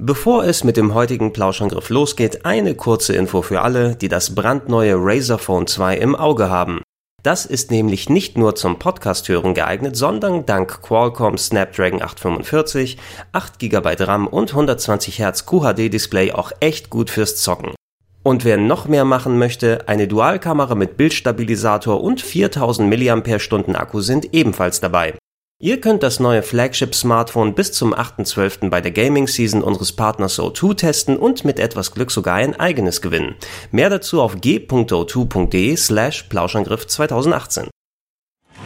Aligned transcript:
Bevor 0.00 0.44
es 0.44 0.62
mit 0.62 0.76
dem 0.76 0.94
heutigen 0.94 1.32
Plauschangriff 1.32 1.90
losgeht, 1.90 2.44
eine 2.44 2.76
kurze 2.76 3.16
Info 3.16 3.42
für 3.42 3.62
alle, 3.62 3.96
die 3.96 4.06
das 4.06 4.32
brandneue 4.32 4.94
Razer 4.96 5.38
Phone 5.38 5.66
2 5.66 5.96
im 5.96 6.14
Auge 6.14 6.48
haben. 6.48 6.82
Das 7.24 7.44
ist 7.44 7.72
nämlich 7.72 8.08
nicht 8.08 8.38
nur 8.38 8.54
zum 8.54 8.78
Podcast 8.78 9.28
hören 9.28 9.54
geeignet, 9.54 9.96
sondern 9.96 10.46
dank 10.46 10.82
Qualcomm 10.82 11.36
Snapdragon 11.36 12.00
845, 12.00 12.96
8 13.32 13.58
GB 13.58 13.96
RAM 13.98 14.28
und 14.28 14.50
120 14.50 15.18
Hz 15.18 15.46
QHD 15.46 15.92
Display 15.92 16.30
auch 16.30 16.52
echt 16.60 16.90
gut 16.90 17.10
fürs 17.10 17.34
Zocken. 17.34 17.74
Und 18.22 18.44
wer 18.44 18.56
noch 18.56 18.86
mehr 18.86 19.04
machen 19.04 19.36
möchte, 19.36 19.88
eine 19.88 20.06
Dualkamera 20.06 20.76
mit 20.76 20.96
Bildstabilisator 20.96 22.00
und 22.00 22.20
4000 22.20 22.88
mAh 22.88 23.80
Akku 23.80 24.00
sind 24.00 24.32
ebenfalls 24.32 24.80
dabei. 24.80 25.14
Ihr 25.60 25.80
könnt 25.80 26.04
das 26.04 26.20
neue 26.20 26.44
Flagship-Smartphone 26.44 27.52
bis 27.52 27.72
zum 27.72 27.92
8.12. 27.92 28.70
bei 28.70 28.80
der 28.80 28.92
Gaming-Season 28.92 29.60
unseres 29.60 29.90
Partners 29.90 30.38
O2 30.38 30.76
testen 30.76 31.16
und 31.16 31.44
mit 31.44 31.58
etwas 31.58 31.90
Glück 31.90 32.12
sogar 32.12 32.36
ein 32.36 32.54
eigenes 32.60 33.02
gewinnen. 33.02 33.34
Mehr 33.72 33.90
dazu 33.90 34.22
auf 34.22 34.40
g.o2.de 34.40 35.76
slash 35.76 36.22
Plauschangriff 36.28 36.86
2018. 36.86 37.70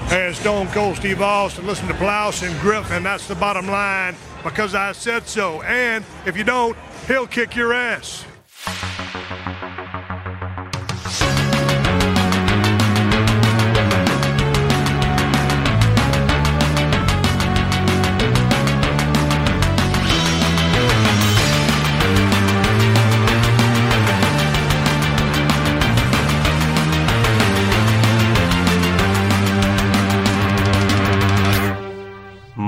Hey, 0.08 0.34
Stone 0.34 0.68
Cold 0.74 0.98
Steve 0.98 1.24
Austin, 1.24 1.66
listen 1.66 1.88
to 1.88 1.94
Plausch 1.94 2.42
and 2.42 2.60
Griff, 2.60 2.90
and 2.90 3.06
that's 3.06 3.26
the 3.26 3.34
bottom 3.36 3.68
line, 3.68 4.14
because 4.44 4.74
I 4.74 4.92
said 4.92 5.26
so. 5.26 5.62
And 5.62 6.04
if 6.26 6.36
you 6.36 6.44
don't, 6.44 6.76
he'll 7.08 7.26
kick 7.26 7.56
your 7.56 7.72
ass. 7.72 8.26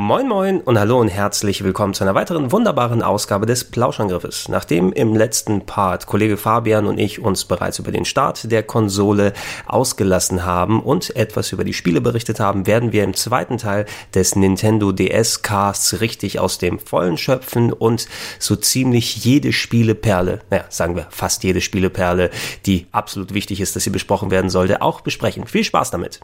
Moin 0.06 0.28
Moin 0.28 0.60
und 0.60 0.78
hallo 0.78 1.00
und 1.00 1.08
herzlich 1.08 1.64
willkommen 1.64 1.94
zu 1.94 2.04
einer 2.04 2.14
weiteren 2.14 2.52
wunderbaren 2.52 3.00
Ausgabe 3.00 3.46
des 3.46 3.64
Plauschangriffes. 3.64 4.50
Nachdem 4.50 4.92
im 4.92 5.16
letzten 5.16 5.64
Part 5.64 6.04
Kollege 6.04 6.36
Fabian 6.36 6.84
und 6.84 6.98
ich 6.98 7.22
uns 7.22 7.46
bereits 7.46 7.78
über 7.78 7.90
den 7.90 8.04
Start 8.04 8.52
der 8.52 8.62
Konsole 8.62 9.32
ausgelassen 9.66 10.44
haben 10.44 10.82
und 10.82 11.16
etwas 11.16 11.52
über 11.52 11.64
die 11.64 11.72
Spiele 11.72 12.02
berichtet 12.02 12.38
haben, 12.38 12.66
werden 12.66 12.92
wir 12.92 13.02
im 13.02 13.14
zweiten 13.14 13.56
Teil 13.56 13.86
des 14.12 14.36
Nintendo 14.36 14.92
DS 14.92 15.40
Casts 15.40 16.02
richtig 16.02 16.38
aus 16.38 16.58
dem 16.58 16.80
Vollen 16.80 17.16
schöpfen 17.16 17.72
und 17.72 18.06
so 18.38 18.56
ziemlich 18.56 19.24
jede 19.24 19.54
Spieleperle, 19.54 20.40
naja, 20.50 20.66
sagen 20.68 20.96
wir 20.96 21.06
fast 21.08 21.44
jede 21.44 21.62
Spieleperle, 21.62 22.28
die 22.66 22.88
absolut 22.92 23.32
wichtig 23.32 23.58
ist, 23.62 23.74
dass 23.74 23.84
sie 23.84 23.88
besprochen 23.90 24.30
werden 24.30 24.50
sollte, 24.50 24.82
auch 24.82 25.00
besprechen. 25.00 25.46
Viel 25.46 25.64
Spaß 25.64 25.90
damit! 25.92 26.20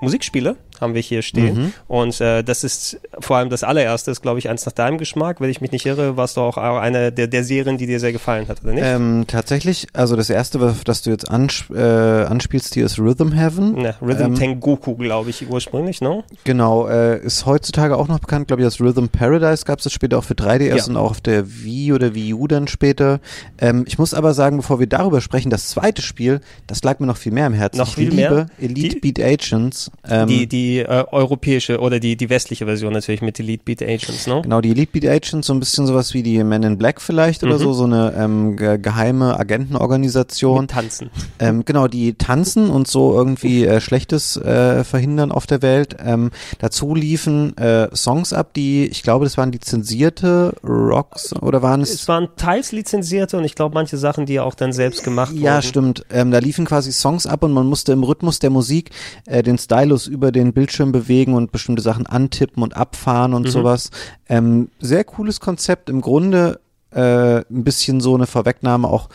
Musikspiele 0.00 0.56
haben 0.80 0.94
wir 0.94 1.02
hier 1.02 1.22
stehen. 1.22 1.56
Mhm. 1.56 1.72
Und 1.88 2.20
äh, 2.20 2.42
das 2.42 2.64
ist 2.64 3.00
vor 3.18 3.36
allem 3.36 3.50
das 3.50 3.62
allererste, 3.62 4.10
ist 4.10 4.22
glaube 4.22 4.38
ich 4.38 4.48
eins 4.48 4.66
nach 4.66 4.72
deinem 4.72 4.98
Geschmack. 4.98 5.40
Wenn 5.40 5.50
ich 5.50 5.60
mich 5.60 5.72
nicht 5.72 5.86
irre, 5.86 6.16
warst 6.16 6.36
du 6.36 6.40
auch 6.40 6.56
eine 6.56 7.12
der, 7.12 7.26
der 7.26 7.44
Serien, 7.44 7.78
die 7.78 7.86
dir 7.86 8.00
sehr 8.00 8.12
gefallen 8.12 8.48
hat, 8.48 8.62
oder 8.62 8.72
nicht? 8.72 8.84
Ähm, 8.84 9.24
tatsächlich, 9.26 9.88
also 9.92 10.16
das 10.16 10.30
erste, 10.30 10.74
das 10.84 11.02
du 11.02 11.10
jetzt 11.10 11.30
ansp 11.30 11.70
äh, 11.70 12.24
anspielst, 12.24 12.74
hier 12.74 12.86
ist 12.86 12.98
Rhythm 12.98 13.32
Heaven. 13.32 13.80
Ja, 13.80 13.94
Rhythm 14.00 14.22
ähm, 14.22 14.34
Tengoku, 14.34 14.96
glaube 14.96 15.30
ich, 15.30 15.48
ursprünglich, 15.48 16.00
ne? 16.00 16.24
Genau, 16.44 16.88
äh, 16.88 17.20
ist 17.20 17.46
heutzutage 17.46 17.96
auch 17.96 18.08
noch 18.08 18.18
bekannt, 18.18 18.48
glaube 18.48 18.62
ich, 18.62 18.66
als 18.66 18.80
Rhythm 18.80 19.06
Paradise 19.06 19.64
gab 19.64 19.78
es 19.78 19.84
das 19.84 19.92
später 19.92 20.18
auch 20.18 20.24
für 20.24 20.34
3DS 20.34 20.76
ja. 20.76 20.84
und 20.86 20.96
auch 20.96 21.10
auf 21.10 21.20
der 21.20 21.44
Wii 21.62 21.92
oder 21.92 22.14
Wii 22.14 22.34
U 22.34 22.46
dann 22.46 22.68
später. 22.68 23.20
Ähm, 23.58 23.84
ich 23.86 23.98
muss 23.98 24.14
aber 24.14 24.34
sagen, 24.34 24.58
bevor 24.58 24.80
wir 24.80 24.86
darüber 24.86 25.20
sprechen, 25.20 25.50
das 25.50 25.68
zweite 25.68 26.02
Spiel, 26.02 26.40
das 26.66 26.82
lag 26.82 26.98
mir 27.00 27.06
noch 27.06 27.16
viel 27.16 27.32
mehr 27.32 27.46
im 27.46 27.52
Herzen. 27.52 27.78
Noch 27.78 27.88
ich 27.88 27.94
viel 27.94 28.12
mehr? 28.12 28.46
Elite 28.60 29.00
die, 29.00 29.12
Beat 29.12 29.20
Agents. 29.20 29.90
Ähm, 30.08 30.28
die, 30.28 30.46
die 30.46 30.69
die 30.70 30.78
äh, 30.80 31.04
europäische 31.10 31.80
oder 31.80 32.00
die, 32.00 32.16
die 32.16 32.30
westliche 32.30 32.66
Version 32.66 32.92
natürlich 32.92 33.22
mit 33.22 33.38
Elite 33.40 33.62
Beat 33.64 33.82
Agents, 33.82 34.26
ne? 34.26 34.40
Genau, 34.42 34.60
die 34.60 34.70
Elite 34.70 34.92
Beat 34.92 35.06
Agents, 35.06 35.46
so 35.46 35.54
ein 35.54 35.60
bisschen 35.60 35.86
sowas 35.86 36.14
wie 36.14 36.22
die 36.22 36.42
Men 36.44 36.62
in 36.62 36.78
Black 36.78 37.00
vielleicht 37.00 37.42
oder 37.42 37.54
mhm. 37.54 37.58
so, 37.58 37.72
so 37.72 37.84
eine 37.84 38.14
ähm, 38.16 38.56
ge 38.56 38.78
geheime 38.78 39.38
Agentenorganisation. 39.38 40.62
Mit 40.62 40.70
tanzen. 40.70 41.10
Ähm, 41.38 41.64
genau, 41.64 41.88
die 41.88 42.14
tanzen 42.14 42.68
und 42.68 42.86
so 42.86 43.14
irgendwie 43.14 43.64
äh, 43.64 43.80
Schlechtes 43.80 44.36
äh, 44.36 44.84
verhindern 44.84 45.32
auf 45.32 45.46
der 45.46 45.62
Welt. 45.62 45.96
Ähm, 46.04 46.32
dazu 46.58 46.94
liefen 46.94 47.56
äh, 47.56 47.88
Songs 47.96 48.34
ab, 48.34 48.52
die, 48.52 48.86
ich 48.86 49.02
glaube, 49.02 49.24
das 49.24 49.38
waren 49.38 49.50
lizenzierte 49.50 50.52
Rocks 50.62 51.32
oder 51.40 51.62
waren 51.62 51.80
es? 51.80 51.94
Es 51.94 52.08
waren 52.08 52.28
teils 52.36 52.72
lizenzierte 52.72 53.38
und 53.38 53.44
ich 53.44 53.54
glaube 53.54 53.74
manche 53.74 53.96
Sachen, 53.96 54.26
die 54.26 54.38
auch 54.38 54.54
dann 54.54 54.74
selbst 54.74 55.02
gemacht 55.02 55.32
wurden. 55.32 55.42
Ja, 55.42 55.62
stimmt. 55.62 56.04
Ähm, 56.10 56.30
da 56.30 56.38
liefen 56.38 56.66
quasi 56.66 56.92
Songs 56.92 57.26
ab 57.26 57.42
und 57.42 57.52
man 57.52 57.66
musste 57.66 57.92
im 57.92 58.02
Rhythmus 58.02 58.38
der 58.38 58.50
Musik 58.50 58.90
äh, 59.24 59.42
den 59.42 59.56
Stylus 59.56 60.06
über 60.06 60.30
den 60.32 60.52
Bildschirm 60.60 60.92
bewegen 60.92 61.32
und 61.32 61.52
bestimmte 61.52 61.80
Sachen 61.80 62.06
antippen 62.06 62.62
und 62.62 62.76
abfahren 62.76 63.32
und 63.32 63.46
mhm. 63.46 63.50
sowas. 63.50 63.90
Ähm, 64.28 64.68
sehr 64.78 65.04
cooles 65.04 65.40
Konzept. 65.40 65.88
Im 65.88 66.02
Grunde 66.02 66.60
äh, 66.90 67.38
ein 67.38 67.64
bisschen 67.64 68.02
so 68.02 68.14
eine 68.14 68.26
Vorwegnahme 68.26 68.86
auch 68.86 69.08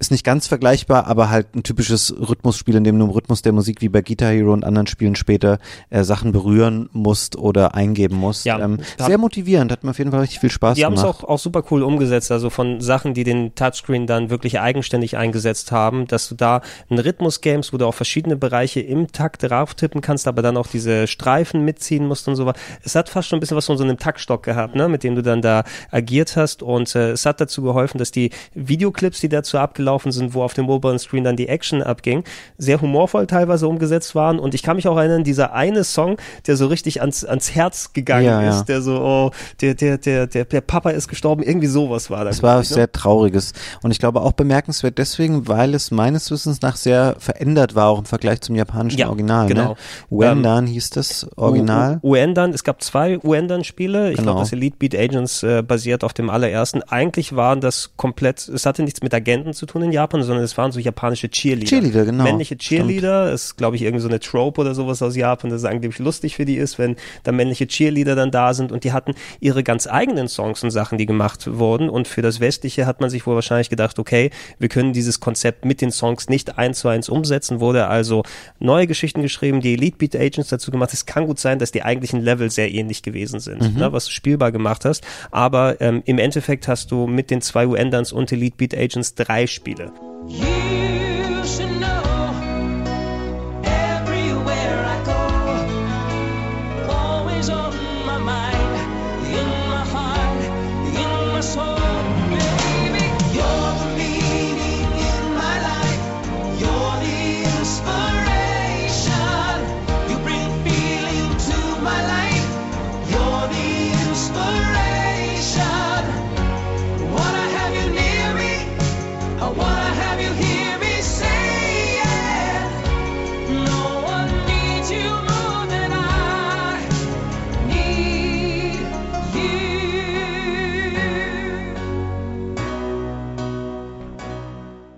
ist 0.00 0.10
nicht 0.10 0.24
ganz 0.24 0.46
vergleichbar, 0.46 1.06
aber 1.06 1.28
halt 1.28 1.54
ein 1.54 1.62
typisches 1.62 2.14
Rhythmusspiel, 2.18 2.74
in 2.74 2.84
dem 2.84 2.98
du 2.98 3.04
im 3.04 3.10
Rhythmus 3.10 3.42
der 3.42 3.52
Musik 3.52 3.82
wie 3.82 3.90
bei 3.90 4.00
Guitar 4.00 4.30
Hero 4.32 4.54
und 4.54 4.64
anderen 4.64 4.86
Spielen 4.86 5.14
später 5.14 5.58
äh, 5.90 6.04
Sachen 6.04 6.32
berühren 6.32 6.88
musst 6.92 7.36
oder 7.36 7.74
eingeben 7.74 8.16
musst. 8.16 8.46
Ja, 8.46 8.58
ähm, 8.58 8.78
sehr 8.98 9.18
motivierend, 9.18 9.70
hat 9.70 9.84
mir 9.84 9.90
auf 9.90 9.98
jeden 9.98 10.10
Fall 10.10 10.20
richtig 10.20 10.40
viel 10.40 10.50
Spaß 10.50 10.76
die 10.76 10.80
gemacht. 10.80 10.96
Die 10.96 11.02
haben 11.02 11.10
es 11.10 11.22
auch, 11.22 11.22
auch 11.22 11.38
super 11.38 11.62
cool 11.70 11.82
umgesetzt, 11.82 12.32
also 12.32 12.48
von 12.48 12.80
Sachen, 12.80 13.12
die 13.12 13.24
den 13.24 13.54
Touchscreen 13.54 14.06
dann 14.06 14.30
wirklich 14.30 14.58
eigenständig 14.58 15.18
eingesetzt 15.18 15.70
haben, 15.70 16.06
dass 16.06 16.30
du 16.30 16.34
da 16.34 16.62
ein 16.88 16.98
Rhythmus-Games, 16.98 17.74
wo 17.74 17.76
du 17.76 17.86
auch 17.86 17.94
verschiedene 17.94 18.36
Bereiche 18.36 18.80
im 18.80 19.12
Takt 19.12 19.42
drauf 19.42 19.74
tippen 19.74 20.00
kannst, 20.00 20.26
aber 20.26 20.40
dann 20.40 20.56
auch 20.56 20.66
diese 20.66 21.08
Streifen 21.08 21.62
mitziehen 21.62 22.06
musst 22.06 22.26
und 22.26 22.36
so 22.36 22.46
was. 22.46 22.54
Es 22.82 22.94
hat 22.94 23.10
fast 23.10 23.28
schon 23.28 23.36
ein 23.36 23.40
bisschen 23.40 23.56
was 23.58 23.66
von 23.66 23.76
so 23.76 23.84
einem 23.84 23.98
Taktstock 23.98 24.42
gehabt, 24.44 24.74
ne, 24.76 24.88
mit 24.88 25.04
dem 25.04 25.14
du 25.14 25.22
dann 25.22 25.42
da 25.42 25.64
agiert 25.90 26.36
hast 26.36 26.62
und 26.62 26.94
äh, 26.94 27.10
es 27.10 27.26
hat 27.26 27.38
dazu 27.38 27.60
geholfen, 27.60 27.98
dass 27.98 28.10
die 28.10 28.30
Videoclips, 28.54 29.20
die 29.20 29.28
dazu 29.28 29.58
abgelaufen 29.58 29.89
gelaufen 29.90 30.12
sind, 30.12 30.34
wo 30.34 30.42
auf 30.42 30.54
dem 30.54 30.68
oberen 30.68 30.98
Screen 30.98 31.24
dann 31.24 31.36
die 31.36 31.48
Action 31.48 31.82
abging, 31.82 32.22
sehr 32.58 32.80
humorvoll 32.80 33.26
teilweise 33.26 33.66
umgesetzt 33.66 34.14
waren. 34.14 34.38
Und 34.38 34.54
ich 34.54 34.62
kann 34.62 34.76
mich 34.76 34.86
auch 34.86 34.96
erinnern, 34.96 35.24
dieser 35.24 35.52
eine 35.52 35.82
Song, 35.82 36.16
der 36.46 36.56
so 36.56 36.66
richtig 36.66 37.00
ans, 37.00 37.24
ans 37.24 37.54
Herz 37.54 37.92
gegangen 37.92 38.26
ja, 38.26 38.48
ist, 38.48 38.58
ja. 38.58 38.62
der 38.62 38.82
so, 38.82 39.00
oh, 39.00 39.30
der, 39.60 39.74
der, 39.74 39.98
der, 39.98 40.26
der, 40.28 40.44
der 40.44 40.60
Papa 40.60 40.90
ist 40.90 41.08
gestorben, 41.08 41.42
irgendwie 41.42 41.66
sowas 41.66 42.08
war 42.08 42.24
das. 42.24 42.36
Es 42.36 42.42
war 42.42 42.58
ne? 42.58 42.64
sehr 42.64 42.92
Trauriges. 42.92 43.52
Und 43.82 43.90
ich 43.90 43.98
glaube 43.98 44.20
auch 44.20 44.32
bemerkenswert 44.32 44.98
deswegen, 44.98 45.48
weil 45.48 45.74
es 45.74 45.90
meines 45.90 46.30
Wissens 46.30 46.62
nach 46.62 46.76
sehr 46.76 47.16
verändert 47.18 47.74
war, 47.74 47.88
auch 47.88 47.98
im 47.98 48.04
Vergleich 48.04 48.40
zum 48.42 48.54
japanischen 48.54 48.98
ja, 48.98 49.08
Original. 49.08 49.48
Ne? 49.48 49.54
Genau. 49.54 49.68
Ne? 49.70 49.76
Uendan 50.10 50.66
ähm, 50.66 50.72
hieß 50.72 50.90
das 50.90 51.26
Original. 51.36 51.98
Uendan, 52.02 52.52
es 52.52 52.62
gab 52.62 52.82
zwei 52.82 53.18
Uendan-Spiele. 53.18 54.10
Ich 54.10 54.16
genau. 54.16 54.32
glaube, 54.32 54.40
das 54.40 54.52
Elite 54.52 54.76
Beat 54.78 54.94
Agents 54.94 55.42
äh, 55.42 55.62
basiert 55.62 56.04
auf 56.04 56.12
dem 56.12 56.30
allerersten. 56.30 56.82
Eigentlich 56.84 57.34
waren 57.34 57.60
das 57.60 57.92
komplett, 57.96 58.48
es 58.48 58.66
hatte 58.66 58.84
nichts 58.84 59.02
mit 59.02 59.12
Agenten 59.12 59.52
zu 59.52 59.66
tun 59.66 59.79
in 59.82 59.92
Japan, 59.92 60.22
sondern 60.22 60.44
es 60.44 60.56
waren 60.56 60.72
so 60.72 60.80
japanische 60.80 61.30
Cheerleader. 61.30 61.68
Cheerleader, 61.68 62.04
genau. 62.04 62.24
Männliche 62.24 62.56
Cheerleader, 62.56 63.24
Stimmt. 63.24 63.34
ist 63.34 63.56
glaube 63.56 63.76
ich 63.76 63.82
irgendwie 63.82 64.02
so 64.02 64.08
eine 64.08 64.20
Trope 64.20 64.60
oder 64.60 64.74
sowas 64.74 65.02
aus 65.02 65.16
Japan, 65.16 65.50
das 65.50 65.64
angeblich 65.64 65.98
lustig 65.98 66.36
für 66.36 66.44
die 66.44 66.56
ist, 66.56 66.78
wenn 66.78 66.96
da 67.22 67.32
männliche 67.32 67.66
Cheerleader 67.66 68.14
dann 68.14 68.30
da 68.30 68.54
sind 68.54 68.72
und 68.72 68.84
die 68.84 68.92
hatten 68.92 69.14
ihre 69.40 69.62
ganz 69.62 69.86
eigenen 69.86 70.28
Songs 70.28 70.62
und 70.62 70.70
Sachen, 70.70 70.98
die 70.98 71.06
gemacht 71.06 71.46
wurden 71.46 71.88
und 71.88 72.08
für 72.08 72.22
das 72.22 72.40
Westliche 72.40 72.86
hat 72.86 73.00
man 73.00 73.10
sich 73.10 73.26
wohl 73.26 73.34
wahrscheinlich 73.34 73.70
gedacht, 73.70 73.98
okay, 73.98 74.30
wir 74.58 74.68
können 74.68 74.92
dieses 74.92 75.20
Konzept 75.20 75.64
mit 75.64 75.80
den 75.80 75.90
Songs 75.90 76.28
nicht 76.28 76.58
eins 76.58 76.80
zu 76.80 76.88
eins 76.88 77.08
umsetzen, 77.08 77.60
wurde 77.60 77.86
also 77.86 78.22
neue 78.58 78.86
Geschichten 78.86 79.22
geschrieben, 79.22 79.60
die 79.60 79.74
Elite 79.74 79.96
Beat 79.98 80.16
Agents 80.16 80.48
dazu 80.48 80.70
gemacht. 80.70 80.92
Es 80.92 81.06
kann 81.06 81.26
gut 81.26 81.38
sein, 81.38 81.58
dass 81.58 81.72
die 81.72 81.82
eigentlichen 81.82 82.20
Level 82.20 82.50
sehr 82.50 82.72
ähnlich 82.72 83.02
gewesen 83.02 83.40
sind, 83.40 83.62
mhm. 83.62 83.78
ne, 83.78 83.92
was 83.92 84.06
du 84.06 84.12
spielbar 84.12 84.52
gemacht 84.52 84.84
hast, 84.84 85.04
aber 85.30 85.80
ähm, 85.80 86.02
im 86.06 86.18
Endeffekt 86.18 86.68
hast 86.68 86.90
du 86.90 87.06
mit 87.06 87.30
den 87.30 87.40
zwei 87.40 87.66
UNDANs 87.66 88.12
und 88.12 88.30
Elite 88.32 88.56
Beat 88.56 88.74
Agents 88.76 89.14
drei 89.14 89.46
Spiele 89.46 89.69
Spiele. 89.70 89.92
wanna 90.26 90.69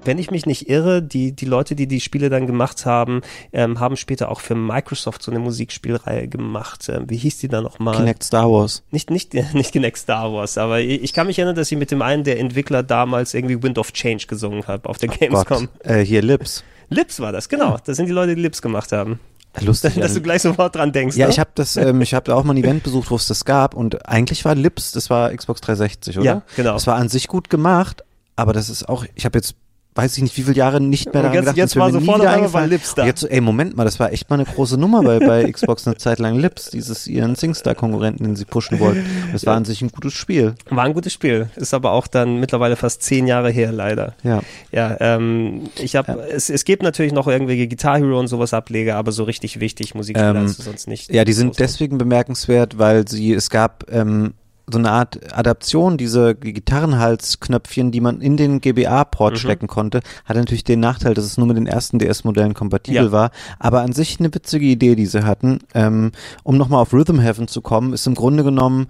wenn 0.05 0.19
ich 0.19 0.31
mich 0.31 0.47
nicht 0.47 0.69
irre, 0.69 1.03
die, 1.03 1.33
die 1.33 1.45
Leute, 1.45 1.75
die 1.75 1.87
die 1.87 2.01
Spiele 2.01 2.31
dann 2.31 2.47
gemacht 2.47 2.87
haben, 2.87 3.23
ähm, 3.53 3.81
haben 3.81 3.97
später 3.97 4.31
auch 4.31 4.41
für 4.41 4.55
Microsoft 4.55 5.23
so 5.23 5.31
eine 5.31 5.41
Musikspielreihe 5.41 6.29
gemacht. 6.29 6.89
Ähm, 6.89 7.05
wie 7.09 7.17
hieß 7.17 7.39
die 7.39 7.49
da 7.49 7.61
nochmal? 7.61 7.97
Kinect 7.97 8.23
Star 8.25 8.51
Wars. 8.51 8.83
Nicht, 8.91 9.11
nicht, 9.11 9.35
nicht 9.55 9.73
Kinect 9.73 9.99
Star 9.99 10.33
Wars, 10.33 10.59
aber 10.59 10.81
ich, 10.81 11.03
ich 11.03 11.13
kann 11.13 11.27
mich 11.27 11.39
erinnern, 11.39 11.57
dass 11.57 11.71
ich 11.71 11.79
mit 11.79 11.91
dem 11.91 12.03
einen 12.03 12.25
der 12.25 12.39
Entwickler 12.39 12.83
damals 12.83 13.35
irgendwie 13.35 13.63
Wind 13.63 13.79
of 13.79 13.93
Change 13.93 14.27
gesungen 14.27 14.67
habe 14.67 14.89
auf 14.89 14.99
der 14.99 15.11
Oh 15.11 15.15
Gamescom. 15.19 15.69
Äh, 15.85 16.01
hier 16.01 16.23
Lips. 16.23 16.65
Lips 16.89 17.21
war 17.21 17.33
das, 17.33 17.49
genau. 17.49 17.79
Das 17.85 17.97
sind 17.97 18.07
die 18.07 18.13
Leute, 18.13 18.35
die 18.35 18.43
Lips 18.43 18.61
gemacht 18.63 18.93
haben. 18.93 19.19
Lustig. 19.61 19.95
Dass 20.01 20.15
du 20.15 20.21
gleich 20.21 20.43
sofort 20.43 20.75
dran 20.75 20.93
denkst. 20.93 21.17
ja, 21.17 21.27
ne? 21.27 21.33
ich 21.33 21.39
habe 21.39 21.51
das, 21.55 21.77
ähm, 21.77 22.01
ich 22.01 22.15
habe 22.15 22.25
da 22.25 22.35
auch 22.35 22.45
mal 22.45 22.55
ein 22.55 22.63
Event 22.63 22.83
besucht, 22.83 23.11
wo 23.11 23.17
es 23.17 23.27
das 23.27 23.45
gab 23.45 23.75
und 23.75 24.09
eigentlich 24.09 24.45
war 24.45 24.55
Lips, 24.55 24.93
das 24.93 25.11
war 25.11 25.35
Xbox 25.35 25.61
360, 25.61 26.19
oder? 26.19 26.27
Ja, 26.27 26.43
genau. 26.57 26.73
Das 26.73 26.87
war 26.87 26.97
an 26.97 27.09
sich 27.09 27.29
gut 27.29 27.51
gemacht, 27.51 28.03
aber 28.37 28.53
das 28.53 28.71
ist 28.71 28.89
auch, 28.89 29.05
ich 29.15 29.25
habe 29.25 29.39
jetzt 29.39 29.55
weiß 29.95 30.17
ich 30.17 30.23
nicht, 30.23 30.37
wie 30.39 30.43
viele 30.43 30.57
Jahre 30.57 30.81
nicht 30.81 31.13
mehr 31.13 31.23
daran 31.23 31.35
jetzt- 31.35 31.43
gedacht. 31.43 31.57
jetzt 31.59 31.77
war 31.77 31.91
sofort 31.93 32.21
wieder 32.21 32.31
eingefallen. 32.31 32.71
Lips 32.71 32.95
da. 32.95 33.05
Jetzt 33.05 33.25
ey, 33.31 33.41
Moment 33.43 33.77
mal, 33.77 33.85
das 33.85 34.01
war 34.01 34.11
echt 34.13 34.31
mal 34.31 34.37
eine 34.37 34.45
große 34.47 34.79
Nummer 34.79 35.03
bei, 35.03 35.19
bei 35.19 35.43
Xbox 35.53 35.87
eine 35.87 35.97
Zeit 35.97 36.19
lang 36.19 36.39
Lips, 36.39 36.71
dieses 36.71 37.07
ihren 37.07 37.37
SingStar-Konkurrenten, 37.37 38.25
den 38.25 38.37
sie 38.37 38.45
pushen 38.47 38.81
wollten. 38.81 39.05
Das 39.33 39.45
war 39.45 39.55
an 39.55 39.65
sich 39.67 39.83
ein 39.83 39.91
gutes 39.91 40.15
Spiel. 40.15 40.55
War 40.71 40.85
ein 40.85 40.95
gutes 40.95 41.13
Spiel, 41.13 41.51
ist 41.57 41.75
aber 41.75 41.93
auch 41.93 42.07
dann 42.07 42.41
mittlerweile 42.41 42.77
fast 42.77 43.03
zehn 43.03 43.27
Jahre 43.27 43.51
her, 43.51 43.71
leider. 43.73 44.15
Ja. 44.23 44.41
Ja, 44.71 44.97
ähm, 45.01 45.65
ich 45.79 45.95
habe, 45.97 46.13
es, 46.31 46.49
es 46.49 46.65
gibt 46.65 46.83
natürlich 46.83 47.13
noch 47.13 47.29
irgendwelche 47.29 47.69
Guitar 47.69 47.99
Hero 47.99 48.19
und 48.19 48.29
sowas 48.29 48.55
Ableger, 48.55 48.97
aber 48.97 49.13
so 49.13 49.25
richtig 49.25 49.61
wichtig 49.61 49.95
Musikspiele 49.95 50.31
Ähm, 50.31 50.45
hast 50.45 50.59
du 50.59 50.63
sonst 50.63 50.89
nicht. 50.89 51.13
Ja, 51.13 51.25
die 51.25 51.33
sind 51.35 51.59
deswegen 51.59 51.99
bemerkenswert, 51.99 52.79
weil 52.79 53.07
sie, 53.07 53.33
es 53.35 53.51
gab 53.51 53.85
ähm, 53.93 54.33
so 54.73 54.79
eine 54.79 54.91
Art 54.91 55.21
Adaption, 55.37 55.97
diese 55.99 56.35
Gitarrenhalsknöpfchen, 56.35 57.91
die 57.93 58.01
man 58.01 58.21
in 58.21 58.37
den 58.37 58.61
GBA-Port 58.61 59.35
Mhm. 59.35 59.39
stecken 59.39 59.67
konnte, 59.67 60.01
hatte 60.25 60.39
natürlich 60.41 60.65
den 60.65 60.81
Nachteil, 60.81 61.15
dass 61.15 61.25
es 61.25 61.39
nur 61.39 61.47
mit 61.47 61.57
den 61.57 61.67
ersten 61.67 61.99
DS-Modellen 61.99 62.55
kompatibel 62.55 63.05
Ja. 63.07 63.13
war, 63.13 63.31
aber 63.59 63.83
an 63.83 63.93
sich 63.93 64.19
eine 64.19 64.33
witzige 64.35 64.67
Idee, 64.67 64.95
die 64.95 65.07
sie 65.07 65.25
hatten. 65.25 65.59
Ähm, 65.75 66.13
um 66.43 66.57
nochmal 66.57 66.81
auf 66.83 66.93
Rhythm 66.93 67.19
Heaven 67.21 67.49
zu 67.49 67.61
kommen, 67.61 67.93
ist 67.93 68.07
im 68.07 68.15
Grunde 68.15 68.45
genommen 68.45 68.87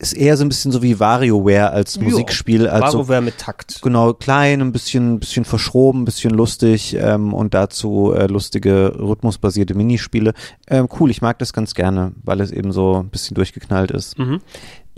ist 0.00 0.12
eher 0.12 0.36
so 0.36 0.44
ein 0.44 0.48
bisschen 0.48 0.70
so 0.70 0.80
wie 0.80 1.00
WarioWare 1.00 1.70
als 1.72 1.96
Ja, 1.96 2.02
Musikspiel, 2.04 2.68
als 2.68 2.92
so 2.92 2.98
WarioWare 2.98 3.20
mit 3.20 3.38
Takt. 3.38 3.82
Genau, 3.82 4.14
klein, 4.14 4.60
ein 4.60 4.70
bisschen, 4.70 5.18
bisschen 5.18 5.44
verschroben, 5.44 6.02
ein 6.02 6.04
bisschen 6.04 6.30
lustig 6.32 6.96
ähm, 6.96 7.34
und 7.34 7.52
dazu 7.52 8.12
äh, 8.14 8.28
lustige 8.28 8.92
rhythmusbasierte 8.96 9.74
Minispiele. 9.74 10.34
Ähm, 10.68 10.86
cool, 11.00 11.10
ich 11.10 11.20
mag 11.20 11.40
das 11.40 11.52
ganz 11.52 11.74
gerne, 11.74 12.12
weil 12.22 12.40
es 12.40 12.52
eben 12.52 12.70
so 12.70 13.00
ein 13.00 13.08
bisschen 13.08 13.34
durchgeknallt 13.34 13.90
ist. 13.90 14.16
Mhm. 14.20 14.38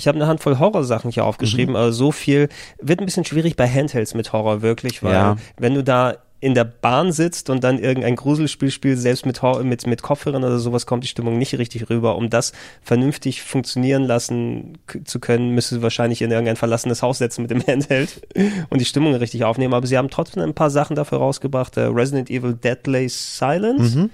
Ich 0.00 0.08
habe 0.08 0.16
eine 0.16 0.26
Handvoll 0.26 0.58
Horrorsachen 0.58 1.10
hier 1.10 1.22
Mhm. 1.24 1.28
aufgeschrieben, 1.28 1.76
aber 1.76 1.92
so 1.92 2.10
viel 2.10 2.48
wird 2.80 3.00
ein 3.00 3.04
bisschen 3.04 3.24
schwierig 3.26 3.54
bei 3.56 3.68
Handhelds 3.68 4.14
mit 4.14 4.32
Horror 4.32 4.62
wirklich, 4.62 5.02
weil 5.02 5.12
Ja. 5.12 5.36
wenn 5.58 5.74
du 5.74 5.84
da 5.84 6.14
in 6.42 6.54
der 6.54 6.64
Bahn 6.64 7.12
sitzt 7.12 7.50
und 7.50 7.62
dann 7.64 7.78
irgendein 7.78 8.16
Gruselspiel 8.16 8.70
spielst, 8.70 9.02
selbst 9.02 9.26
mit, 9.26 9.42
mit, 9.62 9.86
mit 9.86 10.00
Kopfhörern 10.00 10.42
oder 10.42 10.58
sowas 10.58 10.86
kommt 10.86 11.04
die 11.04 11.08
Stimmung 11.08 11.36
nicht 11.36 11.58
richtig 11.58 11.90
rüber. 11.90 12.16
Um 12.16 12.30
das 12.30 12.54
vernünftig 12.82 13.42
funktionieren 13.42 14.04
lassen 14.04 14.78
zu 15.04 15.20
können, 15.20 15.50
müsstest 15.50 15.80
du 15.80 15.82
wahrscheinlich 15.82 16.22
in 16.22 16.30
irgendein 16.30 16.56
verlassenes 16.56 17.02
Haus 17.02 17.18
setzen 17.18 17.42
mit 17.42 17.50
dem 17.50 17.60
Handheld 17.66 18.22
und 18.70 18.80
die 18.80 18.86
Stimmung 18.86 19.14
richtig 19.16 19.44
aufnehmen. 19.44 19.74
Aber 19.74 19.86
sie 19.86 19.98
haben 19.98 20.08
trotzdem 20.08 20.42
ein 20.42 20.54
paar 20.54 20.70
Sachen 20.70 20.96
dafür 20.96 21.18
rausgebracht. 21.18 21.76
Äh, 21.76 21.82
Resident 21.82 22.30
Evil 22.30 22.54
Deadly 22.54 23.10
Silence. 23.10 24.08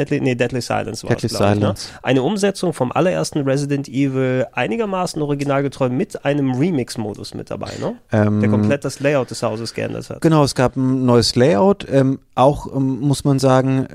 Deadly, 0.00 0.20
nee, 0.20 0.34
Deadly 0.34 0.60
Silence 0.60 1.02
war 1.04 1.10
Mhm. 1.10 1.14
Deadly 1.14 1.26
es, 1.26 1.36
glaub 1.36 1.48
ich, 1.50 1.54
ne? 1.54 1.60
Silence. 1.60 1.88
Eine 2.02 2.22
Umsetzung 2.22 2.72
vom 2.72 2.90
allerersten 2.92 3.40
Resident 3.42 3.88
Evil 3.88 4.46
einigermaßen 4.52 5.20
originalgetreu 5.20 5.88
mit 5.90 6.24
einem 6.24 6.54
Remix-Modus 6.54 7.34
mit 7.34 7.50
dabei, 7.50 7.70
ne? 7.80 7.94
Ähm, 8.12 8.40
Der 8.40 8.48
komplett 8.50 8.84
das 8.84 9.00
Layout 9.00 9.30
des 9.30 9.42
Hauses 9.42 9.74
geändert 9.74 10.08
hat. 10.10 10.20
Genau, 10.20 10.42
es 10.44 10.54
gab 10.54 10.76
ein 10.76 11.04
neues 11.04 11.34
Layout, 11.36 11.86
ähm, 11.90 12.18
auch 12.34 12.74
ähm, 12.74 13.00
muss 13.00 13.24
man 13.24 13.38
sagen, 13.38 13.84
äh, 13.84 13.88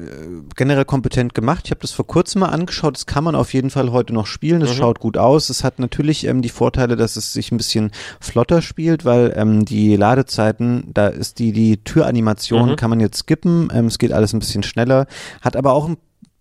generell 0.55 0.85
kompetent 0.85 1.33
gemacht. 1.33 1.61
Ich 1.65 1.71
habe 1.71 1.81
das 1.81 1.91
vor 1.91 2.05
kurzem 2.05 2.41
mal 2.41 2.49
angeschaut, 2.49 2.95
das 2.95 3.05
kann 3.05 3.23
man 3.23 3.35
auf 3.35 3.53
jeden 3.53 3.69
Fall 3.69 3.91
heute 3.91 4.13
noch 4.13 4.27
spielen, 4.27 4.59
Mhm. 4.59 4.65
es 4.65 4.75
schaut 4.75 4.99
gut 4.99 5.17
aus. 5.17 5.49
Es 5.49 5.63
hat 5.63 5.79
natürlich 5.79 6.25
ähm, 6.27 6.41
die 6.41 6.49
Vorteile, 6.49 6.95
dass 6.95 7.15
es 7.15 7.33
sich 7.33 7.51
ein 7.51 7.57
bisschen 7.57 7.91
flotter 8.19 8.61
spielt, 8.61 9.05
weil 9.05 9.33
ähm, 9.35 9.65
die 9.65 9.95
Ladezeiten, 9.95 10.91
da 10.93 11.07
ist 11.07 11.39
die, 11.39 11.51
die 11.51 11.77
Türanimation, 11.83 12.71
Mhm. 12.71 12.75
kann 12.75 12.89
man 12.89 12.99
jetzt 12.99 13.17
skippen, 13.19 13.69
ähm, 13.73 13.87
es 13.87 13.97
geht 13.97 14.11
alles 14.11 14.33
ein 14.33 14.39
bisschen 14.39 14.63
schneller, 14.63 15.07
hat 15.41 15.55
aber 15.55 15.73
auch 15.73 15.87
ein 15.87 15.94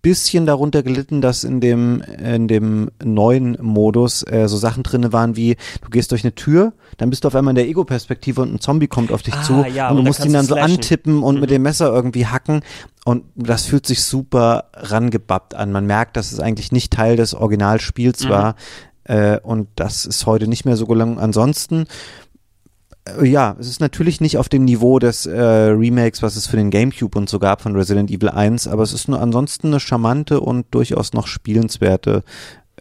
bisschen 0.04 0.46
darunter 0.46 0.84
gelitten, 0.84 1.20
dass 1.20 1.42
in 1.42 1.60
dem 1.60 2.00
in 2.22 2.46
dem 2.46 2.90
neuen 3.02 3.56
Modus 3.60 4.22
äh, 4.22 4.46
so 4.46 4.56
Sachen 4.56 4.84
drinne 4.84 5.12
waren 5.12 5.34
wie 5.34 5.56
du 5.82 5.90
gehst 5.90 6.12
durch 6.12 6.22
eine 6.22 6.34
Tür, 6.36 6.72
dann 6.98 7.10
bist 7.10 7.24
du 7.24 7.28
auf 7.28 7.34
einmal 7.34 7.50
in 7.52 7.56
der 7.56 7.66
Ego-Perspektive 7.66 8.40
und 8.42 8.54
ein 8.54 8.60
Zombie 8.60 8.86
kommt 8.86 9.10
auf 9.10 9.22
dich 9.22 9.34
Ah, 9.34 9.42
zu 9.42 9.64
ja, 9.74 9.88
und 9.90 9.96
du 9.96 10.02
musst 10.04 10.24
ihn 10.24 10.32
dann 10.32 10.42
du 10.46 10.50
so 10.50 10.54
slashen. 10.54 10.76
antippen 10.76 11.22
und 11.24 11.40
mit 11.40 11.50
Mhm. 11.50 11.54
dem 11.54 11.62
Messer 11.62 11.92
irgendwie 11.92 12.26
hacken 12.26 12.60
und 13.04 13.24
das 13.34 13.64
fühlt 13.66 13.86
sich 13.86 14.02
super 14.04 14.66
rangebappt 14.74 15.54
an. 15.54 15.72
Man 15.72 15.86
merkt, 15.86 16.16
dass 16.16 16.30
es 16.30 16.38
eigentlich 16.38 16.70
nicht 16.70 16.92
Teil 16.92 17.16
des 17.16 17.34
Originalspiels 17.34 18.24
Mhm. 18.24 18.28
war 18.28 18.54
äh, 19.04 19.38
und 19.40 19.68
das 19.74 20.06
ist 20.06 20.26
heute 20.26 20.46
nicht 20.48 20.64
mehr 20.64 20.76
so 20.76 20.86
gelungen. 20.86 21.18
Ansonsten 21.18 21.86
ja, 23.22 23.54
es 23.58 23.68
ist 23.68 23.80
natürlich 23.80 24.20
nicht 24.20 24.38
auf 24.38 24.48
dem 24.48 24.64
Niveau 24.64 24.98
des 24.98 25.26
äh, 25.26 25.38
Remakes, 25.38 26.22
was 26.22 26.36
es 26.36 26.46
für 26.46 26.56
den 26.56 26.70
GameCube 26.70 27.18
und 27.18 27.28
so 27.28 27.38
gab 27.38 27.60
von 27.60 27.76
Resident 27.76 28.10
Evil 28.10 28.30
1, 28.30 28.66
aber 28.66 28.82
es 28.82 28.94
ist 28.94 29.08
nur 29.08 29.20
ansonsten 29.20 29.68
eine 29.68 29.80
charmante 29.80 30.40
und 30.40 30.66
durchaus 30.70 31.12
noch 31.12 31.26
spielenswerte 31.26 32.24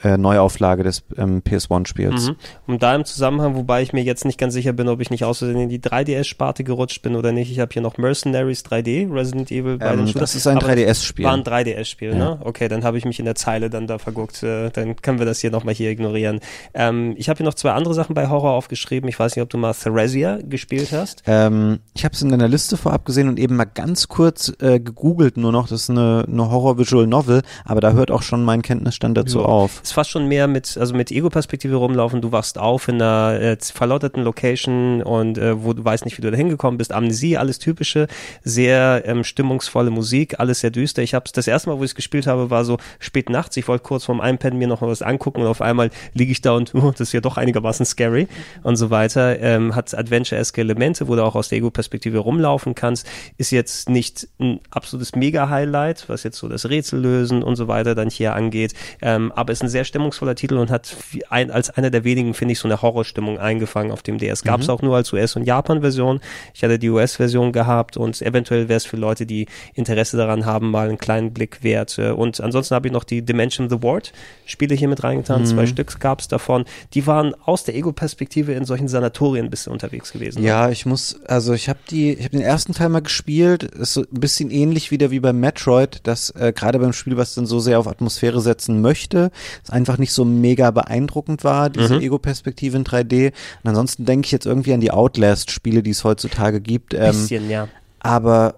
äh, 0.03 0.17
Neuauflage 0.17 0.83
des 0.83 1.03
ähm, 1.17 1.41
PS1-Spiels. 1.41 2.29
Mhm. 2.29 2.35
Und 2.67 2.83
da 2.83 2.95
im 2.95 3.05
Zusammenhang, 3.05 3.55
wobei 3.55 3.81
ich 3.81 3.93
mir 3.93 4.03
jetzt 4.03 4.25
nicht 4.25 4.37
ganz 4.37 4.53
sicher 4.53 4.73
bin, 4.73 4.87
ob 4.89 4.99
ich 5.01 5.09
nicht 5.09 5.23
aus 5.23 5.39
Versehen 5.39 5.59
in 5.59 5.69
die 5.69 5.79
3DS-Sparte 5.79 6.63
gerutscht 6.63 7.01
bin 7.01 7.15
oder 7.15 7.31
nicht. 7.31 7.51
Ich 7.51 7.59
habe 7.59 7.71
hier 7.71 7.81
noch 7.81 7.97
Mercenaries 7.97 8.63
3D, 8.65 9.11
Resident 9.13 9.51
Evil 9.51 9.77
bei 9.77 9.95
den 9.95 10.07
Ähm, 10.07 10.13
das 10.13 10.35
ist 10.35 10.45
ein 10.47 10.57
Aber 10.57 10.67
3DS-Spiel. 10.67 11.25
War 11.25 11.33
ein 11.33 11.43
3DS-Spiel, 11.43 12.09
Ja. 12.09 12.15
ne? 12.15 12.39
Okay, 12.43 12.67
dann 12.67 12.83
habe 12.83 12.97
ich 12.97 13.05
mich 13.05 13.19
in 13.19 13.25
der 13.25 13.35
Zeile 13.35 13.69
dann 13.69 13.87
da 13.87 13.97
verguckt. 13.97 14.43
Äh, 14.43 14.69
dann 14.71 14.95
können 14.97 15.19
wir 15.19 15.25
das 15.25 15.39
hier 15.39 15.51
nochmal 15.51 15.73
hier 15.73 15.89
ignorieren. 15.89 16.39
Ähm, 16.73 17.13
ich 17.17 17.29
habe 17.29 17.37
hier 17.37 17.45
noch 17.45 17.53
zwei 17.53 17.71
andere 17.71 17.93
Sachen 17.93 18.13
bei 18.13 18.27
Horror 18.29 18.51
aufgeschrieben. 18.51 19.09
Ich 19.09 19.19
weiß 19.19 19.35
nicht, 19.35 19.43
ob 19.43 19.49
du 19.49 19.57
mal 19.57 19.73
Theresia 19.73 20.39
gespielt 20.43 20.91
hast. 20.91 21.23
Ähm, 21.27 21.79
ich 21.93 22.03
habe 22.05 22.13
es 22.13 22.21
in 22.21 22.29
deiner 22.29 22.47
Liste 22.47 22.77
vorab 22.77 23.05
gesehen 23.05 23.27
und 23.29 23.39
eben 23.39 23.55
mal 23.55 23.65
ganz 23.65 24.07
kurz 24.07 24.51
äh, 24.59 24.79
gegoogelt 24.79 25.37
nur 25.37 25.51
noch. 25.51 25.67
Das 25.67 25.83
ist 25.83 25.89
eine, 25.89 26.25
eine 26.27 26.49
Horror-Visual 26.51 27.07
Novel, 27.07 27.41
aber 27.65 27.81
da 27.81 27.93
hört 27.93 28.11
auch 28.11 28.21
schon 28.21 28.43
mein 28.43 28.61
Kenntnisstand 28.61 29.17
dazu 29.17 29.39
Ja. 29.39 29.45
auf. 29.45 29.81
Ist 29.83 29.92
fast 29.93 30.09
schon 30.09 30.27
mehr 30.27 30.47
mit, 30.47 30.77
also 30.77 30.93
mit 30.93 31.11
Ego-Perspektive 31.11 31.75
rumlaufen. 31.75 32.21
Du 32.21 32.31
wachst 32.31 32.57
auf 32.57 32.87
in 32.87 33.01
einer 33.01 33.39
äh, 33.39 33.57
verlauterten 33.59 34.23
Location 34.23 35.01
und 35.01 35.37
äh, 35.37 35.63
wo 35.63 35.73
du 35.73 35.83
weißt 35.83 36.05
nicht, 36.05 36.17
wie 36.17 36.21
du 36.21 36.31
da 36.31 36.37
hingekommen 36.37 36.77
bist. 36.77 36.91
Amnesie, 36.91 37.37
alles 37.37 37.59
typische, 37.59 38.07
sehr 38.43 39.03
ähm, 39.05 39.23
stimmungsvolle 39.23 39.91
Musik, 39.91 40.39
alles 40.39 40.59
sehr 40.59 40.71
düster. 40.71 41.01
Ich 41.01 41.13
habe 41.13 41.25
das 41.31 41.47
erste 41.47 41.69
Mal, 41.69 41.79
wo 41.79 41.83
ich 41.83 41.91
es 41.91 41.95
gespielt 41.95 42.27
habe, 42.27 42.49
war 42.49 42.65
so 42.65 42.77
spät 42.99 43.29
nachts. 43.29 43.57
Ich 43.57 43.67
wollte 43.67 43.83
kurz 43.83 44.05
vorm 44.05 44.21
Einpennen 44.21 44.59
mir 44.59 44.67
noch 44.67 44.81
was 44.81 45.01
angucken 45.01 45.41
und 45.41 45.47
auf 45.47 45.61
einmal 45.61 45.89
liege 46.13 46.31
ich 46.31 46.41
da 46.41 46.53
und 46.53 46.73
uh, 46.73 46.91
das 46.97 47.01
ist 47.01 47.13
ja 47.13 47.21
doch 47.21 47.37
einigermaßen 47.37 47.85
scary 47.85 48.27
und 48.63 48.75
so 48.75 48.89
weiter. 48.89 49.39
Ähm, 49.39 49.75
hat 49.75 49.93
Adventure-eske 49.93 50.61
Elemente, 50.61 51.07
wo 51.07 51.15
du 51.15 51.23
auch 51.23 51.35
aus 51.35 51.49
der 51.49 51.59
Ego-Perspektive 51.59 52.19
rumlaufen 52.19 52.75
kannst. 52.75 53.07
Ist 53.37 53.51
jetzt 53.51 53.89
nicht 53.89 54.27
ein 54.39 54.59
absolutes 54.71 55.15
Mega-Highlight, 55.15 56.09
was 56.09 56.23
jetzt 56.23 56.37
so 56.37 56.47
das 56.47 56.69
Rätsel 56.69 56.99
lösen 56.99 57.43
und 57.43 57.55
so 57.55 57.67
weiter 57.67 57.95
dann 57.95 58.09
hier 58.09 58.33
angeht. 58.33 58.73
Ähm, 59.01 59.31
aber 59.31 59.53
ist 59.53 59.63
ein 59.63 59.69
sehr 59.73 59.83
stimmungsvoller 59.83 60.35
Titel 60.35 60.55
und 60.55 60.71
hat 60.71 60.95
ein, 61.29 61.51
als 61.51 61.69
einer 61.69 61.89
der 61.89 62.05
wenigen, 62.05 62.33
finde 62.33 62.53
ich, 62.53 62.59
so 62.59 62.67
eine 62.69 62.81
Horrorstimmung 62.81 63.37
eingefangen 63.37 63.91
auf 63.91 64.01
dem 64.01 64.17
DS. 64.17 64.43
Gab 64.43 64.61
es 64.61 64.69
auch 64.69 64.81
nur 64.81 64.95
als 64.95 65.11
US- 65.11 65.35
und 65.35 65.43
Japan-Version. 65.43 66.21
Ich 66.53 66.63
hatte 66.63 66.79
die 66.79 66.89
US-Version 66.89 67.51
gehabt 67.51 67.97
und 67.97 68.21
eventuell 68.21 68.69
wäre 68.69 68.77
es 68.77 68.85
für 68.85 68.95
Leute, 68.97 69.25
die 69.25 69.47
Interesse 69.73 70.15
daran 70.15 70.45
haben, 70.45 70.71
mal 70.71 70.87
einen 70.87 70.97
kleinen 70.97 71.33
Blick 71.33 71.63
wert. 71.63 71.97
Äh, 71.97 72.11
Und 72.11 72.39
ansonsten 72.39 72.73
habe 72.75 72.87
ich 72.87 72.93
noch 72.93 73.03
die 73.03 73.21
Dimension 73.21 73.69
the 73.69 73.81
Ward 73.83 74.13
Spiele 74.45 74.75
hier 74.75 74.87
mit 74.87 75.03
reingetan. 75.03 75.45
Zwei 75.45 75.65
Stück 75.67 75.99
gab 75.99 76.19
es 76.21 76.27
davon. 76.29 76.65
Die 76.93 77.05
waren 77.07 77.33
aus 77.45 77.63
der 77.63 77.75
Ego-Perspektive 77.75 78.53
in 78.53 78.65
solchen 78.65 78.87
Sanatorien 78.87 79.45
ein 79.47 79.49
bisschen 79.49 79.73
unterwegs 79.73 80.11
gewesen. 80.13 80.43
Ja, 80.43 80.69
ich 80.69 80.85
muss, 80.85 81.19
also 81.25 81.53
ich 81.53 81.69
habe 81.69 81.79
die, 81.89 82.13
ich 82.13 82.19
habe 82.25 82.31
den 82.37 82.41
ersten 82.41 82.73
Teil 82.73 82.89
mal 82.89 83.01
gespielt, 83.01 83.63
ist 83.63 83.93
so 83.93 84.01
ein 84.01 84.19
bisschen 84.19 84.51
ähnlich 84.51 84.91
wieder 84.91 85.11
wie 85.11 85.19
beim 85.19 85.39
Metroid, 85.39 86.01
dass 86.03 86.29
äh, 86.31 86.53
gerade 86.53 86.79
beim 86.79 86.93
Spiel, 86.93 87.17
was 87.17 87.33
dann 87.35 87.45
so 87.45 87.59
sehr 87.59 87.79
auf 87.79 87.87
Atmosphäre 87.87 88.41
setzen 88.41 88.81
möchte, 88.81 89.31
es 89.63 89.69
einfach 89.69 89.97
nicht 89.97 90.11
so 90.13 90.25
mega 90.25 90.71
beeindruckend 90.71 91.43
war, 91.43 91.69
diese 91.69 91.95
Mhm. 91.95 92.01
Ego-Perspektive 92.01 92.75
in 92.77 92.83
3D. 92.83 93.27
Und 93.63 93.69
ansonsten 93.69 94.05
denke 94.05 94.25
ich 94.25 94.31
jetzt 94.31 94.45
irgendwie 94.45 94.73
an 94.73 94.81
die 94.81 94.91
Outlast-Spiele, 94.91 95.83
die 95.83 95.91
es 95.91 96.03
heutzutage 96.03 96.59
gibt. 96.61 96.93
Ähm, 96.93 97.11
Bisschen, 97.11 97.49
ja. 97.49 97.67
aber 97.99 98.55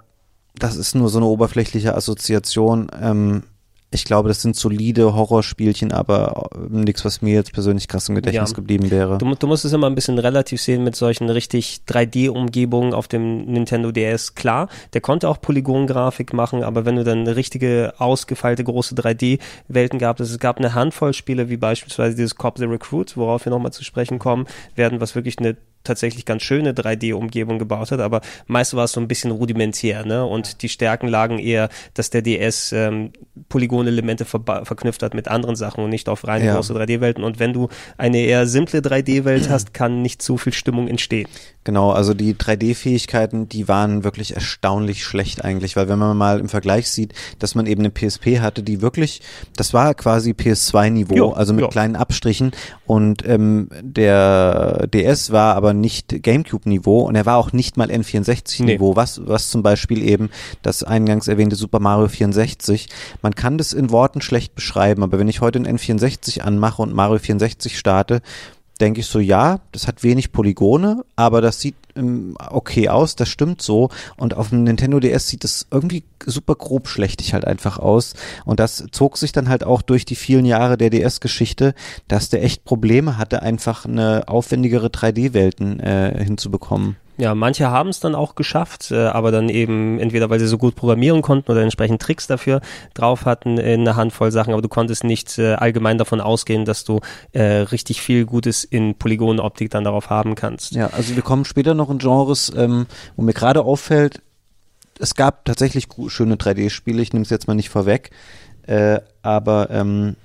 das 0.57 0.75
ist 0.75 0.95
nur 0.95 1.09
so 1.09 1.17
eine 1.19 1.25
oberflächliche 1.27 1.95
Assoziation. 1.95 2.87
Ähm, 3.01 3.43
ich 3.95 4.05
glaube, 4.05 4.27
das 4.29 4.41
sind 4.43 4.55
solide 4.55 5.15
Horrorspielchen, 5.15 5.91
aber 5.91 6.49
nichts, 6.69 7.03
was 7.03 7.21
mir 7.23 7.33
jetzt 7.33 7.51
persönlich 7.53 7.87
krass 7.87 8.07
im 8.09 8.15
Gedächtnis 8.15 8.51
Ja. 8.51 8.55
geblieben 8.55 8.91
wäre. 8.91 9.17
Du, 9.17 9.33
du 9.33 9.47
musst 9.47 9.65
es 9.65 9.73
immer 9.73 9.87
ein 9.87 9.95
bisschen 9.95 10.19
relativ 10.19 10.61
sehen 10.61 10.83
mit 10.83 10.95
solchen 10.95 11.29
richtig 11.29 11.79
3D-Umgebungen 11.87 12.93
auf 12.93 13.07
dem 13.07 13.45
Nintendo 13.45 13.91
DS. 13.91 14.35
Klar, 14.35 14.67
der 14.93 15.01
konnte 15.01 15.27
auch 15.29 15.41
Polygongrafik 15.41 16.33
machen, 16.33 16.63
aber 16.63 16.85
wenn 16.85 16.95
du 16.97 17.03
dann 17.03 17.19
eine 17.21 17.35
richtige, 17.35 17.93
ausgefeilte, 17.97 18.63
große 18.63 18.93
3D-Welten 18.95 19.97
gab, 19.99 20.19
es 20.19 20.37
gab 20.39 20.57
eine 20.57 20.73
Handvoll 20.73 21.13
Spiele, 21.13 21.49
wie 21.49 21.57
beispielsweise 21.57 22.15
dieses 22.15 22.35
Cop 22.35 22.57
the 22.57 22.65
Recruit, 22.65 23.17
worauf 23.17 23.45
wir 23.45 23.49
nochmal 23.51 23.73
zu 23.73 23.83
sprechen 23.83 24.19
kommen 24.19 24.45
werden, 24.75 24.99
was 25.01 25.15
wirklich 25.15 25.39
eine 25.39 25.55
tatsächlich 25.85 26.25
ganz 26.25 26.43
schöne 26.43 26.73
3D-Umgebung 26.73 27.59
gebaut 27.59 27.91
hat, 27.91 27.99
aber 27.99 28.21
meist 28.47 28.75
war 28.75 28.85
es 28.85 28.91
so 28.91 28.99
ein 28.99 29.07
bisschen 29.07 29.31
rudimentär, 29.31 30.05
ne? 30.05 30.25
Und 30.25 30.61
die 30.61 30.69
Stärken 30.69 31.07
lagen 31.07 31.39
eher, 31.39 31.69
dass 31.93 32.09
der 32.09 32.21
DS 32.21 32.71
ähm, 32.73 33.11
Polygonelemente 33.49 34.25
ver 34.25 34.41
verknüpft 34.65 35.01
hat 35.03 35.13
mit 35.13 35.27
anderen 35.27 35.55
Sachen 35.55 35.83
und 35.83 35.89
nicht 35.89 36.09
auf 36.09 36.27
rein 36.27 36.43
ja. 36.43 36.55
große 36.55 36.73
3D-Welten. 36.73 37.23
Und 37.23 37.39
wenn 37.39 37.53
du 37.53 37.69
eine 37.97 38.17
eher 38.17 38.47
simple 38.47 38.79
3D-Welt 38.81 39.49
hast, 39.49 39.73
kann 39.73 40.01
nicht 40.01 40.21
so 40.21 40.37
viel 40.37 40.53
Stimmung 40.53 40.87
entstehen. 40.87 41.27
Genau, 41.65 41.91
also 41.91 42.13
die 42.13 42.35
3D-Fähigkeiten, 42.35 43.49
die 43.49 43.67
waren 43.67 44.03
wirklich 44.03 44.35
erstaunlich 44.35 45.03
schlecht 45.03 45.43
eigentlich, 45.43 45.75
weil 45.75 45.89
wenn 45.89 45.97
man 45.97 46.15
mal 46.15 46.39
im 46.39 46.47
Vergleich 46.47 46.91
sieht, 46.91 47.13
dass 47.39 47.55
man 47.55 47.65
eben 47.65 47.81
eine 47.81 47.89
PSP 47.89 48.39
hatte, 48.39 48.61
die 48.61 48.83
wirklich, 48.83 49.21
das 49.55 49.73
war 49.73 49.95
quasi 49.95 50.31
PS2-Niveau, 50.31 51.31
also 51.31 51.53
mit 51.53 51.63
jo. 51.63 51.69
kleinen 51.69 51.95
Abstrichen 51.95 52.51
und 52.85 53.27
ähm, 53.27 53.69
der 53.81 54.85
DS 54.93 55.31
war 55.31 55.55
aber 55.55 55.73
nicht 55.79 56.23
GameCube-Niveau 56.23 57.01
und 57.01 57.15
er 57.15 57.25
war 57.25 57.37
auch 57.37 57.51
nicht 57.53 57.77
mal 57.77 57.89
N64-Niveau, 57.89 58.89
nee. 58.91 58.95
was, 58.95 59.21
was 59.25 59.49
zum 59.49 59.63
Beispiel 59.63 60.03
eben 60.03 60.29
das 60.61 60.83
eingangs 60.83 61.27
erwähnte 61.27 61.55
Super 61.55 61.79
Mario 61.79 62.07
64. 62.07 62.87
Man 63.21 63.35
kann 63.35 63.57
das 63.57 63.73
in 63.73 63.91
Worten 63.91 64.21
schlecht 64.21 64.55
beschreiben, 64.55 65.03
aber 65.03 65.19
wenn 65.19 65.27
ich 65.27 65.41
heute 65.41 65.59
ein 65.59 65.67
N64 65.67 66.41
anmache 66.41 66.81
und 66.81 66.93
Mario 66.93 67.19
64 67.19 67.77
starte, 67.77 68.21
denke 68.79 69.01
ich 69.01 69.07
so, 69.07 69.19
ja, 69.19 69.59
das 69.71 69.87
hat 69.87 70.03
wenig 70.03 70.31
Polygone, 70.31 71.05
aber 71.15 71.41
das 71.41 71.61
sieht 71.61 71.75
okay 71.95 72.89
aus, 72.89 73.15
das 73.15 73.29
stimmt 73.29 73.61
so. 73.61 73.89
Und 74.17 74.35
auf 74.35 74.49
dem 74.49 74.63
Nintendo 74.63 74.99
DS 74.99 75.27
sieht 75.27 75.43
es 75.43 75.67
irgendwie 75.71 76.03
super 76.25 76.55
grob 76.55 76.87
schlechtig 76.87 77.33
halt 77.33 77.45
einfach 77.45 77.79
aus. 77.79 78.13
Und 78.45 78.59
das 78.59 78.85
zog 78.91 79.17
sich 79.17 79.31
dann 79.31 79.49
halt 79.49 79.63
auch 79.63 79.81
durch 79.81 80.05
die 80.05 80.15
vielen 80.15 80.45
Jahre 80.45 80.77
der 80.77 80.89
DS-Geschichte, 80.89 81.73
dass 82.07 82.29
der 82.29 82.43
echt 82.43 82.65
Probleme 82.65 83.17
hatte, 83.17 83.41
einfach 83.41 83.85
eine 83.85 84.27
aufwendigere 84.27 84.87
3D-Welten 84.87 85.79
äh, 85.79 86.23
hinzubekommen. 86.23 86.97
Ja, 87.17 87.33
manche 87.33 87.69
haben 87.69 87.89
es 87.89 87.99
dann 87.99 88.13
auch 88.13 88.35
geschafft, 88.35 88.91
äh, 88.91 89.07
aber 89.07 89.31
dann 89.31 89.47
eben 89.47 89.99
entweder 89.99 90.29
weil 90.29 90.39
sie 90.39 90.47
so 90.47 90.57
gut 90.57 90.75
programmieren 90.75 91.21
konnten 91.21 91.51
oder 91.51 91.61
entsprechend 91.61 92.01
Tricks 92.01 92.27
dafür 92.27 92.61
drauf 92.93 93.25
hatten 93.25 93.57
in 93.57 93.81
einer 93.81 93.95
Handvoll 93.95 94.31
Sachen, 94.31 94.53
aber 94.53 94.61
du 94.61 94.67
konntest 94.67 95.03
nicht 95.03 95.37
äh, 95.37 95.53
allgemein 95.53 95.97
davon 95.97 96.19
ausgehen, 96.19 96.65
dass 96.65 96.83
du 96.83 96.99
äh, 97.31 97.43
richtig 97.43 98.01
viel 98.01 98.25
Gutes 98.25 98.63
in 98.63 98.95
Polygonoptik 98.95 99.69
dann 99.69 99.85
darauf 99.85 100.09
haben 100.09 100.35
kannst. 100.35 100.73
Ja, 100.73 100.87
also 100.87 101.15
wir 101.15 101.23
kommen 101.23 101.45
später 101.45 101.73
noch 101.73 101.89
in 101.89 101.99
Genres, 101.99 102.51
ähm, 102.55 102.85
wo 103.15 103.23
mir 103.23 103.33
gerade 103.33 103.63
auffällt, 103.63 104.21
es 104.99 105.15
gab 105.15 105.45
tatsächlich 105.45 105.87
schöne 106.07 106.35
3D-Spiele, 106.35 107.01
ich 107.01 107.13
nehme 107.13 107.23
es 107.23 107.29
jetzt 107.29 107.47
mal 107.47 107.53
nicht 107.53 107.69
vorweg, 107.69 108.11
äh, 108.67 108.99
aber 109.21 109.69
ähm, 109.69 110.15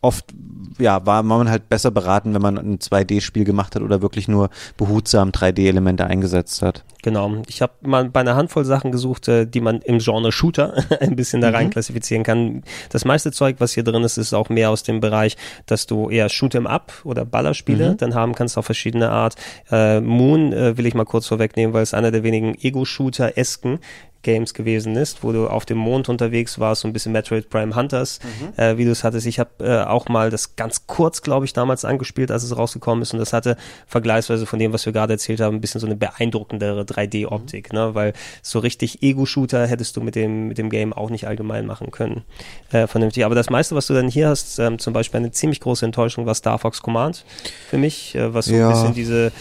oft 0.00 0.34
ja, 0.78 1.04
war 1.04 1.22
man 1.22 1.50
halt 1.50 1.68
besser 1.68 1.90
beraten, 1.90 2.34
wenn 2.34 2.42
man 2.42 2.58
ein 2.58 2.78
2D-Spiel 2.78 3.44
gemacht 3.44 3.74
hat 3.74 3.82
oder 3.82 4.02
wirklich 4.02 4.28
nur 4.28 4.50
behutsam 4.76 5.30
3D-Elemente 5.30 6.06
eingesetzt 6.06 6.62
hat. 6.62 6.84
Genau. 7.02 7.42
Ich 7.46 7.62
habe 7.62 7.72
mal 7.82 8.08
bei 8.08 8.20
einer 8.20 8.36
Handvoll 8.36 8.64
Sachen 8.64 8.92
gesucht, 8.92 9.28
äh, 9.28 9.46
die 9.46 9.60
man 9.60 9.80
im 9.80 9.98
Genre 9.98 10.32
Shooter 10.32 10.74
ein 11.00 11.16
bisschen 11.16 11.40
da 11.40 11.50
rein 11.50 11.66
mhm. 11.66 11.70
klassifizieren 11.70 12.24
kann. 12.24 12.62
Das 12.90 13.04
meiste 13.04 13.32
Zeug, 13.32 13.56
was 13.58 13.72
hier 13.72 13.84
drin 13.84 14.02
ist, 14.02 14.16
ist 14.16 14.34
auch 14.34 14.48
mehr 14.48 14.70
aus 14.70 14.82
dem 14.82 15.00
Bereich, 15.00 15.36
dass 15.66 15.86
du 15.86 16.10
eher 16.10 16.28
Shoot'em 16.28 16.66
Up 16.66 16.92
oder 17.04 17.24
Ballerspiele 17.24 17.92
mhm. 17.92 17.96
dann 17.98 18.14
haben 18.14 18.34
kannst 18.34 18.58
auf 18.58 18.66
verschiedene 18.66 19.10
Art. 19.10 19.36
Äh, 19.70 20.00
Moon 20.00 20.52
äh, 20.52 20.76
will 20.76 20.86
ich 20.86 20.94
mal 20.94 21.04
kurz 21.04 21.26
vorwegnehmen, 21.26 21.74
weil 21.74 21.82
es 21.82 21.94
einer 21.94 22.10
der 22.10 22.22
wenigen 22.22 22.54
Ego-Shooter-esken 22.54 23.78
Games 24.22 24.54
gewesen 24.54 24.96
ist, 24.96 25.22
wo 25.22 25.32
du 25.32 25.48
auf 25.48 25.64
dem 25.64 25.78
Mond 25.78 26.08
unterwegs 26.08 26.58
warst, 26.58 26.82
so 26.82 26.88
ein 26.88 26.92
bisschen 26.92 27.12
Metroid 27.12 27.48
Prime 27.48 27.74
Hunters, 27.74 28.20
mhm. 28.22 28.62
äh, 28.62 28.76
wie 28.76 28.84
du 28.84 28.90
es 28.90 29.04
hattest. 29.04 29.26
Ich 29.26 29.38
habe 29.38 29.50
äh, 29.60 29.84
auch 29.84 30.08
mal 30.08 30.30
das 30.30 30.56
ganz 30.56 30.86
kurz, 30.86 31.22
glaube 31.22 31.44
ich, 31.44 31.52
damals 31.52 31.84
angespielt, 31.84 32.30
als 32.30 32.42
es 32.42 32.56
rausgekommen 32.56 33.02
ist 33.02 33.12
und 33.12 33.18
das 33.18 33.32
hatte 33.32 33.56
vergleichsweise 33.86 34.46
von 34.46 34.58
dem, 34.58 34.72
was 34.72 34.86
wir 34.86 34.92
gerade 34.92 35.14
erzählt 35.14 35.40
haben, 35.40 35.56
ein 35.56 35.60
bisschen 35.60 35.80
so 35.80 35.86
eine 35.86 35.96
beeindruckendere 35.96 36.82
3D-Optik, 36.82 37.72
mhm. 37.72 37.78
ne? 37.78 37.94
weil 37.94 38.12
so 38.42 38.58
richtig 38.58 39.02
Ego-Shooter 39.02 39.66
hättest 39.66 39.96
du 39.96 40.00
mit 40.00 40.14
dem, 40.14 40.48
mit 40.48 40.58
dem 40.58 40.70
Game 40.70 40.92
auch 40.92 41.10
nicht 41.10 41.26
allgemein 41.26 41.66
machen 41.66 41.90
können. 41.90 42.22
Äh, 42.70 42.86
vernünftig. 42.86 43.24
Aber 43.24 43.34
das 43.34 43.50
meiste, 43.50 43.74
was 43.74 43.86
du 43.86 43.94
dann 43.94 44.08
hier 44.08 44.28
hast, 44.28 44.58
ähm, 44.58 44.78
zum 44.78 44.92
Beispiel 44.92 45.18
eine 45.18 45.30
ziemlich 45.30 45.60
große 45.60 45.84
Enttäuschung 45.84 46.26
war 46.26 46.34
Star 46.34 46.58
Fox 46.58 46.82
Command 46.82 47.24
für 47.68 47.78
mich, 47.78 48.14
äh, 48.14 48.32
was 48.34 48.46
so 48.46 48.54
ja. 48.54 48.68
ein 48.68 48.72
bisschen 48.72 48.94
diese 48.94 49.32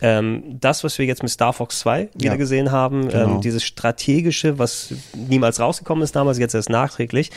ähm, 0.00 0.42
das, 0.60 0.84
was 0.84 0.98
wir 0.98 1.06
jetzt 1.06 1.22
mit 1.22 1.30
Star 1.30 1.52
Fox 1.52 1.80
2 1.80 2.10
wieder 2.14 2.32
ja, 2.32 2.36
gesehen 2.36 2.70
haben, 2.70 3.04
ähm, 3.04 3.08
genau. 3.08 3.34
ähm, 3.34 3.40
dieses 3.40 3.64
strategische, 3.64 4.58
was 4.58 4.94
niemals 5.14 5.60
rausgekommen 5.60 6.04
ist 6.04 6.14
damals, 6.16 6.38
jetzt 6.38 6.54
erst 6.54 6.70
nachträglich, 6.70 7.30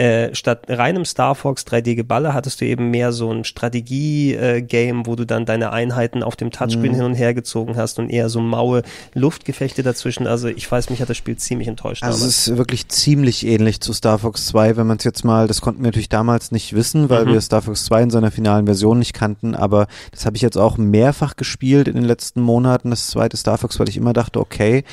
äh, 0.00 0.34
statt 0.34 0.62
reinem 0.70 1.04
Star 1.04 1.34
Fox 1.34 1.66
3D-Geballe 1.66 2.32
hattest 2.32 2.62
du 2.62 2.64
eben 2.64 2.90
mehr 2.90 3.12
so 3.12 3.30
ein 3.30 3.44
Strategie-Game, 3.44 5.06
wo 5.06 5.14
du 5.14 5.26
dann 5.26 5.44
deine 5.44 5.72
Einheiten 5.72 6.22
auf 6.22 6.36
dem 6.36 6.50
Touchscreen 6.50 6.92
mhm. 6.92 6.96
hin 6.96 7.04
und 7.04 7.14
her 7.16 7.34
gezogen 7.34 7.76
hast 7.76 7.98
und 7.98 8.08
eher 8.08 8.30
so 8.30 8.40
maue 8.40 8.80
Luftgefechte 9.12 9.82
dazwischen. 9.82 10.26
Also 10.26 10.48
ich 10.48 10.72
weiß, 10.72 10.88
mich 10.88 11.02
hat 11.02 11.10
das 11.10 11.18
Spiel 11.18 11.36
ziemlich 11.36 11.68
enttäuscht. 11.68 12.02
Also 12.02 12.16
damals. 12.16 12.34
es 12.34 12.48
ist 12.48 12.56
wirklich 12.56 12.88
ziemlich 12.88 13.46
ähnlich 13.46 13.82
zu 13.82 13.92
Star 13.92 14.18
Fox 14.18 14.46
2, 14.46 14.78
wenn 14.78 14.86
man 14.86 14.96
es 14.96 15.04
jetzt 15.04 15.22
mal, 15.22 15.46
das 15.46 15.60
konnten 15.60 15.82
wir 15.82 15.88
natürlich 15.88 16.08
damals 16.08 16.50
nicht 16.50 16.72
wissen, 16.72 17.10
weil 17.10 17.26
mhm. 17.26 17.32
wir 17.32 17.40
Star 17.42 17.60
Fox 17.60 17.84
2 17.84 18.04
in 18.04 18.10
seiner 18.10 18.30
finalen 18.30 18.64
Version 18.64 19.00
nicht 19.00 19.12
kannten, 19.12 19.54
aber 19.54 19.86
das 20.12 20.24
habe 20.24 20.34
ich 20.36 20.42
jetzt 20.42 20.56
auch 20.56 20.78
mehrfach 20.78 21.36
gespielt 21.36 21.88
in 21.88 21.96
den 21.96 22.04
letzten 22.04 22.40
Monaten, 22.40 22.88
das 22.88 23.08
zweite 23.08 23.36
Star 23.36 23.58
Fox, 23.58 23.78
weil 23.78 23.90
ich 23.90 23.98
immer 23.98 24.14
dachte, 24.14 24.40
okay, 24.40 24.84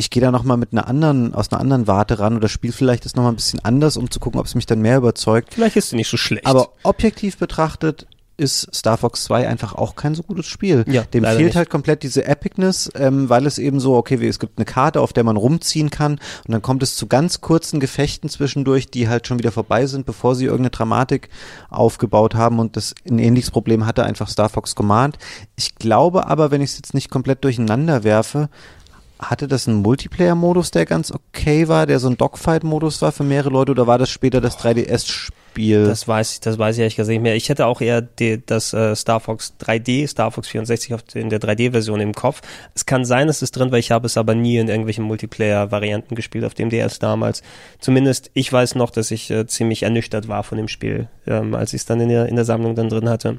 ich 0.00 0.08
gehe 0.08 0.22
da 0.22 0.30
nochmal 0.30 0.56
mit 0.56 0.72
einer 0.72 0.88
anderen, 0.88 1.34
aus 1.34 1.52
einer 1.52 1.60
anderen 1.60 1.86
Warte 1.86 2.18
ran 2.18 2.34
oder 2.34 2.48
spiele 2.48 2.72
vielleicht 2.72 3.04
das 3.04 3.14
nochmal 3.14 3.32
ein 3.32 3.36
bisschen 3.36 3.60
anders, 3.62 3.98
um 3.98 4.10
zu 4.10 4.18
gucken, 4.18 4.40
ob 4.40 4.46
es 4.46 4.54
mich 4.54 4.64
dann 4.64 4.80
mehr 4.80 4.96
überzeugt. 4.96 5.52
Vielleicht 5.52 5.76
ist 5.76 5.86
es 5.86 5.92
nicht 5.92 6.08
so 6.08 6.16
schlecht. 6.16 6.46
Aber 6.46 6.70
objektiv 6.84 7.36
betrachtet 7.36 8.06
ist 8.38 8.74
Star 8.74 8.96
Fox 8.96 9.24
2 9.24 9.46
einfach 9.46 9.74
auch 9.74 9.96
kein 9.96 10.14
so 10.14 10.22
gutes 10.22 10.46
Spiel. 10.46 10.86
Ja, 10.88 11.02
Dem 11.02 11.24
fehlt 11.24 11.40
nicht. 11.40 11.56
halt 11.56 11.68
komplett 11.68 12.02
diese 12.02 12.24
Epicness, 12.24 12.90
ähm, 12.94 13.28
weil 13.28 13.44
es 13.44 13.58
eben 13.58 13.78
so, 13.80 13.94
okay, 13.94 14.26
es 14.26 14.38
gibt 14.38 14.56
eine 14.56 14.64
Karte, 14.64 15.02
auf 15.02 15.12
der 15.12 15.24
man 15.24 15.36
rumziehen 15.36 15.90
kann 15.90 16.12
und 16.12 16.52
dann 16.52 16.62
kommt 16.62 16.82
es 16.82 16.96
zu 16.96 17.06
ganz 17.06 17.42
kurzen 17.42 17.80
Gefechten 17.80 18.30
zwischendurch, 18.30 18.90
die 18.90 19.10
halt 19.10 19.26
schon 19.26 19.38
wieder 19.38 19.52
vorbei 19.52 19.84
sind, 19.84 20.06
bevor 20.06 20.34
sie 20.34 20.46
irgendeine 20.46 20.70
Dramatik 20.70 21.28
aufgebaut 21.68 22.34
haben 22.34 22.58
und 22.58 22.76
das 22.76 22.94
ein 23.06 23.18
ähnliches 23.18 23.50
Problem 23.50 23.84
hatte 23.84 24.04
einfach 24.04 24.28
Star 24.28 24.48
Fox 24.48 24.74
Command. 24.74 25.18
Ich 25.56 25.74
glaube 25.74 26.26
aber, 26.26 26.50
wenn 26.50 26.62
ich 26.62 26.70
es 26.70 26.76
jetzt 26.76 26.94
nicht 26.94 27.10
komplett 27.10 27.44
durcheinander 27.44 28.04
werfe, 28.04 28.48
hatte 29.20 29.48
das 29.48 29.68
einen 29.68 29.82
Multiplayer-Modus, 29.82 30.70
der 30.70 30.86
ganz 30.86 31.12
okay 31.12 31.68
war, 31.68 31.86
der 31.86 31.98
so 31.98 32.08
ein 32.08 32.16
Dogfight-Modus 32.16 33.02
war 33.02 33.12
für 33.12 33.22
mehrere 33.22 33.50
Leute 33.50 33.72
oder 33.72 33.86
war 33.86 33.98
das 33.98 34.10
später 34.10 34.40
das 34.40 34.58
3DS-Spiel? 34.58 35.84
Das 35.84 36.08
weiß 36.08 36.34
ich, 36.34 36.40
das 36.40 36.58
weiß 36.58 36.76
ich 36.76 36.80
ehrlich 36.80 36.96
gesagt 36.96 37.10
nicht 37.10 37.22
mehr. 37.22 37.36
Ich 37.36 37.48
hätte 37.48 37.66
auch 37.66 37.80
eher 37.80 38.00
die, 38.00 38.44
das 38.44 38.72
äh, 38.72 38.96
Star 38.96 39.20
Fox 39.20 39.54
3D, 39.60 40.08
Star 40.08 40.30
Fox 40.30 40.48
64 40.48 40.94
auf, 40.94 41.02
in 41.14 41.28
der 41.28 41.40
3D-Version 41.40 42.00
im 42.00 42.14
Kopf. 42.14 42.40
Es 42.74 42.86
kann 42.86 43.04
sein, 43.04 43.26
dass 43.26 43.42
es 43.42 43.50
drin 43.50 43.70
war, 43.70 43.78
ich 43.78 43.90
habe 43.90 44.06
es 44.06 44.16
aber 44.16 44.34
nie 44.34 44.56
in 44.56 44.68
irgendwelchen 44.68 45.04
Multiplayer-Varianten 45.04 46.14
gespielt 46.14 46.44
auf 46.44 46.54
dem 46.54 46.70
DS 46.70 46.98
damals. 46.98 47.42
Zumindest 47.78 48.30
ich 48.32 48.50
weiß 48.50 48.74
noch, 48.74 48.90
dass 48.90 49.10
ich 49.10 49.30
äh, 49.30 49.46
ziemlich 49.46 49.82
ernüchtert 49.82 50.28
war 50.28 50.44
von 50.44 50.56
dem 50.56 50.68
Spiel, 50.68 51.08
ähm, 51.26 51.54
als 51.54 51.74
ich 51.74 51.82
es 51.82 51.86
dann 51.86 52.00
in 52.00 52.08
der, 52.08 52.26
in 52.26 52.36
der 52.36 52.44
Sammlung 52.46 52.74
dann 52.74 52.88
drin 52.88 53.08
hatte. 53.08 53.38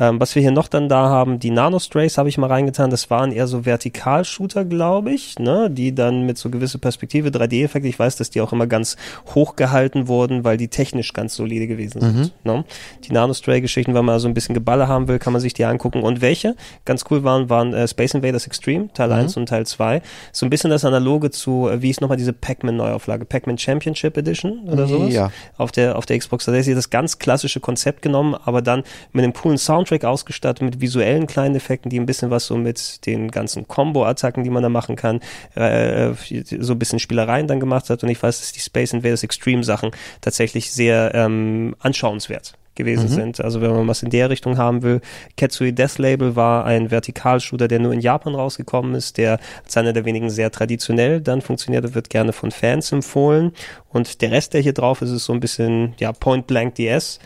Ähm, 0.00 0.18
was 0.18 0.34
wir 0.34 0.40
hier 0.40 0.50
noch 0.50 0.66
dann 0.66 0.88
da 0.88 1.10
haben, 1.10 1.38
die 1.38 1.50
Nanostrays 1.50 2.16
habe 2.16 2.30
ich 2.30 2.38
mal 2.38 2.46
reingetan. 2.46 2.88
Das 2.88 3.10
waren 3.10 3.32
eher 3.32 3.46
so 3.46 3.66
Vertikalshooter, 3.66 4.64
glaube 4.64 5.12
ich, 5.12 5.38
ne? 5.38 5.70
die 5.70 5.94
dann 5.94 6.24
mit 6.24 6.38
so 6.38 6.48
gewisse 6.48 6.78
Perspektive, 6.78 7.28
3D-Effekte, 7.28 7.86
ich 7.86 7.98
weiß, 7.98 8.16
dass 8.16 8.30
die 8.30 8.40
auch 8.40 8.52
immer 8.54 8.66
ganz 8.66 8.96
hoch 9.34 9.56
gehalten 9.56 10.08
wurden, 10.08 10.42
weil 10.42 10.56
die 10.56 10.68
technisch 10.68 11.12
ganz 11.12 11.34
solide 11.34 11.66
gewesen 11.66 12.00
sind. 12.00 12.16
Mhm. 12.16 12.30
Ne? 12.44 12.64
Die 13.04 13.12
Nanostray-Geschichten, 13.12 13.92
wenn 13.92 14.06
man 14.06 14.18
so 14.20 14.28
ein 14.28 14.32
bisschen 14.32 14.54
Geballe 14.54 14.88
haben 14.88 15.06
will, 15.06 15.18
kann 15.18 15.34
man 15.34 15.42
sich 15.42 15.52
die 15.52 15.66
angucken. 15.66 16.02
Und 16.02 16.22
welche 16.22 16.56
ganz 16.86 17.04
cool 17.10 17.22
waren, 17.22 17.50
waren 17.50 17.74
äh, 17.74 17.86
Space 17.86 18.14
Invaders 18.14 18.46
Extreme, 18.46 18.88
Teil 18.94 19.08
mhm. 19.08 19.14
1 19.14 19.36
und 19.36 19.46
Teil 19.50 19.66
2. 19.66 20.00
So 20.32 20.46
ein 20.46 20.50
bisschen 20.50 20.70
das 20.70 20.86
Analoge 20.86 21.30
zu, 21.30 21.68
äh, 21.68 21.82
wie 21.82 21.90
ist 21.90 22.00
nochmal 22.00 22.16
diese 22.16 22.32
Pac-Man-Neuauflage, 22.32 23.26
Pac-Man 23.26 23.58
Championship 23.58 24.16
Edition 24.16 24.66
oder 24.66 24.86
sowas? 24.86 25.12
Ja. 25.12 25.30
Auf 25.58 25.72
der, 25.72 25.96
auf 25.96 26.06
der 26.06 26.18
Xbox 26.18 26.46
360 26.46 26.74
das 26.74 26.88
ganz 26.88 27.18
klassische 27.18 27.60
Konzept 27.60 28.00
genommen, 28.00 28.34
aber 28.34 28.62
dann 28.62 28.82
mit 29.12 29.24
einem 29.24 29.34
coolen 29.34 29.58
Soundtrack 29.58 29.89
Soundtrack 29.90 30.04
ausgestattet 30.04 30.62
mit 30.62 30.80
visuellen 30.80 31.26
kleinen 31.26 31.56
Effekten, 31.56 31.90
die 31.90 31.98
ein 31.98 32.06
bisschen 32.06 32.30
was 32.30 32.46
so 32.46 32.56
mit 32.56 33.06
den 33.06 33.30
ganzen 33.30 33.66
Combo-Attacken, 33.66 34.44
die 34.44 34.50
man 34.50 34.62
da 34.62 34.68
machen 34.68 34.96
kann, 34.96 35.20
äh, 35.54 36.12
so 36.14 36.72
ein 36.72 36.78
bisschen 36.78 36.98
Spielereien 36.98 37.46
dann 37.46 37.60
gemacht 37.60 37.90
hat. 37.90 38.02
Und 38.02 38.08
ich 38.08 38.22
weiß, 38.22 38.38
dass 38.40 38.52
die 38.52 38.60
Space 38.60 38.92
Invaders 38.92 39.22
Extreme 39.22 39.64
Sachen 39.64 39.90
tatsächlich 40.20 40.72
sehr 40.72 41.12
ähm, 41.14 41.74
anschauenswert 41.80 42.54
gewesen 42.80 43.10
mhm. 43.10 43.14
sind. 43.14 43.40
Also 43.40 43.60
wenn 43.60 43.70
man 43.70 43.86
was 43.86 44.02
in 44.02 44.10
der 44.10 44.30
Richtung 44.30 44.58
haben 44.58 44.82
will. 44.82 45.00
Ketsui 45.36 45.72
Death 45.72 45.98
Label 45.98 46.36
war 46.36 46.64
ein 46.64 46.90
Vertikalshooter, 46.90 47.68
der 47.68 47.78
nur 47.78 47.92
in 47.92 48.00
Japan 48.00 48.34
rausgekommen 48.34 48.94
ist, 48.94 49.18
der 49.18 49.38
als 49.64 49.76
einer 49.76 49.92
der 49.92 50.04
wenigen 50.04 50.30
sehr 50.30 50.50
traditionell 50.50 51.20
dann 51.20 51.40
funktioniert, 51.40 51.94
wird 51.94 52.10
gerne 52.10 52.32
von 52.32 52.50
Fans 52.50 52.92
empfohlen. 52.92 53.52
Und 53.88 54.22
der 54.22 54.30
Rest, 54.30 54.54
der 54.54 54.60
hier 54.60 54.72
drauf 54.72 55.02
ist, 55.02 55.10
ist 55.10 55.24
so 55.24 55.32
ein 55.32 55.40
bisschen, 55.40 55.94
ja, 55.98 56.12
Point 56.12 56.46
Blank 56.46 56.76
DS. 56.76 57.18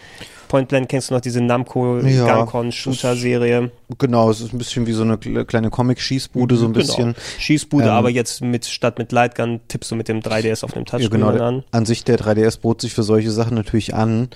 Point 0.49 0.69
Blank 0.69 0.89
kennst 0.89 1.11
du 1.11 1.15
noch 1.15 1.21
diese 1.21 1.41
Namco 1.41 1.99
ja, 1.99 2.27
Gankon 2.27 2.71
Shooter 2.71 3.17
Serie. 3.17 3.71
Genau, 3.99 4.31
es 4.31 4.41
ist 4.41 4.53
ein 4.53 4.59
bisschen 4.59 4.87
wie 4.87 4.93
so 4.93 5.03
eine 5.03 5.19
kleine 5.19 5.71
Comic 5.71 6.01
Schießbude 6.01 6.57
so 6.57 6.67
ein 6.67 6.73
genau. 6.73 6.87
bisschen. 6.87 7.15
Schießbude, 7.39 7.87
ähm, 7.87 7.91
aber 7.91 8.11
jetzt 8.11 8.41
mit 8.41 8.65
statt 8.67 8.99
mit 8.99 9.11
Lightgun 9.13 9.61
tippst 9.69 9.91
du 9.91 9.97
mit 9.97 10.09
dem 10.09 10.21
3DS 10.21 10.65
auf 10.65 10.73
dem 10.73 10.85
Touchscreen 10.85 11.21
ja, 11.21 11.31
genau, 11.33 11.45
an. 11.45 11.65
An 11.73 11.87
sich 11.87 12.05
der 12.05 12.19
3DS 12.19 12.61
bot 12.61 12.81
sich 12.81 12.95
für 12.95 13.03
solche 13.03 13.31
Sachen 13.31 13.57
natürlich 13.57 13.95
an. 13.95 14.29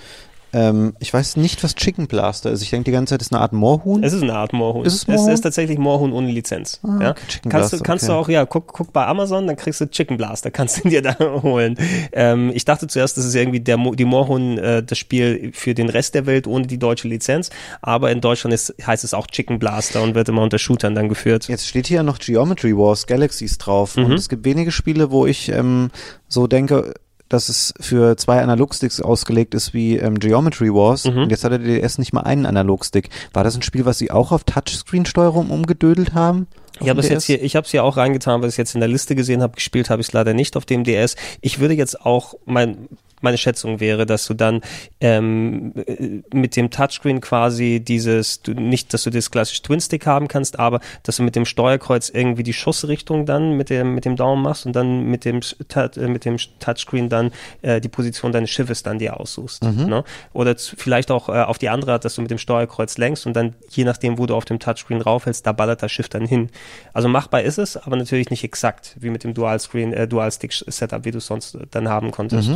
Ähm, 0.51 0.93
ich 0.99 1.13
weiß 1.13 1.37
nicht, 1.37 1.63
was 1.63 1.75
Chicken 1.75 2.07
Blaster 2.07 2.51
ist. 2.51 2.61
Ich 2.61 2.71
denke 2.71 2.85
die 2.85 2.91
ganze 2.91 3.13
Zeit, 3.13 3.21
es 3.21 3.27
ist 3.27 3.33
eine 3.33 3.41
Art 3.41 3.53
Moorhuhn. 3.53 4.03
Es 4.03 4.13
ist 4.13 4.23
eine 4.23 4.33
Art 4.33 4.53
Moorhuhn. 4.53 4.85
Ist 4.85 4.93
es 4.93 5.07
Moorhuhn? 5.07 5.27
Es 5.27 5.35
ist 5.35 5.41
tatsächlich 5.41 5.77
Moorhuhn 5.77 6.11
ohne 6.11 6.31
Lizenz. 6.31 6.79
Ah, 6.83 6.99
ja? 7.01 7.13
Chicken 7.13 7.51
kannst 7.51 7.73
du, 7.73 7.77
Blaster, 7.77 7.85
kannst 7.85 8.07
du 8.07 8.13
okay. 8.13 8.21
auch, 8.21 8.29
ja, 8.29 8.45
guck, 8.45 8.67
guck 8.67 8.91
bei 8.93 9.05
Amazon, 9.05 9.45
dann 9.47 9.55
kriegst 9.55 9.81
du 9.81 9.89
Chicken 9.89 10.17
Blaster, 10.17 10.51
kannst 10.59 10.83
du 10.83 10.89
dir 10.89 11.01
da 11.01 11.17
holen. 11.19 11.77
Ähm, 12.11 12.51
ich 12.53 12.65
dachte 12.65 12.87
zuerst, 12.87 13.17
das 13.17 13.25
ist 13.25 13.35
irgendwie 13.35 13.59
der, 13.59 13.77
die 13.77 14.05
Moorhuhn, 14.05 14.57
äh, 14.57 14.83
das 14.83 14.97
Spiel 14.97 15.51
für 15.53 15.73
den 15.73 15.89
Rest 15.89 16.15
der 16.15 16.25
Welt 16.25 16.47
ohne 16.47 16.65
die 16.65 16.79
deutsche 16.79 17.07
Lizenz. 17.07 17.49
Aber 17.81 18.11
in 18.11 18.21
Deutschland 18.21 18.53
ist, 18.53 18.73
heißt 18.85 19.03
es 19.03 19.13
auch 19.13 19.27
Chicken 19.27 19.59
Blaster 19.59 20.01
und 20.01 20.15
wird 20.15 20.29
immer 20.29 20.41
unter 20.41 20.57
Shootern 20.57 20.95
dann 20.95 21.09
geführt. 21.09 21.47
Jetzt 21.47 21.67
steht 21.67 21.87
hier 21.87 22.03
noch 22.03 22.19
Geometry 22.19 22.75
Wars 22.75 23.05
Galaxies 23.05 23.57
drauf. 23.57 23.95
Mhm. 23.95 24.05
Und 24.05 24.13
es 24.13 24.29
gibt 24.29 24.45
wenige 24.45 24.71
Spiele, 24.71 25.11
wo 25.11 25.25
ich 25.25 25.49
ähm, 25.49 25.91
so 26.27 26.47
denke, 26.47 26.93
dass 27.29 27.49
es 27.49 27.73
für 27.79 28.17
zwei 28.17 28.41
Analogsticks 28.41 29.01
ausgelegt 29.01 29.53
ist 29.53 29.73
wie 29.73 29.97
ähm, 29.97 30.19
Geometry 30.19 30.73
Wars. 30.73 31.05
Mhm. 31.05 31.23
Und 31.23 31.29
jetzt 31.29 31.43
hat 31.43 31.51
der 31.51 31.59
DS 31.59 31.97
nicht 31.97 32.11
mal 32.11 32.21
einen 32.21 32.45
Analogstick. 32.45 33.09
War 33.33 33.43
das 33.43 33.55
ein 33.55 33.61
Spiel, 33.61 33.85
was 33.85 33.97
sie 33.97 34.11
auch 34.11 34.31
auf 34.31 34.43
Touchscreen-Steuerung 34.43 35.49
umgedödelt 35.49 36.13
haben? 36.13 36.47
Ich 36.81 36.89
habe 36.89 37.01
es 37.01 37.09
jetzt 37.09 37.25
hier, 37.25 37.41
ich 37.41 37.55
habe 37.55 37.65
es 37.65 37.71
hier 37.71 37.83
auch 37.83 37.97
reingetan, 37.97 38.41
weil 38.41 38.47
ich 38.47 38.53
es 38.53 38.57
jetzt 38.57 38.73
in 38.73 38.79
der 38.79 38.89
Liste 38.89 39.15
gesehen 39.15 39.41
habe. 39.41 39.55
Gespielt 39.55 39.89
habe 39.89 40.01
ich 40.01 40.07
es 40.07 40.13
leider 40.13 40.33
nicht 40.33 40.55
auf 40.55 40.65
dem 40.65 40.83
DS. 40.83 41.15
Ich 41.41 41.59
würde 41.59 41.73
jetzt 41.73 42.05
auch 42.05 42.35
mein 42.45 42.87
meine 43.21 43.37
Schätzung 43.37 43.79
wäre, 43.79 44.05
dass 44.05 44.25
du 44.27 44.33
dann 44.33 44.61
ähm, 45.01 45.73
äh, 45.75 46.21
mit 46.33 46.55
dem 46.55 46.69
Touchscreen 46.69 47.21
quasi 47.21 47.79
dieses, 47.79 48.41
du, 48.41 48.53
nicht, 48.53 48.93
dass 48.93 49.03
du 49.03 49.09
das 49.09 49.31
klassische 49.31 49.61
Twin-Stick 49.63 50.05
haben 50.05 50.27
kannst, 50.27 50.59
aber 50.59 50.79
dass 51.03 51.17
du 51.17 51.23
mit 51.23 51.35
dem 51.35 51.45
Steuerkreuz 51.45 52.09
irgendwie 52.09 52.43
die 52.43 52.53
Schussrichtung 52.53 53.25
dann 53.25 53.53
mit 53.53 53.69
dem, 53.69 53.95
mit 53.95 54.05
dem 54.05 54.15
Daumen 54.15 54.41
machst 54.43 54.65
und 54.65 54.73
dann 54.75 55.03
mit 55.03 55.25
dem, 55.25 55.39
äh, 55.75 56.07
mit 56.07 56.25
dem 56.25 56.37
Touchscreen 56.59 57.09
dann 57.09 57.31
äh, 57.61 57.81
die 57.81 57.89
Position 57.89 58.31
deines 58.31 58.49
Schiffes 58.49 58.83
dann 58.83 58.99
dir 58.99 59.19
aussuchst. 59.19 59.63
Ne? 59.89 60.03
Oder 60.33 60.57
z- 60.57 60.75
vielleicht 60.77 61.11
auch 61.11 61.29
äh, 61.29 61.33
auf 61.43 61.57
die 61.57 61.69
andere 61.69 61.93
Art, 61.93 62.05
dass 62.05 62.15
du 62.15 62.21
mit 62.21 62.31
dem 62.31 62.37
Steuerkreuz 62.37 62.97
lenkst 62.97 63.25
und 63.25 63.33
dann 63.33 63.55
je 63.69 63.83
nachdem, 63.83 64.17
wo 64.17 64.25
du 64.25 64.35
auf 64.35 64.45
dem 64.45 64.59
Touchscreen 64.59 65.01
raufhältst, 65.01 65.45
da 65.45 65.51
ballert 65.51 65.81
das 65.83 65.91
Schiff 65.91 66.09
dann 66.09 66.25
hin. 66.25 66.49
Also 66.93 67.07
machbar 67.09 67.41
ist 67.41 67.57
es, 67.57 67.77
aber 67.77 67.95
natürlich 67.95 68.29
nicht 68.29 68.43
exakt, 68.43 68.95
wie 68.99 69.09
mit 69.09 69.23
dem 69.23 69.33
Dual-Screen, 69.33 69.93
äh, 69.93 70.07
Dual-Stick-Setup, 70.07 71.05
wie 71.05 71.11
du 71.11 71.17
es 71.19 71.25
sonst 71.27 71.57
dann 71.71 71.87
haben 71.89 72.11
konntest. 72.11 72.49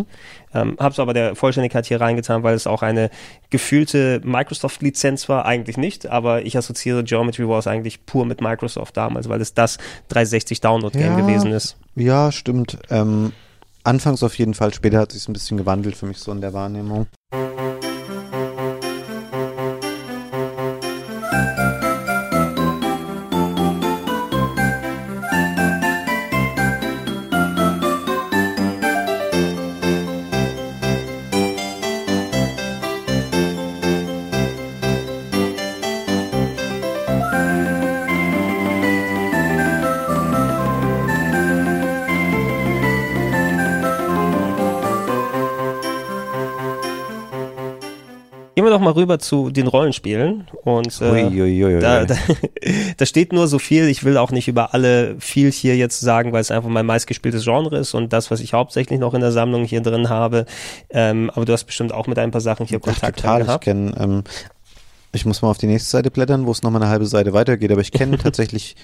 Ähm, 0.54 0.76
hab's 0.80 1.00
aber 1.00 1.14
der 1.14 1.36
Vollständigkeit 1.36 1.86
hier 1.86 2.00
reingetan, 2.02 2.44
weil 2.44 2.56
es 2.56 2.68
auch 2.68 2.82
eine 2.84 3.10
gefühlte 3.50 4.22
Microsoft-Lizenz 4.24 5.30
war, 5.30 5.46
eigentlich 5.46 5.78
nicht, 5.78 6.08
aber 6.08 6.46
ich 6.46 6.58
assoziiere 6.58 7.04
Geometry 7.04 7.48
Wars 7.48 7.68
eigentlich 7.68 8.06
pur 8.06 8.26
mit 8.26 8.42
Microsoft 8.42 8.96
damals, 8.98 9.30
weil 9.30 9.42
es 9.42 9.54
das 9.54 9.78
360 10.10 10.62
Download-Game 10.62 11.14
Ja. 11.14 11.16
gewesen 11.16 11.52
ist. 11.52 11.78
Ja, 11.96 12.32
stimmt. 12.32 12.78
Ähm, 12.90 13.32
anfangs 13.84 14.24
auf 14.24 14.38
jeden 14.38 14.54
Fall. 14.54 14.74
Später 14.74 15.00
hat 15.00 15.12
sich 15.12 15.28
ein 15.28 15.34
bisschen 15.34 15.58
gewandelt 15.58 15.96
für 15.96 16.06
mich 16.06 16.20
so 16.20 16.32
in 16.32 16.42
der 16.42 16.54
Wahrnehmung. 16.54 17.08
Doch 48.74 48.82
mal 48.82 48.92
rüber 48.92 49.20
zu 49.20 49.50
den 49.50 49.68
Rollenspielen 49.68 50.48
und 50.64 51.02
äh, 51.02 51.06
Uiuiuiui. 51.30 51.80
da, 51.80 52.06
da, 52.06 52.16
da 52.98 53.06
steht 53.06 53.32
nur 53.32 53.48
so 53.48 53.60
viel. 53.60 53.88
Ich 53.88 54.04
will 54.04 54.18
auch 54.18 54.32
nicht 54.32 54.48
über 54.48 54.74
alle 54.74 55.16
viel 55.20 55.52
hier 55.52 55.78
jetzt 55.78 56.00
sagen, 56.00 56.34
weil 56.34 56.42
es 56.42 56.52
einfach 56.52 56.70
mein 56.70 56.86
meistgespieltes 56.86 57.44
Genre 57.44 57.78
ist 57.78 57.94
und 57.94 58.12
das, 58.12 58.32
was 58.32 58.40
ich 58.40 58.54
hauptsächlich 58.54 59.00
noch 59.00 59.14
in 59.14 59.22
der 59.22 59.32
Sammlung 59.32 59.64
hier 59.64 59.82
drin 59.82 60.10
habe. 60.10 60.46
Ähm, 60.90 61.30
aber 61.34 61.46
du 61.46 61.54
hast 61.54 61.64
bestimmt 61.66 61.94
auch 61.94 62.08
mit 62.08 62.20
ein 62.20 62.32
paar 62.32 62.42
Sachen 62.42 62.66
hier 62.66 62.80
Ach, 62.82 62.86
Kontakt 62.86 63.20
total. 63.20 63.42
Ich 63.42 63.48
gehabt. 63.48 63.64
kenne, 63.64 63.94
ähm, 64.00 64.24
ich 65.14 65.26
muss 65.26 65.42
mal 65.42 65.50
auf 65.50 65.58
die 65.58 65.68
nächste 65.68 65.90
Seite 65.90 66.12
blättern, 66.12 66.46
wo 66.46 66.52
es 66.52 66.64
nochmal 66.64 66.82
eine 66.82 66.92
halbe 66.92 67.06
Seite 67.06 67.34
weitergeht, 67.34 67.72
aber 67.72 67.82
ich 67.82 67.92
kenne 67.92 68.18
tatsächlich 68.22 68.76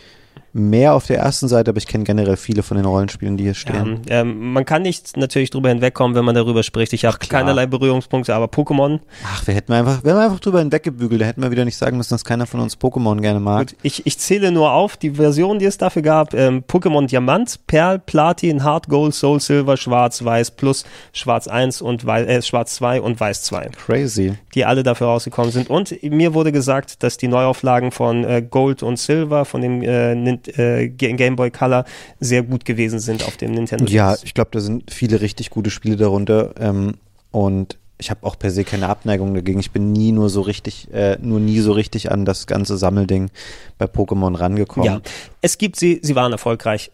mehr 0.54 0.94
auf 0.94 1.06
der 1.06 1.20
ersten 1.20 1.48
Seite, 1.48 1.72
aber 1.72 1.78
ich 1.78 1.88
kenne 1.88 2.04
generell 2.04 2.38
viele 2.38 2.64
von 2.64 2.78
den 2.78 2.86
Rollenspielen, 2.86 3.38
die 3.38 3.44
hier 3.44 3.54
stehen. 3.54 4.02
Ja, 4.08 4.22
ähm, 4.22 4.54
man 4.54 4.66
kann 4.66 4.82
nicht 4.82 5.16
natürlich 5.18 5.50
drüber 5.50 5.70
hinwegkommen, 5.70 6.16
wenn 6.16 6.26
man 6.26 6.36
darüber 6.36 6.64
spricht. 6.64 6.94
Ich 6.94 7.06
habe 7.06 7.18
keinerlei 7.18 7.66
Berührungspunkte, 7.66 8.34
aber 8.34 8.46
Pokémon. 8.46 9.00
Ach, 9.26 9.46
wir 9.46 9.54
hätten 9.54 9.74
einfach, 9.74 10.04
wir 10.04 10.14
haben 10.14 10.20
einfach 10.20 10.40
drüber 10.40 10.60
hinweggebügelt, 10.60 11.22
da 11.22 11.26
hätten 11.26 11.42
wir 11.42 11.52
wieder 11.52 11.66
nicht 11.66 11.78
sagen 11.78 11.98
müssen, 11.98 12.14
dass 12.14 12.26
keiner 12.26 12.46
von 12.46 12.60
uns 12.60 12.78
Pokémon 12.78 13.20
gerne 13.22 13.40
mag. 13.40 13.68
Gut, 13.68 13.78
ich, 13.84 14.06
ich 14.06 14.18
zähle 14.18 14.52
nur 14.52 14.72
auf 14.72 14.98
die 14.98 15.12
Versionen, 15.12 15.60
die 15.60 15.66
es 15.66 15.78
dafür 15.78 16.02
gab. 16.02 16.34
Ähm, 16.34 16.64
Pokémon 16.68 17.06
Diamant, 17.08 17.60
Perl, 17.68 18.00
Platin, 18.00 18.64
Hard 18.64 18.88
Gold, 18.88 19.14
Soul 19.14 19.40
Silver, 19.40 19.78
Schwarz, 19.78 20.24
Weiß 20.24 20.52
Plus, 20.52 20.86
Schwarz 21.14 21.48
1 21.48 21.82
und 21.82 22.06
Weiß, 22.06 22.28
äh, 22.28 22.42
Schwarz 22.42 22.76
2 22.76 23.02
und 23.02 23.20
Weiß 23.20 23.44
2, 23.44 23.70
Crazy. 23.86 24.34
die 24.56 24.66
alle 24.66 24.84
dafür 24.84 25.08
rausgekommen 25.08 25.52
sind. 25.52 25.70
Und 25.70 26.02
mir 26.04 26.34
wurde 26.34 26.52
gesagt, 26.52 27.04
dass 27.04 27.18
die 27.18 27.28
Neuauflagen 27.28 27.92
von 27.92 28.24
äh, 28.24 28.42
Gold 28.42 28.84
und 28.84 28.98
Silver 28.98 29.46
von 29.46 29.62
dem 29.62 29.82
äh, 29.82 30.16
Nin- 30.48 30.56
äh, 30.58 30.90
Ga- 30.90 31.14
Game 31.16 31.36
Boy 31.36 31.52
Color 31.52 31.86
sehr 32.20 32.44
gut 32.44 32.66
gewesen 32.66 33.00
sind 33.00 33.24
auf 33.24 33.38
dem 33.38 33.52
Nintendo. 33.52 33.86
Ja, 33.86 34.14
DS. 34.14 34.24
ich 34.24 34.34
glaube, 34.34 34.50
da 34.54 34.60
sind 34.60 34.92
viele 34.92 35.22
richtig 35.22 35.50
gute 35.50 35.70
Spiele 35.70 35.96
darunter. 35.96 36.54
Ähm, 36.60 36.96
und 37.32 37.78
ich 38.02 38.10
habe 38.10 38.26
auch 38.26 38.40
per 38.40 38.50
se 38.50 38.64
keine 38.64 38.88
Abneigung 38.88 39.34
dagegen. 39.34 39.60
Ich 39.60 39.72
bin 39.72 39.92
nie 39.92 40.12
nur 40.14 40.30
so 40.30 40.40
richtig, 40.42 40.88
äh, 40.94 41.18
nur 41.22 41.40
nie 41.42 41.60
so 41.60 41.74
richtig 41.74 42.12
an 42.12 42.24
das 42.24 42.48
ganze 42.48 42.78
Sammelding 42.78 43.30
bei 43.78 43.86
Pokémon 43.88 44.38
rangekommen. 44.40 44.86
ja. 44.86 45.02
Es 45.42 45.58
gibt 45.58 45.76
sie, 45.76 46.00
sie 46.02 46.16
waren 46.16 46.32
erfolgreich. 46.32 46.92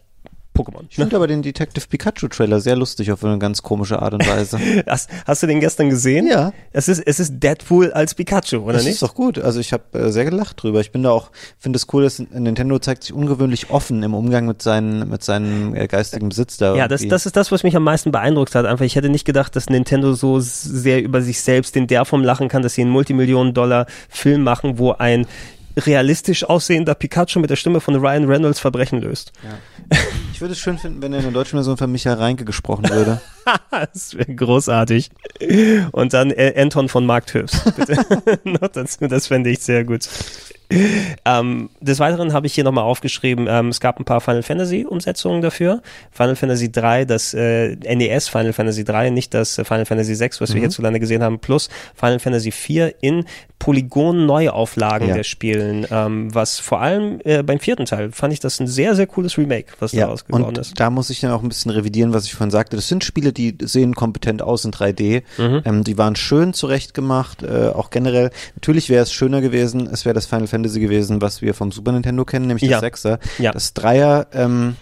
Pokémon. 0.56 0.84
Ich 0.88 0.96
finde 0.96 1.16
aber 1.16 1.26
den 1.26 1.42
Detective 1.42 1.86
Pikachu 1.86 2.28
Trailer 2.28 2.60
sehr 2.60 2.76
lustig 2.76 3.12
auf 3.12 3.24
eine 3.24 3.38
ganz 3.38 3.62
komische 3.62 4.00
Art 4.00 4.14
und 4.14 4.26
Weise. 4.26 4.58
Hast, 4.86 5.10
hast 5.26 5.42
du 5.42 5.46
den 5.46 5.60
gestern 5.60 5.90
gesehen? 5.90 6.26
Ja. 6.26 6.52
Es 6.72 6.88
ist, 6.88 7.00
es 7.00 7.20
ist 7.20 7.40
Deadpool 7.42 7.92
als 7.92 8.14
Pikachu, 8.14 8.58
oder 8.58 8.74
das 8.74 8.84
nicht? 8.84 8.94
ist 8.94 9.02
doch 9.02 9.14
gut. 9.14 9.38
Also 9.38 9.60
ich 9.60 9.72
habe 9.72 9.98
äh, 9.98 10.10
sehr 10.10 10.24
gelacht 10.24 10.62
drüber. 10.62 10.80
Ich 10.80 10.92
bin 10.92 11.02
da 11.02 11.10
auch, 11.10 11.30
finde 11.58 11.76
es 11.76 11.86
cool, 11.92 12.02
dass 12.02 12.18
Nintendo 12.18 12.78
zeigt 12.78 13.04
sich 13.04 13.12
ungewöhnlich 13.12 13.70
offen 13.70 14.02
im 14.02 14.14
Umgang 14.14 14.46
mit 14.46 14.62
seinen, 14.62 15.08
mit 15.08 15.22
seinem 15.22 15.74
äh, 15.74 15.86
geistigen 15.86 16.28
Besitz 16.28 16.56
da. 16.56 16.74
Ja, 16.74 16.88
das, 16.88 17.06
das 17.06 17.26
ist 17.26 17.36
das, 17.36 17.52
was 17.52 17.62
mich 17.62 17.76
am 17.76 17.84
meisten 17.84 18.12
beeindruckt 18.12 18.54
hat. 18.54 18.66
Einfach, 18.66 18.84
ich 18.84 18.96
hätte 18.96 19.08
nicht 19.08 19.24
gedacht, 19.24 19.56
dass 19.56 19.68
Nintendo 19.68 20.14
so 20.14 20.40
sehr 20.40 21.02
über 21.02 21.22
sich 21.22 21.40
selbst 21.40 21.76
in 21.76 21.86
der 21.86 22.04
Form 22.04 22.22
lachen 22.22 22.48
kann, 22.48 22.62
dass 22.62 22.74
sie 22.74 22.82
einen 22.82 22.90
Multimillionen-Dollar-Film 22.90 24.42
machen, 24.42 24.78
wo 24.78 24.92
ein 24.92 25.26
realistisch 25.76 26.44
aussehender 26.44 26.94
Pikachu 26.94 27.38
mit 27.40 27.50
der 27.50 27.56
Stimme 27.56 27.80
von 27.80 27.94
Ryan 27.96 28.24
Reynolds 28.24 28.60
Verbrechen 28.60 29.00
löst. 29.00 29.32
Ich 30.32 30.40
würde 30.40 30.52
es 30.52 30.58
schön 30.58 30.78
finden, 30.78 31.02
wenn 31.02 31.12
er 31.12 31.20
in 31.20 31.24
der 31.24 31.32
deutschen 31.32 31.56
Version 31.56 31.76
von 31.76 31.90
Michael 31.90 32.16
Reinke 32.16 32.44
gesprochen 32.44 32.88
würde. 32.90 33.20
das 33.70 34.16
wäre 34.16 34.34
großartig. 34.34 35.10
Und 35.92 36.12
dann 36.12 36.30
äh, 36.30 36.54
Anton 36.56 36.88
von 36.88 37.06
Markt 37.06 37.34
Höfs. 37.34 37.62
Bitte. 37.76 37.96
Noch 38.44 38.68
dazu, 38.68 39.06
das 39.06 39.28
fände 39.28 39.50
ich 39.50 39.60
sehr 39.60 39.84
gut. 39.84 40.08
Ähm, 41.24 41.70
des 41.80 42.00
Weiteren 42.00 42.32
habe 42.32 42.48
ich 42.48 42.54
hier 42.54 42.64
nochmal 42.64 42.82
aufgeschrieben, 42.82 43.46
ähm, 43.48 43.68
es 43.68 43.78
gab 43.78 44.00
ein 44.00 44.04
paar 44.04 44.20
Final 44.20 44.42
Fantasy 44.42 44.84
Umsetzungen 44.84 45.40
dafür. 45.40 45.80
Final 46.10 46.34
Fantasy 46.34 46.72
3, 46.72 47.04
das 47.04 47.34
äh, 47.34 47.76
NES 47.76 48.28
Final 48.28 48.52
Fantasy 48.52 48.82
3, 48.82 49.10
nicht 49.10 49.32
das 49.32 49.58
äh, 49.58 49.64
Final 49.64 49.86
Fantasy 49.86 50.16
6, 50.16 50.40
was 50.40 50.54
wir 50.54 50.60
hierzulande 50.60 50.98
gesehen 50.98 51.22
haben, 51.22 51.38
plus 51.38 51.68
Final 51.94 52.18
Fantasy 52.18 52.50
4 52.50 52.94
in 53.00 53.24
Polygon-Neuauflagen 53.66 55.08
Ja. 55.08 55.14
der 55.14 55.24
Spielen. 55.24 55.86
Ähm, 55.90 56.34
was 56.34 56.58
vor 56.58 56.80
allem 56.80 57.20
äh, 57.24 57.42
beim 57.42 57.58
vierten 57.58 57.84
Teil 57.86 58.12
fand 58.12 58.32
ich 58.32 58.40
das 58.40 58.60
ein 58.60 58.66
sehr, 58.66 58.94
sehr 58.94 59.06
cooles 59.06 59.36
Remake, 59.38 59.72
was 59.80 59.92
Ja, 59.92 60.06
daraus 60.06 60.24
geworden 60.24 60.44
und 60.44 60.58
ist. 60.58 60.78
da 60.78 60.90
muss 60.90 61.10
ich 61.10 61.20
dann 61.20 61.30
auch 61.32 61.42
ein 61.42 61.48
bisschen 61.48 61.70
revidieren, 61.70 62.12
was 62.12 62.24
ich 62.24 62.34
vorhin 62.34 62.50
sagte. 62.50 62.76
Das 62.76 62.88
sind 62.88 63.04
Spiele, 63.04 63.32
die 63.32 63.56
sehen 63.62 63.94
kompetent 63.94 64.42
aus 64.42 64.64
in 64.64 64.70
3D. 64.72 65.22
Mhm. 65.38 65.62
Ähm, 65.64 65.84
die 65.84 65.98
waren 65.98 66.16
schön 66.16 66.52
zurechtgemacht, 66.54 67.42
äh, 67.42 67.68
auch 67.74 67.90
generell. 67.90 68.30
Natürlich 68.54 68.88
wäre 68.88 69.02
es 69.02 69.12
schöner 69.12 69.40
gewesen, 69.40 69.88
es 69.90 70.04
wäre 70.04 70.14
das 70.14 70.26
Final 70.26 70.46
Fantasy 70.46 70.80
gewesen, 70.80 71.20
was 71.20 71.42
wir 71.42 71.54
vom 71.54 71.72
Super 71.72 71.92
Nintendo 71.92 72.24
kennen, 72.24 72.46
nämlich 72.46 72.62
Ja. 72.64 72.72
das 72.72 72.80
Sechser. 72.80 73.18
Ja. 73.38 73.52
Das 73.52 73.74
Dreier, 73.74 74.26
ähm, 74.32 74.76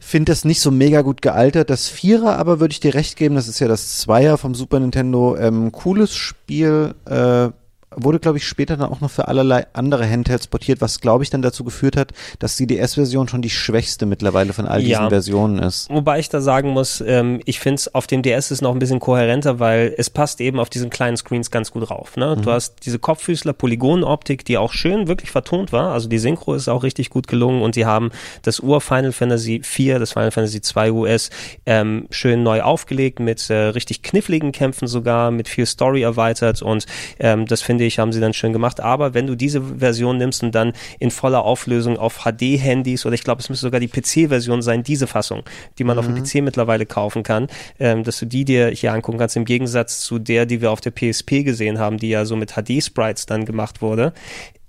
finde 0.00 0.32
das 0.32 0.44
nicht 0.44 0.60
so 0.60 0.70
mega 0.70 1.00
gut 1.00 1.22
gealtert. 1.22 1.70
Das 1.70 1.88
Vierer 1.88 2.36
aber 2.38 2.60
würde 2.60 2.72
ich 2.72 2.80
dir 2.80 2.92
recht 2.94 3.16
geben, 3.16 3.34
das 3.34 3.48
ist 3.48 3.60
ja 3.60 3.68
das 3.68 3.96
Zweier 3.98 4.36
vom 4.36 4.54
Super 4.54 4.78
Nintendo. 4.78 5.36
Ähm, 5.36 5.72
cooles 5.72 6.14
Spiel, 6.14 6.94
äh, 7.06 7.48
wurde, 7.96 8.18
glaube 8.18 8.38
ich, 8.38 8.46
später 8.46 8.76
dann 8.76 8.90
auch 8.90 9.00
noch 9.00 9.10
für 9.10 9.28
allerlei 9.28 9.66
andere 9.72 10.08
Handhelds 10.08 10.46
portiert, 10.46 10.80
was, 10.80 11.00
glaube 11.00 11.24
ich, 11.24 11.30
dann 11.30 11.42
dazu 11.42 11.64
geführt 11.64 11.96
hat, 11.96 12.12
dass 12.38 12.56
die 12.56 12.66
DS-Version 12.66 13.28
schon 13.28 13.42
die 13.42 13.50
schwächste 13.50 14.06
mittlerweile 14.06 14.52
von 14.52 14.66
all 14.66 14.80
diesen 14.80 14.92
Ja. 14.92 15.08
Versionen 15.08 15.58
ist. 15.58 15.88
Wobei 15.90 16.18
ich 16.18 16.28
da 16.28 16.40
sagen 16.40 16.70
muss, 16.70 17.02
ähm, 17.06 17.40
ich 17.44 17.60
finde 17.60 17.76
es 17.76 17.94
auf 17.94 18.06
dem 18.06 18.22
DS 18.22 18.50
ist 18.50 18.62
noch 18.62 18.72
ein 18.72 18.78
bisschen 18.78 19.00
kohärenter, 19.00 19.58
weil 19.58 19.94
es 19.96 20.10
passt 20.10 20.40
eben 20.40 20.58
auf 20.58 20.70
diesen 20.70 20.90
kleinen 20.90 21.16
Screens 21.16 21.50
ganz 21.50 21.70
gut 21.70 21.90
rauf. 21.90 22.16
Ne? 22.16 22.36
Mhm. 22.36 22.42
Du 22.42 22.50
hast 22.50 22.84
diese 22.84 22.98
Kopffüßler 22.98 23.52
Polygonoptik, 23.52 24.44
die 24.44 24.58
auch 24.58 24.72
schön 24.72 25.08
wirklich 25.08 25.30
vertont 25.30 25.72
war. 25.72 25.92
Also 25.92 26.08
die 26.08 26.18
Synchro 26.18 26.54
ist 26.54 26.68
auch 26.68 26.82
richtig 26.82 27.10
gut 27.10 27.26
gelungen 27.26 27.62
und 27.62 27.74
sie 27.74 27.86
haben 27.86 28.10
das 28.42 28.60
Ur 28.60 28.80
Final 28.80 29.12
Fantasy 29.12 29.60
4, 29.62 29.98
das 29.98 30.12
Final 30.12 30.30
Fantasy 30.30 30.60
2 30.60 30.92
US 30.92 31.30
ähm, 31.66 32.06
schön 32.10 32.42
neu 32.42 32.62
aufgelegt 32.62 33.20
mit 33.20 33.48
äh, 33.50 33.54
richtig 33.54 34.02
kniffligen 34.02 34.52
Kämpfen 34.52 34.86
sogar, 34.86 35.30
mit 35.30 35.48
viel 35.48 35.66
Story 35.66 36.02
erweitert 36.02 36.62
und 36.62 36.86
ähm, 37.18 37.46
das 37.46 37.62
finde 37.62 37.81
ich, 37.84 37.98
haben 37.98 38.12
sie 38.12 38.20
dann 38.20 38.32
schön 38.32 38.52
gemacht. 38.52 38.80
Aber 38.80 39.14
wenn 39.14 39.26
du 39.26 39.34
diese 39.34 39.60
Version 39.60 40.18
nimmst 40.18 40.42
und 40.42 40.54
dann 40.54 40.72
in 40.98 41.10
voller 41.10 41.44
Auflösung 41.44 41.96
auf 41.96 42.24
HD-Handys 42.24 43.06
oder 43.06 43.14
ich 43.14 43.24
glaube, 43.24 43.40
es 43.40 43.48
müsste 43.48 43.66
sogar 43.66 43.80
die 43.80 43.88
PC-Version 43.88 44.62
sein, 44.62 44.82
diese 44.82 45.06
Fassung, 45.06 45.42
die 45.78 45.84
man 45.84 45.98
auf 45.98 46.06
dem 46.06 46.14
PC 46.14 46.42
mittlerweile 46.42 46.86
kaufen 46.86 47.22
kann, 47.22 47.48
ähm, 47.78 48.04
dass 48.04 48.18
du 48.18 48.26
die 48.26 48.44
dir 48.44 48.68
hier 48.68 48.92
angucken 48.92 49.18
kannst, 49.18 49.36
im 49.36 49.44
Gegensatz 49.44 50.00
zu 50.00 50.18
der, 50.18 50.46
die 50.46 50.60
wir 50.60 50.70
auf 50.70 50.80
der 50.80 50.90
PSP 50.90 51.44
gesehen 51.44 51.78
haben, 51.78 51.98
die 51.98 52.08
ja 52.08 52.24
so 52.24 52.36
mit 52.36 52.52
HD-Sprites 52.52 53.26
dann 53.26 53.44
gemacht 53.44 53.82
wurde. 53.82 54.12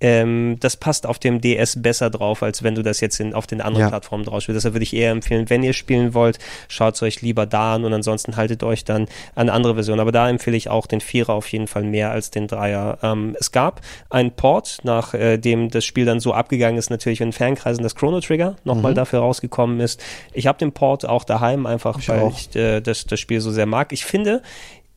Ähm, 0.04 0.58
das 0.60 0.76
passt 0.78 1.08
auf 1.08 1.18
dem 1.18 1.40
DS 1.42 1.82
besser 1.82 2.10
drauf, 2.10 2.44
als 2.44 2.62
wenn 2.62 2.76
du 2.76 2.84
das 2.84 3.00
jetzt 3.00 3.20
in, 3.20 3.34
auf 3.34 3.48
den 3.48 3.62
anderen 3.62 3.86
Ja. 3.86 3.90
Plattformen 3.90 4.26
drauf 4.26 4.44
spielst. 4.44 4.58
Deshalb 4.58 4.76
würde 4.76 4.84
ich 4.84 4.94
eher 4.94 5.12
empfehlen, 5.12 5.50
wenn 5.50 5.64
ihr 5.64 5.72
spielen 5.74 6.14
wollt, 6.14 6.40
schaut 6.68 6.96
es 6.96 7.02
euch 7.02 7.22
lieber 7.22 7.46
da 7.46 7.76
an 7.76 7.86
und 7.86 7.94
ansonsten 7.94 8.36
haltet 8.36 8.64
euch 8.64 8.84
dann 8.84 9.08
an 9.34 9.50
andere 9.50 9.76
Versionen. 9.76 10.02
Aber 10.02 10.12
da 10.12 10.30
empfehle 10.30 10.58
ich 10.58 10.70
auch 10.70 10.86
den 10.88 11.00
Vierer 11.02 11.34
auf 11.34 11.48
jeden 11.48 11.68
Fall 11.68 11.84
mehr 11.84 12.12
als 12.12 12.30
den 12.32 12.48
Dreier. 12.48 12.98
Ähm, 13.02 13.36
es 13.40 13.52
gab 13.54 13.80
einen 14.10 14.32
Port, 14.32 14.80
nach 14.84 15.14
äh, 15.14 15.38
dem 15.38 15.70
das 15.70 15.86
Spiel 15.86 16.04
dann 16.06 16.20
so 16.20 16.34
abgegangen 16.34 16.78
ist, 16.78 16.90
natürlich 16.90 17.22
in 17.22 17.32
Fernkreisen 17.32 17.82
das 17.82 17.96
Chrono 17.96 18.20
Trigger 18.20 18.58
nochmal 18.66 18.94
dafür 18.94 19.20
rausgekommen 19.20 19.80
ist. 19.80 20.04
Ich 20.34 20.48
habe 20.48 20.58
den 20.60 20.74
Port 20.74 21.06
auch 21.08 21.24
daheim, 21.24 21.66
einfach 21.66 21.98
Ich 22.00 22.10
weil 22.10 22.20
auch. 22.20 22.38
ich 22.38 22.54
äh, 22.58 22.82
das, 22.82 23.06
das 23.06 23.20
Spiel 23.22 23.40
so 23.40 23.52
sehr 23.52 23.66
mag. 23.66 23.94
Ich 23.94 24.04
finde, 24.04 24.42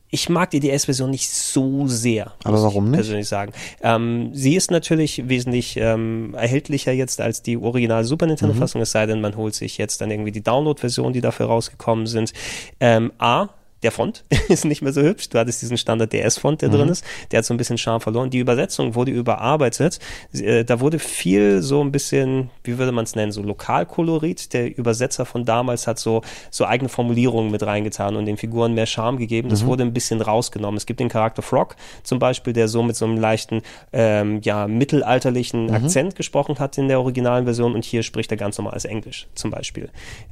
ich 0.09 0.29
mag 0.29 0.49
die 0.51 0.59
DS-Version 0.59 1.09
nicht 1.09 1.29
so 1.29 1.87
sehr. 1.87 2.33
Aber 2.43 2.61
warum 2.63 2.85
ich 2.85 2.91
nicht? 2.91 2.97
Persönlich 2.99 3.27
sagen. 3.27 3.51
Ähm, 3.81 4.29
sie 4.33 4.55
ist 4.55 4.71
natürlich 4.71 5.27
wesentlich 5.27 5.77
ähm, 5.77 6.33
erhältlicher 6.33 6.91
jetzt 6.93 7.19
als 7.19 7.41
die 7.41 7.57
originale 7.57 8.05
Super 8.05 8.25
Mhm. 8.25 8.31
Nintendo-Fassung, 8.31 8.81
es 8.81 8.91
sei 8.91 9.05
denn, 9.05 9.21
man 9.21 9.35
holt 9.35 9.53
sich 9.53 9.77
jetzt 9.77 10.01
dann 10.01 10.09
irgendwie 10.11 10.31
die 10.31 10.43
Download-Version, 10.43 11.13
die 11.13 11.21
dafür 11.21 11.47
rausgekommen 11.47 12.07
sind. 12.07 12.33
Ähm, 12.79 13.11
A, 13.17 13.49
der 13.83 13.91
Font 13.91 14.23
ist 14.49 14.65
nicht 14.65 14.81
mehr 14.81 14.93
so 14.93 15.01
hübsch. 15.01 15.29
Du 15.29 15.37
hattest 15.37 15.61
diesen 15.61 15.77
Standard 15.77 16.11
DS-Font, 16.13 16.61
der 16.61 16.69
Mhm. 16.69 16.73
drin 16.73 16.89
ist. 16.89 17.05
Der 17.31 17.39
hat 17.39 17.45
so 17.45 17.53
ein 17.53 17.57
bisschen 17.57 17.77
Charme 17.77 18.01
verloren. 18.01 18.29
Die 18.29 18.39
Übersetzung 18.39 18.95
wurde 18.95 19.11
überarbeitet. 19.11 19.99
Äh, 20.33 20.63
da 20.65 20.79
wurde 20.79 20.99
viel 20.99 21.61
so 21.61 21.81
ein 21.83 21.91
bisschen, 21.91 22.49
wie 22.63 22.77
würde 22.77 22.91
man 22.91 23.03
es 23.03 23.15
nennen, 23.15 23.31
so 23.31 23.41
Lokalkolorit. 23.43 24.53
Der 24.53 24.75
Übersetzer 24.77 25.25
von 25.25 25.45
damals 25.45 25.87
hat 25.87 25.99
so, 25.99 26.21
so 26.49 26.65
eigene 26.65 26.89
Formulierungen 26.89 27.51
mit 27.51 27.63
reingetan 27.63 28.15
und 28.15 28.25
den 28.25 28.37
Figuren 28.37 28.73
mehr 28.73 28.85
Charme 28.85 29.17
gegeben. 29.17 29.49
Das 29.49 29.65
wurde 29.65 29.83
ein 29.83 29.93
bisschen 29.93 30.21
rausgenommen. 30.21 30.77
Es 30.77 30.85
gibt 30.85 30.99
den 30.99 31.09
Charakter 31.09 31.41
Frog 31.41 31.75
zum 32.03 32.19
Beispiel, 32.19 32.53
der 32.53 32.67
so 32.67 32.81
mit 32.83 32.95
so 32.95 33.05
einem 33.05 33.17
leichten, 33.17 33.61
ähm, 33.93 34.41
ja, 34.43 34.67
mittelalterlichen 34.67 35.69
Akzent 35.71 36.15
gesprochen 36.15 36.59
hat 36.59 36.77
in 36.77 36.87
der 36.87 36.99
originalen 36.99 37.45
Version 37.45 37.75
und 37.75 37.85
hier 37.85 38.03
spricht 38.03 38.31
er 38.31 38.37
ganz 38.37 38.57
normal 38.57 38.73
als 38.73 38.85
Englisch 38.85 39.27
zum 39.35 39.51
Beispiel. 39.51 39.89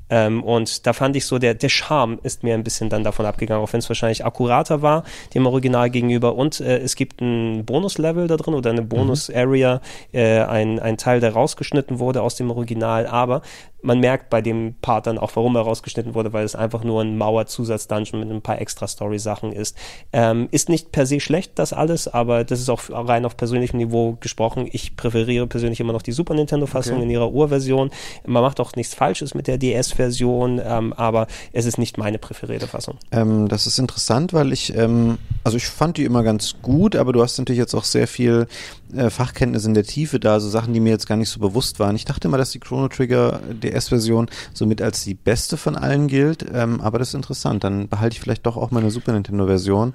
Ähm, 0.10 0.44
und 0.44 0.86
da 0.88 0.94
fand 0.94 1.16
ich 1.16 1.26
so, 1.26 1.40
der, 1.40 1.54
der 1.54 1.70
Charme 1.70 2.20
ist 2.24 2.44
mir 2.44 2.54
ein 2.54 2.64
bisschen 2.64 2.90
dann 2.90 3.04
davon 3.04 3.26
abgegangen, 3.36 3.64
auch 3.64 3.74
wenn 3.74 3.80
es 3.80 3.90
wahrscheinlich 3.90 4.26
akkurater 4.26 4.82
war 4.82 5.04
dem 5.34 5.46
Original 5.46 5.90
gegenüber. 5.90 6.36
Und 6.36 6.60
äh, 6.60 6.78
es 6.80 6.96
gibt 6.96 7.22
ein 7.22 7.66
Bonus-Level 7.66 8.28
da 8.28 8.38
drin 8.38 8.54
oder 8.54 8.70
eine 8.72 8.82
Bonus-Area, 8.82 9.82
äh, 10.14 10.40
ein, 10.40 10.80
ein 10.80 10.98
Teil, 10.98 11.20
der 11.20 11.34
rausgeschnitten 11.34 12.00
wurde 12.00 12.22
aus 12.22 12.36
dem 12.36 12.50
Original, 12.50 13.08
aber 13.08 13.42
man 13.86 14.00
merkt 14.00 14.30
bei 14.30 14.42
dem 14.42 14.76
Part 14.82 15.08
dann 15.08 15.18
auch, 15.18 15.32
warum 15.36 15.56
er 15.56 15.62
rausgeschnitten 15.62 16.16
wurde, 16.16 16.34
weil 16.34 16.44
es 16.44 16.56
einfach 16.56 16.84
nur 16.84 17.02
ein 17.02 17.18
Mauer-Zusatz-Dungeon 17.18 18.20
mit 18.20 18.32
ein 18.32 18.42
paar 18.42 18.60
extra 18.60 18.88
Story-Sachen 18.88 19.52
ist. 19.54 19.78
Ähm, 20.12 20.48
ist 20.52 20.70
nicht 20.70 20.92
per 20.92 21.06
se 21.06 21.20
schlecht, 21.20 21.54
das 21.56 21.72
alles, 21.72 22.08
aber 22.08 22.44
das 22.44 22.60
ist 22.60 22.70
auch 22.70 22.82
rein 22.90 23.26
auf 23.26 23.38
persönlichem 23.38 23.78
Niveau 23.78 24.18
gesprochen. 24.20 24.68
Ich 24.72 24.96
präferiere 24.96 25.48
persönlich 25.48 25.80
immer 25.80 25.94
noch 25.94 26.02
die 26.02 26.12
Super 26.12 26.34
Nintendo-Fassung 26.34 26.96
Okay. 26.96 27.04
in 27.04 27.10
ihrer 27.10 27.32
Urversion. 27.32 27.92
Man 28.26 28.42
macht 28.42 28.60
auch 28.60 28.76
nichts 28.76 28.94
Falsches 28.96 29.34
mit 29.36 29.48
der 29.48 29.58
DS-Version, 29.58 30.60
ähm, 30.64 30.94
aber 30.94 31.28
es 31.54 31.66
ist 31.66 31.78
nicht 31.78 31.98
meine 31.98 32.18
präferierte 32.18 32.68
Fassung. 32.68 32.98
Ähm, 33.12 33.48
das 33.48 33.68
ist 33.68 33.78
interessant, 33.78 34.34
weil 34.34 34.52
ich, 34.52 34.76
ähm, 34.76 35.18
also 35.44 35.58
ich 35.58 35.68
fand 35.68 35.98
die 35.98 36.06
immer 36.06 36.24
ganz 36.24 36.56
gut, 36.62 36.96
aber 36.96 37.14
du 37.14 37.22
hast 37.22 37.38
natürlich 37.38 37.60
jetzt 37.60 37.76
auch 37.76 37.84
sehr 37.84 38.08
viel 38.08 38.48
äh, 38.96 39.10
Fachkenntnis 39.10 39.66
in 39.66 39.74
der 39.74 39.84
Tiefe 39.84 40.20
da, 40.20 40.40
so 40.40 40.50
Sachen, 40.50 40.74
die 40.74 40.80
mir 40.80 40.90
jetzt 40.90 41.08
gar 41.08 41.16
nicht 41.16 41.30
so 41.30 41.40
bewusst 41.40 41.80
waren. 41.80 41.96
Ich 41.96 42.06
dachte 42.06 42.28
immer, 42.28 42.38
dass 42.38 42.52
die 42.52 42.60
Chrono 42.60 42.88
Trigger 42.88 43.40
DS-Version 43.52 44.28
somit 44.54 44.82
als 44.82 45.04
die 45.04 45.14
beste 45.14 45.58
von 45.58 45.76
allen 45.76 46.08
gilt, 46.08 46.46
ähm, 46.54 46.82
aber 46.82 47.00
das 47.00 47.10
ist 47.10 47.14
interessant. 47.16 47.64
Dann 47.64 47.88
behalte 47.88 48.16
ich 48.16 48.20
vielleicht 48.22 48.46
doch 48.46 48.58
auch 48.58 48.72
meine 48.72 48.92
Super 48.92 49.14
Nintendo-Version. 49.14 49.94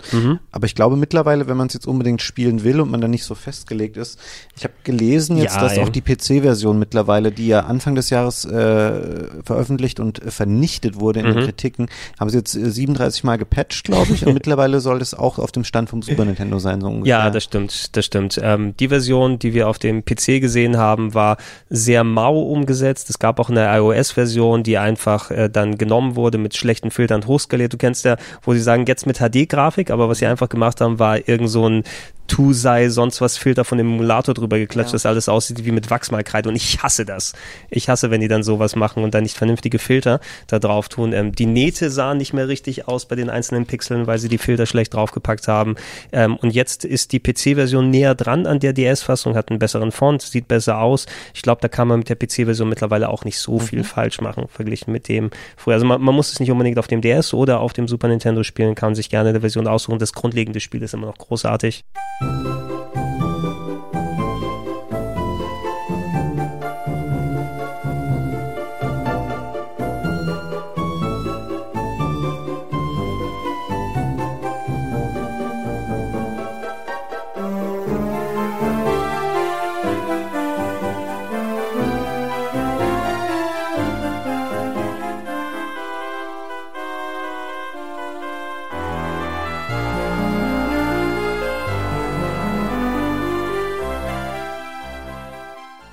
Aber 0.53 0.67
ich 0.67 0.75
glaube 0.75 0.97
mittlerweile, 0.97 1.47
wenn 1.49 1.57
man 1.57 1.69
es 1.69 1.75
jetzt 1.75 1.87
unbedingt 1.87 2.23
spielen 2.23 2.65
will 2.65 2.81
und 2.81 2.91
man 2.91 3.01
dann 3.01 3.11
nicht 3.11 3.25
so 3.25 3.35
festgelegt 3.35 3.97
ist, 3.97 4.19
ich 4.57 4.65
habe 4.65 4.75
gelesen 4.85 5.37
jetzt, 5.37 5.57
Ja, 5.57 5.61
dass 5.63 5.77
ja. 5.77 5.83
auch 5.83 5.89
die 5.89 6.01
PC-Version 6.03 6.79
mittlerweile, 6.79 7.33
die 7.33 7.47
ja 7.49 7.61
Anfang 7.61 7.95
des 7.95 8.11
Jahres 8.11 8.45
äh, 8.45 9.27
veröffentlicht 9.45 10.01
und 10.01 10.23
äh, 10.23 10.31
vernichtet 10.31 10.99
wurde 11.01 11.21
in 11.21 11.27
den 11.27 11.45
Kritiken, 11.45 11.89
haben 12.19 12.31
sie 12.31 12.39
jetzt 12.39 12.55
äh, 12.55 12.71
37 12.71 13.25
Mal 13.25 13.37
gepatcht, 13.39 13.85
glaube 13.85 14.13
ich, 14.13 14.27
und 14.27 14.35
mittlerweile 14.41 14.81
soll 14.81 14.99
das 14.99 15.15
auch 15.15 15.39
auf 15.39 15.53
dem 15.53 15.65
Stand 15.65 15.89
vom 15.91 16.03
Super 16.03 16.25
Nintendo 16.25 16.59
sein, 16.59 16.81
so 16.81 16.89
ungefähr. 16.89 17.19
Ja, 17.19 17.31
das 17.31 17.45
stimmt, 17.45 17.97
das 17.97 18.05
stimmt. 18.05 18.41
Ähm, 18.43 18.75
die 18.81 18.89
Version, 18.89 19.39
die 19.39 19.55
wir 19.55 19.69
auf 19.69 19.79
dem 19.79 20.05
PC 20.05 20.41
gesehen 20.41 20.77
haben, 20.77 21.15
war 21.15 21.37
sehr 21.69 22.03
mau 22.05 22.41
umgesetzt. 22.41 23.11
Es 23.11 23.19
gab 23.19 23.39
auch 23.39 23.51
eine 23.51 23.67
iOS-Version, 23.77 24.63
die 24.63 24.79
einfach 24.79 25.31
äh, 25.31 25.49
dann 25.49 25.79
genommen 25.79 26.17
wurde 26.17 26.39
mit 26.39 26.57
schlechten 26.57 26.91
Filtern 26.91 27.27
hochskaliert. 27.27 27.73
Du 27.73 27.77
kennst 27.77 28.05
ja, 28.05 28.17
wo 28.43 28.55
sie 28.55 28.61
sagen, 28.61 28.87
jetzt 28.87 29.07
mit 29.07 29.19
HD-Grafik, 29.19 29.91
aber 29.91 30.09
was 30.09 30.19
sie 30.19 30.27
einfach 30.27 30.49
gemacht 30.49 30.81
haben, 30.81 30.99
war 30.99 31.29
irgend 31.29 31.51
so 31.51 31.69
ein 31.69 31.85
Tu-Sei, 32.31 32.91
sonst 32.91 33.21
was 33.21 33.37
Filter 33.37 33.65
von 33.65 33.77
dem 33.77 33.89
Emulator 33.89 34.35
drüber 34.35 34.57
geklatscht, 34.57 34.91
Ja. 34.91 34.93
dass 34.93 35.05
alles 35.07 35.29
aussieht 35.29 35.65
wie 35.65 35.73
mit 35.73 35.91
Wachsmalkreide 35.91 36.49
und 36.49 36.55
ich 36.55 36.81
hasse 36.81 37.05
das. 37.05 37.33
Ich 37.71 37.89
hasse, 37.89 38.13
wenn 38.13 38.21
die 38.21 38.29
dann 38.29 38.45
sowas 38.45 38.77
machen 38.77 39.03
und 39.03 39.15
dann 39.15 39.25
nicht 39.25 39.37
vernünftige 39.37 39.81
Filter 39.81 40.21
da 40.47 40.61
drauf 40.61 40.89
tun. 40.89 41.13
Ähm, 41.13 41.33
die 41.33 41.47
Nähte 41.47 41.91
sahen 41.91 42.19
nicht 42.19 42.33
mehr 42.33 42.47
richtig 42.47 42.87
aus 42.87 43.07
bei 43.07 43.17
den 43.17 43.31
einzelnen 43.31 43.67
Pixeln, 43.67 44.07
weil 44.07 44.21
sie 44.21 44.29
die 44.29 44.39
Filter 44.39 44.67
schlecht 44.67 44.95
draufgepackt 44.95 45.49
haben. 45.49 45.75
Ähm, 46.13 46.37
und 46.37 46.55
jetzt 46.55 46.85
ist 46.85 47.11
die 47.11 47.19
PC-Version 47.19 47.91
näher 47.91 48.15
dran 48.15 48.47
an 48.47 48.61
der 48.61 48.70
DS-Fassung, 48.73 49.35
hat 49.35 49.51
einen 49.51 49.59
besseren 49.59 49.93
Font, 49.93 50.23
sieht 50.23 50.49
besser 50.49 50.81
aus. 50.81 51.07
Ich 51.35 51.43
glaube, 51.43 51.61
da 51.61 51.69
kann 51.69 51.89
man 51.89 52.01
mit 52.01 52.09
der 52.09 52.17
PC-Version 52.17 52.69
mittlerweile 52.69 53.09
auch 53.09 53.25
nicht 53.25 53.39
so 53.39 53.59
viel 53.59 53.85
falsch 53.85 54.21
machen, 54.21 54.47
verglichen 54.49 54.93
mit 54.93 55.09
dem 55.09 55.31
früher. 55.57 55.75
Also 55.75 55.87
man, 55.87 56.01
man 56.01 56.15
muss 56.15 56.33
es 56.33 56.41
nicht 56.41 56.51
unbedingt 56.51 56.79
auf 56.79 56.87
dem 56.87 57.01
DS 57.01 57.35
oder 57.35 57.61
auf 57.61 57.73
dem 57.73 57.89
Super 57.89 58.09
Nintendo 58.09 58.43
spielen, 58.43 58.75
kann 58.75 58.95
sich 58.95 59.11
gerne 59.11 59.31
eine 59.31 59.41
Version 59.41 59.67
aussuchen. 59.67 59.99
Das 59.99 60.13
grundlegende 60.13 60.61
Spiel 60.61 60.83
ist 60.83 60.95
immer 60.95 61.07
noch 61.07 61.19
großartig. 61.19 61.85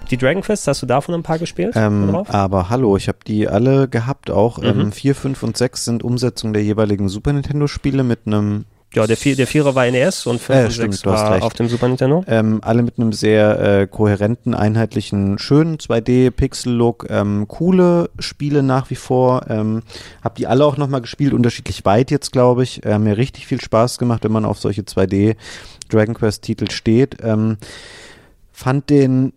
Die 0.09 0.17
Dragon 0.17 0.41
Quest, 0.41 0.67
hast 0.67 0.81
du 0.81 0.85
davon 0.85 1.15
ein 1.15 1.23
paar 1.23 1.37
gespielt? 1.39 1.73
Ähm, 1.75 2.15
aber 2.27 2.69
hallo, 2.69 2.95
ich 2.97 3.07
habe 3.07 3.19
die 3.27 3.47
alle 3.47 3.87
gehabt 3.87 4.31
auch. 4.31 4.57
Mhm. 4.59 4.65
Ähm, 4.79 4.91
4, 4.91 5.15
5 5.15 5.43
und 5.43 5.57
6 5.57 5.85
sind 5.85 6.03
Umsetzungen 6.03 6.53
der 6.53 6.63
jeweiligen 6.63 7.09
Super 7.09 7.33
Nintendo-Spiele 7.33 8.03
mit 8.03 8.21
einem 8.25 8.63
Ja, 8.93 9.05
der, 9.05 9.17
Vier, 9.17 9.35
der 9.35 9.47
Vierer 9.47 9.75
war 9.75 9.85
NES 9.91 10.25
und 10.27 10.39
5 10.39 10.57
Äh, 10.59 10.63
und 10.65 10.71
stimmt, 10.71 10.93
6 10.93 11.01
du 11.03 11.11
hast 11.11 11.23
war 11.23 11.33
recht. 11.33 11.43
auf 11.43 11.53
dem 11.53 11.67
Super 11.67 11.89
Nintendo. 11.89 12.23
Ähm, 12.25 12.59
alle 12.63 12.83
mit 12.83 12.97
einem 12.97 13.11
sehr 13.11 13.59
äh, 13.81 13.87
kohärenten, 13.87 14.53
einheitlichen, 14.55 15.39
schönen 15.39 15.77
2D-Pixel-Look. 15.77 17.07
Ähm, 17.09 17.45
coole 17.49 18.09
Spiele 18.17 18.63
nach 18.63 18.89
wie 18.89 18.95
vor. 18.95 19.45
Ähm, 19.49 19.81
hab 20.23 20.35
die 20.35 20.47
alle 20.47 20.63
auch 20.65 20.77
nochmal 20.77 21.01
gespielt, 21.01 21.33
unterschiedlich 21.33 21.83
weit 21.83 22.11
jetzt, 22.11 22.31
glaube 22.31 22.63
ich. 22.63 22.85
Äh, 22.85 22.97
mir 22.97 23.17
richtig 23.17 23.45
viel 23.45 23.59
Spaß 23.59 23.97
gemacht, 23.97 24.23
wenn 24.23 24.31
man 24.31 24.45
auf 24.45 24.57
solche 24.59 24.83
2D 24.83 25.35
Dragon 25.89 26.15
Quest-Titel 26.15 26.71
steht. 26.71 27.17
Ähm, 27.21 27.57
fand 28.53 28.89
den 28.89 29.33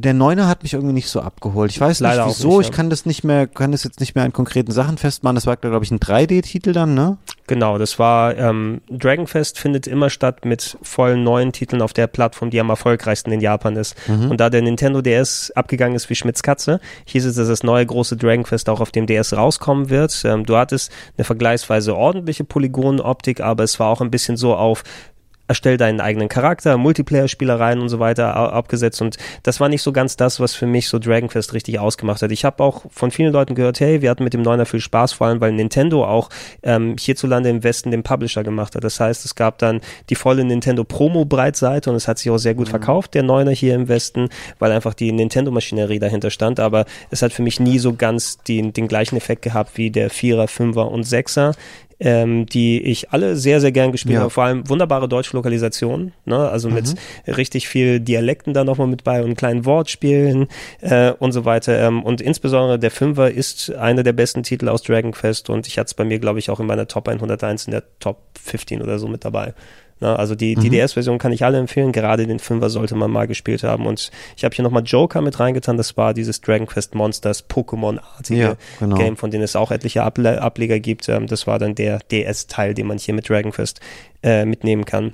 der 0.00 0.14
Neuner 0.14 0.48
hat 0.48 0.62
mich 0.62 0.72
irgendwie 0.72 0.94
nicht 0.94 1.08
so 1.08 1.20
abgeholt. 1.20 1.70
Ich 1.70 1.80
weiß 1.80 2.00
Leider 2.00 2.26
nicht 2.26 2.38
wieso, 2.38 2.58
nicht, 2.58 2.70
ich 2.70 2.76
kann 2.76 2.90
das 2.90 3.06
nicht 3.06 3.24
mehr, 3.24 3.46
kann 3.46 3.72
das 3.72 3.84
jetzt 3.84 4.00
nicht 4.00 4.14
mehr 4.14 4.24
an 4.24 4.32
konkreten 4.32 4.72
Sachen 4.72 4.98
festmachen. 4.98 5.34
Das 5.34 5.46
war, 5.46 5.56
glaube 5.56 5.84
ich, 5.84 5.90
ein 5.90 6.00
3D-Titel 6.00 6.72
dann, 6.72 6.94
ne? 6.94 7.18
Genau, 7.46 7.78
das 7.78 7.98
war 7.98 8.36
ähm, 8.36 8.80
Dragonfest 8.88 9.58
findet 9.58 9.86
immer 9.86 10.08
statt 10.08 10.44
mit 10.44 10.78
vollen 10.82 11.24
neuen 11.24 11.52
Titeln 11.52 11.82
auf 11.82 11.92
der 11.92 12.06
Plattform, 12.06 12.50
die 12.50 12.60
am 12.60 12.70
erfolgreichsten 12.70 13.32
in 13.32 13.40
Japan 13.40 13.76
ist. 13.76 13.96
Mhm. 14.08 14.30
Und 14.30 14.40
da 14.40 14.50
der 14.50 14.62
Nintendo 14.62 15.02
DS 15.02 15.50
abgegangen 15.56 15.96
ist 15.96 16.08
wie 16.10 16.14
Schmitz 16.14 16.42
Katze, 16.42 16.80
hieß 17.06 17.26
es, 17.26 17.36
dass 17.36 17.48
das 17.48 17.62
neue 17.62 17.84
große 17.84 18.16
Dragonfest 18.16 18.68
auch 18.68 18.80
auf 18.80 18.92
dem 18.92 19.06
DS 19.06 19.32
rauskommen 19.32 19.90
wird. 19.90 20.22
Ähm, 20.24 20.46
du 20.46 20.56
hattest 20.56 20.92
eine 21.18 21.24
vergleichsweise 21.24 21.96
ordentliche 21.96 22.44
Polygonoptik, 22.44 23.40
aber 23.40 23.64
es 23.64 23.80
war 23.80 23.88
auch 23.88 24.00
ein 24.00 24.10
bisschen 24.10 24.36
so 24.36 24.54
auf 24.54 24.84
erstell 25.50 25.76
deinen 25.76 26.00
eigenen 26.00 26.28
Charakter, 26.28 26.78
Multiplayer-Spielereien 26.78 27.80
und 27.80 27.88
so 27.88 27.98
weiter 27.98 28.36
abgesetzt 28.36 29.02
und 29.02 29.16
das 29.42 29.58
war 29.58 29.68
nicht 29.68 29.82
so 29.82 29.90
ganz 29.90 30.16
das, 30.16 30.38
was 30.38 30.54
für 30.54 30.66
mich 30.66 30.88
so 30.88 31.00
Dragonfest 31.00 31.54
richtig 31.54 31.80
ausgemacht 31.80 32.22
hat. 32.22 32.30
Ich 32.30 32.44
habe 32.44 32.62
auch 32.62 32.84
von 32.88 33.10
vielen 33.10 33.32
Leuten 33.32 33.56
gehört, 33.56 33.80
hey, 33.80 34.00
wir 34.00 34.10
hatten 34.10 34.22
mit 34.22 34.32
dem 34.32 34.42
Neuner 34.42 34.64
viel 34.64 34.78
Spaß, 34.78 35.12
vor 35.12 35.26
allem 35.26 35.40
weil 35.40 35.50
Nintendo 35.50 36.06
auch 36.06 36.28
ähm, 36.62 36.94
hierzulande 37.00 37.48
im 37.48 37.64
Westen 37.64 37.90
den 37.90 38.04
Publisher 38.04 38.44
gemacht 38.44 38.76
hat. 38.76 38.84
Das 38.84 39.00
heißt, 39.00 39.24
es 39.24 39.34
gab 39.34 39.58
dann 39.58 39.80
die 40.08 40.14
volle 40.14 40.44
Nintendo 40.44 40.84
Promo-Breitseite 40.84 41.90
und 41.90 41.96
es 41.96 42.06
hat 42.06 42.18
sich 42.18 42.30
auch 42.30 42.38
sehr 42.38 42.54
gut 42.54 42.68
verkauft, 42.68 43.14
der 43.14 43.24
Neuner 43.24 43.50
hier 43.50 43.74
im 43.74 43.88
Westen, 43.88 44.28
weil 44.60 44.70
einfach 44.70 44.94
die 44.94 45.10
Nintendo-Maschinerie 45.10 45.98
dahinter 45.98 46.30
stand, 46.30 46.60
aber 46.60 46.84
es 47.10 47.22
hat 47.22 47.32
für 47.32 47.42
mich 47.42 47.58
nie 47.58 47.80
so 47.80 47.94
ganz 47.94 48.38
den, 48.38 48.72
den 48.72 48.86
gleichen 48.86 49.16
Effekt 49.16 49.42
gehabt 49.42 49.76
wie 49.76 49.90
der 49.90 50.10
Vierer, 50.10 50.46
Fünfer 50.46 50.92
und 50.92 51.02
Sechser 51.02 51.56
ähm, 52.00 52.46
die 52.46 52.82
ich 52.82 53.10
alle 53.12 53.36
sehr, 53.36 53.60
sehr 53.60 53.72
gern 53.72 53.92
gespielt 53.92 54.14
Ja. 54.14 54.20
habe. 54.22 54.30
Vor 54.30 54.44
allem 54.44 54.68
wunderbare 54.68 55.08
deutsche 55.08 55.36
Lokalisationen, 55.36 56.12
ne? 56.24 56.48
also 56.48 56.70
mit 56.70 56.94
richtig 57.26 57.68
viel 57.68 58.00
Dialekten 58.00 58.54
da 58.54 58.64
nochmal 58.64 58.86
mit 58.86 59.04
bei 59.04 59.22
und 59.22 59.34
kleinen 59.36 59.64
Wortspielen 59.66 60.48
äh, 60.80 61.10
und 61.12 61.32
so 61.32 61.44
weiter. 61.44 61.78
Ähm, 61.78 62.02
und 62.02 62.20
insbesondere 62.20 62.78
der 62.78 62.90
Fünfer 62.90 63.30
ist 63.30 63.72
einer 63.74 64.02
der 64.02 64.14
besten 64.14 64.42
Titel 64.42 64.68
aus 64.68 64.82
Dragon 64.82 65.12
Quest 65.12 65.50
und 65.50 65.66
ich 65.66 65.78
hatte 65.78 65.88
es 65.88 65.94
bei 65.94 66.04
mir, 66.04 66.18
glaube 66.18 66.38
ich, 66.38 66.50
auch 66.50 66.58
in 66.58 66.66
meiner 66.66 66.88
Top 66.88 67.06
101 67.08 67.66
in 67.66 67.72
der 67.72 67.82
Top 68.00 68.18
15 68.42 68.80
oder 68.82 68.98
so 68.98 69.06
mit 69.06 69.24
dabei. 69.24 69.52
Ne? 70.00 70.18
Also 70.18 70.34
die, 70.34 70.54
die 70.54 70.70
DS-Version 70.70 71.18
kann 71.18 71.32
ich 71.32 71.44
alle 71.44 71.58
empfehlen, 71.58 71.92
gerade 71.92 72.26
den 72.26 72.38
Fünfer 72.38 72.70
sollte 72.70 72.94
man 72.96 73.10
mal 73.10 73.26
gespielt 73.26 73.62
haben. 73.62 73.86
Und 73.86 74.10
ich 74.36 74.44
habe 74.44 74.54
hier 74.54 74.62
nochmal 74.62 74.82
Joker 74.84 75.20
mit 75.20 75.38
reingetan, 75.38 75.76
das 75.76 75.96
war 75.96 76.14
dieses 76.14 76.40
Dragon 76.40 76.66
Quest 76.66 76.94
Monsters 76.94 77.48
Pokémon-artige 77.48 78.36
Ja, 78.40 78.54
genau. 78.78 78.96
Game, 78.96 79.16
von 79.16 79.30
denen 79.30 79.44
es 79.44 79.56
auch 79.56 79.70
etliche 79.70 80.02
Able 80.02 80.40
Ableger 80.40 80.80
gibt. 80.80 81.08
Ähm, 81.08 81.26
das 81.26 81.46
war 81.46 81.58
dann 81.58 81.74
der 81.74 81.98
DS-Teil, 82.10 82.74
den 82.74 82.86
man 82.86 82.98
hier 82.98 83.14
mit 83.14 83.28
Dragon 83.28 83.52
Quest 83.52 83.80
äh, 84.22 84.44
mitnehmen 84.44 84.84
kann. 84.84 85.12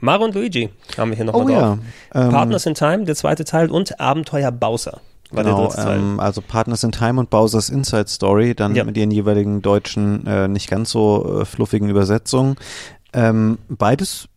Mario 0.00 0.24
und 0.26 0.34
Luigi 0.34 0.70
haben 0.96 1.10
wir 1.10 1.16
hier 1.16 1.24
nochmal 1.26 1.44
Mhm. 1.44 1.50
Oh 1.50 1.54
drauf. 1.60 1.78
ja. 2.14 2.24
Ähm, 2.26 2.30
Partners 2.30 2.66
in 2.66 2.74
Time, 2.74 3.04
der 3.04 3.14
zweite 3.14 3.44
Teil 3.44 3.70
und 3.70 4.00
Abenteuer 4.00 4.50
Bowser 4.50 5.00
war 5.30 5.44
der 5.44 5.52
Genau, 5.54 5.68
dritte 5.68 5.82
Teil. 5.82 5.98
ähm, 5.98 6.20
also 6.20 6.40
Partners 6.42 6.82
in 6.84 6.90
Time 6.92 7.20
und 7.20 7.30
Bowser's 7.30 7.68
Inside 7.68 8.08
Story, 8.08 8.54
dann 8.54 8.74
Ja. 8.74 8.84
mit 8.84 8.96
ihren 8.96 9.10
jeweiligen 9.10 9.62
deutschen, 9.62 10.26
äh, 10.26 10.48
nicht 10.48 10.68
ganz 10.68 10.90
so 10.90 11.40
äh, 11.40 11.44
fluffigen 11.44 11.88
Übersetzungen. 11.88 12.56
Ähm, 13.12 13.58
beides, 13.68 14.28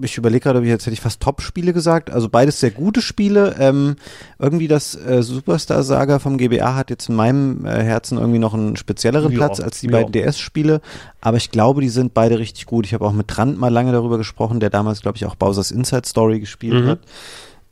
ich 0.00 0.16
überlege 0.16 0.40
gerade, 0.44 0.60
jetzt 0.62 0.86
hätte 0.86 0.94
ich 0.94 1.00
fast 1.02 1.20
Top-Spiele 1.20 1.74
gesagt, 1.74 2.08
also 2.10 2.30
beides 2.30 2.60
sehr 2.60 2.70
gute 2.70 3.02
Spiele. 3.02 3.56
Ähm, 3.58 3.96
irgendwie 4.38 4.68
das 4.68 4.94
äh, 4.94 5.22
Superstar-Saga 5.22 6.18
vom 6.18 6.38
GBA 6.38 6.74
hat 6.74 6.88
jetzt 6.88 7.10
in 7.10 7.14
meinem 7.16 7.66
äh, 7.66 7.82
Herzen 7.82 8.16
irgendwie 8.16 8.38
noch 8.38 8.54
einen 8.54 8.76
spezielleren 8.76 9.32
Ja, 9.32 9.36
Platz 9.38 9.60
als 9.60 9.80
die 9.80 9.86
ja. 9.86 9.92
beiden 9.92 10.12
DS-Spiele, 10.12 10.80
aber 11.20 11.36
ich 11.36 11.50
glaube, 11.50 11.82
die 11.82 11.90
sind 11.90 12.14
beide 12.14 12.38
richtig 12.38 12.64
gut. 12.64 12.86
Ich 12.86 12.94
habe 12.94 13.04
auch 13.04 13.12
mit 13.12 13.28
Trant 13.28 13.58
mal 13.58 13.68
lange 13.72 13.92
darüber 13.92 14.16
gesprochen, 14.16 14.60
der 14.60 14.70
damals, 14.70 15.02
glaube 15.02 15.16
ich, 15.18 15.26
auch 15.26 15.34
Bowser's 15.34 15.70
Inside 15.70 16.06
Story 16.08 16.40
gespielt 16.40 16.84
Mhm. 16.84 16.88
hat. 16.88 16.98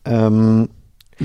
Ähm, 0.05 0.69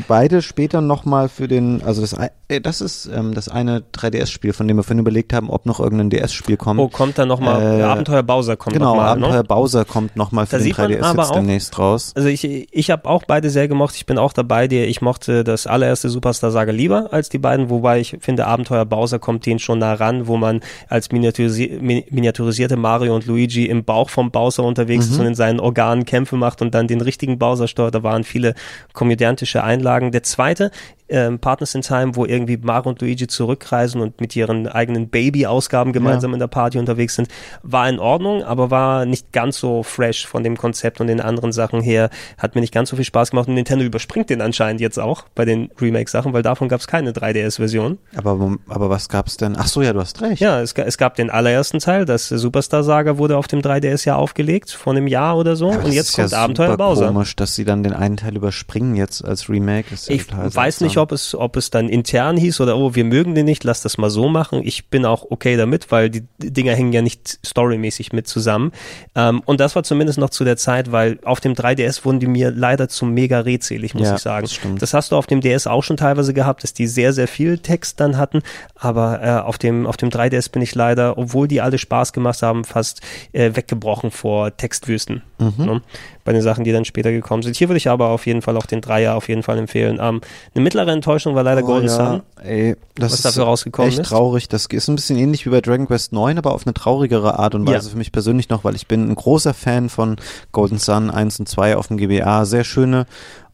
beide 0.07 0.41
später 0.41 0.81
nochmal 0.81 1.29
für 1.29 1.47
den, 1.47 1.81
also 1.83 2.01
das, 2.01 2.13
äh, 2.13 2.61
das 2.61 2.81
ist 2.81 3.09
ähm, 3.13 3.33
das 3.33 3.49
eine 3.49 3.83
3DS-Spiel, 3.93 4.53
von 4.53 4.67
dem 4.67 4.77
wir 4.77 4.83
vorhin 4.83 4.99
überlegt 4.99 5.33
haben, 5.33 5.49
ob 5.49 5.65
noch 5.65 5.79
irgendein 5.79 6.09
DS-Spiel 6.09 6.57
kommt. 6.57 6.79
Oh, 6.79 6.87
kommt 6.87 7.17
da 7.17 7.25
nochmal, 7.25 7.79
Äh, 7.79 7.83
Abenteuer 7.83 8.23
Bowser 8.23 8.55
kommt 8.57 8.73
genau, 8.73 8.91
nochmal. 8.95 9.09
Abenteuer 9.09 9.33
Ne? 9.37 9.43
Bowser 9.43 9.85
kommt 9.85 10.15
nochmal 10.15 10.45
für 10.45 10.53
Da 10.53 10.57
den 10.57 10.63
sieht 10.63 10.77
man 10.77 10.87
3DS 10.91 11.01
aber 11.03 11.21
jetzt 11.23 11.31
auch- 11.31 11.35
demnächst 11.35 11.77
raus. 11.79 12.11
Also 12.15 12.27
ich, 12.29 12.43
ich 12.43 12.91
habe 12.91 13.07
auch 13.09 13.23
beide 13.27 13.49
sehr 13.49 13.67
gemocht. 13.67 13.95
Ich 13.95 14.05
bin 14.05 14.17
auch 14.17 14.33
dabei 14.33 14.67
dir. 14.67 14.87
Ich 14.87 15.01
mochte 15.01 15.43
das 15.43 15.67
allererste 15.67 16.09
Superstar 16.09 16.51
Saga 16.51 16.71
lieber 16.71 17.13
als 17.13 17.29
die 17.29 17.37
beiden, 17.37 17.69
wobei 17.69 17.99
ich 17.99 18.17
finde, 18.21 18.47
Abenteuer 18.47 18.85
Bowser 18.85 19.19
kommt 19.19 19.45
denen 19.45 19.59
schon 19.59 19.79
nah 19.79 19.93
ran, 19.93 20.27
wo 20.27 20.37
man 20.37 20.61
als 20.87 21.11
miniaturisi 21.11 21.77
mi- 21.81 22.05
miniaturisierte 22.09 22.77
Mario 22.77 23.15
und 23.15 23.25
Luigi 23.27 23.65
im 23.65 23.83
Bauch 23.83 24.09
vom 24.09 24.31
Bowser 24.31 24.63
unterwegs 24.63 25.07
ist 25.07 25.19
und 25.19 25.25
in 25.25 25.35
seinen 25.35 25.59
Organen 25.59 26.05
Kämpfe 26.05 26.35
macht 26.35 26.61
und 26.61 26.73
dann 26.73 26.87
den 26.87 27.01
richtigen 27.01 27.37
Bowser 27.39 27.67
steuert. 27.67 27.93
Da 27.95 28.03
waren 28.03 28.23
viele 28.23 28.53
komödiantische 28.93 29.63
Einlagen. 29.79 30.11
Der 30.11 30.23
zweite, 30.23 30.71
ähm, 31.09 31.39
Partners 31.39 31.75
in 31.75 31.81
Time, 31.81 32.15
wo 32.15 32.25
irgendwie 32.25 32.57
Mario 32.57 32.89
und 32.89 33.01
Luigi 33.01 33.27
zurückreisen 33.27 34.01
und 34.01 34.21
mit 34.21 34.35
ihren 34.35 34.67
eigenen 34.67 35.09
Baby-Ausgaben 35.09 35.93
gemeinsam 35.93 36.33
in 36.33 36.39
der 36.39 36.47
Party 36.47 36.77
unterwegs 36.77 37.15
sind, 37.15 37.27
war 37.63 37.89
in 37.89 37.99
Ordnung, 37.99 38.43
aber 38.43 38.71
war 38.71 39.05
nicht 39.05 39.31
ganz 39.31 39.59
so 39.59 39.83
fresh 39.83 40.27
von 40.27 40.43
dem 40.43 40.57
Konzept 40.57 41.01
und 41.01 41.07
den 41.07 41.21
anderen 41.21 41.51
Sachen 41.51 41.81
her. 41.81 42.09
Hat 42.37 42.55
mir 42.55 42.61
nicht 42.61 42.73
ganz 42.73 42.89
so 42.89 42.95
viel 42.95 43.05
Spaß 43.05 43.31
gemacht 43.31 43.47
und 43.47 43.55
Nintendo 43.55 43.83
überspringt 43.83 44.29
den 44.29 44.41
anscheinend 44.41 44.81
jetzt 44.81 44.99
auch 44.99 45.23
bei 45.35 45.45
den 45.45 45.69
Remake-Sachen, 45.79 46.33
weil 46.33 46.43
davon 46.43 46.69
gab 46.69 46.79
es 46.79 46.87
keine 46.87 47.11
3DS-Version. 47.11 47.97
Aber, 48.15 48.57
aber 48.67 48.89
was 48.89 49.09
gab's 49.09 49.37
denn? 49.37 49.55
Ach 49.57 49.67
so, 49.67 49.81
ja, 49.81 49.93
du 49.93 49.99
hast 49.99 50.21
recht. 50.21 50.39
Ja, 50.39 50.61
es, 50.61 50.73
es 50.73 50.97
gab 50.97 51.15
den 51.15 51.29
allerersten 51.29 51.79
Teil, 51.79 52.05
das 52.05 52.29
Superstar 52.29 52.83
Saga 52.83 53.17
wurde 53.17 53.37
auf 53.37 53.47
dem 53.47 53.61
3DS 53.61 54.05
ja 54.05 54.15
aufgelegt, 54.15 54.71
vor 54.71 54.93
einem 54.93 55.07
Jahr 55.07 55.37
oder 55.37 55.55
so. 55.55 55.71
Aber 55.71 55.85
und 55.85 55.91
jetzt 55.91 56.15
kommt 56.15 56.31
ja 56.31 56.37
Abenteuer 56.37 56.71
super 56.71 56.77
Bowser. 56.77 57.07
komisch, 57.07 57.35
dass 57.35 57.55
sie 57.55 57.65
dann 57.65 57.83
den 57.83 57.93
einen 57.93 58.17
Teil 58.17 58.35
überspringen 58.35 58.95
jetzt 58.95 59.23
als 59.25 59.49
Remake. 59.49 59.87
Ja 59.89 60.13
Ich 60.13 60.25
weiß 60.31 60.81
nicht. 60.81 60.98
Ob 60.99 61.11
es, 61.11 61.33
ob 61.33 61.55
es 61.57 61.69
dann 61.71 61.89
intern 61.89 62.37
hieß 62.37 62.61
oder 62.61 62.77
oh, 62.77 62.95
wir 62.95 63.03
mögen 63.03 63.35
den 63.35 63.45
nicht, 63.45 63.63
lass 63.63 63.81
das 63.81 63.97
mal 63.97 64.09
so 64.09 64.29
machen. 64.29 64.61
Ich 64.63 64.89
bin 64.89 65.05
auch 65.05 65.25
okay 65.29 65.57
damit, 65.57 65.91
weil 65.91 66.09
die 66.09 66.23
Dinger 66.39 66.75
hängen 66.75 66.93
ja 66.93 67.01
nicht 67.01 67.39
storymäßig 67.45 68.13
mit 68.13 68.27
zusammen. 68.27 68.71
Ähm, 69.15 69.41
und 69.45 69.59
das 69.59 69.75
war 69.75 69.83
zumindest 69.83 70.19
noch 70.19 70.29
zu 70.29 70.43
der 70.43 70.57
Zeit, 70.57 70.91
weil 70.91 71.19
auf 71.23 71.39
dem 71.39 71.53
3DS 71.53 72.05
wurden 72.05 72.19
die 72.19 72.27
mir 72.27 72.51
leider 72.51 72.89
zu 72.89 73.05
mega 73.05 73.39
redselig, 73.39 73.93
muss 73.93 74.07
Ja, 74.07 74.15
ich 74.15 74.21
sagen. 74.21 74.43
das 74.43 74.53
stimmt. 74.53 74.81
Das 74.81 74.93
hast 74.93 75.11
du 75.11 75.15
auf 75.15 75.27
dem 75.27 75.41
DS 75.41 75.67
auch 75.67 75.83
schon 75.83 75.97
teilweise 75.97 76.33
gehabt, 76.33 76.63
dass 76.63 76.73
die 76.73 76.87
sehr, 76.87 77.13
sehr 77.13 77.27
viel 77.27 77.57
Text 77.57 77.99
dann 77.99 78.17
hatten. 78.17 78.41
Aber 78.75 79.21
äh, 79.23 79.29
auf, 79.41 79.57
dem, 79.57 79.87
auf 79.87 79.97
dem 79.97 80.09
3DS 80.09 80.51
bin 80.51 80.61
ich 80.61 80.75
leider, 80.75 81.17
obwohl 81.17 81.47
die 81.47 81.61
alle 81.61 81.77
Spaß 81.77 82.13
gemacht 82.13 82.41
haben, 82.41 82.63
fast 82.63 83.01
äh, 83.31 83.55
weggebrochen 83.55 84.11
vor 84.11 84.55
Textwüsten. 84.55 85.21
Mhm. 85.39 85.65
Ne? 85.65 85.81
Bei 86.29 86.33
den 86.33 86.43
Sachen, 86.43 86.63
die 86.63 86.71
dann 86.71 86.85
später 86.85 87.11
gekommen 87.11 87.41
sind. 87.41 87.55
Hier 87.57 87.69
würde 87.69 87.77
ich 87.77 87.89
aber 87.89 88.09
auf 88.09 88.27
jeden 88.27 88.43
Fall 88.43 88.55
auch 88.55 88.67
den 88.67 88.81
Dreier 88.81 89.15
auf 89.15 89.27
jeden 89.29 89.41
Fall 89.41 89.57
empfehlen. 89.57 89.97
Ähm, 89.99 90.21
eine 90.53 90.63
mittlere 90.63 90.91
Enttäuschung 90.91 91.33
war 91.33 91.41
leider 91.41 91.63
Golden 91.63 91.87
oh, 91.87 91.91
ja. 91.91 92.11
Sun. 92.11 92.21
Ey, 92.43 92.75
das 92.93 93.05
was 93.05 93.13
ist 93.13 93.25
dafür 93.25 93.45
rausgekommen 93.45 93.89
echt 93.89 94.01
ist. 94.01 94.09
traurig. 94.09 94.47
Das 94.47 94.67
ist 94.67 94.87
ein 94.89 94.95
bisschen 94.95 95.17
ähnlich 95.17 95.47
wie 95.47 95.49
bei 95.49 95.59
Dragon 95.59 95.87
Quest 95.87 96.13
9, 96.13 96.37
aber 96.37 96.53
auf 96.53 96.67
eine 96.67 96.75
traurigere 96.75 97.39
Art 97.39 97.55
und 97.55 97.67
Ja. 97.67 97.77
Weise 97.77 97.89
für 97.89 97.97
mich 97.97 98.11
persönlich 98.11 98.47
noch, 98.49 98.63
weil 98.63 98.75
ich 98.75 98.85
bin 98.85 99.09
ein 99.09 99.15
großer 99.15 99.55
Fan 99.55 99.89
von 99.89 100.17
Golden 100.51 100.77
Sun 100.77 101.09
1 101.09 101.39
und 101.39 101.49
2 101.49 101.75
auf 101.75 101.87
dem 101.87 101.97
GBA. 101.97 102.45
Sehr 102.45 102.63
schöne, 102.63 103.07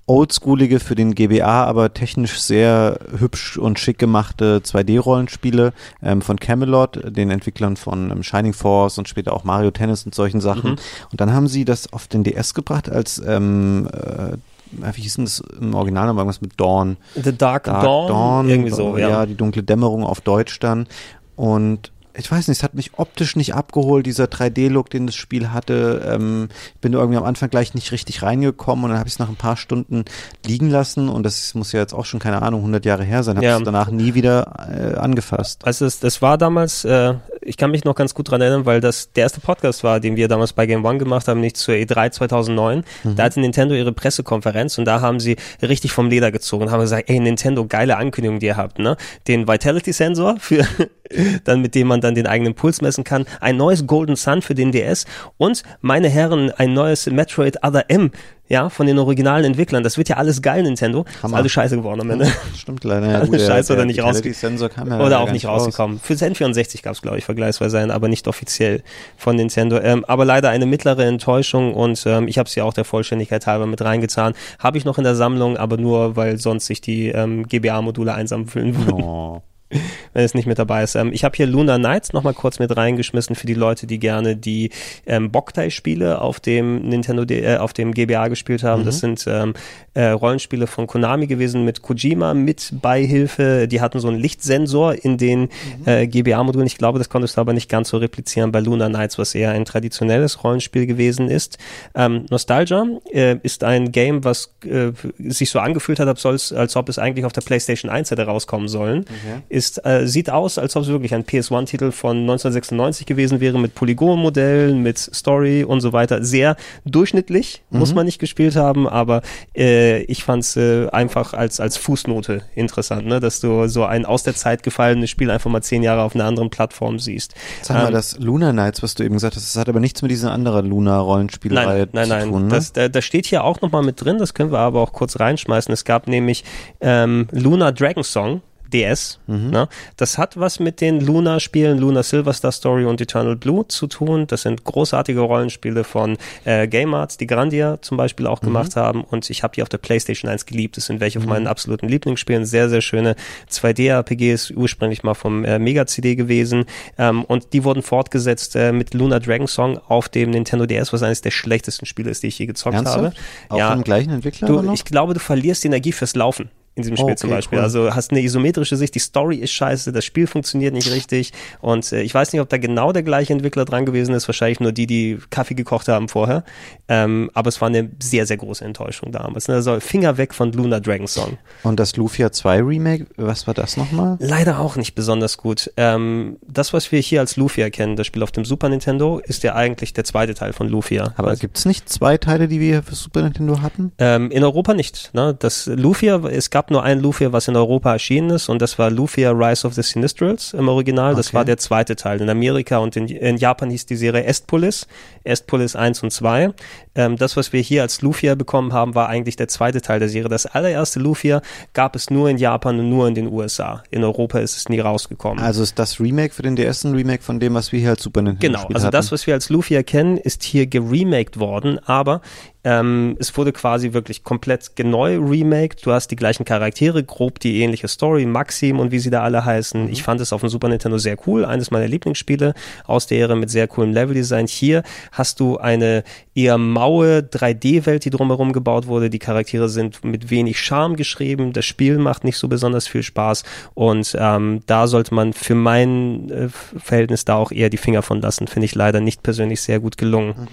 oldschoolige 0.07 0.79
für 0.79 0.95
den 0.95 1.15
GBA, 1.15 1.65
aber 1.65 1.93
technisch 1.93 2.39
sehr 2.39 2.99
hübsch 3.17 3.57
und 3.57 3.79
schick 3.79 3.97
gemachte 3.97 4.61
2D-Rollenspiele 4.63 5.73
ähm, 6.03 6.21
von 6.21 6.37
Camelot, 6.37 6.99
den 7.15 7.31
Entwicklern 7.31 7.75
von 7.75 8.11
ähm, 8.11 8.23
Shining 8.23 8.53
Force 8.53 8.97
und 8.97 9.09
später 9.09 9.33
auch 9.33 9.43
Mario 9.43 9.71
Tennis 9.71 10.05
und 10.05 10.13
solchen 10.13 10.41
Sachen. 10.41 10.71
Mhm. 10.71 10.77
Und 11.11 11.21
dann 11.21 11.33
haben 11.33 11.47
sie 11.47 11.65
das 11.65 11.91
auf 11.91 12.07
den 12.07 12.23
DS 12.23 12.53
gebracht 12.53 12.89
als 12.89 13.21
ähm, 13.25 13.89
äh, 13.91 14.37
wie 14.71 15.01
hieß 15.01 15.15
denn 15.15 15.25
das 15.25 15.41
im 15.61 15.73
Original 15.73 16.07
noch 16.07 16.17
irgendwas 16.17 16.41
mit 16.41 16.59
Dawn? 16.59 16.97
The 17.15 17.35
Dark, 17.35 17.65
Dark 17.65 17.83
Dawn, 17.83 18.07
Dawn, 18.07 18.49
irgendwie 18.49 18.71
so, 18.71 18.97
ja. 18.97 19.25
die 19.25 19.35
dunkle 19.35 19.63
Dämmerung 19.63 20.03
auf 20.03 20.21
Deutsch 20.21 20.59
dann. 20.59 20.87
Und 21.35 21.91
ich 22.17 22.31
weiß 22.31 22.47
nicht, 22.47 22.57
es 22.59 22.63
hat 22.63 22.73
mich 22.73 22.91
optisch 22.97 23.35
nicht 23.35 23.53
abgeholt, 23.55 24.05
dieser 24.05 24.25
3D-Look, 24.25 24.89
den 24.89 25.05
das 25.07 25.15
Spiel 25.15 25.51
hatte. 25.51 26.01
Ähm, 26.13 26.49
ich 26.75 26.81
bin 26.81 26.93
irgendwie 26.93 27.17
am 27.17 27.23
Anfang 27.23 27.49
gleich 27.49 27.73
nicht 27.73 27.91
richtig 27.91 28.21
reingekommen 28.23 28.85
und 28.85 28.91
dann 28.91 28.99
habe 28.99 29.07
ich 29.07 29.13
es 29.15 29.19
nach 29.19 29.29
ein 29.29 29.35
paar 29.35 29.57
Stunden 29.57 30.05
liegen 30.45 30.69
lassen 30.69 31.09
und 31.09 31.23
das 31.23 31.53
muss 31.55 31.71
ja 31.71 31.79
jetzt 31.79 31.93
auch 31.93 32.05
schon, 32.05 32.19
keine 32.19 32.41
Ahnung, 32.41 32.61
100 32.61 32.85
Jahre 32.85 33.03
her 33.03 33.23
sein, 33.23 33.37
habe 33.37 33.45
Ja. 33.45 33.57
es 33.57 33.63
danach 33.63 33.89
nie 33.89 34.13
wieder 34.13 34.53
äh, 34.69 34.95
angefasst. 34.97 35.65
Also 35.65 35.85
das, 35.85 35.99
das 35.99 36.21
war 36.21 36.37
damals, 36.37 36.85
äh, 36.85 37.15
ich 37.41 37.57
kann 37.57 37.71
mich 37.71 37.83
noch 37.83 37.95
ganz 37.95 38.13
gut 38.13 38.29
dran 38.31 38.41
erinnern, 38.41 38.65
weil 38.65 38.81
das 38.81 39.11
der 39.13 39.23
erste 39.23 39.39
Podcast 39.41 39.83
war, 39.83 39.99
den 39.99 40.15
wir 40.15 40.27
damals 40.27 40.53
bei 40.53 40.65
Game 40.65 40.85
One 40.85 40.97
gemacht 40.97 41.27
haben, 41.27 41.39
nicht 41.41 41.57
zur 41.57 41.75
E3 41.75 42.11
2009. 42.11 42.83
Mhm. 43.03 43.15
Da 43.15 43.23
hatte 43.23 43.39
Nintendo 43.39 43.75
ihre 43.75 43.91
Pressekonferenz 43.91 44.77
und 44.77 44.85
da 44.85 45.01
haben 45.01 45.19
sie 45.19 45.35
richtig 45.61 45.91
vom 45.91 46.09
Leder 46.09 46.31
gezogen 46.31 46.65
und 46.65 46.71
haben 46.71 46.81
gesagt, 46.81 47.09
ey 47.09 47.19
Nintendo, 47.19 47.65
geile 47.65 47.97
Ankündigung, 47.97 48.39
die 48.39 48.47
ihr 48.47 48.57
habt, 48.57 48.79
ne? 48.79 48.97
Den 49.27 49.47
Vitality 49.47 49.93
Sensor 49.93 50.35
für 50.39 50.65
dann 51.43 51.61
mit 51.61 51.75
dem 51.75 51.87
man 51.87 52.01
dann 52.05 52.15
den 52.15 52.27
eigenen 52.27 52.53
Puls 52.55 52.81
messen 52.81 53.03
kann, 53.03 53.25
ein 53.41 53.57
neues 53.57 53.85
Golden 53.87 54.15
Sun 54.15 54.41
für 54.41 54.55
den 54.55 54.71
DS 54.71 55.05
und 55.37 55.63
meine 55.81 56.09
Herren, 56.09 56.51
ein 56.51 56.73
neues 56.73 57.05
Metroid 57.07 57.63
Other 57.63 57.85
M 57.89 58.11
ja, 58.47 58.69
von 58.69 58.85
den 58.85 58.99
originalen 58.99 59.43
Entwicklern. 59.43 59.81
Das 59.83 59.97
wird 59.97 60.07
ja 60.09 60.17
alles 60.17 60.41
geil, 60.41 60.61
Nintendo. 60.63 61.05
Hammer. 61.23 61.33
Ist 61.33 61.39
alles 61.39 61.51
scheiße 61.51 61.77
geworden 61.77 62.01
am 62.01 62.11
Ende. 62.11 62.31
Stimmt 62.55 62.83
leider. 62.83 63.09
Ja, 63.09 63.25
gut, 63.25 63.41
scheiße 63.41 63.73
oder 63.73 63.77
der 63.81 63.85
nicht 63.87 64.03
raus- 64.03 64.21
Oder 64.21 65.19
auch 65.19 65.31
nicht 65.31 65.47
raus. 65.47 65.63
rausgekommen. 65.63 65.99
Für 65.99 66.15
Zen 66.15 66.35
64 66.35 66.83
gab 66.83 66.93
es, 66.93 67.01
glaube 67.01 67.17
ich, 67.17 67.25
vergleichsweise 67.25 67.79
einen, 67.79 67.89
aber 67.89 68.07
nicht 68.07 68.27
offiziell 68.27 68.83
von 69.17 69.35
Nintendo. 69.35 69.79
Ähm, 69.79 70.05
aber 70.05 70.25
leider 70.25 70.49
eine 70.49 70.67
mittlere 70.67 71.05
Enttäuschung 71.05 71.73
und 71.73 72.03
ähm, 72.05 72.27
ich 72.27 72.37
habe 72.37 72.47
es 72.47 72.53
ja 72.53 72.63
auch 72.65 72.73
der 72.73 72.85
Vollständigkeit 72.85 73.47
halber 73.47 73.65
mit 73.65 73.81
reingetan. 73.81 74.33
Habe 74.59 74.77
ich 74.77 74.85
noch 74.85 74.99
in 74.99 75.03
der 75.05 75.15
Sammlung, 75.15 75.57
aber 75.57 75.77
nur, 75.77 76.15
weil 76.15 76.37
sonst 76.37 76.67
sich 76.67 76.81
die 76.81 77.07
ähm, 77.07 77.47
GBA-Module 77.47 78.13
einsam 78.13 78.47
fühlen 78.47 78.75
würden 78.77 78.93
Oh. 79.01 79.41
wenn 80.15 80.23
es 80.23 80.33
nicht 80.33 80.47
mit 80.47 80.57
dabei 80.57 80.81
ist. 80.81 80.95
Ähm, 80.95 81.11
ich 81.13 81.23
habe 81.23 81.35
hier 81.35 81.45
Lunar 81.45 81.77
Knights 81.77 82.13
nochmal 82.13 82.33
kurz 82.33 82.57
mit 82.57 82.75
reingeschmissen 82.75 83.35
für 83.35 83.45
die 83.45 83.53
Leute, 83.53 83.85
die 83.85 83.99
gerne 83.99 84.35
die 84.35 84.71
ähm, 85.05 85.29
Boktai-Spiele 85.29 86.21
auf 86.21 86.39
dem 86.39 86.87
Nintendo, 86.87 87.25
D 87.25 87.41
äh, 87.41 87.57
auf 87.57 87.73
dem 87.73 87.93
GBA 87.93 88.29
gespielt 88.29 88.63
haben. 88.63 88.85
Das 88.85 88.99
sind 88.99 89.25
ähm, 89.27 89.53
äh, 89.93 90.07
Rollenspiele 90.07 90.67
von 90.67 90.87
Konami 90.87 91.27
gewesen 91.27 91.65
mit 91.65 91.81
Kojima 91.81 92.33
mit 92.33 92.73
Beihilfe. 92.81 93.67
Die 93.67 93.81
hatten 93.81 93.99
so 93.99 94.07
einen 94.07 94.19
Lichtsensor 94.19 94.95
in 95.03 95.17
den 95.17 95.49
äh, 95.85 96.07
GBA-Modulen. 96.07 96.67
Ich 96.67 96.77
glaube, 96.77 96.97
das 96.97 97.09
konntest 97.09 97.35
du 97.35 97.41
aber 97.41 97.53
nicht 97.53 97.69
ganz 97.69 97.89
so 97.89 97.97
replizieren 97.97 98.51
bei 98.51 98.61
Lunar 98.61 98.89
Knights, 98.89 99.17
was 99.17 99.35
eher 99.35 99.51
ein 99.51 99.65
traditionelles 99.65 100.43
Rollenspiel 100.43 100.85
gewesen 100.85 101.29
ist. 101.29 101.57
Ähm, 101.93 102.25
Nostalgia 102.29 102.85
äh, 103.11 103.37
ist 103.43 103.65
ein 103.65 103.91
Game, 103.91 104.23
was 104.23 104.53
äh, 104.63 104.91
sich 105.19 105.49
so 105.49 105.59
angefühlt 105.59 105.99
hat, 105.99 106.25
als, 106.25 106.53
als 106.53 106.75
ob 106.75 106.87
es 106.87 106.97
eigentlich 106.99 107.25
auf 107.25 107.33
der 107.33 107.41
PlayStation 107.41 107.91
1 107.91 108.11
hätte 108.11 108.25
rauskommen 108.25 108.69
sollen. 108.69 109.05
Ist, 109.49 109.85
äh, 109.85 110.04
sieht 110.07 110.29
aus, 110.29 110.57
als 110.57 110.75
ob 110.75 110.83
es 110.83 110.89
wirklich 110.89 111.13
ein 111.13 111.23
PS1-Titel 111.23 111.91
von 111.91 112.17
1996 112.17 113.05
gewesen 113.05 113.39
wäre, 113.39 113.59
mit 113.59 113.75
Polygon-Modellen, 113.75 114.81
mit 114.81 114.97
Story 114.97 115.63
und 115.63 115.81
so 115.81 115.93
weiter. 115.93 116.23
Sehr 116.23 116.55
durchschnittlich, 116.85 117.63
muss 117.69 117.93
man 117.93 118.05
nicht 118.05 118.19
gespielt 118.19 118.55
haben, 118.55 118.87
aber 118.87 119.21
äh, 119.55 120.03
ich 120.03 120.23
fand 120.23 120.43
es 120.43 120.55
äh, 120.55 120.87
einfach 120.89 121.33
als, 121.33 121.59
als 121.59 121.77
Fußnote 121.77 122.43
interessant, 122.55 123.05
ne? 123.07 123.19
dass 123.19 123.39
du 123.39 123.67
so 123.67 123.83
ein 123.85 124.05
aus 124.05 124.23
der 124.23 124.35
Zeit 124.35 124.63
gefallenes 124.63 125.09
Spiel 125.09 125.31
einfach 125.31 125.49
mal 125.49 125.61
zehn 125.61 125.83
Jahre 125.83 126.01
auf 126.03 126.15
einer 126.15 126.25
anderen 126.25 126.49
Plattform 126.49 126.99
siehst. 126.99 127.35
Sag 127.61 127.77
mal, 127.77 127.87
Ähm, 127.87 127.93
das 127.93 128.17
Lunar 128.19 128.53
Nights, 128.53 128.83
was 128.83 128.95
du 128.95 129.03
eben 129.03 129.15
gesagt 129.15 129.35
hast, 129.35 129.55
das 129.55 129.59
hat 129.59 129.69
aber 129.69 129.79
nichts 129.79 130.01
mit 130.01 130.11
dieser 130.11 130.31
anderen 130.31 130.67
Lunar-Rollenspielreihe 130.67 131.87
Nein, 131.91 131.93
nein, 131.93 132.03
zu 132.03 132.09
nein. 132.09 132.29
tun, 132.29 132.43
ne? 132.43 132.49
Das, 132.49 132.73
da, 132.73 132.87
da 132.89 133.01
steht 133.01 133.25
hier 133.25 133.43
auch 133.43 133.61
nochmal 133.61 133.83
mit 133.83 134.03
drin, 134.03 134.17
das 134.17 134.33
können 134.33 134.51
wir 134.51 134.59
aber 134.59 134.81
auch 134.81 134.93
kurz 134.93 135.19
reinschmeißen. 135.19 135.73
Es 135.73 135.85
gab 135.85 136.07
nämlich 136.07 136.43
ähm, 136.81 137.27
Luna 137.31 137.71
Dragon 137.71 138.03
Song. 138.03 138.41
DS. 138.73 139.19
Mhm. 139.27 139.49
Ne? 139.51 139.67
Das 139.97 140.17
hat 140.17 140.37
was 140.39 140.59
mit 140.59 140.81
den 140.81 140.99
Luna-Spielen, 141.01 141.77
Luna 141.77 142.03
Silver 142.03 142.33
Star 142.33 142.51
Story 142.51 142.85
und 142.85 142.99
Eternal 143.01 143.35
Blue 143.35 143.67
zu 143.67 143.87
tun. 143.87 144.27
Das 144.27 144.41
sind 144.43 144.63
großartige 144.63 145.19
Rollenspiele 145.19 145.83
von 145.83 146.17
äh, 146.43 146.67
Game 146.67 146.93
Arts, 146.93 147.17
die 147.17 147.27
Grandia 147.27 147.81
zum 147.81 147.97
Beispiel 147.97 148.25
Mhm. 148.25 148.31
auch 148.31 148.41
gemacht 148.41 148.75
haben. 148.75 149.03
Und 149.03 149.29
ich 149.29 149.43
habe 149.43 149.53
die 149.55 149.61
auf 149.61 149.69
der 149.69 149.77
PlayStation 149.77 150.29
1 150.29 150.45
geliebt. 150.45 150.77
Das 150.77 150.85
sind 150.85 150.99
welche 150.99 151.19
von 151.19 151.29
meinen 151.29 151.47
absoluten 151.47 151.87
Lieblingsspielen. 151.87 152.45
Sehr, 152.45 152.69
sehr 152.69 152.81
schöne 152.81 153.15
2D-RPGs, 153.49 154.51
ursprünglich 154.51 155.03
mal 155.03 155.13
vom 155.13 155.43
äh, 155.45 155.59
Mega-CD 155.59 156.15
gewesen. 156.15 156.65
Ähm, 156.97 157.23
und 157.25 157.53
die 157.53 157.63
wurden 157.63 157.81
fortgesetzt 157.81 158.55
äh, 158.55 158.71
mit 158.71 158.93
Luna 158.93 159.19
Dragon 159.19 159.47
Song 159.47 159.77
auf 159.87 160.09
dem 160.09 160.31
Nintendo 160.31 160.65
DS, 160.65 160.93
was 160.93 161.03
eines 161.03 161.21
der 161.21 161.31
schlechtesten 161.31 161.85
Spiele 161.85 162.09
ist, 162.09 162.23
die 162.23 162.27
ich 162.27 162.39
je 162.39 162.45
gezockt 162.45 162.75
habe. 162.75 162.87
Ernsthaft? 162.87 163.17
Auch 163.49 163.57
ja, 163.57 163.75
gleichen 163.75 164.11
Entwickler 164.11 164.47
Du, 164.47 164.61
noch? 164.61 164.73
ich 164.73 164.85
glaube, 164.85 165.13
du 165.13 165.19
verlierst 165.19 165.63
die 165.63 165.67
Energie 165.67 165.91
fürs 165.91 166.15
Laufen 166.15 166.49
in 166.75 166.83
diesem 166.83 166.97
Spiel 166.97 167.05
Okay, 167.11 167.15
zum 167.15 167.29
Beispiel. 167.29 167.57
cool. 167.57 167.63
Also 167.63 167.93
hast 167.95 168.11
eine 168.11 168.21
isometrische 168.21 168.75
Sicht, 168.75 168.93
die 168.95 168.99
Story 168.99 169.37
ist 169.37 169.51
scheiße, 169.51 169.91
das 169.91 170.03
Spiel 170.05 170.27
funktioniert 170.27 170.73
nicht 170.73 170.91
richtig 170.91 171.31
und 171.61 171.91
äh, 171.91 172.01
ich 172.01 172.13
weiß 172.13 172.33
nicht, 172.33 172.41
ob 172.41 172.49
da 172.49 172.57
genau 172.57 172.91
der 172.91 173.03
gleiche 173.03 173.33
Entwickler 173.33 173.65
dran 173.65 173.85
gewesen 173.85 174.13
ist, 174.13 174.27
wahrscheinlich 174.27 174.59
nur 174.59 174.71
die, 174.71 174.85
die 174.87 175.17
Kaffee 175.29 175.55
gekocht 175.55 175.87
haben 175.87 176.07
vorher, 176.09 176.43
ähm, 176.87 177.31
aber 177.33 177.49
es 177.49 177.61
war 177.61 177.67
eine 177.69 177.89
sehr, 178.01 178.25
sehr 178.25 178.37
große 178.37 178.63
Enttäuschung 178.65 179.11
damals. 179.11 179.47
Ne? 179.47 179.55
Also 179.55 179.79
Finger 179.79 180.17
weg 180.17 180.33
von 180.33 180.51
Luna 180.51 180.79
Dragon 180.79 181.07
Song. 181.07 181.37
Und 181.63 181.79
das 181.79 181.95
Lufia 181.95 182.31
2 182.31 182.61
Remake, 182.61 183.07
was 183.17 183.47
war 183.47 183.53
das 183.53 183.77
nochmal? 183.77 184.17
Leider 184.19 184.59
auch 184.59 184.75
nicht 184.75 184.95
besonders 184.95 185.37
gut. 185.37 185.71
Ähm, 185.77 186.37
das, 186.47 186.73
was 186.73 186.91
wir 186.91 186.99
hier 186.99 187.21
als 187.21 187.37
Lufia 187.37 187.69
kennen, 187.69 187.95
das 187.95 188.07
Spiel 188.07 188.21
auf 188.23 188.31
dem 188.31 188.45
Super 188.45 188.69
Nintendo, 188.69 189.19
ist 189.19 189.43
ja 189.43 189.55
eigentlich 189.55 189.93
der 189.93 190.03
zweite 190.03 190.33
Teil 190.33 190.53
von 190.53 190.67
Lufia. 190.67 191.13
Aber 191.17 191.29
Also- 191.29 191.41
gibt's 191.41 191.65
nicht 191.65 191.87
zwei 191.89 192.17
Teile, 192.17 192.47
die 192.47 192.59
wir 192.59 192.83
für 192.83 192.95
Super 192.95 193.21
Nintendo 193.23 193.61
hatten? 193.61 193.91
Ähm, 193.97 194.29
in 194.31 194.43
Europa 194.43 194.73
nicht. 194.73 195.11
Ne? 195.13 195.35
Das 195.37 195.65
Lufia, 195.67 196.17
es 196.27 196.49
gab 196.49 196.64
nur 196.71 196.83
ein 196.83 196.99
Lufia, 196.99 197.31
was 197.33 197.47
in 197.47 197.55
Europa 197.55 197.91
erschienen 197.93 198.29
ist 198.31 198.49
und 198.49 198.61
das 198.61 198.77
war 198.79 198.89
Lufia 198.91 199.31
Rise 199.31 199.65
of 199.67 199.73
the 199.73 199.81
Sinistrals 199.81 200.53
im 200.53 200.67
Original. 200.67 201.15
Das 201.15 201.27
Okay. 201.27 201.37
war 201.37 201.45
der 201.45 201.57
zweite 201.57 201.95
Teil. 201.95 202.21
In 202.21 202.29
Amerika 202.29 202.77
und 202.77 202.95
in, 202.95 203.07
in 203.07 203.37
Japan 203.37 203.69
hieß 203.69 203.85
die 203.85 203.95
Serie 203.95 204.23
Estpolis, 204.25 204.87
Estpolis 205.23 205.75
1 205.75 206.03
und 206.03 206.11
2. 206.11 206.51
Ähm, 206.95 207.17
das, 207.17 207.35
was 207.37 207.53
wir 207.53 207.61
hier 207.61 207.81
als 207.81 208.01
Lufia 208.01 208.35
bekommen 208.35 208.73
haben, 208.73 208.95
war 208.95 209.09
eigentlich 209.09 209.35
der 209.35 209.47
zweite 209.47 209.81
Teil 209.81 209.99
der 209.99 210.09
Serie. 210.09 210.29
Das 210.29 210.45
allererste 210.45 210.99
Lufia 210.99 211.41
gab 211.73 211.95
es 211.95 212.09
nur 212.09 212.29
in 212.29 212.37
Japan 212.37 212.79
und 212.79 212.89
nur 212.89 213.07
in 213.07 213.15
den 213.15 213.27
USA. 213.31 213.83
In 213.91 214.03
Europa 214.03 214.39
ist 214.39 214.55
es 214.57 214.69
nie 214.69 214.79
rausgekommen. 214.79 215.43
Also 215.43 215.63
ist 215.63 215.77
das 215.77 215.99
Remake 215.99 216.33
für 216.33 216.41
den 216.43 216.55
DS 216.55 216.83
ein 216.85 216.95
Remake 216.95 217.23
von 217.23 217.39
dem, 217.39 217.53
was 217.53 217.71
wir 217.71 217.79
hier 217.79 217.89
als 217.91 218.03
Super 218.03 218.21
Nintendo 218.21 218.39
Genau, 218.47 218.59
gespielt 218.59 218.75
also 218.75 218.87
hatten? 218.87 218.93
das, 218.93 219.11
was 219.11 219.27
wir 219.27 219.33
als 219.33 219.49
Lufia 219.49 219.83
kennen, 219.83 220.17
ist 220.17 220.43
hier 220.43 220.67
geremaked 220.67 221.39
worden, 221.39 221.79
aber 221.85 222.21
ähm, 222.63 223.15
es 223.19 223.37
wurde 223.37 223.51
quasi 223.51 223.93
wirklich 223.93 224.23
komplett 224.23 224.71
neu 224.83 225.17
remaked. 225.19 225.85
Du 225.85 225.91
hast 225.91 226.07
die 226.09 226.15
gleichen 226.15 226.45
Charaktere, 226.45 227.03
grob 227.03 227.39
die 227.39 227.61
ähnliche 227.61 227.87
Story, 227.87 228.25
Maxim 228.25 228.79
und 228.79 228.91
wie 228.91 228.97
sie 228.97 229.11
da 229.11 229.21
alle 229.21 229.45
heißen. 229.45 229.87
Ich 229.91 230.01
fand 230.01 230.19
es 230.19 230.33
auf 230.33 230.41
dem 230.41 230.49
Super 230.49 230.67
Nintendo 230.69 230.97
sehr 230.97 231.15
cool, 231.27 231.45
eines 231.45 231.69
meiner 231.69 231.87
Lieblingsspiele 231.87 232.55
aus 232.85 233.05
der 233.05 233.19
Ära 233.19 233.35
mit 233.35 233.51
sehr 233.51 233.67
coolem 233.67 233.91
Leveldesign. 233.93 234.47
Hier 234.47 234.81
hast 235.11 235.39
du 235.39 235.57
eine 235.57 236.03
eher 236.35 236.57
maue 236.57 237.19
3D-Welt, 237.21 238.03
die 238.05 238.09
drumherum 238.09 238.51
gebaut 238.53 238.87
wurde. 238.87 239.09
Die 239.09 239.19
Charaktere 239.19 239.69
sind 239.69 240.03
mit 240.03 240.29
wenig 240.29 240.59
Charme 240.59 240.95
geschrieben. 240.97 241.53
Das 241.53 241.65
Spiel 241.65 241.97
macht 241.97 242.23
nicht 242.25 242.37
so 242.37 242.47
besonders 242.49 242.87
viel 242.87 243.03
Spaß 243.03 243.43
und 243.73 244.15
ähm, 244.19 244.59
da 244.67 244.87
sollte 244.87 245.15
man 245.15 245.31
für 245.33 245.55
mein 245.55 246.29
äh, 246.29 246.49
Verhältnis 246.49 247.23
da 247.25 247.35
auch 247.37 247.51
eher 247.51 247.69
die 247.69 247.77
Finger 247.77 248.01
von 248.01 248.19
lassen. 248.21 248.47
Finde 248.47 248.65
ich 248.65 248.75
leider 248.75 248.99
nicht 248.99 249.23
persönlich 249.23 249.61
sehr 249.61 249.79
gut 249.79 249.97
gelungen, 249.97 250.47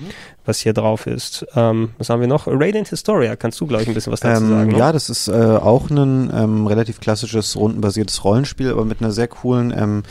was 0.45 0.61
hier 0.61 0.73
drauf 0.73 1.07
ist. 1.07 1.45
Ähm, 1.57 1.91
was 1.99 2.09
haben 2.11 2.21
wir 2.21 2.29
noch? 2.29 2.47
Radiant 2.47 2.89
Historia. 2.89 3.35
Kannst 3.35 3.61
du, 3.61 3.67
glaube 3.67 3.83
ich, 3.83 3.89
ein 3.89 3.95
bisschen 3.95 4.13
was 4.13 4.21
dazu 4.21 4.43
Ähm, 4.45 4.51
sagen? 4.51 4.71
ne? 4.71 4.79
ja, 4.79 4.93
das 4.93 5.11
ist 5.11 5.27
äh, 5.27 5.33
auch 5.33 5.91
ein 5.91 6.31
ähm, 6.33 6.67
relativ 6.69 7.01
klassisches 7.01 7.57
rundenbasiertes 7.57 8.23
Rollenspiel, 8.25 8.71
aber 8.71 8.85
mit 8.85 9.01
einer 9.01 9.11
sehr 9.11 9.27
coolen 9.29 9.75
ähm, 9.77 10.03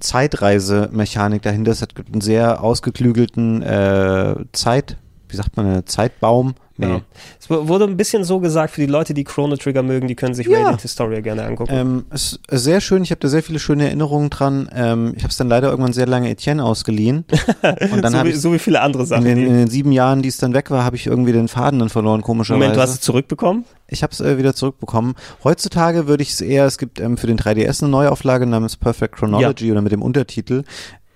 Zeitreise-Mechanik 0.00 1.42
dahinter. 1.42 1.72
Es 1.72 1.82
hat 1.82 1.94
einen 2.12 2.20
sehr 2.20 2.62
ausgeklügelten 2.62 3.62
äh, 3.62 4.34
Zeit, 4.52 4.96
wie 5.32 5.36
sagt 5.36 5.56
man, 5.56 5.84
Zeitbaum. 5.86 6.54
Nee. 6.76 6.86
Ja. 6.88 7.00
Es 7.38 7.50
wu- 7.50 7.68
wurde 7.68 7.84
ein 7.84 7.98
bisschen 7.98 8.24
so 8.24 8.40
gesagt, 8.40 8.72
für 8.72 8.80
die 8.80 8.86
Leute, 8.86 9.12
die 9.12 9.24
Chrono 9.24 9.54
Trigger 9.56 9.82
mögen, 9.82 10.08
die 10.08 10.14
können 10.14 10.32
sich 10.32 10.46
Ja. 10.46 10.60
Radiant 10.60 10.80
Historia 10.80 11.20
gerne 11.20 11.44
angucken. 11.44 11.72
Ähm, 11.74 12.04
es 12.08 12.40
ist 12.48 12.64
sehr 12.64 12.80
schön, 12.80 13.02
ich 13.02 13.10
habe 13.10 13.20
da 13.20 13.28
sehr 13.28 13.42
viele 13.42 13.58
schöne 13.58 13.84
Erinnerungen 13.84 14.30
dran. 14.30 14.70
Ähm, 14.74 15.12
ich 15.14 15.22
habe 15.22 15.30
es 15.30 15.36
dann 15.36 15.48
leider 15.48 15.68
irgendwann 15.68 15.92
sehr 15.92 16.06
lange 16.06 16.30
Etienne 16.30 16.64
ausgeliehen. 16.64 17.26
Und 17.92 18.00
dann 18.02 18.12
so, 18.12 18.18
habe 18.18 18.30
wie, 18.30 18.32
ich 18.32 18.40
so 18.40 18.54
wie 18.54 18.58
viele 18.58 18.80
andere 18.80 19.02
in 19.02 19.08
Sachen. 19.08 19.24
den, 19.26 19.38
in 19.46 19.52
den 19.52 19.68
sieben 19.68 19.92
Jahren, 19.92 20.22
die 20.22 20.30
es 20.30 20.38
dann 20.38 20.54
weg 20.54 20.70
war, 20.70 20.82
habe 20.84 20.96
ich 20.96 21.06
irgendwie 21.06 21.32
den 21.32 21.48
Faden 21.48 21.80
dann 21.80 21.90
verloren, 21.90 22.22
komischerweise. 22.22 22.60
Moment, 22.60 22.76
du 22.76 22.80
hast 22.80 22.90
es 22.94 23.00
zurückbekommen? 23.02 23.66
Ich 23.88 24.02
habe 24.02 24.12
es 24.14 24.20
äh, 24.22 24.38
wieder 24.38 24.54
zurückbekommen. 24.54 25.16
Heutzutage 25.44 26.06
würde 26.08 26.22
ich 26.22 26.30
es 26.30 26.40
eher, 26.40 26.64
es 26.64 26.78
gibt 26.78 26.98
ähm, 26.98 27.18
für 27.18 27.26
den 27.26 27.36
3DS 27.38 27.82
eine 27.82 27.90
Neuauflage 27.90 28.46
namens 28.46 28.78
Perfect 28.78 29.16
Chronology 29.16 29.70
oder 29.70 29.82
mit 29.82 29.92
dem 29.92 30.00
Untertitel. 30.00 30.62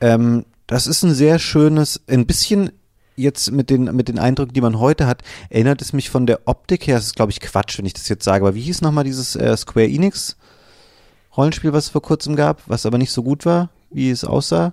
Ähm, 0.02 0.44
das 0.66 0.86
ist 0.86 1.02
ein 1.04 1.14
sehr 1.14 1.38
schönes, 1.38 2.02
ein 2.06 2.26
bisschen 2.26 2.70
jetzt 3.16 3.50
mit 3.52 3.70
den, 3.70 3.84
mit 3.96 4.08
den 4.08 4.18
Eindrücken, 4.18 4.54
die 4.54 4.60
man 4.60 4.78
heute 4.78 5.06
hat, 5.06 5.22
erinnert 5.50 5.82
es 5.82 5.92
mich 5.92 6.10
von 6.10 6.26
der 6.26 6.40
Optik 6.46 6.86
her, 6.86 6.96
das 6.96 7.06
ist 7.06 7.16
glaube 7.16 7.32
ich 7.32 7.40
Quatsch, 7.40 7.78
wenn 7.78 7.86
ich 7.86 7.94
das 7.94 8.08
jetzt 8.08 8.24
sage, 8.24 8.44
aber 8.44 8.54
wie 8.54 8.62
hieß 8.62 8.82
nochmal 8.82 9.04
dieses 9.04 9.36
äh, 9.36 9.56
Square 9.56 9.88
Enix 9.88 10.36
Rollenspiel, 11.36 11.72
was 11.72 11.84
es 11.84 11.90
vor 11.90 12.02
kurzem 12.02 12.36
gab, 12.36 12.62
was 12.66 12.86
aber 12.86 12.98
nicht 12.98 13.10
so 13.10 13.22
gut 13.22 13.44
war, 13.44 13.70
wie 13.90 14.10
es 14.10 14.24
aussah? 14.24 14.72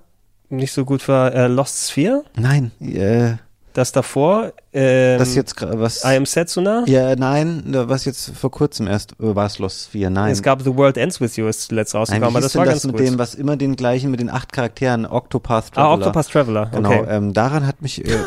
Nicht 0.49 0.73
so 0.73 0.85
gut 0.85 1.07
war 1.07 1.33
äh, 1.33 1.47
Lost 1.47 1.89
Sphere. 1.89 2.23
Nein, 2.35 2.71
äh, 2.81 3.37
Das 3.73 3.91
davor, 3.91 4.51
ähm, 4.73 5.17
das 5.19 5.35
jetzt 5.35 5.55
was 5.61 6.03
I 6.03 6.15
Am 6.17 6.25
Setsuna. 6.25 6.83
ja, 6.87 7.15
nein, 7.15 7.63
was 7.65 8.05
jetzt 8.05 8.35
vor 8.35 8.51
kurzem 8.51 8.87
erst 8.87 9.13
äh, 9.19 9.35
war 9.35 9.45
es 9.45 9.59
Lost 9.59 9.85
Sphere, 9.85 10.11
nein. 10.11 10.31
Es 10.31 10.41
gab 10.43 10.61
The 10.61 10.75
World 10.75 10.97
Ends 10.97 11.21
With 11.21 11.37
You, 11.37 11.47
ist 11.47 11.67
zuletzt 11.67 11.95
rausgekommen, 11.95 12.27
aber 12.27 12.41
das 12.41 12.51
denn 12.53 12.59
war 12.59 12.65
das 12.65 12.73
ganz 12.75 12.85
mit 12.85 12.97
gut. 12.97 13.05
dem, 13.07 13.19
was 13.19 13.35
immer 13.35 13.55
den 13.55 13.75
gleichen, 13.75 14.11
mit 14.11 14.19
den 14.19 14.29
acht 14.29 14.51
Charakteren, 14.51 15.05
Octopath 15.05 15.73
Traveler. 15.73 15.85
ah, 15.89 15.93
Octopus 15.93 16.27
Traveler, 16.27 16.65
Genau, 16.73 16.89
okay. 16.89 17.05
ähm, 17.09 17.33
daran 17.33 17.65
hat 17.65 17.81
mich, 17.81 18.03
äh, 18.05 18.09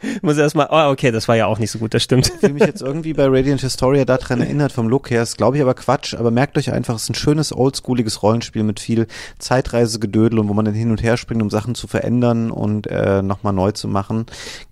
Ich 0.00 0.22
muss 0.22 0.38
erstmal, 0.38 0.68
oh, 0.70 0.92
okay, 0.92 1.10
das 1.10 1.26
war 1.26 1.34
ja 1.34 1.46
auch 1.46 1.58
nicht 1.58 1.72
so 1.72 1.80
gut, 1.80 1.92
das 1.92 2.04
stimmt. 2.04 2.28
ich 2.28 2.34
fühle 2.34 2.52
mich 2.52 2.62
jetzt 2.62 2.82
irgendwie 2.82 3.14
bei 3.14 3.26
Radiant 3.26 3.60
Historia 3.62 4.04
daran 4.04 4.40
erinnert 4.40 4.70
vom 4.70 4.88
Look 4.88 5.10
her, 5.10 5.24
ist 5.24 5.36
glaube 5.38 5.56
ich 5.56 5.62
aber 5.62 5.74
Quatsch, 5.74 6.14
aber 6.14 6.30
merkt 6.30 6.56
euch 6.56 6.70
einfach, 6.72 6.94
es 6.94 7.02
ist 7.02 7.08
ein 7.10 7.14
schönes, 7.16 7.52
oldschooliges 7.52 8.22
Rollenspiel 8.22 8.62
mit 8.62 8.78
viel 8.78 9.08
Zeitreisegedödel 9.40 10.38
und 10.38 10.48
wo 10.48 10.54
man 10.54 10.64
dann 10.64 10.74
hin 10.74 10.92
und 10.92 11.02
her 11.02 11.16
springt, 11.16 11.42
um 11.42 11.50
Sachen 11.50 11.74
zu 11.74 11.88
verändern 11.88 12.52
und 12.52 12.86
äh, 12.86 13.22
nochmal 13.22 13.52
neu 13.52 13.72
zu 13.72 13.88
machen. 13.88 14.26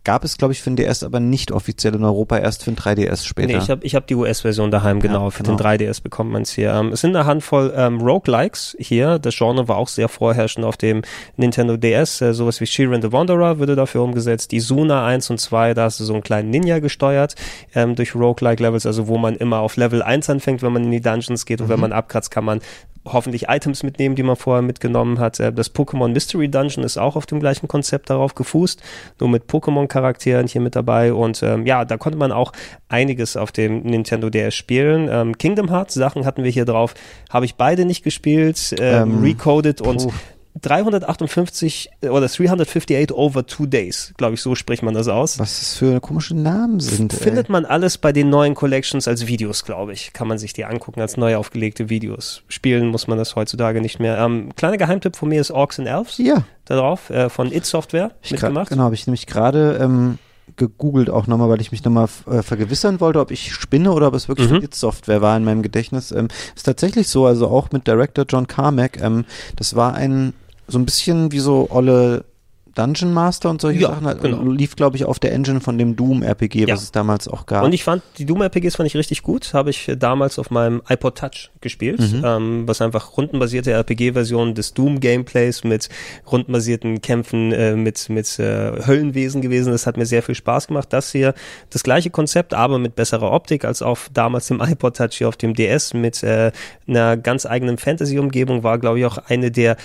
Gab 0.06 0.24
es, 0.24 0.38
glaube 0.38 0.52
ich, 0.52 0.62
für 0.62 0.70
den 0.70 0.76
DS 0.76 0.86
3DS, 0.86 1.04
aber 1.04 1.20
nicht 1.20 1.52
offiziell 1.52 1.94
in 1.94 2.04
Europa, 2.04 2.38
erst 2.38 2.64
für 2.64 2.70
den 2.70 2.78
3DS 2.78 3.24
später. 3.24 3.48
Nee, 3.48 3.58
ich 3.58 3.70
habe 3.70 3.84
ich 3.84 3.94
hab 3.94 4.06
die 4.06 4.14
US-Version 4.14 4.70
daheim, 4.70 5.00
genau. 5.00 5.24
Ja, 5.24 5.30
Für 5.30 5.42
genau. 5.42 5.56
den 5.56 5.66
3DS 5.66 6.02
bekommt 6.02 6.30
man 6.30 6.42
es 6.42 6.52
hier. 6.52 6.72
Ähm, 6.72 6.92
es 6.92 7.00
sind 7.00 7.14
eine 7.14 7.26
Handvoll 7.26 7.72
ähm, 7.76 8.00
Roguelikes 8.00 8.76
hier. 8.78 9.18
Das 9.18 9.36
Genre 9.36 9.68
war 9.68 9.76
auch 9.76 9.88
sehr 9.88 10.08
vorherrschend 10.08 10.64
auf 10.64 10.76
dem 10.76 11.02
Nintendo 11.36 11.76
DS. 11.76 12.20
Äh, 12.20 12.34
sowas 12.34 12.60
wie 12.60 12.66
Shiren 12.66 13.02
the 13.02 13.12
Wanderer 13.12 13.58
würde 13.58 13.76
dafür 13.76 14.02
umgesetzt. 14.02 14.52
Die 14.52 14.60
Suna 14.60 15.06
1 15.06 15.30
und 15.30 15.38
2, 15.38 15.74
da 15.74 15.84
hast 15.84 16.00
du 16.00 16.04
so 16.04 16.14
einen 16.14 16.22
kleinen 16.22 16.50
Ninja 16.50 16.78
gesteuert 16.78 17.34
ähm, 17.74 17.94
durch 17.94 18.14
Roguelike-Levels, 18.14 18.86
also 18.86 19.08
wo 19.08 19.18
man 19.18 19.36
immer 19.36 19.60
auf 19.60 19.76
Level 19.76 20.02
1 20.02 20.30
anfängt, 20.30 20.62
wenn 20.62 20.72
man 20.72 20.84
in 20.84 20.90
die 20.90 21.00
Dungeons 21.00 21.46
geht 21.46 21.60
und 21.60 21.68
wenn 21.68 21.80
man 21.80 21.92
abkratzt, 21.92 22.30
kann 22.30 22.44
man 22.44 22.60
hoffentlich 23.12 23.48
Items 23.48 23.82
mitnehmen, 23.82 24.14
die 24.16 24.22
man 24.22 24.36
vorher 24.36 24.62
mitgenommen 24.62 25.18
hat. 25.18 25.40
Äh, 25.40 25.52
Das 25.52 25.74
Pokémon 25.74 26.08
Mystery 26.08 26.48
Dungeon 26.48 26.84
ist 26.84 26.98
auch 26.98 27.16
auf 27.16 27.26
dem 27.26 27.40
gleichen 27.40 27.68
Konzept 27.68 28.10
darauf 28.10 28.34
gefußt, 28.34 28.82
nur 29.20 29.28
mit 29.28 29.44
Pokémon-Charakteren 29.50 30.46
hier 30.48 30.60
mit 30.60 30.76
dabei. 30.76 31.12
Und 31.12 31.42
ähm, 31.42 31.66
ja, 31.66 31.84
da 31.84 31.96
konnte 31.96 32.18
man 32.18 32.32
auch 32.32 32.52
einiges 32.88 33.36
auf 33.36 33.52
dem 33.52 33.82
Nintendo 33.82 34.30
DS 34.30 34.54
spielen. 34.54 35.08
Ähm, 35.10 35.38
Kingdom 35.38 35.70
Hearts 35.70 35.94
Sachen 35.94 36.24
hatten 36.26 36.44
wir 36.44 36.50
hier 36.50 36.64
drauf, 36.64 36.94
habe 37.30 37.44
ich 37.44 37.54
beide 37.56 37.84
nicht 37.84 38.02
gespielt, 38.04 38.74
ähm, 38.78 39.12
Ähm, 39.12 39.22
recoded 39.22 39.80
und. 39.80 40.08
358 40.60 41.90
oder 42.02 42.28
358 42.28 43.12
over 43.12 43.46
two 43.46 43.66
days, 43.66 44.12
glaube 44.16 44.34
ich, 44.34 44.40
so 44.40 44.54
spricht 44.54 44.82
man 44.82 44.94
das 44.94 45.08
aus. 45.08 45.38
Was 45.38 45.58
das 45.58 45.74
für 45.76 46.00
komische 46.00 46.34
Namen 46.34 46.80
sind. 46.80 47.12
ey. 47.12 47.18
Findet 47.18 47.48
man 47.48 47.64
alles 47.64 47.98
bei 47.98 48.12
den 48.12 48.30
neuen 48.30 48.54
Collections 48.54 49.06
als 49.06 49.26
Videos, 49.26 49.64
glaube 49.64 49.92
ich. 49.92 50.12
Kann 50.12 50.28
man 50.28 50.38
sich 50.38 50.52
die 50.52 50.64
angucken 50.64 51.00
als 51.00 51.16
neu 51.16 51.36
aufgelegte 51.36 51.88
Videos. 51.88 52.42
Spielen 52.48 52.88
muss 52.88 53.06
man 53.06 53.18
das 53.18 53.36
heutzutage 53.36 53.80
nicht 53.80 53.98
mehr. 53.98 54.18
Ähm, 54.18 54.50
kleiner 54.56 54.78
Geheimtipp 54.78 55.16
von 55.16 55.28
mir 55.28 55.40
ist 55.40 55.50
Orcs 55.50 55.78
and 55.78 55.88
Elves. 55.88 56.18
Ja, 56.18 56.44
Da 56.64 56.76
drauf, 56.76 57.10
äh, 57.10 57.28
von 57.28 57.52
It 57.52 57.66
Software 57.66 58.12
ich 58.22 58.32
mitgemacht. 58.32 58.70
genau, 58.70 58.84
habe 58.84 58.94
ich 58.94 59.06
nämlich 59.06 59.26
gerade 59.26 59.78
ähm, 59.80 60.18
gegoogelt 60.56 61.10
auch 61.10 61.26
nochmal, 61.26 61.48
weil 61.48 61.60
ich 61.60 61.72
mich 61.72 61.84
nochmal 61.84 62.08
äh, 62.30 62.42
vergewissern 62.42 63.00
wollte, 63.00 63.20
ob 63.20 63.30
ich 63.30 63.52
spinne 63.52 63.92
oder 63.92 64.08
ob 64.08 64.14
es 64.14 64.28
wirklich 64.28 64.50
mhm. 64.50 64.66
Software 64.72 65.20
war 65.20 65.36
in 65.36 65.44
meinem 65.44 65.62
Gedächtnis. 65.62 66.12
Ähm, 66.12 66.28
ist 66.54 66.64
tatsächlich 66.64 67.08
so, 67.08 67.26
also 67.26 67.48
auch 67.48 67.72
mit 67.72 67.86
Director 67.86 68.24
John 68.28 68.46
Carmack. 68.46 69.00
Ähm, 69.00 69.24
das 69.56 69.74
war 69.74 69.94
ein 69.94 70.32
so 70.68 70.78
ein 70.78 70.84
bisschen 70.84 71.32
wie 71.32 71.38
so 71.40 71.68
olle 71.70 72.24
Dungeon 72.74 73.14
Master 73.14 73.48
und 73.48 73.62
solche 73.62 73.80
Ja, 73.80 73.88
Sachen. 73.88 74.04
Halt, 74.06 74.20
genau. 74.20 74.42
Lief, 74.50 74.76
glaube 74.76 74.98
ich, 74.98 75.06
auf 75.06 75.18
der 75.18 75.32
Engine 75.32 75.62
von 75.62 75.78
dem 75.78 75.96
Doom 75.96 76.22
RPG, 76.22 76.66
Ja. 76.66 76.74
was 76.74 76.82
es 76.82 76.92
damals 76.92 77.26
auch 77.26 77.46
gab. 77.46 77.64
Und 77.64 77.72
ich 77.72 77.82
fand, 77.82 78.02
die 78.18 78.26
Doom-RPGs 78.26 78.76
fand 78.76 78.86
ich 78.86 78.94
richtig 78.94 79.22
gut. 79.22 79.54
Habe 79.54 79.70
ich 79.70 79.90
damals 79.98 80.38
auf 80.38 80.50
meinem 80.50 80.82
iPod 80.86 81.16
Touch 81.16 81.50
gespielt, 81.62 82.00
Mhm. 82.00 82.22
ähm, 82.22 82.68
was 82.68 82.82
einfach 82.82 83.16
rundenbasierte 83.16 83.72
RPG-Version 83.72 84.52
des 84.54 84.74
Doom-Gameplays 84.74 85.64
mit 85.64 85.88
rundenbasierten 86.30 87.00
Kämpfen 87.00 87.50
äh, 87.52 87.76
mit, 87.76 88.10
mit 88.10 88.38
äh, 88.38 88.72
Höllenwesen 88.86 89.40
gewesen. 89.40 89.72
Das 89.72 89.86
hat 89.86 89.96
mir 89.96 90.04
sehr 90.04 90.22
viel 90.22 90.34
Spaß 90.34 90.66
gemacht. 90.66 90.88
Das 90.92 91.12
hier, 91.12 91.32
das 91.70 91.82
gleiche 91.82 92.10
Konzept, 92.10 92.52
aber 92.52 92.78
mit 92.78 92.94
besserer 92.94 93.32
Optik 93.32 93.64
als 93.64 93.80
auf 93.80 94.10
damals 94.12 94.48
dem 94.48 94.60
iPod 94.60 94.98
Touch 94.98 95.12
hier 95.14 95.28
auf 95.28 95.38
dem 95.38 95.54
DS 95.54 95.94
mit 95.94 96.22
äh, 96.22 96.52
einer 96.86 97.16
ganz 97.16 97.46
eigenen 97.46 97.78
Fantasy-Umgebung 97.78 98.64
war, 98.64 98.78
glaube 98.78 98.98
ich, 98.98 99.06
auch 99.06 99.16
eine 99.16 99.50
der 99.50 99.78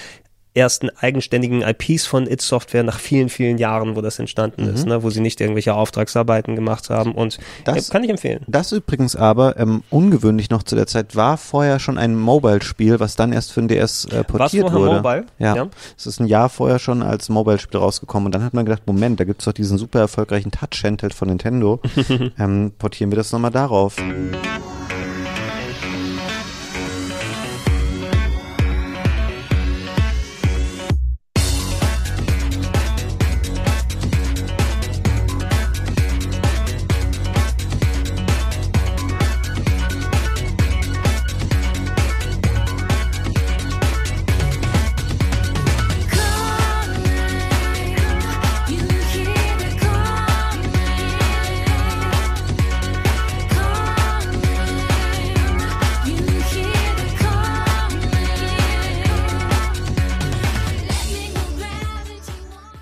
ersten 0.54 0.90
eigenständigen 0.90 1.62
IPs 1.62 2.06
von 2.06 2.28
It 2.28 2.42
Software 2.42 2.84
nach 2.84 3.00
vielen, 3.00 3.30
vielen 3.30 3.58
Jahren, 3.58 3.96
wo 3.96 4.02
das 4.02 4.20
entstanden 4.20 4.68
ist, 4.68 4.86
ne, 4.86 5.02
wo 5.02 5.10
sie 5.10 5.22
nicht 5.22 5.40
irgendwelche 5.40 5.74
Auftragsarbeiten 5.74 6.56
gemacht 6.56 6.90
haben 6.90 7.14
und 7.14 7.40
Das- 7.64 7.88
äh, 7.88 7.92
kann 7.92 8.04
ich 8.04 8.10
empfehlen. 8.10 8.44
Das 8.48 8.72
übrigens 8.74 9.16
aber, 9.16 9.58
ähm, 9.58 9.84
ungewöhnlich 9.90 10.50
noch 10.50 10.64
zu 10.64 10.76
der 10.76 10.88
Zeit, 10.88 11.16
war 11.16 11.38
vorher 11.38 11.80
schon 11.80 11.98
ein 11.98 12.18
Mobile-Spiel, 12.18 13.00
was 13.00 13.16
dann 13.16 13.32
erst 13.32 13.54
für 13.54 13.62
den 13.62 13.70
DS 13.70 14.06
äh, 14.06 14.24
portiert 14.26 14.70
vorher 14.70 14.80
wurde. 14.80 14.96
Mobile? 15.02 15.26
Ja. 15.40 15.56
Ja. 15.56 15.68
Es 15.98 16.06
ist 16.06 16.20
ein 16.20 16.28
Jahr 16.28 16.50
vorher 16.50 16.80
schon 16.80 17.02
als 17.02 17.30
Mobile-Spiel 17.30 17.80
rausgekommen 17.80 18.26
und 18.26 18.36
dann 18.36 18.44
hat 18.44 18.54
man 18.54 18.66
gedacht, 18.66 18.84
Moment, 18.86 19.20
da 19.20 19.24
gibt's 19.24 19.46
doch 19.46 19.54
diesen 19.54 19.78
super 19.78 20.00
erfolgreichen 20.00 20.52
Touch-Handheld 20.52 21.14
von 21.14 21.30
Nintendo. 21.30 21.80
ähm, 22.38 22.74
portieren 22.78 23.10
wir 23.12 23.16
das 23.18 23.32
nochmal 23.32 23.52
darauf. 23.52 23.96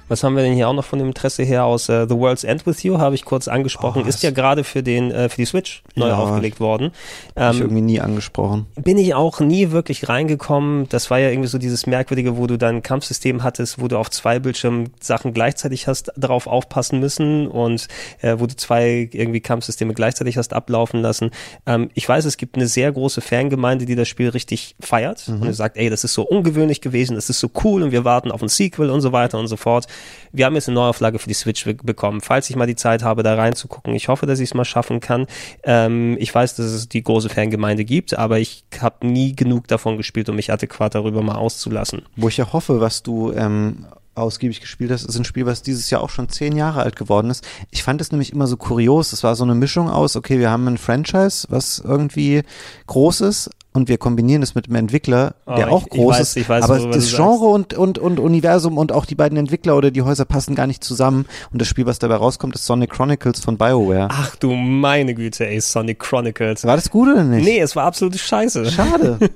Was 0.10 0.24
haben 0.24 0.36
wir 0.36 0.43
denn 0.43 0.53
hier 0.53 0.68
auch 0.68 0.74
noch 0.74 0.84
von 0.86 0.99
dem 0.99 1.07
Interesse 1.07 1.43
her 1.43 1.64
aus 1.66 1.88
äh, 1.88 2.05
The 2.10 2.16
World's 2.16 2.43
End 2.43 2.66
With 2.66 2.84
You, 2.84 2.97
habe 2.97 3.16
ich 3.16 3.24
kurz 3.26 3.47
angesprochen, 3.47 4.01
Oh, 4.05 4.07
ist 4.07 4.22
ja 4.24 4.32
gerade 4.32 4.64
für 4.64 4.84
den 4.84 5.12
äh, 5.12 5.30
für 5.30 5.38
die 5.38 5.45
Switch 5.45 5.84
neu 5.95 6.07
Ja. 6.10 6.18
aufgelegt 6.18 6.60
worden. 6.60 6.91
Hab 7.36 7.53
ich 7.53 7.60
Ähm, 7.60 7.66
irgendwie 7.68 7.82
nie 7.84 7.99
angesprochen. 8.01 8.66
bin 8.76 8.97
ich 8.97 9.14
auch 9.14 9.39
nie 9.39 9.72
wirklich 9.72 10.10
reingekommen. 10.10 10.89
Das 10.89 11.10
war 11.10 11.20
ja 11.20 11.30
irgendwie 11.30 11.47
so 11.47 11.57
dieses 11.57 11.86
merkwürdige, 11.88 12.38
wo 12.38 12.47
du 12.47 12.57
dann 12.57 12.82
Kampfsystem 12.84 13.43
hattest, 13.43 13.80
wo 13.82 13.88
du 13.88 13.97
auf 13.97 14.10
zwei 14.10 14.39
Bildschirmen 14.39 14.89
Sachen 14.99 15.34
gleichzeitig 15.34 15.88
hast 15.88 16.12
darauf 16.18 16.47
aufpassen 16.47 16.99
müssen 16.99 17.47
und 17.47 17.88
äh, 18.22 18.36
wo 18.39 18.45
du 18.47 18.55
zwei 18.55 19.07
irgendwie 19.12 19.39
Kampfsysteme 19.41 19.93
gleichzeitig 19.93 20.38
hast 20.38 20.53
ablaufen 20.53 21.01
lassen. 21.01 21.32
Ähm, 21.66 21.89
ich 21.93 22.10
weiß, 22.10 22.26
es 22.26 22.38
gibt 22.38 22.55
eine 22.55 22.68
sehr 22.68 22.91
große 22.91 23.22
Fangemeinde, 23.22 23.86
die 23.86 23.95
das 23.95 24.07
Spiel 24.07 24.30
richtig 24.30 24.76
feiert 24.80 25.28
und 25.30 25.53
sagt, 25.53 25.78
ey, 25.78 25.89
das 25.89 26.03
ist 26.03 26.14
so 26.14 26.24
ungewöhnlich 26.24 26.82
gewesen, 26.82 27.16
das 27.16 27.30
ist 27.30 27.39
so 27.39 27.49
cool 27.64 27.84
und 27.84 27.91
wir 27.91 28.05
warten 28.05 28.32
auf 28.32 28.41
ein 28.41 28.47
Sequel 28.49 28.89
und 28.89 29.01
so 29.01 29.12
weiter 29.12 29.38
und 29.38 29.47
so 29.47 29.55
fort. 29.57 29.86
Wir 30.32 30.45
haben 30.45 30.56
jetzt 30.56 30.68
eine 30.68 30.76
Neuauflage 30.76 31.20
für 31.20 31.28
die 31.28 31.34
Switch 31.34 31.66
be- 31.66 31.74
bekommen. 31.74 32.22
Falls 32.22 32.50
ich 32.50 32.56
mal 32.56 32.68
die 32.68 32.76
Zeit 32.76 33.04
habe, 33.04 33.24
da 33.24 33.36
reinzugucken, 33.36 33.95
ich 33.95 34.08
hoffe, 34.08 34.26
dass 34.26 34.39
ich 34.39 34.50
es 34.50 34.54
mal 34.54 34.66
schaffen 34.66 35.00
kann. 35.00 35.26
Ähm, 35.64 36.18
ich 36.20 36.34
weiß, 36.34 36.56
dass 36.56 36.68
es 36.68 36.88
die 36.89 37.04
große 37.04 37.30
Fangemeinde 37.30 37.86
gibt, 37.86 38.18
aber 38.18 38.39
ich 38.39 38.64
habe 38.80 39.08
nie 39.08 39.36
genug 39.36 39.68
davon 39.68 39.97
gespielt, 39.97 40.30
um 40.30 40.36
mich 40.36 40.52
adäquat 40.52 40.95
darüber 40.95 41.22
mal 41.22 41.36
auszulassen. 41.36 42.04
Wo 42.16 42.28
ich 42.28 42.38
ja 42.38 42.54
hoffe, 42.54 42.80
was 42.82 43.04
du 43.04 43.32
ähm, 43.34 43.86
ausgiebig 44.16 44.60
gespielt 44.62 44.91
hast, 44.91 45.03
ist 45.05 45.18
ein 45.18 45.24
Spiel, 45.26 45.45
was 45.45 45.62
dieses 45.62 45.89
Jahr 45.89 46.01
auch 46.01 46.10
schon 46.10 46.28
zehn 46.30 46.55
Jahre 46.55 46.82
alt 46.82 46.95
geworden 46.95 47.30
ist. 47.30 47.45
Ich 47.72 47.84
fand 47.84 48.01
es 48.01 48.12
nämlich 48.12 48.34
immer 48.34 48.47
so 48.47 48.57
kurios. 48.57 49.14
Es 49.14 49.24
war 49.24 49.36
so 49.36 49.43
eine 49.45 49.55
Mischung 49.55 49.89
aus, 49.89 50.16
okay, 50.16 50.39
wir 50.39 50.49
haben 50.51 50.68
ein 50.68 50.78
Franchise, 50.78 51.47
was 51.49 51.80
irgendwie 51.84 52.41
groß 52.88 53.22
ist, 53.22 53.49
und 53.72 53.88
wir 53.88 53.99
kombinieren 53.99 54.41
es 54.41 54.55
mit 54.55 54.66
einem 54.66 54.76
Entwickler, 54.78 55.36
Oh, 55.45 55.55
der 55.55 55.68
ich- 55.68 55.72
auch 55.74 55.84
ich 55.86 55.91
groß 55.91 56.16
weiß- 56.16 56.22
ist. 56.22 56.38
ich 56.38 56.49
weiß, 56.49 56.64
aber 56.64 56.88
das 56.88 57.14
Genre 57.16 57.45
und, 57.45 57.76
und, 57.76 57.99
und 57.99 58.20
Universum 58.20 58.80
und 58.80 58.91
auch 58.91 59.05
die 59.05 59.14
beiden 59.14 59.38
Entwickler 59.38 59.78
oder 59.78 59.91
die 59.91 60.01
Häuser 60.01 60.26
passen 60.26 60.55
gar 60.55 60.66
nicht 60.66 60.84
zusammen. 60.84 61.28
Und 61.53 61.62
das 61.62 61.68
Spiel, 61.68 61.86
was 61.86 61.99
dabei 61.99 62.16
rauskommt, 62.16 62.55
ist 62.55 62.66
Sonic 62.66 62.89
Chronicles 62.89 63.39
von 63.41 63.57
BioWare. 63.60 64.07
Ach 64.12 64.36
du 64.38 64.53
meine 64.53 65.14
Güte, 65.14 65.45
ey, 65.47 65.62
Sonic 65.62 65.99
Chronicles. 65.99 66.66
War 66.66 66.76
das 66.78 66.89
gut 66.89 67.10
oder 67.10 67.24
nicht? 67.24 67.45
Nee, 67.45 67.60
es 67.60 67.76
war 67.76 67.86
absolute 67.86 68.18
Scheiße. 68.18 68.70
Schade. 68.72 69.20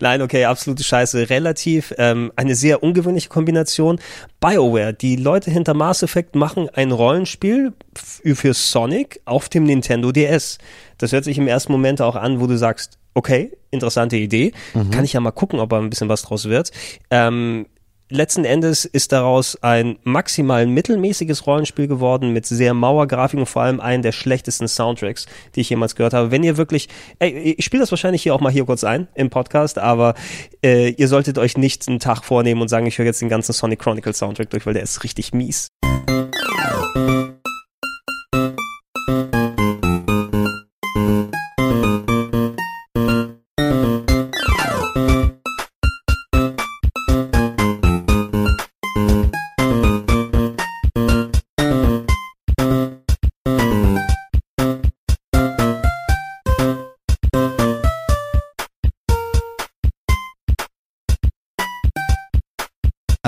Nein, 0.00 0.22
okay, 0.22 0.44
absolute 0.44 0.84
Scheiße. 0.84 1.30
Relativ 1.30 1.92
ähm, 1.98 2.32
eine 2.36 2.54
sehr 2.54 2.82
ungewöhnliche 2.82 3.28
Kombination. 3.28 3.98
BioWare, 4.40 4.94
die 4.94 5.16
Leute 5.16 5.50
hinter 5.50 5.74
Mass 5.74 6.02
Effect 6.02 6.36
machen 6.36 6.68
ein 6.72 6.92
Rollenspiel 6.92 7.72
für 7.92 8.54
Sonic 8.54 9.20
auf 9.24 9.48
dem 9.48 9.64
Nintendo 9.64 10.12
DS. 10.12 10.58
Das 10.98 11.12
hört 11.12 11.24
sich 11.24 11.38
im 11.38 11.48
ersten 11.48 11.72
Moment 11.72 12.00
auch 12.00 12.16
an, 12.16 12.40
wo 12.40 12.46
du 12.46 12.56
sagst, 12.56 12.98
okay, 13.14 13.52
interessante 13.70 14.16
Idee. 14.16 14.52
Kann 14.92 15.04
ich 15.04 15.14
ja 15.14 15.20
mal 15.20 15.32
gucken, 15.32 15.58
ob 15.58 15.70
da 15.70 15.78
ein 15.78 15.90
bisschen 15.90 16.08
was 16.08 16.22
draus 16.22 16.48
wird. 16.48 16.70
Ähm, 17.10 17.66
letzten 18.10 18.44
Endes 18.44 18.84
ist 18.84 19.12
daraus 19.12 19.56
ein 19.62 19.98
maximal 20.04 20.66
mittelmäßiges 20.66 21.46
Rollenspiel 21.46 21.88
geworden 21.88 22.32
mit 22.32 22.46
sehr 22.46 22.74
Mauergrafik 22.74 23.38
und 23.40 23.46
vor 23.46 23.62
allem 23.62 23.80
einen 23.80 24.02
der 24.02 24.12
schlechtesten 24.12 24.68
Soundtracks, 24.68 25.26
die 25.54 25.60
ich 25.60 25.70
jemals 25.70 25.94
gehört 25.94 26.12
habe. 26.12 26.30
Wenn 26.30 26.42
ihr 26.42 26.56
wirklich, 26.56 26.88
ey, 27.18 27.54
ich 27.56 27.64
spiele 27.64 27.82
das 27.82 27.90
wahrscheinlich 27.90 28.22
hier 28.22 28.34
auch 28.34 28.40
mal 28.40 28.52
hier 28.52 28.64
kurz 28.64 28.84
ein 28.84 29.08
im 29.14 29.30
Podcast, 29.30 29.78
aber 29.78 30.14
äh, 30.62 30.90
ihr 30.90 31.08
solltet 31.08 31.38
euch 31.38 31.56
nicht 31.56 31.88
einen 31.88 32.00
Tag 32.00 32.24
vornehmen 32.24 32.60
und 32.60 32.68
sagen, 32.68 32.86
ich 32.86 32.98
höre 32.98 33.06
jetzt 33.06 33.22
den 33.22 33.28
ganzen 33.28 33.52
Sonic 33.52 33.78
Chronicles 33.78 34.18
Soundtrack 34.18 34.50
durch, 34.50 34.66
weil 34.66 34.74
der 34.74 34.82
ist 34.82 35.04
richtig 35.04 35.32
mies. 35.32 35.68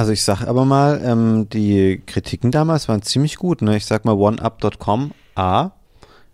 Also 0.03 0.11
ich 0.11 0.25
sag 0.25 0.49
aber 0.49 0.65
mal, 0.65 1.01
ähm, 1.05 1.49
die 1.49 2.03
Kritiken 2.05 2.51
damals 2.51 2.89
waren 2.89 3.03
ziemlich 3.03 3.37
gut. 3.37 3.63
Ne? 3.63 3.77
Ich 3.77 3.87
sag 3.87 4.05
mal 4.05 4.17
oneup.com, 4.17 5.13
A. 5.37 5.71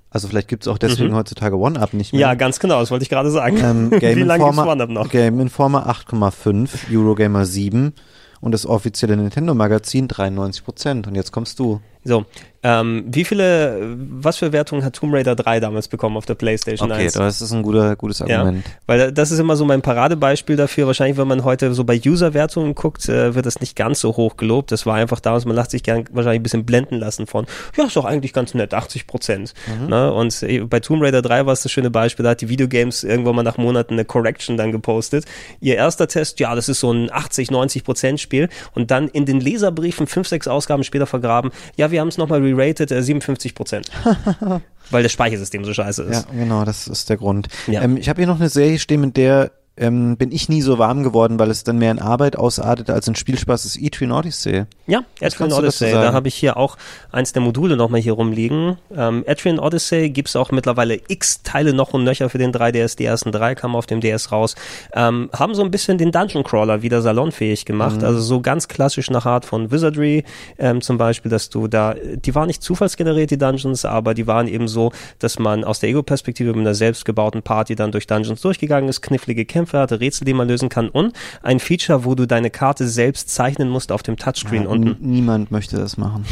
Also 0.09 0.27
vielleicht 0.27 0.49
gibt 0.49 0.63
es 0.63 0.69
auch 0.69 0.79
deswegen 0.79 1.11
mhm. 1.11 1.17
heutzutage 1.17 1.55
OneUp 1.55 1.93
nicht 1.93 2.15
mehr. 2.15 2.23
Ja, 2.23 2.35
ganz 2.35 2.61
genau, 2.61 2.81
das 2.81 2.91
wollte 2.91 3.03
ich 3.03 3.11
gerade 3.11 3.31
sagen. 3.31 3.59
Ähm, 3.63 3.91
Game 3.91 4.17
Wie 4.17 4.23
lange 4.23 4.47
gibt 4.47 4.57
OneUp 4.57 4.89
noch? 4.89 5.11
Game 5.11 5.39
Informer 5.39 5.87
8,5, 5.87 6.91
Eurogamer 6.91 7.45
7 7.45 7.93
und 8.41 8.53
das 8.53 8.65
offizielle 8.65 9.19
Nintendo 9.19 9.53
Magazin 9.53 10.09
93 10.09 10.65
Prozent. 10.65 11.07
Und 11.07 11.15
jetzt 11.15 11.31
kommst 11.31 11.59
du. 11.59 11.83
So, 12.05 12.25
ähm, 12.65 13.05
wie 13.07 13.25
viele, 13.25 13.97
was 13.97 14.39
für 14.39 14.53
Wertungen 14.53 14.85
hat 14.85 14.97
Tomb 14.97 15.15
Raider 15.15 15.37
3 15.37 15.61
damals 15.61 15.87
bekommen 15.87 16.17
auf 16.17 16.27
der 16.27 16.35
PlayStation 16.35 16.91
okay, 16.91 17.05
1? 17.05 17.17
Okay, 17.17 17.25
das 17.25 17.41
ist 17.41 17.53
ein 17.53 17.63
guter, 17.63 17.95
gutes 17.95 18.21
Argument. 18.21 18.67
Ja, 18.67 18.73
weil 18.87 19.13
das 19.13 19.31
ist 19.31 19.39
immer 19.39 19.55
so 19.55 19.65
mein 19.65 19.81
Paradebeispiel 19.81 20.57
dafür. 20.57 20.89
Wahrscheinlich, 20.89 21.17
wenn 21.19 21.29
man 21.29 21.45
heute 21.45 21.73
so 21.73 21.85
bei 21.85 22.01
User-Wertungen 22.05 22.75
guckt, 22.75 23.09
äh, 23.09 23.37
wird 23.37 23.47
das 23.47 23.61
nicht 23.61 23.77
ganz 23.77 24.01
so 24.01 24.17
hoch 24.17 24.37
gelobt. 24.37 24.73
Das 24.73 24.87
war 24.87 24.97
einfach 24.97 25.21
damals, 25.21 25.45
man 25.45 25.55
lässt 25.55 25.71
sich 25.71 25.85
gern 25.85 26.05
wahrscheinlich 26.11 26.41
ein 26.41 26.43
bisschen 26.43 26.67
blenden 26.67 26.97
lassen 26.97 27.29
von, 27.29 27.47
ja, 27.77 27.85
ist 27.85 27.95
doch 27.95 28.05
eigentlich 28.05 28.33
ganz 28.33 28.55
nett, 28.55 28.75
80 28.75 29.07
Prozent. 29.07 29.55
Mhm. 29.81 29.91
Ne? 29.91 30.13
Und 30.13 30.43
äh, 30.43 30.61
bei 30.61 30.81
Tomb 30.81 31.03
Raider 31.03 31.23
3 31.23 31.47
war 31.47 31.53
es 31.53 31.63
das 31.63 31.71
schöne 31.71 31.91
Beispiel, 31.91 32.25
da 32.25 32.31
hat 32.31 32.41
die 32.41 32.49
Videogames 32.49 33.05
irgendwann 33.05 33.37
mal 33.37 33.45
nach 33.45 33.57
Monaten 33.57 33.95
eine 33.95 34.05
Correction 34.05 34.57
dann 34.57 34.73
gepostet. 34.73 35.27
Ihr 35.61 35.77
erster 35.77 36.09
Test, 36.09 36.41
ja, 36.41 36.57
das 36.57 36.69
ist 36.69 36.81
so 36.81 36.91
ein 36.91 37.13
80, 37.13 37.53
90 37.53 37.85
Prozent 37.85 38.21
Spiel. 38.21 38.49
Und 38.75 38.91
dann 38.91 39.07
in 39.07 39.27
den 39.27 39.41
Leserbriefen 39.41 40.09
fünf, 40.09 40.27
sechs 40.27 40.49
Ausgaben 40.49 40.83
später 40.83 41.07
vergraben, 41.07 41.53
ja, 41.77 41.88
wir 41.91 42.01
haben 42.01 42.09
es 42.09 42.19
nochmal 42.19 42.43
re-rated, 42.43 42.91
äh, 42.91 43.03
57 43.03 43.55
Prozent. 43.55 43.91
Weil 44.91 45.03
das 45.03 45.13
Speichersystem 45.13 45.65
so 45.65 45.75
scheiße 45.75 46.03
ist. 46.05 46.27
Ja, 46.29 46.35
genau, 46.35 46.65
das 46.65 46.89
ist 46.89 47.11
der 47.11 47.19
Grund. 47.19 47.49
Ja. 47.67 47.83
Ähm, 47.83 47.97
ich 47.97 48.09
habe 48.09 48.21
hier 48.21 48.27
noch 48.27 48.41
eine 48.41 48.49
Serie 48.49 48.79
stehen, 48.79 49.01
mit 49.03 49.17
der 49.17 49.53
ähm, 49.79 50.17
bin 50.17 50.33
ich 50.33 50.49
nie 50.49 50.63
so 50.63 50.79
warm 50.79 51.03
geworden, 51.03 51.39
weil 51.39 51.51
es 51.51 51.65
dann 51.65 51.79
mehr 51.79 51.91
in 51.91 51.99
Arbeit 51.99 52.37
ausartet 52.37 52.91
als 52.91 53.09
in 53.09 53.15
Spielspaß, 53.15 53.65
ist 53.65 53.81
Etrian 53.81 54.13
Odyssey. 54.13 54.65
Ja, 54.87 55.05
Etrian 55.21 55.53
Odyssey, 55.53 55.93
da 55.93 56.13
habe 56.13 56.29
ich 56.29 56.35
hier 56.35 56.57
auch 56.57 56.77
eins 57.13 57.33
der 57.33 57.43
Module 57.43 57.77
nochmal 57.77 58.01
hier 58.01 58.15
rumliegen. 58.15 58.77
Ähm, 58.95 59.25
Etrian 59.27 59.59
Odyssey 59.59 60.11
gibt 60.11 60.29
es 60.29 60.37
auch 60.37 60.51
mittlerweile 60.51 61.01
x 61.09 61.43
Teile 61.43 61.73
noch 61.73 61.95
und 61.95 62.05
nöcher 62.05 62.29
für 62.29 62.39
den 62.39 62.53
3DS, 62.53 62.97
die 62.97 63.05
ersten 63.05 63.33
drei 63.33 63.55
kamen 63.55 63.77
auf 63.77 63.87
dem 63.87 64.01
DS 64.01 64.33
raus. 64.33 64.55
Ähm, 64.93 65.31
haben 65.33 65.55
so 65.55 65.63
ein 65.63 65.71
bisschen 65.71 65.99
den 65.99 66.13
Dungeon 66.13 66.45
Crawler 66.45 66.83
wieder 66.83 67.03
salonfähig 67.03 67.65
gemacht, 67.65 67.99
mhm. 67.99 68.05
also 68.05 68.21
so 68.21 68.41
ganz 68.41 68.69
klassisch 68.69 69.11
nach 69.11 69.27
Art 69.27 69.45
von 69.45 69.71
Wizardry 69.71 70.25
ähm, 70.59 70.81
zum 70.81 70.99
Beispiel, 70.99 71.31
dass 71.31 71.51
du 71.51 71.69
da, 71.69 71.95
die 71.95 72.35
waren 72.35 72.49
nicht 72.49 72.63
zufallsgeneriert, 72.63 73.31
die 73.31 73.39
Dungeons, 73.39 73.85
aber 73.85 74.15
die 74.15 74.27
waren 74.27 74.49
eben 74.49 74.69
so, 74.69 74.93
dass 75.19 75.39
man 75.39 75.65
aus 75.65 75.81
der 75.81 75.91
Ego-Perspektive 75.91 76.51
mit 76.51 76.61
einer 76.61 76.75
selbstgebauten 76.75 77.43
Party 77.43 77.75
dann 77.75 77.93
durch 77.93 78.07
Dungeons 78.07 78.41
durchgegangen 78.41 78.89
ist, 78.89 79.03
knifflige 79.03 79.45
Kämpfe 79.45 79.68
Hatte, 79.73 80.01
Rätsel, 80.01 80.25
die 80.25 80.35
man 80.35 80.49
lösen 80.49 80.69
kann 80.69 80.89
und 80.89 81.13
ein 81.43 81.61
Feature, 81.61 82.05
wo 82.05 82.15
du 82.15 82.27
deine 82.27 82.51
Karte 82.51 82.89
selbst 82.89 83.29
zeichnen 83.29 83.69
musst 83.69 83.93
auf 83.93 84.03
dem 84.03 84.17
Touchscreen 84.17 84.63
ja, 84.65 84.69
unten. 84.69 84.97
Niemand 85.01 85.51
möchte 85.51 85.77
das 85.77 85.97
machen. 85.97 86.25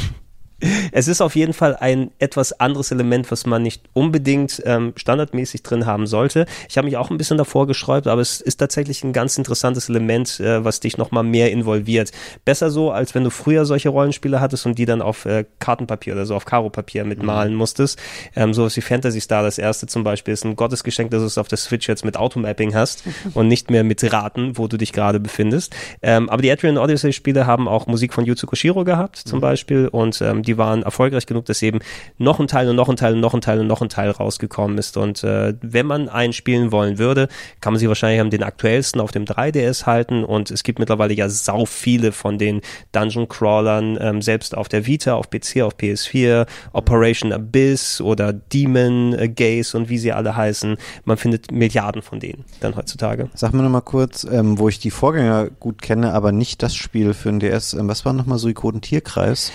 Es 0.92 1.06
ist 1.06 1.20
auf 1.20 1.36
jeden 1.36 1.52
Fall 1.52 1.76
ein 1.76 2.10
etwas 2.18 2.58
anderes 2.60 2.90
Element, 2.90 3.30
was 3.30 3.44
man 3.44 3.62
nicht 3.62 3.82
unbedingt 3.92 4.62
ähm, 4.64 4.94
standardmäßig 4.96 5.62
drin 5.62 5.84
haben 5.84 6.06
sollte. 6.06 6.46
Ich 6.68 6.78
habe 6.78 6.86
mich 6.86 6.96
auch 6.96 7.10
ein 7.10 7.18
bisschen 7.18 7.36
davor 7.36 7.66
gesträubt, 7.66 8.06
aber 8.06 8.22
es 8.22 8.40
ist 8.40 8.56
tatsächlich 8.56 9.04
ein 9.04 9.12
ganz 9.12 9.36
interessantes 9.36 9.90
Element, 9.90 10.40
äh, 10.40 10.64
was 10.64 10.80
dich 10.80 10.96
nochmal 10.96 11.24
mehr 11.24 11.52
involviert. 11.52 12.10
Besser 12.46 12.70
so, 12.70 12.90
als 12.90 13.14
wenn 13.14 13.24
du 13.24 13.30
früher 13.30 13.66
solche 13.66 13.90
Rollenspiele 13.90 14.40
hattest 14.40 14.64
und 14.64 14.78
die 14.78 14.86
dann 14.86 15.02
auf 15.02 15.26
äh, 15.26 15.44
Kartenpapier 15.58 16.14
oder 16.14 16.24
so 16.24 16.34
auf 16.34 16.46
Karo-Papier 16.46 17.04
mitmalen 17.04 17.52
mhm. 17.52 17.58
musstest. 17.58 18.00
Ähm, 18.34 18.54
sowas 18.54 18.74
wie 18.76 18.80
Fantasy 18.80 19.20
Star, 19.20 19.42
das 19.42 19.58
erste 19.58 19.86
zum 19.86 20.04
Beispiel, 20.04 20.32
ist 20.32 20.44
ein 20.44 20.56
Gottesgeschenk, 20.56 21.10
dass 21.10 21.20
du 21.20 21.26
es 21.26 21.36
auf 21.36 21.48
der 21.48 21.58
Switch 21.58 21.86
jetzt 21.86 22.04
mit 22.04 22.16
Automapping 22.16 22.74
hast 22.74 23.04
und 23.34 23.48
nicht 23.48 23.70
mehr 23.70 23.84
mit 23.84 24.10
Raten, 24.10 24.56
wo 24.56 24.68
du 24.68 24.78
dich 24.78 24.94
gerade 24.94 25.20
befindest. 25.20 25.76
Ähm, 26.00 26.30
aber 26.30 26.40
die 26.40 26.50
Adrian 26.50 26.78
Odyssey-Spiele 26.78 27.46
haben 27.46 27.68
auch 27.68 27.86
Musik 27.86 28.14
von 28.14 28.24
Yuzo 28.24 28.46
Koshiro 28.46 28.84
gehabt, 28.84 29.18
zum 29.18 29.38
mhm. 29.38 29.42
Beispiel, 29.42 29.88
und 29.88 30.18
ähm, 30.22 30.45
die 30.46 30.58
waren 30.58 30.82
erfolgreich 30.82 31.26
genug, 31.26 31.44
dass 31.46 31.62
eben 31.62 31.80
noch 32.18 32.40
ein 32.40 32.48
Teil 32.48 32.68
und 32.68 32.76
noch 32.76 32.88
ein 32.88 32.96
Teil 32.96 33.14
und 33.14 33.20
noch 33.20 33.34
ein 33.34 33.40
Teil 33.40 33.60
und 33.60 33.66
noch 33.66 33.82
ein 33.82 33.88
Teil 33.88 34.10
rausgekommen 34.10 34.78
ist. 34.78 34.96
Und 34.96 35.24
äh, 35.24 35.54
wenn 35.60 35.86
man 35.86 36.08
einen 36.08 36.32
spielen 36.32 36.72
wollen 36.72 36.98
würde, 36.98 37.28
kann 37.60 37.72
man 37.72 37.80
sie 37.80 37.88
wahrscheinlich 37.88 38.20
am 38.20 38.30
den 38.30 38.42
aktuellsten 38.42 39.00
auf 39.00 39.10
dem 39.10 39.24
3DS 39.24 39.86
halten. 39.86 40.24
Und 40.24 40.50
es 40.50 40.62
gibt 40.62 40.78
mittlerweile 40.78 41.14
ja 41.14 41.28
sau 41.28 41.66
viele 41.66 42.12
von 42.12 42.38
den 42.38 42.60
Dungeon 42.92 43.28
Crawlern, 43.28 43.98
ähm, 44.00 44.22
selbst 44.22 44.56
auf 44.56 44.68
der 44.68 44.86
Vita, 44.86 45.14
auf 45.14 45.30
PC, 45.30 45.62
auf 45.62 45.76
PS4, 45.76 46.46
Operation 46.72 47.32
Abyss 47.32 48.00
oder 48.00 48.32
Demon 48.32 49.12
äh, 49.14 49.28
Gaze 49.28 49.76
und 49.76 49.88
wie 49.88 49.98
sie 49.98 50.12
alle 50.12 50.36
heißen. 50.36 50.76
Man 51.04 51.16
findet 51.16 51.50
Milliarden 51.50 52.02
von 52.02 52.20
denen 52.20 52.44
dann 52.60 52.76
heutzutage. 52.76 53.28
Sag 53.34 53.52
mir 53.52 53.62
nochmal 53.62 53.82
kurz, 53.82 54.24
ähm, 54.24 54.58
wo 54.58 54.68
ich 54.68 54.78
die 54.78 54.90
Vorgänger 54.90 55.50
gut 55.50 55.82
kenne, 55.82 56.12
aber 56.12 56.32
nicht 56.32 56.62
das 56.62 56.74
Spiel 56.74 57.14
für 57.14 57.30
den 57.30 57.40
DS. 57.40 57.74
Ähm, 57.74 57.88
was 57.88 58.04
war 58.04 58.12
nochmal 58.12 58.38
Suikoden 58.38 58.80
Tierkreis? 58.80 59.52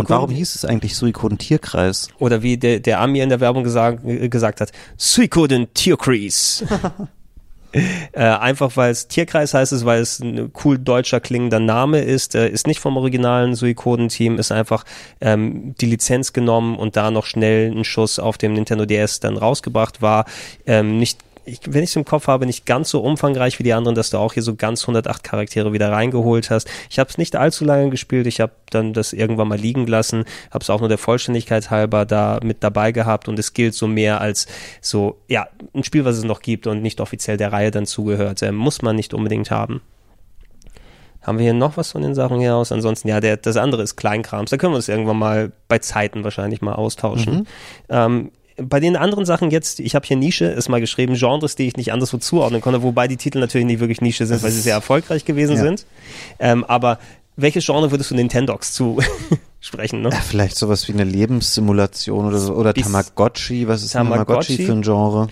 Und 0.00 0.10
warum 0.10 0.30
hieß 0.30 0.54
es 0.54 0.64
eigentlich 0.64 0.96
Suikoden 0.96 1.38
Tierkreis? 1.38 2.08
Oder 2.18 2.42
wie 2.42 2.56
der, 2.56 2.80
der 2.80 3.00
Ami 3.00 3.20
in 3.20 3.28
der 3.28 3.40
Werbung 3.40 3.64
gesagt, 3.64 4.04
äh, 4.04 4.28
gesagt 4.28 4.60
hat, 4.60 4.72
Suikoden 4.96 5.72
Tierkreis. 5.74 6.64
äh, 7.72 8.20
einfach 8.20 8.76
weil 8.76 8.90
es 8.90 9.08
Tierkreis 9.08 9.54
heißt 9.54 9.72
es, 9.72 9.84
weil 9.84 10.00
es 10.00 10.20
ein 10.20 10.52
cool 10.64 10.78
deutscher 10.78 11.20
klingender 11.20 11.60
Name 11.60 12.00
ist, 12.00 12.34
äh, 12.34 12.48
ist 12.48 12.66
nicht 12.66 12.80
vom 12.80 12.96
originalen 12.96 13.54
Suikoden-Team, 13.54 14.38
ist 14.38 14.52
einfach 14.52 14.84
ähm, 15.20 15.74
die 15.80 15.86
Lizenz 15.86 16.32
genommen 16.32 16.76
und 16.76 16.96
da 16.96 17.10
noch 17.10 17.26
schnell 17.26 17.70
ein 17.70 17.84
Schuss 17.84 18.18
auf 18.18 18.38
dem 18.38 18.52
Nintendo 18.54 18.86
DS 18.86 19.20
dann 19.20 19.36
rausgebracht 19.36 20.02
war. 20.02 20.26
Ähm, 20.66 20.98
nicht 20.98 21.18
ich, 21.44 21.60
wenn 21.66 21.82
ich 21.82 21.90
es 21.90 21.96
im 21.96 22.04
Kopf 22.04 22.28
habe, 22.28 22.46
nicht 22.46 22.66
ganz 22.66 22.90
so 22.90 23.00
umfangreich 23.00 23.58
wie 23.58 23.62
die 23.62 23.72
anderen, 23.72 23.94
dass 23.94 24.10
du 24.10 24.18
auch 24.18 24.32
hier 24.32 24.42
so 24.42 24.54
ganz 24.54 24.82
108 24.82 25.22
Charaktere 25.24 25.72
wieder 25.72 25.90
reingeholt 25.90 26.50
hast. 26.50 26.68
Ich 26.90 26.98
habe 26.98 27.10
es 27.10 27.18
nicht 27.18 27.36
allzu 27.36 27.64
lange 27.64 27.90
gespielt. 27.90 28.26
Ich 28.26 28.40
habe 28.40 28.52
dann 28.70 28.92
das 28.92 29.12
irgendwann 29.12 29.48
mal 29.48 29.58
liegen 29.58 29.86
lassen, 29.86 30.24
habe 30.50 30.62
es 30.62 30.70
auch 30.70 30.80
nur 30.80 30.88
der 30.88 30.98
Vollständigkeit 30.98 31.70
halber 31.70 32.04
da 32.04 32.40
mit 32.42 32.62
dabei 32.62 32.92
gehabt 32.92 33.28
und 33.28 33.38
es 33.38 33.52
gilt 33.52 33.74
so 33.74 33.86
mehr 33.86 34.20
als 34.20 34.46
so, 34.80 35.18
ja, 35.28 35.48
ein 35.74 35.84
Spiel, 35.84 36.04
was 36.04 36.16
es 36.16 36.24
noch 36.24 36.40
gibt 36.40 36.66
und 36.66 36.82
nicht 36.82 37.00
offiziell 37.00 37.36
der 37.36 37.52
Reihe 37.52 37.70
dann 37.70 37.86
zugehört. 37.86 38.42
Äh, 38.42 38.52
muss 38.52 38.82
man 38.82 38.96
nicht 38.96 39.14
unbedingt 39.14 39.50
haben. 39.50 39.82
Haben 41.22 41.38
wir 41.38 41.44
hier 41.44 41.54
noch 41.54 41.76
was 41.76 41.92
von 41.92 42.02
den 42.02 42.14
Sachen 42.14 42.40
hier 42.40 42.56
aus? 42.56 42.72
Ansonsten, 42.72 43.08
ja, 43.08 43.20
der, 43.20 43.36
das 43.36 43.56
andere 43.56 43.82
ist 43.82 43.96
Kleinkrams. 43.96 44.50
Da 44.50 44.56
können 44.56 44.72
wir 44.72 44.76
uns 44.76 44.88
irgendwann 44.88 45.18
mal 45.18 45.52
bei 45.68 45.78
Zeiten 45.78 46.24
wahrscheinlich 46.24 46.62
mal 46.62 46.74
austauschen. 46.74 47.34
Mhm. 47.34 47.46
Ähm, 47.88 48.30
bei 48.68 48.80
den 48.80 48.96
anderen 48.96 49.24
Sachen 49.24 49.50
jetzt, 49.50 49.80
ich 49.80 49.94
habe 49.94 50.06
hier 50.06 50.16
Nische, 50.16 50.46
ist 50.46 50.68
mal 50.68 50.80
geschrieben, 50.80 51.14
Genres, 51.14 51.56
die 51.56 51.66
ich 51.66 51.76
nicht 51.76 51.92
anderswo 51.92 52.18
zuordnen 52.18 52.60
konnte, 52.60 52.82
wobei 52.82 53.08
die 53.08 53.16
Titel 53.16 53.38
natürlich 53.38 53.66
nicht 53.66 53.80
wirklich 53.80 54.00
Nische 54.00 54.26
sind, 54.26 54.42
weil 54.42 54.50
sie 54.50 54.60
sehr 54.60 54.74
erfolgreich 54.74 55.24
gewesen 55.24 55.56
ja. 55.56 55.62
sind. 55.62 55.86
Ähm, 56.38 56.64
aber 56.64 56.98
welches 57.36 57.64
Genre 57.64 57.90
würdest 57.90 58.10
du 58.10 58.14
Nintendox 58.14 58.72
zu 58.72 59.00
sprechen? 59.60 60.02
Ne? 60.02 60.10
Ja, 60.10 60.16
vielleicht 60.16 60.56
sowas 60.56 60.88
wie 60.88 60.92
eine 60.92 61.04
Lebenssimulation 61.04 62.26
oder 62.26 62.38
so, 62.38 62.54
oder 62.54 62.72
Bis 62.72 62.84
Tamagotchi, 62.84 63.68
was 63.68 63.82
ist 63.82 63.92
Tamagotchi, 63.92 64.26
Tamagotchi 64.26 64.64
für 64.64 64.72
ein 64.72 64.82
Genre? 64.82 65.28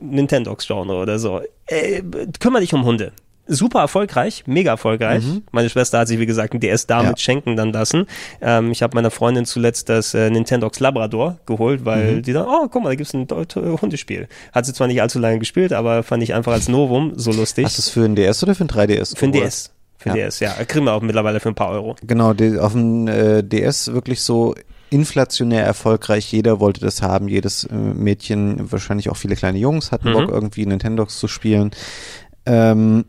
Nintendox-Genre 0.00 0.94
oder 0.94 1.18
so. 1.18 1.40
Äh, 1.66 2.02
kümmere 2.38 2.60
dich 2.60 2.74
um 2.74 2.84
Hunde 2.84 3.12
super 3.46 3.80
erfolgreich, 3.80 4.44
mega 4.46 4.70
erfolgreich. 4.72 5.24
Mhm. 5.24 5.42
Meine 5.52 5.68
Schwester 5.68 6.00
hat 6.00 6.08
sich, 6.08 6.18
wie 6.18 6.26
gesagt, 6.26 6.54
ein 6.54 6.60
DS 6.60 6.86
damit 6.86 7.10
ja. 7.10 7.16
schenken 7.16 7.56
dann 7.56 7.72
lassen. 7.72 8.06
Ähm, 8.40 8.72
ich 8.72 8.82
habe 8.82 8.94
meiner 8.94 9.10
Freundin 9.10 9.44
zuletzt 9.44 9.88
das 9.88 10.14
äh, 10.14 10.30
Nintendox 10.30 10.80
Labrador 10.80 11.38
geholt, 11.46 11.84
weil 11.84 12.16
mhm. 12.16 12.22
die 12.22 12.32
dann, 12.32 12.46
oh, 12.46 12.68
guck 12.70 12.82
mal, 12.82 12.90
da 12.90 12.94
gibt's 12.94 13.14
ein 13.14 13.26
Hundespiel. 13.80 14.28
Hat 14.52 14.66
sie 14.66 14.72
zwar 14.72 14.86
nicht 14.86 15.00
allzu 15.00 15.18
lange 15.18 15.38
gespielt, 15.38 15.72
aber 15.72 16.02
fand 16.02 16.22
ich 16.22 16.34
einfach 16.34 16.52
als 16.52 16.68
Novum 16.68 17.12
so 17.16 17.32
lustig. 17.32 17.64
Hast 17.64 17.78
du 17.78 17.82
es 17.82 17.88
für 17.88 18.04
ein 18.04 18.16
DS 18.16 18.42
oder 18.42 18.54
für 18.54 18.64
ein 18.64 18.68
3DS? 18.68 19.16
Für 19.16 19.26
ein 19.26 19.32
DS. 19.32 19.72
Für 19.98 20.10
ein 20.10 20.16
ja. 20.16 20.26
DS, 20.26 20.40
ja. 20.40 20.52
Kriegen 20.64 20.84
wir 20.84 20.92
auch 20.92 21.02
mittlerweile 21.02 21.40
für 21.40 21.48
ein 21.48 21.54
paar 21.54 21.70
Euro. 21.70 21.96
Genau, 22.02 22.30
auf 22.30 22.72
dem 22.72 23.08
äh, 23.08 23.42
DS 23.42 23.92
wirklich 23.92 24.22
so 24.22 24.54
inflationär 24.90 25.64
erfolgreich. 25.64 26.30
Jeder 26.32 26.60
wollte 26.60 26.80
das 26.80 27.02
haben. 27.02 27.28
Jedes 27.28 27.64
äh, 27.64 27.74
Mädchen, 27.74 28.70
wahrscheinlich 28.70 29.10
auch 29.10 29.16
viele 29.16 29.36
kleine 29.36 29.58
Jungs, 29.58 29.92
hatten 29.92 30.10
mhm. 30.10 30.12
Bock, 30.14 30.28
irgendwie 30.30 30.66
Nintendox 30.66 31.18
zu 31.18 31.28
spielen. 31.28 31.70
Ähm, 32.44 33.04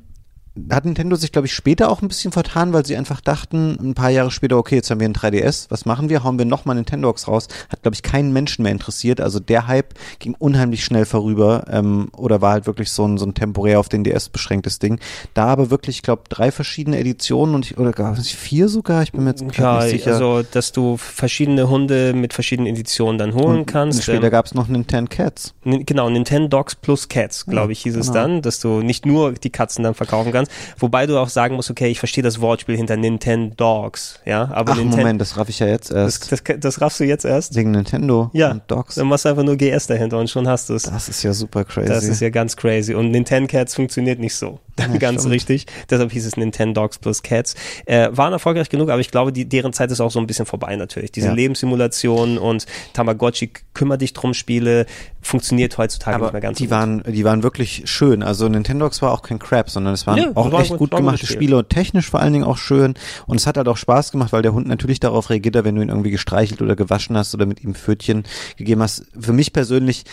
hat 0.71 0.85
Nintendo 0.85 1.15
sich, 1.15 1.31
glaube 1.31 1.47
ich, 1.47 1.53
später 1.53 1.89
auch 1.89 2.01
ein 2.01 2.07
bisschen 2.07 2.31
vertan, 2.31 2.73
weil 2.73 2.85
sie 2.85 2.95
einfach 2.95 3.21
dachten, 3.21 3.77
ein 3.81 3.93
paar 3.93 4.09
Jahre 4.09 4.31
später, 4.31 4.57
okay, 4.57 4.75
jetzt 4.75 4.89
haben 4.89 4.99
wir 4.99 5.07
ein 5.07 5.13
3DS, 5.13 5.67
was 5.69 5.85
machen 5.85 6.09
wir? 6.09 6.23
Hauen 6.23 6.37
wir 6.37 6.45
nochmal 6.45 6.75
Nintendox 6.75 7.27
raus? 7.27 7.47
Hat, 7.69 7.81
glaube 7.81 7.95
ich, 7.95 8.03
keinen 8.03 8.33
Menschen 8.33 8.63
mehr 8.63 8.71
interessiert. 8.71 9.21
Also 9.21 9.39
der 9.39 9.67
Hype 9.67 9.93
ging 10.19 10.35
unheimlich 10.37 10.83
schnell 10.83 11.05
vorüber 11.05 11.65
ähm, 11.69 12.09
oder 12.15 12.41
war 12.41 12.53
halt 12.53 12.67
wirklich 12.67 12.91
so 12.91 13.05
ein, 13.07 13.17
so 13.17 13.25
ein 13.25 13.33
temporär 13.33 13.79
auf 13.79 13.89
den 13.89 14.03
DS 14.03 14.29
beschränktes 14.29 14.79
Ding. 14.79 14.99
Da 15.33 15.45
aber 15.45 15.69
wirklich, 15.69 15.97
ich 15.97 16.01
glaube, 16.01 16.23
drei 16.29 16.51
verschiedene 16.51 16.99
Editionen 16.99 17.55
und 17.55 17.65
ich, 17.65 17.77
oder 17.77 17.91
gar 17.91 18.15
vier 18.15 18.67
sogar, 18.69 19.03
ich 19.03 19.11
bin 19.11 19.23
mir 19.23 19.31
jetzt 19.31 19.43
ja, 19.57 19.79
nicht 19.79 19.89
sicher. 19.91 20.13
Also, 20.13 20.43
dass 20.43 20.71
du 20.71 20.97
verschiedene 20.97 21.69
Hunde 21.69 22.13
mit 22.13 22.33
verschiedenen 22.33 22.73
Editionen 22.73 23.17
dann 23.17 23.33
holen 23.33 23.59
und 23.59 23.65
kannst. 23.65 24.03
Später 24.03 24.25
ähm, 24.25 24.31
gab 24.31 24.45
es 24.45 24.53
noch 24.53 24.67
Nintendo 24.67 25.09
Cats. 25.09 25.53
Genau, 25.63 26.09
Nintendo 26.09 26.47
Dogs 26.47 26.75
plus 26.75 27.07
Cats, 27.07 27.45
glaube 27.45 27.71
ich, 27.71 27.81
hieß 27.81 27.93
genau. 27.93 28.05
es 28.05 28.11
dann, 28.11 28.41
dass 28.41 28.59
du 28.59 28.81
nicht 28.81 29.05
nur 29.05 29.33
die 29.33 29.49
Katzen 29.49 29.83
dann 29.83 29.93
verkaufen 29.93 30.31
kannst 30.31 30.46
kannst. 30.47 30.81
Wobei 30.81 31.05
du 31.05 31.17
auch 31.17 31.29
sagen 31.29 31.55
musst, 31.55 31.69
okay, 31.69 31.87
ich 31.87 31.99
verstehe 31.99 32.23
das 32.23 32.41
Wortspiel 32.41 32.75
hinter 32.75 32.97
Nintendo 32.97 33.55
Dogs, 33.55 34.19
ja, 34.25 34.49
aber 34.51 34.73
Ach, 34.73 34.77
Ninten 34.77 34.97
Moment, 34.97 35.21
das 35.21 35.37
raff 35.37 35.49
ich 35.49 35.59
ja 35.59 35.67
jetzt 35.67 35.91
erst. 35.91 36.31
Das, 36.31 36.43
das, 36.43 36.59
das 36.59 36.81
raffst 36.81 36.99
du 36.99 37.05
jetzt 37.05 37.25
erst? 37.25 37.55
Wegen 37.55 37.71
Nintendo 37.71 38.29
ja. 38.33 38.51
und 38.51 38.63
Dogs. 38.67 38.95
Dann 38.95 39.07
machst 39.07 39.25
du 39.25 39.29
einfach 39.29 39.43
nur 39.43 39.55
GS 39.55 39.87
dahinter 39.87 40.17
und 40.19 40.29
schon 40.29 40.47
hast 40.47 40.69
du 40.69 40.75
es. 40.75 40.83
Das 40.83 41.09
ist 41.09 41.23
ja 41.23 41.33
super 41.33 41.63
crazy. 41.63 41.87
Das 41.87 42.03
ist 42.03 42.21
ja 42.21 42.29
ganz 42.29 42.55
crazy 42.55 42.93
und 42.93 43.11
Nintendo 43.11 43.47
Cats 43.47 43.75
funktioniert 43.75 44.19
nicht 44.19 44.35
so. 44.35 44.59
ja, 44.93 44.97
ganz 44.97 45.21
stimmt. 45.21 45.33
richtig. 45.33 45.65
Deshalb 45.89 46.11
hieß 46.11 46.25
es 46.25 46.37
Nintendogs 46.37 46.99
plus 46.99 47.23
Cats. 47.23 47.55
Äh, 47.85 48.09
waren 48.11 48.33
erfolgreich 48.33 48.69
genug, 48.69 48.89
aber 48.89 49.01
ich 49.01 49.11
glaube, 49.11 49.31
die, 49.31 49.45
deren 49.45 49.73
Zeit 49.73 49.91
ist 49.91 50.01
auch 50.01 50.11
so 50.11 50.19
ein 50.19 50.27
bisschen 50.27 50.45
vorbei 50.45 50.75
natürlich. 50.75 51.11
Diese 51.11 51.27
ja. 51.27 51.33
Lebenssimulation 51.33 52.37
und 52.37 52.65
Tamagotchi, 52.93 53.51
kümmere 53.73 53.97
dich 53.97 54.13
drum 54.13 54.33
Spiele, 54.33 54.85
funktioniert 55.21 55.77
heutzutage 55.77 56.15
aber 56.15 56.25
nicht 56.25 56.33
mehr 56.33 56.41
ganz 56.41 56.57
die 56.57 56.65
so 56.65 56.71
waren, 56.71 57.03
Die 57.03 57.23
waren 57.23 57.43
wirklich 57.43 57.83
schön. 57.85 58.23
Also 58.23 58.47
Nintendogs 58.47 59.01
war 59.01 59.11
auch 59.11 59.21
kein 59.21 59.39
Crap, 59.39 59.69
sondern 59.69 59.93
es 59.93 60.07
waren 60.07 60.17
ja, 60.17 60.31
auch 60.35 60.51
war 60.51 60.61
echt 60.61 60.69
gut, 60.71 60.91
gut 60.91 60.95
gemachte 60.95 61.25
Spiel. 61.25 61.37
Spiele 61.37 61.57
und 61.57 61.69
technisch 61.69 62.09
vor 62.09 62.19
allen 62.19 62.33
Dingen 62.33 62.45
auch 62.45 62.57
schön. 62.57 62.93
Und 63.25 63.37
es 63.37 63.47
hat 63.47 63.57
halt 63.57 63.67
auch 63.67 63.77
Spaß 63.77 64.11
gemacht, 64.11 64.31
weil 64.33 64.41
der 64.41 64.53
Hund 64.53 64.67
natürlich 64.67 64.99
darauf 64.99 65.29
reagiert, 65.29 65.55
wenn 65.63 65.75
du 65.75 65.81
ihn 65.81 65.89
irgendwie 65.89 66.11
gestreichelt 66.11 66.61
oder 66.61 66.75
gewaschen 66.75 67.17
hast 67.17 67.33
oder 67.33 67.45
mit 67.45 67.63
ihm 67.63 67.75
Pfötchen 67.75 68.23
gegeben 68.57 68.81
hast. 68.81 69.05
Für 69.19 69.33
mich 69.33 69.53
persönlich 69.53 70.05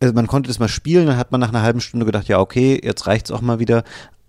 also 0.00 0.14
man 0.14 0.26
konnte 0.26 0.48
das 0.48 0.58
mal 0.58 0.68
spielen, 0.68 1.06
dann 1.06 1.16
hat 1.16 1.32
man 1.32 1.40
nach 1.40 1.48
einer 1.48 1.62
halben 1.62 1.80
Stunde 1.80 2.06
gedacht, 2.06 2.28
ja, 2.28 2.38
okay, 2.38 2.80
jetzt 2.82 3.06
reicht's 3.06 3.30
auch 3.30 3.40
mal 3.40 3.58
wieder. 3.58 3.84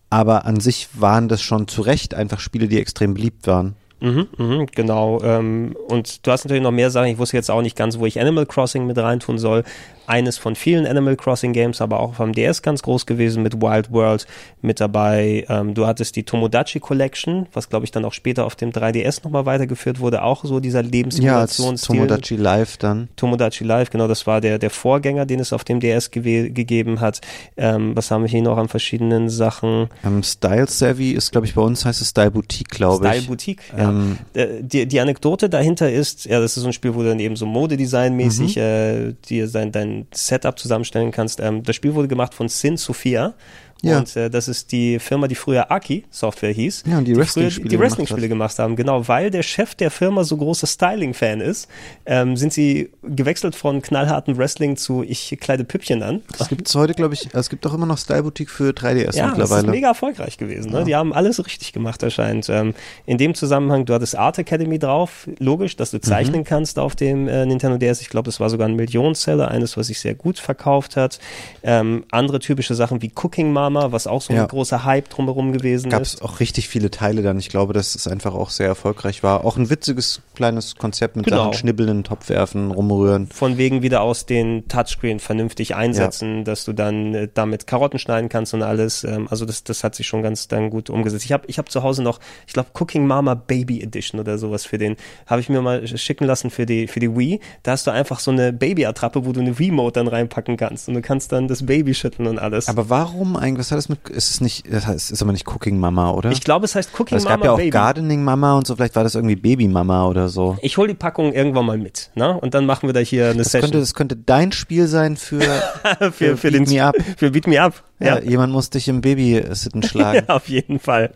Aber 0.09 0.45
an 0.45 0.59
sich 0.59 0.89
waren 0.93 1.27
das 1.27 1.41
schon 1.41 1.67
zu 1.67 1.81
Recht 1.81 2.15
einfach 2.15 2.39
Spiele, 2.39 2.67
die 2.67 2.79
extrem 2.79 3.13
beliebt 3.13 3.45
waren. 3.45 3.75
Mhm, 3.99 4.27
mhm, 4.37 4.65
genau. 4.67 5.21
Ähm, 5.23 5.75
und 5.87 6.25
du 6.25 6.31
hast 6.31 6.45
natürlich 6.45 6.63
noch 6.63 6.71
mehr 6.71 6.89
Sachen. 6.89 7.07
Ich 7.07 7.17
wusste 7.17 7.37
jetzt 7.37 7.51
auch 7.51 7.61
nicht 7.61 7.75
ganz, 7.75 7.99
wo 7.99 8.05
ich 8.05 8.19
Animal 8.19 8.45
Crossing 8.45 8.85
mit 8.85 8.97
reintun 8.97 9.37
soll 9.37 9.63
eines 10.09 10.39
von 10.39 10.55
vielen 10.55 10.87
Animal 10.87 11.15
Crossing 11.15 11.53
Games, 11.53 11.81
aber 11.81 11.99
auch 11.99 12.15
vom 12.15 12.33
DS 12.33 12.63
ganz 12.63 12.81
groß 12.81 13.05
gewesen 13.05 13.43
mit 13.43 13.61
Wild 13.61 13.91
World 13.91 14.25
mit 14.61 14.79
dabei. 14.79 15.45
Ähm, 15.47 15.75
du 15.75 15.85
hattest 15.85 16.15
die 16.15 16.23
Tomodachi 16.23 16.79
Collection, 16.79 17.45
was 17.53 17.69
glaube 17.69 17.85
ich 17.85 17.91
dann 17.91 18.03
auch 18.05 18.13
später 18.13 18.45
auf 18.45 18.55
dem 18.55 18.71
3DS 18.71 19.23
nochmal 19.23 19.45
weitergeführt 19.45 19.99
wurde, 19.99 20.23
auch 20.23 20.43
so 20.43 20.59
dieser 20.59 20.81
Lebenssimulationsstil. 20.81 21.95
Ja, 21.95 22.01
Tomodachi 22.07 22.35
Live 22.37 22.77
dann. 22.77 23.09
Tomodachi 23.17 23.63
Live, 23.63 23.91
genau, 23.91 24.07
das 24.07 24.25
war 24.25 24.41
der, 24.41 24.57
der 24.57 24.71
Vorgänger, 24.71 25.27
den 25.27 25.39
es 25.39 25.53
auf 25.53 25.63
dem 25.63 25.79
DS 25.79 26.09
ge 26.09 26.49
gegeben 26.49 27.01
hat. 27.01 27.21
Ähm, 27.55 27.95
was 27.95 28.09
haben 28.09 28.23
wir 28.23 28.29
hier 28.29 28.41
noch 28.41 28.57
an 28.57 28.67
verschiedenen 28.67 29.29
Sachen? 29.29 29.89
Ähm, 30.03 30.23
Style 30.23 30.67
Savvy 30.67 31.11
ist, 31.11 31.31
glaube 31.31 31.45
ich, 31.45 31.53
bei 31.53 31.61
uns 31.61 31.85
heißt 31.85 32.01
es 32.01 32.09
Style 32.09 32.31
Boutique, 32.31 32.69
glaube 32.69 33.05
ich. 33.05 33.11
Style 33.11 33.27
Boutique, 33.27 33.61
ja. 33.77 33.88
Ähm, 33.89 34.17
äh, 34.33 34.47
die, 34.61 34.85
die 34.85 34.99
Anekdote 34.99 35.49
dahinter 35.49 35.91
ist, 35.91 36.25
ja, 36.25 36.39
das 36.39 36.57
ist 36.57 36.63
so 36.63 36.69
ein 36.69 36.73
Spiel, 36.73 36.95
wo 36.95 37.01
du 37.01 37.09
dann 37.09 37.19
eben 37.19 37.35
so 37.35 37.45
Modedesign-mäßig 37.45 38.55
mhm. 38.55 38.61
äh, 38.61 39.13
dir 39.27 39.47
sein, 39.47 39.71
dein 39.71 40.07
Setup 40.11 40.57
zusammenstellen 40.57 41.11
kannst. 41.11 41.39
Ähm, 41.39 41.63
das 41.63 41.75
Spiel 41.75 41.95
wurde 41.95 42.07
gemacht 42.07 42.33
von 42.33 42.49
Sin 42.49 42.77
Sophia 42.77 43.33
ja. 43.81 43.99
Und 43.99 44.15
äh, 44.15 44.29
das 44.29 44.47
ist 44.47 44.71
die 44.71 44.99
Firma, 44.99 45.27
die 45.27 45.35
früher 45.35 45.71
Aki 45.71 46.05
Software 46.09 46.51
hieß. 46.51 46.83
Ja, 46.87 46.97
und 46.97 47.05
die 47.05 47.15
Wrestling-Spiele 47.15 47.69
die 47.69 47.79
Wrestling 47.79 48.05
gemacht, 48.05 48.29
gemacht, 48.29 48.59
haben. 48.59 48.75
Genau, 48.75 49.07
weil 49.07 49.31
der 49.31 49.43
Chef 49.43 49.75
der 49.75 49.91
Firma 49.91 50.23
so 50.23 50.37
großer 50.37 50.67
Styling-Fan 50.67 51.41
ist, 51.41 51.67
ähm, 52.05 52.35
sind 52.35 52.53
sie 52.53 52.91
gewechselt 53.03 53.55
von 53.55 53.81
knallharten 53.81 54.37
Wrestling 54.37 54.75
zu 54.75 55.03
ich 55.03 55.37
kleide 55.39 55.63
Püppchen 55.63 56.03
an. 56.03 56.21
Es 56.39 56.49
gibt 56.49 56.73
heute, 56.75 56.93
glaube 56.93 57.13
ich, 57.13 57.29
es 57.33 57.49
gibt 57.49 57.65
auch 57.65 57.73
immer 57.73 57.85
noch 57.85 57.97
Style 57.97 58.23
Boutique 58.23 58.49
für 58.49 58.71
3DS 58.71 59.15
ja, 59.15 59.27
mittlerweile. 59.27 59.27
Ja, 59.27 59.37
das 59.37 59.51
ist 59.51 59.67
mega 59.67 59.87
erfolgreich 59.87 60.37
gewesen. 60.37 60.71
Ne? 60.71 60.79
Ja. 60.79 60.83
Die 60.85 60.95
haben 60.95 61.13
alles 61.13 61.43
richtig 61.43 61.73
gemacht, 61.73 62.03
erscheint. 62.03 62.49
Ähm, 62.49 62.73
in 63.05 63.17
dem 63.17 63.33
Zusammenhang, 63.33 63.85
du 63.85 63.93
hattest 63.93 64.17
Art 64.17 64.37
Academy 64.37 64.79
drauf, 64.79 65.27
logisch, 65.39 65.75
dass 65.75 65.91
du 65.91 65.97
mhm. 65.97 66.01
zeichnen 66.01 66.41
mhm. 66.41 66.45
kannst 66.45 66.79
auf 66.79 66.95
dem 66.95 67.27
äh, 67.27 67.45
Nintendo 67.45 67.77
DS. 67.77 68.01
Ich 68.01 68.09
glaube, 68.09 68.25
das 68.25 68.39
war 68.39 68.49
sogar 68.49 68.67
ein 68.67 68.75
Millionenseller, 68.75 69.49
eines, 69.49 69.77
was 69.77 69.87
sich 69.87 69.99
sehr 69.99 70.15
gut 70.15 70.39
verkauft 70.39 70.95
hat. 70.95 71.19
Ähm, 71.63 72.03
andere 72.11 72.39
typische 72.39 72.75
Sachen 72.75 73.01
wie 73.01 73.11
Cooking 73.15 73.51
Mama, 73.69 73.91
was 73.91 74.07
auch 74.07 74.21
so 74.21 74.33
ja. 74.33 74.43
ein 74.43 74.47
großer 74.47 74.83
Hype 74.83 75.09
drumherum 75.09 75.51
gewesen 75.51 75.89
Gab's 75.89 76.13
ist. 76.13 76.19
Gab 76.19 76.29
es 76.29 76.33
auch 76.33 76.39
richtig 76.39 76.67
viele 76.69 76.91
Teile 76.91 77.21
dann. 77.21 77.39
Ich 77.39 77.49
glaube, 77.49 77.73
dass 77.73 77.95
es 77.95 78.07
einfach 78.07 78.33
auch 78.33 78.49
sehr 78.49 78.67
erfolgreich 78.67 79.23
war. 79.23 79.45
Auch 79.45 79.57
ein 79.57 79.69
witziges 79.69 80.21
kleines 80.35 80.75
Konzept 80.75 81.15
mit 81.15 81.25
genau. 81.25 81.45
Sachen 81.45 81.53
schnibbeln, 81.53 82.03
Topf 82.03 82.29
werfen, 82.29 82.71
rumrühren. 82.71 83.27
Von 83.27 83.57
wegen 83.57 83.81
wieder 83.81 84.01
aus 84.01 84.25
den 84.25 84.67
Touchscreen 84.67 85.19
vernünftig 85.19 85.75
einsetzen, 85.75 86.37
ja. 86.39 86.43
dass 86.43 86.65
du 86.65 86.73
dann 86.73 87.13
äh, 87.13 87.27
damit 87.33 87.67
Karotten 87.67 87.99
schneiden 87.99 88.29
kannst 88.29 88.53
und 88.53 88.63
alles. 88.63 89.03
Ähm, 89.03 89.27
also 89.29 89.45
das, 89.45 89.63
das 89.63 89.83
hat 89.83 89.95
sich 89.95 90.07
schon 90.07 90.23
ganz 90.23 90.47
dann 90.47 90.69
gut 90.69 90.89
umgesetzt. 90.89 91.25
Ich 91.25 91.31
habe 91.31 91.43
ich 91.47 91.57
hab 91.57 91.69
zu 91.69 91.83
Hause 91.83 92.03
noch, 92.03 92.19
ich 92.47 92.53
glaube, 92.53 92.69
Cooking 92.73 93.05
Mama 93.05 93.35
Baby 93.35 93.81
Edition 93.81 94.19
oder 94.19 94.37
sowas 94.37 94.65
für 94.65 94.77
den, 94.77 94.95
habe 95.25 95.41
ich 95.41 95.49
mir 95.49 95.61
mal 95.61 95.85
schicken 95.87 96.25
lassen 96.25 96.49
für 96.49 96.65
die, 96.65 96.87
für 96.87 96.99
die 96.99 97.15
Wii. 97.15 97.39
Da 97.63 97.71
hast 97.71 97.87
du 97.87 97.91
einfach 97.91 98.19
so 98.19 98.31
eine 98.31 98.53
Baby-Attrappe, 98.53 99.25
wo 99.25 99.31
du 99.31 99.39
eine 99.39 99.59
Wii-Mode 99.59 99.93
dann 99.93 100.07
reinpacken 100.07 100.57
kannst 100.57 100.87
und 100.87 100.93
du 100.93 101.01
kannst 101.01 101.31
dann 101.31 101.47
das 101.47 101.65
Baby 101.65 101.93
schütteln 101.93 102.27
und 102.27 102.39
alles. 102.39 102.67
Aber 102.67 102.89
warum 102.89 103.35
eigentlich, 103.35 103.58
was 103.59 103.71
hat 103.71 103.77
das 103.77 103.89
mit 103.89 104.09
ist 104.09 104.31
es 104.31 104.41
nicht, 104.41 104.71
das 104.71 104.87
heißt, 104.87 105.11
ist 105.11 105.21
aber 105.21 105.31
nicht 105.31 105.47
Cooking 105.47 105.77
Mama, 105.79 106.11
oder? 106.11 106.31
Ich 106.31 106.41
glaube, 106.41 106.65
es 106.65 106.75
heißt 106.75 106.91
Cooking 106.97 107.17
Mama. 107.17 107.17
Es 107.17 107.25
gab 107.25 107.43
ja 107.43 107.51
auch 107.51 107.57
Baby. 107.57 107.69
Gardening 107.69 108.23
Mama 108.23 108.57
und 108.57 108.65
so, 108.65 108.75
vielleicht 108.75 108.95
war 108.95 109.03
das 109.03 109.15
irgendwie 109.15 109.35
Baby 109.35 109.67
Mama 109.67 110.07
oder 110.07 110.29
so. 110.29 110.57
Ich 110.61 110.77
hol 110.77 110.87
die 110.87 110.93
Packung 110.93 111.33
irgendwann 111.33 111.65
mal 111.65 111.77
mit, 111.77 112.09
ne? 112.15 112.39
Und 112.39 112.53
dann 112.53 112.65
machen 112.65 112.87
wir 112.87 112.93
da 112.93 112.99
hier 113.01 113.29
eine 113.29 113.39
das 113.39 113.51
Session. 113.51 113.71
Könnte, 113.71 113.79
das 113.79 113.93
könnte 113.93 114.15
dein 114.15 114.51
Spiel 114.51 114.87
sein 114.87 115.17
für, 115.17 115.41
für, 115.99 116.11
für, 116.11 116.37
für 116.37 116.51
Beat 116.51 116.67
den, 116.67 116.73
Me 116.75 116.83
Up. 116.83 116.95
Für 117.17 117.31
Beat 117.31 117.47
Me 117.47 117.61
Up. 117.61 117.83
Ja, 117.99 118.17
ja, 118.17 118.23
jemand 118.23 118.53
muss 118.53 118.69
dich 118.69 118.87
im 118.87 119.01
Babysitten 119.01 119.83
schlagen. 119.83 120.25
ja, 120.27 120.35
auf 120.35 120.47
jeden 120.47 120.79
Fall. 120.79 121.11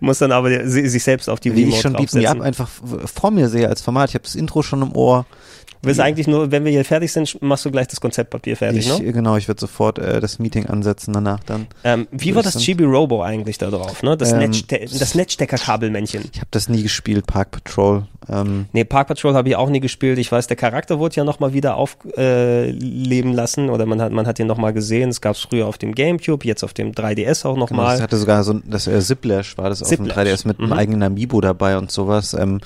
Muss 0.00 0.18
dann 0.18 0.32
aber 0.32 0.68
sich 0.68 1.02
selbst 1.04 1.30
auf 1.30 1.38
die 1.38 1.54
Wie 1.54 1.64
ich 1.64 1.80
schon 1.80 1.92
Beat 1.92 2.12
Me 2.14 2.28
Up 2.28 2.40
einfach 2.40 2.68
vor 2.68 3.30
mir 3.30 3.48
sehe 3.48 3.68
als 3.68 3.80
Format. 3.80 4.10
Ich 4.10 4.14
habe 4.14 4.24
das 4.24 4.34
Intro 4.34 4.62
schon 4.62 4.82
im 4.82 4.94
Ohr. 4.96 5.24
Du 5.82 5.88
willst 5.88 6.00
eigentlich 6.00 6.26
nur, 6.26 6.50
wenn 6.50 6.64
wir 6.64 6.72
hier 6.72 6.84
fertig 6.84 7.12
sind, 7.12 7.40
machst 7.42 7.64
du 7.64 7.70
gleich 7.70 7.88
das 7.88 8.00
Konzeptpapier 8.00 8.56
fertig, 8.56 8.88
ich, 8.88 8.98
ne? 8.98 9.12
Genau, 9.12 9.36
ich 9.36 9.48
werde 9.48 9.60
sofort 9.60 9.98
äh, 9.98 10.20
das 10.20 10.38
Meeting 10.38 10.66
ansetzen 10.66 11.12
danach 11.12 11.40
dann. 11.44 11.66
Ähm, 11.84 12.08
wie 12.10 12.34
war 12.34 12.42
das 12.42 12.58
Chibi 12.58 12.84
Robo 12.84 13.22
eigentlich 13.22 13.58
da 13.58 13.70
drauf, 13.70 14.02
ne? 14.02 14.16
Das, 14.16 14.32
ähm, 14.32 14.38
Netzste 14.38 14.78
das 14.78 15.14
Netzsteckerkabelmännchen. 15.14 16.24
Ich 16.32 16.40
habe 16.40 16.48
das 16.50 16.68
nie 16.68 16.82
gespielt, 16.82 17.26
Park 17.26 17.50
Patrol. 17.50 18.04
Ähm. 18.28 18.66
Nee, 18.72 18.84
Park 18.84 19.08
Patrol 19.08 19.34
habe 19.34 19.48
ich 19.48 19.56
auch 19.56 19.68
nie 19.68 19.80
gespielt. 19.80 20.18
Ich 20.18 20.32
weiß, 20.32 20.46
der 20.46 20.56
Charakter 20.56 20.98
wurde 20.98 21.16
ja 21.16 21.24
nochmal 21.24 21.52
wieder 21.52 21.76
aufleben 21.76 23.30
äh, 23.30 23.34
lassen 23.34 23.70
oder 23.70 23.86
man 23.86 24.00
hat, 24.00 24.12
man 24.12 24.26
hat 24.26 24.38
ihn 24.38 24.46
nochmal 24.46 24.72
gesehen. 24.72 25.10
Es 25.10 25.20
gab 25.20 25.36
es 25.36 25.42
früher 25.42 25.66
auf 25.66 25.78
dem 25.78 25.94
Gamecube, 25.94 26.46
jetzt 26.46 26.64
auf 26.64 26.72
dem 26.72 26.92
3DS 26.92 27.46
auch 27.46 27.56
nochmal. 27.56 27.86
Genau, 27.86 27.92
das 27.92 28.02
hatte 28.02 28.16
sogar 28.16 28.42
so, 28.42 28.54
das 28.64 28.86
äh, 28.86 29.00
Ziplash 29.00 29.56
war 29.58 29.68
das 29.68 29.80
Ziplash. 29.80 30.10
auf 30.10 30.16
dem 30.16 30.24
3DS 30.24 30.48
mit 30.48 30.58
mhm. 30.58 30.64
einem 30.64 30.72
eigenen 30.72 31.02
Amiibo 31.02 31.40
dabei 31.40 31.78
und 31.78 31.90
sowas. 31.90 32.34
Ähm, 32.34 32.60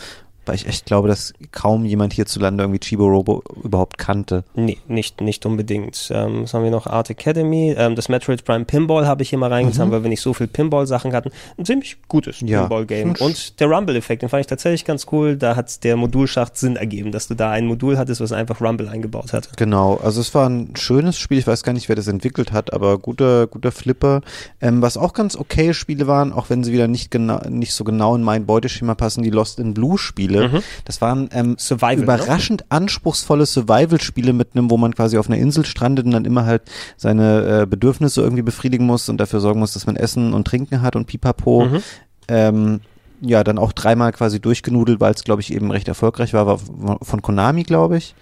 weil 0.50 0.56
ich 0.56 0.66
echt 0.66 0.84
glaube, 0.84 1.06
dass 1.06 1.32
kaum 1.52 1.84
jemand 1.84 2.12
hierzulande 2.12 2.64
irgendwie 2.64 2.80
Chibo 2.80 3.06
Robo 3.06 3.40
überhaupt 3.62 3.98
kannte. 3.98 4.42
Nee, 4.56 4.78
nicht, 4.88 5.20
nicht 5.20 5.46
unbedingt. 5.46 6.10
Ähm, 6.12 6.42
was 6.42 6.54
haben 6.54 6.64
wir 6.64 6.72
noch? 6.72 6.88
Art 6.88 7.08
Academy. 7.08 7.72
Ähm, 7.78 7.94
das 7.94 8.08
Metroid 8.08 8.44
Prime 8.44 8.64
Pinball 8.64 9.06
habe 9.06 9.22
ich 9.22 9.30
hier 9.30 9.38
mal 9.38 9.52
reingetan, 9.52 9.86
mhm. 9.86 9.92
weil 9.92 10.02
wir 10.02 10.08
nicht 10.08 10.22
so 10.22 10.34
viel 10.34 10.48
Pinball-Sachen 10.48 11.12
hatten. 11.12 11.30
Ein 11.56 11.66
ziemlich 11.66 11.98
gutes 12.08 12.40
ja. 12.40 12.62
Pinball-Game. 12.62 13.14
Und 13.20 13.60
der 13.60 13.68
Rumble-Effekt, 13.68 14.22
den 14.22 14.28
fand 14.28 14.40
ich 14.40 14.48
tatsächlich 14.48 14.84
ganz 14.84 15.06
cool. 15.12 15.36
Da 15.36 15.54
hat 15.54 15.84
der 15.84 15.96
Modulschacht 15.96 16.56
Sinn 16.56 16.74
ergeben, 16.74 17.12
dass 17.12 17.28
du 17.28 17.34
da 17.34 17.52
ein 17.52 17.66
Modul 17.66 17.96
hattest, 17.96 18.20
was 18.20 18.32
einfach 18.32 18.60
Rumble 18.60 18.88
eingebaut 18.88 19.32
hat. 19.32 19.56
Genau, 19.56 20.00
also 20.02 20.20
es 20.20 20.34
war 20.34 20.48
ein 20.48 20.74
schönes 20.74 21.16
Spiel. 21.16 21.38
Ich 21.38 21.46
weiß 21.46 21.62
gar 21.62 21.74
nicht, 21.74 21.88
wer 21.88 21.94
das 21.94 22.08
entwickelt 22.08 22.50
hat, 22.50 22.72
aber 22.72 22.98
guter, 22.98 23.46
guter 23.46 23.70
Flipper. 23.70 24.22
Ähm, 24.60 24.82
was 24.82 24.96
auch 24.96 25.12
ganz 25.12 25.36
okay 25.36 25.74
Spiele 25.74 26.08
waren, 26.08 26.32
auch 26.32 26.50
wenn 26.50 26.64
sie 26.64 26.72
wieder 26.72 26.88
nicht 26.88 27.12
genau, 27.12 27.38
nicht 27.48 27.72
so 27.72 27.84
genau 27.84 28.16
in 28.16 28.24
mein 28.24 28.46
Beuteschema 28.46 28.96
passen, 28.96 29.22
die 29.22 29.30
Lost 29.30 29.60
in 29.60 29.74
Blue 29.74 29.96
Spiele 29.96 30.39
Spiele. 30.44 30.60
Mhm. 30.60 30.64
Das 30.84 31.00
waren 31.00 31.28
ähm, 31.32 31.56
Survival, 31.58 31.96
ne? 31.96 32.02
überraschend 32.02 32.60
ne? 32.62 32.66
anspruchsvolle 32.70 33.46
Survival-Spiele 33.46 34.32
mit 34.32 34.48
einem, 34.54 34.70
wo 34.70 34.76
man 34.76 34.94
quasi 34.94 35.18
auf 35.18 35.28
einer 35.28 35.38
Insel 35.38 35.64
strandet 35.64 36.06
und 36.06 36.12
dann 36.12 36.24
immer 36.24 36.44
halt 36.44 36.62
seine 36.96 37.62
äh, 37.62 37.66
Bedürfnisse 37.66 38.22
irgendwie 38.22 38.42
befriedigen 38.42 38.86
muss 38.86 39.08
und 39.08 39.18
dafür 39.18 39.40
sorgen 39.40 39.60
muss, 39.60 39.72
dass 39.72 39.86
man 39.86 39.96
Essen 39.96 40.32
und 40.32 40.46
Trinken 40.46 40.82
hat 40.82 40.96
und 40.96 41.06
pipapo. 41.06 41.66
Mhm. 41.66 41.82
Ähm, 42.28 42.80
ja, 43.22 43.44
dann 43.44 43.58
auch 43.58 43.72
dreimal 43.72 44.12
quasi 44.12 44.40
durchgenudelt, 44.40 45.00
weil 45.00 45.12
es, 45.12 45.24
glaube 45.24 45.42
ich, 45.42 45.52
eben 45.52 45.70
recht 45.70 45.88
erfolgreich 45.88 46.32
war, 46.32 46.46
war 46.46 46.58
von 47.02 47.22
Konami, 47.22 47.64
glaube 47.64 47.98
ich. 47.98 48.14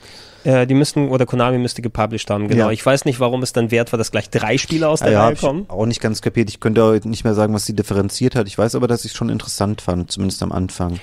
Äh, 0.44 0.66
die 0.66 0.74
müssten, 0.74 1.08
oder 1.08 1.26
Konami 1.26 1.58
müsste 1.58 1.82
gepublished 1.82 2.30
haben, 2.30 2.48
genau. 2.48 2.66
Ja. 2.66 2.70
Ich 2.70 2.84
weiß 2.84 3.04
nicht, 3.04 3.20
warum 3.20 3.42
es 3.42 3.52
dann 3.52 3.70
wert 3.70 3.92
war, 3.92 3.98
dass 3.98 4.10
gleich 4.10 4.30
drei 4.30 4.56
Spiele 4.56 4.88
aus 4.88 5.00
der 5.00 5.12
ja, 5.12 5.24
Reihe 5.24 5.36
kommen. 5.36 5.66
auch 5.68 5.86
nicht 5.86 6.00
ganz 6.00 6.22
kapiert. 6.22 6.48
Ich 6.48 6.60
könnte 6.60 7.00
nicht 7.04 7.24
mehr 7.24 7.34
sagen, 7.34 7.54
was 7.54 7.66
sie 7.66 7.74
differenziert 7.74 8.34
hat. 8.34 8.46
Ich 8.46 8.56
weiß 8.56 8.74
aber, 8.74 8.86
dass 8.86 9.04
ich 9.04 9.12
es 9.12 9.16
schon 9.16 9.28
interessant 9.28 9.80
fand, 9.80 10.10
zumindest 10.12 10.42
am 10.42 10.52
Anfang. 10.52 11.00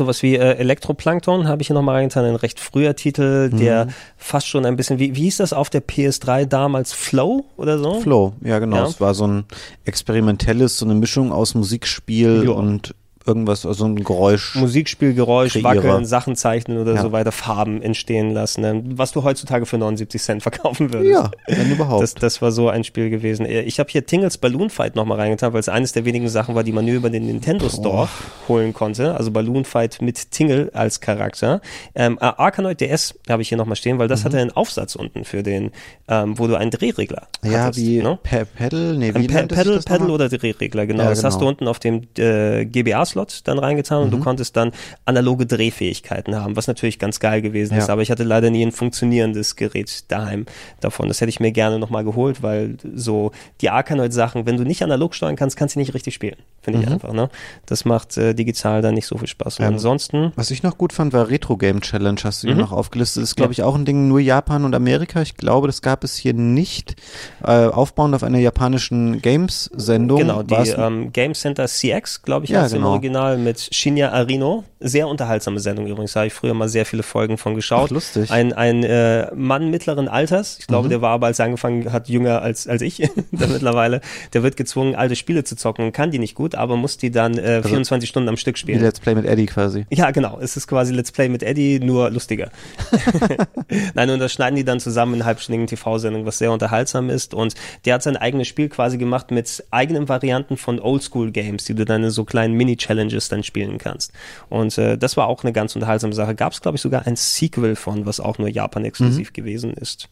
Sowas 0.00 0.22
wie 0.22 0.36
äh, 0.36 0.56
Elektroplankton 0.56 1.46
habe 1.46 1.60
ich 1.60 1.68
hier 1.68 1.74
nochmal 1.74 1.96
reingetan, 1.96 2.24
ein 2.24 2.34
recht 2.34 2.58
früher 2.58 2.96
Titel, 2.96 3.50
der 3.50 3.84
mhm. 3.84 3.90
fast 4.16 4.48
schon 4.48 4.64
ein 4.64 4.76
bisschen, 4.76 4.98
wie, 4.98 5.14
wie 5.14 5.22
hieß 5.22 5.36
das 5.36 5.52
auf 5.52 5.68
der 5.68 5.86
PS3 5.86 6.46
damals? 6.46 6.92
Flow 6.92 7.44
oder 7.56 7.78
so? 7.78 8.00
Flow, 8.00 8.32
ja 8.42 8.58
genau. 8.58 8.76
Ja. 8.76 8.86
Es 8.86 9.00
war 9.00 9.14
so 9.14 9.26
ein 9.26 9.44
experimentelles, 9.84 10.78
so 10.78 10.86
eine 10.86 10.94
Mischung 10.94 11.32
aus 11.32 11.54
Musikspiel 11.54 12.44
jo. 12.46 12.54
und 12.54 12.94
irgendwas, 13.30 13.64
also 13.66 13.86
ein 13.86 13.96
Geräusch. 13.96 14.54
Musikspielgeräusch, 14.56 15.52
kreiere. 15.54 15.84
wackeln, 15.84 16.04
Sachen 16.04 16.36
zeichnen 16.36 16.78
oder 16.78 16.94
Ja. 16.94 17.02
so 17.02 17.12
weiter, 17.12 17.32
Farben 17.32 17.80
entstehen 17.82 18.32
lassen, 18.32 18.60
ne? 18.60 18.82
was 18.84 19.12
du 19.12 19.24
heutzutage 19.24 19.66
für 19.66 19.78
79 19.78 20.20
Cent 20.22 20.42
verkaufen 20.42 20.92
würdest. 20.92 21.10
Ja, 21.10 21.30
wenn 21.46 21.70
überhaupt. 21.70 22.02
Das, 22.02 22.14
das 22.14 22.42
war 22.42 22.52
so 22.52 22.68
ein 22.68 22.84
Spiel 22.84 23.10
gewesen. 23.10 23.46
Äh, 23.46 23.62
Ich 23.62 23.78
habe 23.78 23.88
hier 23.90 24.04
Tingles 24.06 24.38
Balloon 24.38 24.70
Fight 24.70 24.96
nochmal 24.96 25.18
reingetan, 25.18 25.52
weil 25.52 25.60
es 25.60 25.68
eines 25.68 25.92
der 25.92 26.04
wenigen 26.04 26.28
Sachen 26.28 26.54
war, 26.54 26.64
die 26.64 26.72
man 26.72 26.84
nur 26.84 26.94
über 26.94 27.10
den 27.10 27.26
Nintendo 27.26 27.68
Store 27.68 28.08
holen 28.48 28.72
konnte. 28.74 29.14
Also 29.16 29.30
Balloon 29.30 29.64
Fight 29.64 30.02
mit 30.02 30.30
Tingle 30.30 30.70
als 30.74 31.00
Charakter. 31.00 31.60
Ähm, 31.94 32.18
äh, 32.20 32.24
Arkanoid 32.24 32.80
DS 32.80 33.14
habe 33.28 33.42
ich 33.42 33.48
hier 33.48 33.58
nochmal 33.58 33.76
stehen, 33.76 33.98
weil 33.98 34.08
das 34.08 34.24
hatte 34.24 34.38
einen 34.38 34.50
Aufsatz 34.52 34.94
unten 34.96 35.24
für 35.24 35.42
den, 35.42 35.70
ähm, 36.08 36.38
wo 36.38 36.46
du 36.46 36.56
einen 36.56 36.70
Drehregler 36.70 37.28
Mhm. 37.42 37.52
ja, 37.52 37.64
hattest, 37.64 37.80
wie 37.80 38.02
ne? 38.02 38.18
Pe 38.22 38.44
Pedal, 38.46 38.96
nee, 38.96 39.14
wie 39.14 39.26
Pedal, 39.26 39.78
Pedal 39.80 40.10
oder 40.10 40.28
Drehregler, 40.28 40.86
genau. 40.86 41.04
Ja, 41.04 41.10
Das 41.10 41.24
hast 41.24 41.34
du 41.36 41.38
genau. 41.40 41.50
unten 41.50 41.68
auf 41.68 41.78
dem 41.78 42.02
äh, 42.18 42.64
GBA-Slot 42.64 43.19
dann 43.44 43.58
reingetan 43.58 44.02
und 44.02 44.10
du 44.10 44.18
konntest 44.18 44.56
dann 44.56 44.72
analoge 45.04 45.46
Drehfähigkeiten 45.46 46.34
haben, 46.36 46.56
was 46.56 46.66
natürlich 46.66 46.98
ganz 46.98 47.20
geil 47.20 47.42
gewesen 47.42 47.76
ist. 47.76 47.86
Ja. 47.88 47.92
Aber 47.92 48.02
ich 48.02 48.10
hatte 48.10 48.24
leider 48.24 48.50
nie 48.50 48.64
ein 48.64 48.72
funktionierendes 48.72 49.56
Gerät 49.56 50.04
daheim 50.10 50.46
davon. 50.80 51.08
Das 51.08 51.20
hätte 51.20 51.30
ich 51.30 51.40
mir 51.40 51.52
gerne 51.52 51.78
nochmal 51.78 52.04
geholt, 52.04 52.42
weil 52.42 52.76
so 52.94 53.32
die 53.60 53.70
Arkanoid-Sachen, 53.70 54.46
wenn 54.46 54.56
du 54.56 54.64
nicht 54.64 54.82
analog 54.82 55.14
steuern 55.14 55.36
kannst, 55.36 55.56
kannst 55.56 55.74
du 55.74 55.78
nicht 55.80 55.94
richtig 55.94 56.14
spielen. 56.14 56.36
Finde 56.62 56.80
ich 56.80 56.88
einfach, 56.88 57.12
ne? 57.12 57.30
Das 57.66 57.84
macht 57.86 58.16
äh, 58.18 58.34
digital 58.34 58.82
dann 58.82 58.94
nicht 58.94 59.06
so 59.06 59.16
viel 59.16 59.28
Spaß. 59.28 59.58
Und 59.60 59.64
Ähm, 59.66 59.72
ansonsten, 59.74 60.32
Was 60.36 60.50
ich 60.50 60.62
noch 60.62 60.76
gut 60.76 60.92
fand, 60.92 61.12
war 61.12 61.28
Retro 61.30 61.56
Game 61.56 61.80
Challenge, 61.80 62.20
hast 62.22 62.42
du 62.42 62.48
Mhm. 62.48 62.52
hier 62.52 62.60
noch 62.62 62.72
aufgelistet. 62.72 63.22
Das 63.22 63.30
ist, 63.30 63.36
glaube 63.36 63.52
ich, 63.52 63.62
auch 63.62 63.74
ein 63.74 63.84
Ding 63.84 64.08
nur 64.08 64.20
Japan 64.20 64.64
und 64.64 64.74
Amerika. 64.74 65.22
Ich 65.22 65.36
glaube, 65.36 65.66
das 65.68 65.80
gab 65.82 66.04
es 66.04 66.16
hier 66.16 66.34
nicht. 66.34 66.96
Äh, 67.42 67.66
aufbauend 67.66 68.14
auf 68.14 68.22
einer 68.22 68.38
japanischen 68.38 69.22
Games-Sendung. 69.22 70.18
Genau, 70.18 70.42
die 70.42 70.54
ähm, 70.54 71.12
Game 71.12 71.34
Center 71.34 71.66
CX, 71.66 72.22
glaube 72.22 72.44
ich, 72.44 72.50
Ja, 72.50 72.66
genau. 72.68 72.92
Original 73.10 73.38
mit 73.38 73.68
Shinya 73.72 74.12
Arino. 74.12 74.64
Sehr 74.78 75.08
unterhaltsame 75.08 75.60
Sendung 75.60 75.86
übrigens, 75.86 76.12
da 76.14 76.20
habe 76.20 76.28
ich 76.28 76.32
früher 76.32 76.54
mal 76.54 76.68
sehr 76.68 76.86
viele 76.86 77.02
Folgen 77.02 77.36
von 77.36 77.54
geschaut. 77.54 77.88
Ach, 77.88 77.94
lustig. 77.94 78.30
Ein, 78.30 78.52
ein 78.54 78.82
äh, 78.82 79.26
Mann 79.34 79.68
mittleren 79.70 80.08
Alters, 80.08 80.56
ich 80.58 80.66
Mhm. 80.66 80.72
glaube, 80.72 80.88
der 80.88 81.02
war 81.02 81.10
aber, 81.10 81.26
als 81.26 81.38
er 81.38 81.46
angefangen 81.46 81.92
hat, 81.92 82.08
jünger 82.08 82.40
als, 82.40 82.66
als 82.66 82.80
ich, 82.80 83.00
mittlerweile, 83.32 84.00
der 84.32 84.42
wird 84.42 84.56
gezwungen, 84.56 84.94
alte 84.94 85.16
Spiele 85.16 85.44
zu 85.44 85.54
zocken 85.56 85.84
und 85.86 85.92
kann 85.92 86.10
die 86.12 86.18
nicht 86.18 86.34
gut, 86.34 86.54
aber 86.54 86.76
muss 86.76 86.96
die 86.96 87.10
dann 87.10 87.36
äh, 87.36 87.62
24 87.62 88.08
Stunden 88.08 88.28
am 88.30 88.36
Stück 88.38 88.56
wie 88.56 88.60
spielen. 88.60 88.80
Let's 88.80 89.00
Play 89.00 89.14
mit 89.14 89.26
Eddie 89.26 89.46
quasi. 89.46 89.84
Ja, 89.90 90.12
genau. 90.12 90.38
Es 90.40 90.56
ist 90.56 90.66
quasi 90.66 90.94
Let's 90.94 91.12
Play 91.12 91.28
mit 91.28 91.42
Eddie, 91.42 91.80
nur 91.80 92.08
lustiger. 92.10 92.50
Nein, 93.94 94.08
und 94.08 94.18
das 94.18 94.32
schneiden 94.32 94.56
die 94.56 94.64
dann 94.64 94.80
zusammen 94.80 95.14
in 95.14 95.24
halbstündigen 95.24 95.66
TV-Sendungen, 95.66 96.26
was 96.26 96.38
sehr 96.38 96.52
unterhaltsam 96.52 97.10
ist. 97.10 97.34
Und 97.34 97.54
der 97.84 97.94
hat 97.94 98.02
sein 98.02 98.16
eigenes 98.16 98.48
Spiel 98.48 98.68
quasi 98.70 98.96
gemacht 98.96 99.30
mit 99.30 99.62
eigenen 99.70 100.08
Varianten 100.08 100.56
von 100.56 100.80
Oldschool-Games, 100.80 101.64
die 101.64 101.74
du 101.74 101.84
dann 101.84 102.02
in 102.04 102.10
so 102.10 102.24
kleinen 102.24 102.54
Mini-Challenges 102.54 102.99
dann 103.08 103.42
spielen 103.42 103.78
kannst. 103.78 104.12
Und 104.48 104.76
äh, 104.78 104.98
das 104.98 105.16
war 105.16 105.26
auch 105.26 105.44
eine 105.44 105.52
ganz 105.52 105.74
unterhaltsame 105.74 106.12
Sache. 106.12 106.34
Gab 106.34 106.52
es, 106.52 106.60
glaube 106.60 106.76
ich, 106.76 106.82
sogar 106.82 107.06
ein 107.06 107.16
Sequel 107.16 107.76
von, 107.76 108.06
was 108.06 108.20
auch 108.20 108.38
nur 108.38 108.48
Japan-exklusiv 108.48 109.32
gewesen 109.32 109.72
ist. 109.72 110.08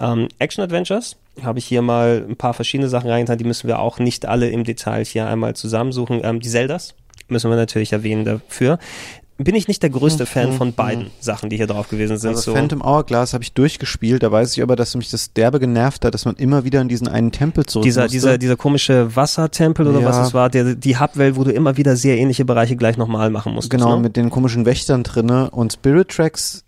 Ähm, 0.00 0.28
Action 0.38 0.64
Adventures 0.64 1.16
habe 1.42 1.58
ich 1.58 1.66
hier 1.66 1.82
mal 1.82 2.24
ein 2.28 2.36
paar 2.36 2.54
verschiedene 2.54 2.88
Sachen 2.88 3.10
reingetan, 3.10 3.38
die 3.38 3.44
müssen 3.44 3.68
wir 3.68 3.78
auch 3.78 3.98
nicht 3.98 4.26
alle 4.26 4.48
im 4.48 4.64
Detail 4.64 5.04
hier 5.04 5.26
einmal 5.26 5.54
zusammensuchen. 5.54 6.20
Ähm, 6.24 6.40
die 6.40 6.48
Zeldas 6.48 6.94
müssen 7.28 7.50
wir 7.50 7.56
natürlich 7.56 7.92
erwähnen 7.92 8.24
dafür. 8.24 8.78
Bin 9.36 9.56
ich 9.56 9.66
nicht 9.66 9.82
der 9.82 9.90
größte 9.90 10.26
Fan 10.26 10.52
von 10.52 10.74
beiden 10.74 11.10
Sachen, 11.18 11.50
die 11.50 11.56
hier 11.56 11.66
drauf 11.66 11.88
gewesen 11.88 12.18
sind. 12.18 12.30
Also 12.30 12.52
so. 12.52 12.54
Phantom 12.54 12.82
Hourglass 12.82 13.34
habe 13.34 13.42
ich 13.42 13.52
durchgespielt. 13.52 14.22
Da 14.22 14.30
weiß 14.30 14.56
ich 14.56 14.62
aber, 14.62 14.76
dass 14.76 14.94
mich 14.94 15.10
das 15.10 15.32
derbe 15.32 15.58
genervt 15.58 16.04
hat, 16.04 16.14
dass 16.14 16.24
man 16.24 16.36
immer 16.36 16.62
wieder 16.64 16.80
in 16.80 16.88
diesen 16.88 17.08
einen 17.08 17.32
Tempel 17.32 17.66
zurück 17.66 17.82
dieser, 17.82 18.02
musste. 18.02 18.12
dieser, 18.16 18.38
dieser 18.38 18.56
komische 18.56 19.16
Wassertempel 19.16 19.88
oder 19.88 20.00
Ja. 20.00 20.06
was 20.06 20.28
es 20.28 20.34
war, 20.34 20.50
der, 20.50 20.76
die 20.76 20.98
Hubwelt, 21.00 21.34
wo 21.34 21.42
du 21.42 21.50
immer 21.50 21.76
wieder 21.76 21.96
sehr 21.96 22.16
ähnliche 22.16 22.44
Bereiche 22.44 22.76
gleich 22.76 22.96
nochmal 22.96 23.30
machen 23.30 23.54
musst. 23.54 23.70
Genau, 23.70 23.96
ne? 23.96 24.02
mit 24.02 24.16
den 24.16 24.30
komischen 24.30 24.66
Wächtern 24.66 25.02
drinne 25.02 25.50
und 25.50 25.72
Spirit 25.72 26.10
Tracks, 26.10 26.62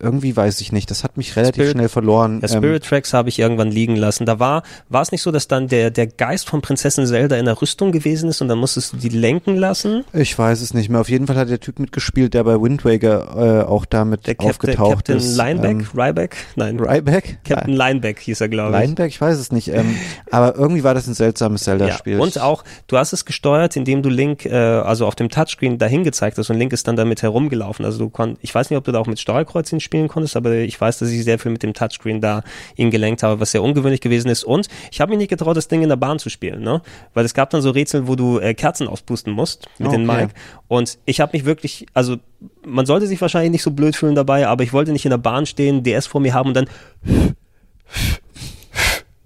irgendwie 0.00 0.34
weiß 0.36 0.60
ich 0.62 0.72
nicht, 0.72 0.90
das 0.90 1.04
hat 1.04 1.16
mich 1.16 1.36
relativ 1.36 1.54
Spirit- 1.56 1.72
schnell 1.72 1.88
verloren. 1.88 2.40
Ja, 2.42 2.48
Ähm, 2.54 2.56
Spirit 2.62 2.84
Tracks 2.84 3.12
habe 3.12 3.28
ich 3.28 3.38
irgendwann 3.38 3.70
liegen 3.70 3.96
lassen. 3.96 4.24
Da 4.24 4.38
war, 4.38 4.62
war 4.88 5.02
es 5.02 5.12
nicht 5.12 5.20
so, 5.22 5.30
dass 5.30 5.46
dann 5.48 5.68
der, 5.68 5.90
der 5.90 6.06
Geist 6.06 6.48
von 6.48 6.62
Prinzessin 6.62 7.06
Zelda 7.06 7.36
in 7.36 7.44
der 7.44 7.60
Rüstung 7.60 7.92
gewesen 7.92 8.30
ist 8.30 8.40
und 8.40 8.48
dann 8.48 8.58
musstest 8.58 8.92
du 8.92 8.96
die 8.96 9.08
lenken 9.10 9.56
lassen? 9.56 10.04
ich 10.14 10.38
weiß 10.38 10.60
es 10.62 10.72
nicht 10.74 10.88
mehr. 10.88 11.00
Auf 11.00 11.10
jeden 11.10 11.26
Fall 11.26 11.36
hat 11.36 11.50
der 11.50 11.60
Typ 11.60 11.78
mitgespielt, 11.78 12.32
der 12.34 12.44
bei 12.44 12.60
Wind 12.60 12.84
Waker 12.84 13.62
äh, 13.64 13.66
auch 13.66 13.84
damit 13.84 14.26
Der 14.26 14.34
Captain, 14.36 14.50
aufgetaucht 14.50 14.94
Captain 15.06 15.16
ist. 15.18 15.36
Lineback? 15.36 15.70
Ähm, 15.80 15.86
Ryback? 16.00 16.36
Nein. 16.56 16.80
Ryback? 16.80 17.38
Captain 17.44 17.74
Lineback 17.74 18.20
hieß 18.20 18.40
er, 18.40 18.48
glaube 18.48 18.74
ich. 18.76 18.80
Lineback? 18.80 19.08
Ich 19.08 19.20
weiß 19.20 19.38
es 19.38 19.52
nicht. 19.52 19.68
Ähm, 19.68 19.96
aber 20.30 20.56
irgendwie 20.56 20.82
war 20.84 20.94
das 20.94 21.06
ein 21.06 21.14
seltsames 21.14 21.64
Zelda-Spiel. 21.64 22.14
Ja, 22.14 22.20
und 22.20 22.38
auch, 22.40 22.64
du 22.86 22.96
hast 22.96 23.12
es 23.12 23.24
gesteuert, 23.24 23.76
indem 23.76 24.02
du 24.02 24.08
Link, 24.08 24.46
äh, 24.46 24.54
also 24.54 25.06
auf 25.06 25.14
dem 25.14 25.28
Touchscreen 25.28 25.78
dahin 25.78 26.04
gezeigt 26.04 26.38
hast 26.38 26.48
und 26.50 26.56
Link 26.58 26.72
ist 26.72 26.88
dann 26.88 26.96
damit 26.96 27.22
herumgelaufen. 27.22 27.84
Also 27.84 27.98
du 27.98 28.08
konnt, 28.08 28.38
ich 28.40 28.54
weiß 28.54 28.70
nicht, 28.70 28.78
ob 28.78 28.84
du 28.84 28.92
da 28.92 28.98
auch 28.98 29.06
mit 29.06 29.18
Steuerkreuzchen 29.58 29.80
spielen 29.80 30.08
konntest, 30.08 30.36
aber 30.36 30.52
ich 30.52 30.80
weiß, 30.80 30.98
dass 30.98 31.10
ich 31.10 31.24
sehr 31.24 31.38
viel 31.38 31.52
mit 31.52 31.62
dem 31.62 31.74
Touchscreen 31.74 32.20
da 32.20 32.42
ihn 32.76 32.90
gelenkt 32.90 33.22
habe, 33.22 33.40
was 33.40 33.52
sehr 33.52 33.62
ungewöhnlich 33.62 34.00
gewesen 34.00 34.28
ist. 34.28 34.44
Und 34.44 34.68
ich 34.90 35.00
habe 35.00 35.10
mich 35.10 35.18
nicht 35.18 35.28
getraut, 35.28 35.56
das 35.56 35.68
Ding 35.68 35.82
in 35.82 35.88
der 35.88 35.96
Bahn 35.96 36.18
zu 36.18 36.30
spielen, 36.30 36.62
ne? 36.62 36.82
Weil 37.14 37.24
es 37.24 37.34
gab 37.34 37.50
dann 37.50 37.62
so 37.62 37.70
Rätsel, 37.70 38.06
wo 38.06 38.14
du 38.14 38.38
äh, 38.38 38.54
Kerzen 38.54 38.88
auspusten 38.88 39.32
musst 39.32 39.66
mit 39.78 39.88
Oh, 39.88 39.92
okay. 39.92 39.98
Mic. 39.98 40.28
Und 40.68 40.98
ich 41.04 41.20
habe 41.20 41.36
mich 41.36 41.44
wirklich, 41.44 41.86
also 41.94 42.16
man 42.64 42.86
sollte 42.86 43.06
sich 43.06 43.20
wahrscheinlich 43.20 43.52
nicht 43.52 43.62
so 43.62 43.70
blöd 43.70 43.96
fühlen 43.96 44.14
dabei, 44.14 44.46
aber 44.46 44.64
ich 44.64 44.72
wollte 44.72 44.92
nicht 44.92 45.04
in 45.04 45.10
der 45.10 45.18
Bahn 45.18 45.46
stehen, 45.46 45.82
DS 45.82 46.06
vor 46.06 46.20
mir 46.20 46.34
haben 46.34 46.48
und 46.48 46.54
dann 46.54 46.68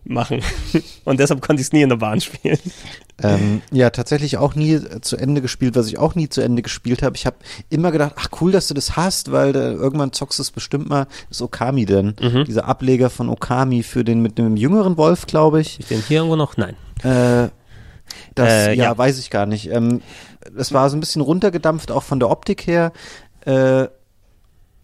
machen. 0.05 0.43
Und 1.05 1.21
deshalb 1.21 1.41
konnte 1.41 1.61
ich 1.61 1.69
es 1.69 1.73
nie 1.73 1.83
in 1.83 1.89
der 1.89 1.97
Bahn 1.97 2.21
spielen. 2.21 2.59
Ähm, 3.23 3.63
ja, 3.71 3.91
tatsächlich 3.91 4.37
auch 4.37 4.55
nie 4.55 4.81
zu 5.01 5.17
Ende 5.17 5.41
gespielt, 5.43 5.77
was 5.77 5.87
ich 5.87 5.99
auch 5.99 6.15
nie 6.15 6.29
zu 6.29 6.41
Ende 6.41 6.63
gespielt 6.63 7.03
habe. 7.03 7.15
Ich 7.17 7.25
habe 7.27 7.37
immer 7.71 7.93
gedacht, 7.93 8.15
ach 8.17 8.29
cool, 8.41 8.51
dass 8.51 8.67
du 8.69 8.75
das 8.75 8.97
hast, 8.97 9.31
weil 9.31 9.53
da, 9.53 9.71
irgendwann 9.71 10.13
zockst 10.13 10.39
du 10.39 10.43
es 10.43 10.51
bestimmt 10.51 10.89
mal. 10.89 11.05
Das 11.29 11.39
ist 11.39 11.43
Okami 11.43 11.85
denn. 11.85 12.15
Mhm. 12.21 12.45
Dieser 12.45 12.67
Ableger 12.67 13.11
von 13.11 13.29
Okami 13.29 13.83
für 13.83 14.03
den 14.05 14.23
mit 14.23 14.39
dem 14.39 14.57
jüngeren 14.57 14.97
Wolf, 14.97 15.27
glaube 15.27 15.61
ich. 15.61 15.79
Ist 15.79 15.91
den 15.91 16.03
hier 16.03 16.19
irgendwo 16.19 16.37
noch? 16.37 16.57
Nein. 16.57 16.75
Äh, 17.03 17.49
das, 18.35 18.49
Äh, 18.49 18.75
ja, 18.75 18.85
ja. 18.85 18.99
weiß 18.99 19.19
ich 19.19 19.31
gar 19.31 19.47
nicht. 19.47 19.71
Ähm, 19.71 20.03
das 20.57 20.73
war 20.73 20.91
so 20.91 20.97
ein 20.97 21.01
bisschen 21.01 21.23
runtergedampft, 21.23 21.93
auch 21.93 22.03
von 22.03 22.19
der 22.19 22.29
Optik 22.31 22.67
her. 22.67 22.93
Äh, 23.45 23.87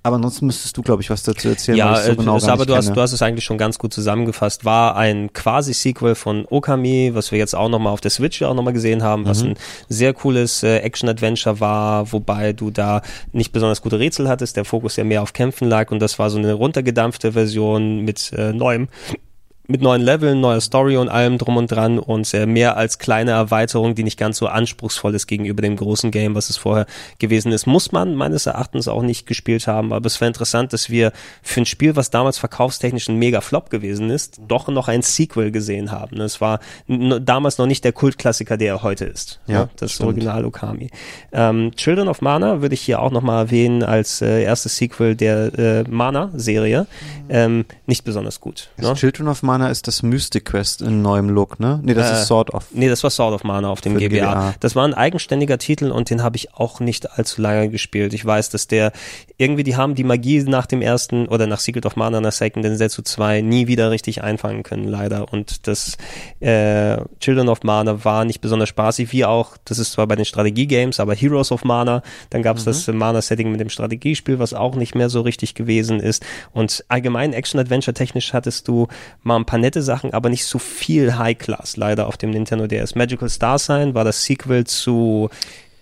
aber 0.02 0.16
ansonsten 0.16 0.46
müsstest 0.46 0.76
du, 0.76 0.82
glaube 0.82 1.02
ich, 1.02 1.10
was 1.10 1.22
dazu 1.22 1.48
erzählen. 1.48 1.76
Ja, 1.76 1.96
so 1.96 2.12
äh, 2.12 2.16
genau 2.16 2.36
es- 2.36 2.44
aber 2.44 2.64
du 2.66 2.74
hast, 2.74 2.88
du 2.94 3.00
hast 3.00 3.12
es 3.12 3.20
eigentlich 3.20 3.44
schon 3.44 3.58
ganz 3.58 3.78
gut 3.78 3.92
zusammengefasst. 3.92 4.64
War 4.64 4.96
ein 4.96 5.32
quasi 5.32 5.74
Sequel 5.74 6.14
von 6.14 6.46
Okami, 6.48 7.10
was 7.14 7.30
wir 7.32 7.38
jetzt 7.38 7.54
auch 7.54 7.68
nochmal 7.68 7.92
auf 7.92 8.00
der 8.00 8.10
Switch 8.10 8.40
ja 8.40 8.48
auch 8.48 8.54
nochmal 8.54 8.72
gesehen 8.72 9.02
haben, 9.02 9.26
was 9.26 9.42
Mhm. 9.42 9.50
ein 9.50 9.54
sehr 9.88 10.14
cooles 10.14 10.62
äh, 10.62 10.78
Action-Adventure 10.78 11.60
war, 11.60 12.12
wobei 12.12 12.52
du 12.52 12.70
da 12.70 13.02
nicht 13.32 13.52
besonders 13.52 13.82
gute 13.82 13.98
Rätsel 13.98 14.28
hattest, 14.28 14.56
der 14.56 14.64
Fokus 14.64 14.96
ja 14.96 15.04
mehr 15.04 15.22
auf 15.22 15.32
Kämpfen 15.32 15.68
lag 15.68 15.90
und 15.90 16.00
das 16.00 16.18
war 16.18 16.30
so 16.30 16.38
eine 16.38 16.52
runtergedampfte 16.54 17.32
Version 17.32 18.00
mit 18.00 18.32
äh, 18.32 18.52
neuem 18.52 18.88
mit 19.70 19.82
neuen 19.82 20.00
Leveln, 20.00 20.40
neuer 20.40 20.62
Story 20.62 20.96
und 20.96 21.10
allem 21.10 21.36
drum 21.36 21.58
und 21.58 21.70
dran 21.70 21.98
und 21.98 22.32
äh, 22.32 22.46
mehr 22.46 22.78
als 22.78 22.98
kleine 22.98 23.32
Erweiterung, 23.32 23.94
die 23.94 24.02
nicht 24.02 24.18
ganz 24.18 24.38
so 24.38 24.46
anspruchsvoll 24.46 25.14
ist 25.14 25.26
gegenüber 25.26 25.60
dem 25.60 25.76
großen 25.76 26.10
Game, 26.10 26.34
was 26.34 26.48
es 26.48 26.56
vorher 26.56 26.86
gewesen 27.18 27.52
ist. 27.52 27.66
Muss 27.66 27.92
man 27.92 28.14
meines 28.14 28.46
Erachtens 28.46 28.88
auch 28.88 29.02
nicht 29.02 29.26
gespielt 29.26 29.66
haben, 29.66 29.92
aber 29.92 30.06
es 30.06 30.22
wäre 30.22 30.28
interessant, 30.28 30.72
dass 30.72 30.88
wir 30.88 31.12
für 31.42 31.60
ein 31.60 31.66
Spiel, 31.66 31.96
was 31.96 32.08
damals 32.08 32.38
verkaufstechnisch 32.38 33.08
ein 33.10 33.16
mega 33.16 33.42
Flop 33.42 33.68
gewesen 33.68 34.08
ist, 34.08 34.40
doch 34.48 34.68
noch 34.68 34.88
ein 34.88 35.02
Sequel 35.02 35.50
gesehen 35.50 35.90
haben. 35.92 36.18
Es 36.18 36.40
war 36.40 36.60
damals 36.88 37.58
noch 37.58 37.66
nicht 37.66 37.84
der 37.84 37.92
Kultklassiker, 37.92 38.56
der 38.56 38.68
er 38.68 38.82
heute 38.82 39.04
ist. 39.04 39.38
Ja, 39.46 39.68
das 39.76 39.92
stimmt. 39.92 40.06
Original 40.08 40.46
Okami. 40.46 40.88
Ähm, 41.32 41.72
Children 41.76 42.08
of 42.08 42.22
Mana 42.22 42.62
würde 42.62 42.72
ich 42.72 42.80
hier 42.80 43.02
auch 43.02 43.10
nochmal 43.10 43.44
erwähnen 43.44 43.82
als 43.82 44.22
äh, 44.22 44.44
erstes 44.44 44.78
Sequel 44.78 45.14
der 45.14 45.58
äh, 45.58 45.84
Mana-Serie. 45.86 46.86
Ähm, 47.28 47.66
nicht 47.84 48.04
besonders 48.04 48.40
gut. 48.40 48.70
Das 48.78 48.86
Ne? 48.88 48.94
Children 48.94 49.28
of 49.28 49.42
Mana 49.42 49.57
ist 49.66 49.86
das 49.88 50.02
Mystic 50.02 50.44
Quest 50.46 50.80
in 50.82 51.02
neuem 51.02 51.28
Look, 51.28 51.58
ne? 51.60 51.80
Nee, 51.82 51.94
das 51.94 52.10
Äh, 52.10 52.14
ist 52.14 52.26
Sword 52.28 52.54
of. 52.54 52.66
Nee, 52.72 52.88
das 52.88 53.02
war 53.02 53.10
Sword 53.10 53.34
of 53.34 53.44
Mana 53.44 53.68
auf 53.68 53.80
dem 53.80 53.96
GBA. 53.98 54.08
GBA. 54.08 54.54
Das 54.60 54.76
war 54.76 54.84
ein 54.86 54.94
eigenständiger 54.94 55.58
Titel 55.58 55.90
und 55.90 56.10
den 56.10 56.22
habe 56.22 56.36
ich 56.36 56.54
auch 56.54 56.80
nicht 56.80 57.10
allzu 57.18 57.42
lange 57.42 57.68
gespielt. 57.68 58.14
Ich 58.14 58.24
weiß, 58.24 58.50
dass 58.50 58.66
der 58.68 58.92
irgendwie, 59.36 59.62
die 59.64 59.76
haben 59.76 59.94
die 59.94 60.04
Magie 60.04 60.42
nach 60.44 60.66
dem 60.66 60.82
ersten 60.82 61.26
oder 61.26 61.46
nach 61.46 61.60
Secret 61.60 61.84
of 61.86 61.96
Mana, 61.96 62.20
nach 62.20 62.32
Second 62.32 62.64
Densetsu 62.64 63.02
2 63.02 63.40
nie 63.40 63.66
wieder 63.66 63.90
richtig 63.90 64.22
einfangen 64.22 64.62
können, 64.62 64.84
leider. 64.84 65.32
Und 65.32 65.66
das 65.66 65.96
äh, 66.40 66.98
Children 67.20 67.48
of 67.48 67.62
Mana 67.62 68.04
war 68.04 68.24
nicht 68.24 68.40
besonders 68.40 68.68
spaßig, 68.68 69.12
wie 69.12 69.24
auch, 69.24 69.56
das 69.64 69.78
ist 69.78 69.92
zwar 69.92 70.06
bei 70.06 70.16
den 70.16 70.24
Strategie-Games, 70.24 71.00
aber 71.00 71.14
Heroes 71.14 71.52
of 71.52 71.64
Mana, 71.64 72.02
dann 72.30 72.42
gab 72.42 72.56
es 72.56 72.64
das 72.64 72.86
äh, 72.88 72.92
Mana-Setting 72.92 73.50
mit 73.50 73.60
dem 73.60 73.68
Strategiespiel, 73.70 74.38
was 74.38 74.54
auch 74.54 74.74
nicht 74.76 74.94
mehr 74.94 75.08
so 75.08 75.20
richtig 75.22 75.54
gewesen 75.54 76.00
ist. 76.00 76.24
Und 76.52 76.84
allgemein 76.88 77.32
Action-Adventure 77.32 77.94
technisch 77.94 78.32
hattest 78.32 78.68
du 78.68 78.88
mal 79.22 79.36
ein 79.36 79.44
paar 79.48 79.58
nette 79.58 79.80
Sachen, 79.80 80.12
aber 80.12 80.28
nicht 80.28 80.44
so 80.44 80.58
viel 80.58 81.16
High-Class 81.16 81.78
leider 81.78 82.06
auf 82.06 82.18
dem 82.18 82.30
Nintendo 82.30 82.66
DS. 82.66 82.94
Magical 82.94 83.30
Star 83.30 83.58
Sign 83.58 83.94
war 83.94 84.04
das 84.04 84.22
Sequel 84.24 84.64
zu 84.64 85.30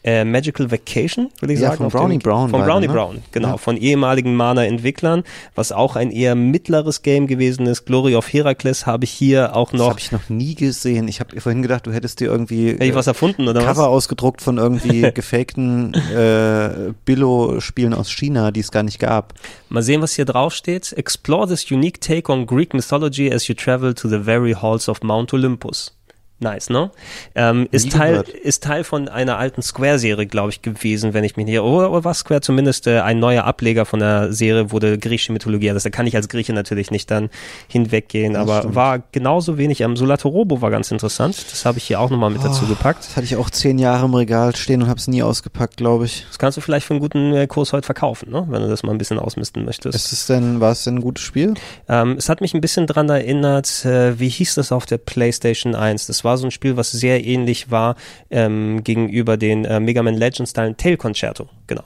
äh, 0.06 0.24
Magical 0.24 0.70
Vacation, 0.70 1.30
würde 1.40 1.52
ich 1.52 1.60
Ja, 1.60 1.70
sagen. 1.70 1.78
von 1.78 1.88
Brownie 1.90 2.18
Brown 2.18 2.48
Von 2.48 2.62
Brownie 2.62 2.86
der, 2.86 2.94
ne? 2.94 3.00
Brown, 3.00 3.22
genau. 3.32 3.48
Ja. 3.48 3.56
Von 3.58 3.76
ehemaligen 3.76 4.34
Mana-Entwicklern, 4.36 5.24
was 5.54 5.72
auch 5.72 5.96
ein 5.96 6.10
eher 6.12 6.34
mittleres 6.36 7.02
Game 7.02 7.26
gewesen 7.26 7.66
ist. 7.66 7.84
Glory 7.86 8.14
of 8.16 8.32
Herakles 8.32 8.86
habe 8.86 9.04
ich 9.04 9.10
hier 9.10 9.54
auch 9.56 9.72
Das 9.72 9.78
noch. 9.80 9.90
habe 9.90 9.98
ich 10.00 10.12
noch 10.12 10.28
nie 10.28 10.54
gesehen. 10.54 11.08
Ich 11.08 11.20
habe 11.20 11.38
vorhin 11.40 11.60
gedacht, 11.60 11.86
du 11.86 11.92
hättest 11.92 12.20
dir 12.20 12.26
irgendwie 12.26 12.70
Hätte 12.70 12.84
ich 12.84 12.94
was 12.94 13.08
erfunden 13.08 13.48
oder 13.48 13.60
Cover 13.60 13.82
was? 13.82 13.88
ausgedruckt 13.88 14.40
von 14.42 14.58
irgendwie 14.58 15.10
gefakten 15.14 15.92
äh, 15.94 16.92
Billo-Spielen 17.04 17.92
aus 17.92 18.10
China, 18.10 18.52
die 18.52 18.60
es 18.60 18.70
gar 18.70 18.84
nicht 18.84 19.00
gab. 19.00 19.34
Mal 19.68 19.82
sehen, 19.82 20.02
was 20.02 20.14
hier 20.14 20.24
drauf 20.24 20.54
steht. 20.54 20.92
Explore 20.92 21.48
this 21.48 21.68
unique 21.70 22.00
take 22.00 22.30
on 22.30 22.46
Greek 22.46 22.74
mythology 22.74 23.32
as 23.32 23.48
you 23.48 23.54
travel 23.56 23.92
to 23.92 24.08
the 24.08 24.18
very 24.22 24.52
halls 24.52 24.88
of 24.88 25.02
Mount 25.02 25.34
Olympus. 25.34 25.95
Nice, 26.38 26.68
ne? 26.68 26.90
Ähm, 27.34 27.66
ist, 27.70 27.92
Teil, 27.92 28.22
ist 28.42 28.62
Teil 28.62 28.84
von 28.84 29.08
einer 29.08 29.38
alten 29.38 29.62
Square-Serie, 29.62 30.26
glaube 30.26 30.50
ich, 30.50 30.60
gewesen, 30.60 31.14
wenn 31.14 31.24
ich 31.24 31.36
mich 31.36 31.46
nicht 31.46 31.58
Oder, 31.60 31.90
oder 31.90 32.04
war 32.04 32.12
Square 32.12 32.42
zumindest 32.42 32.86
äh, 32.86 33.00
ein 33.00 33.18
neuer 33.18 33.44
Ableger 33.44 33.86
von 33.86 34.00
der 34.00 34.34
Serie, 34.34 34.70
wurde 34.70 34.98
griechische 34.98 35.32
Mythologie. 35.32 35.68
Das 35.68 35.84
da 35.84 35.90
kann 35.90 36.06
ich 36.06 36.14
als 36.14 36.28
Grieche 36.28 36.52
natürlich 36.52 36.90
nicht 36.90 37.10
dann 37.10 37.30
hinweggehen, 37.68 38.36
aber 38.36 38.58
stimmt. 38.58 38.74
war 38.74 39.02
genauso 39.12 39.56
wenig. 39.56 39.80
Ähm, 39.80 39.96
Solatorobo 39.96 40.60
war 40.60 40.70
ganz 40.70 40.90
interessant. 40.90 41.36
Das 41.50 41.64
habe 41.64 41.78
ich 41.78 41.84
hier 41.84 42.00
auch 42.00 42.10
nochmal 42.10 42.30
mit 42.30 42.44
dazu 42.44 42.64
Oh, 42.66 42.68
gepackt. 42.68 43.04
Das 43.04 43.16
hatte 43.16 43.24
ich 43.24 43.36
auch 43.36 43.48
zehn 43.48 43.78
Jahre 43.78 44.04
im 44.04 44.14
Regal 44.14 44.54
stehen 44.56 44.82
und 44.82 44.88
habe 44.88 44.98
es 44.98 45.08
nie 45.08 45.22
ausgepackt, 45.22 45.76
glaube 45.76 46.04
ich. 46.04 46.26
Das 46.28 46.38
kannst 46.38 46.58
du 46.58 46.60
vielleicht 46.60 46.86
für 46.86 46.94
einen 46.94 47.00
guten 47.00 47.32
äh, 47.32 47.46
Kurs 47.46 47.72
heute 47.72 47.86
verkaufen, 47.86 48.30
ne? 48.30 48.44
wenn 48.48 48.62
du 48.62 48.68
das 48.68 48.82
mal 48.82 48.92
ein 48.92 48.98
bisschen 48.98 49.18
ausmisten 49.18 49.64
möchtest. 49.64 49.94
Ist 49.94 50.12
es 50.12 50.26
denn, 50.26 50.60
war 50.60 50.72
es 50.72 50.84
denn 50.84 50.96
ein 50.96 51.00
gutes 51.00 51.24
Spiel? 51.24 51.54
Ähm, 51.88 52.16
es 52.18 52.28
hat 52.28 52.40
mich 52.42 52.52
ein 52.52 52.60
bisschen 52.60 52.86
dran 52.86 53.08
erinnert, 53.08 53.84
äh, 53.84 54.18
wie 54.18 54.28
hieß 54.28 54.56
das 54.56 54.72
auf 54.72 54.84
der 54.84 54.98
PlayStation 54.98 55.74
1? 55.74 56.06
Das 56.06 56.24
war 56.26 56.36
so 56.36 56.46
ein 56.46 56.50
Spiel, 56.50 56.76
was 56.76 56.92
sehr 56.92 57.24
ähnlich 57.24 57.70
war 57.70 57.96
ähm, 58.30 58.84
gegenüber 58.84 59.38
den 59.38 59.64
äh, 59.64 59.80
Mega 59.80 60.02
Man 60.02 60.14
Legends 60.14 60.52
Teilen 60.52 60.76
Tail 60.76 60.98
Concerto, 60.98 61.48
genau. 61.66 61.84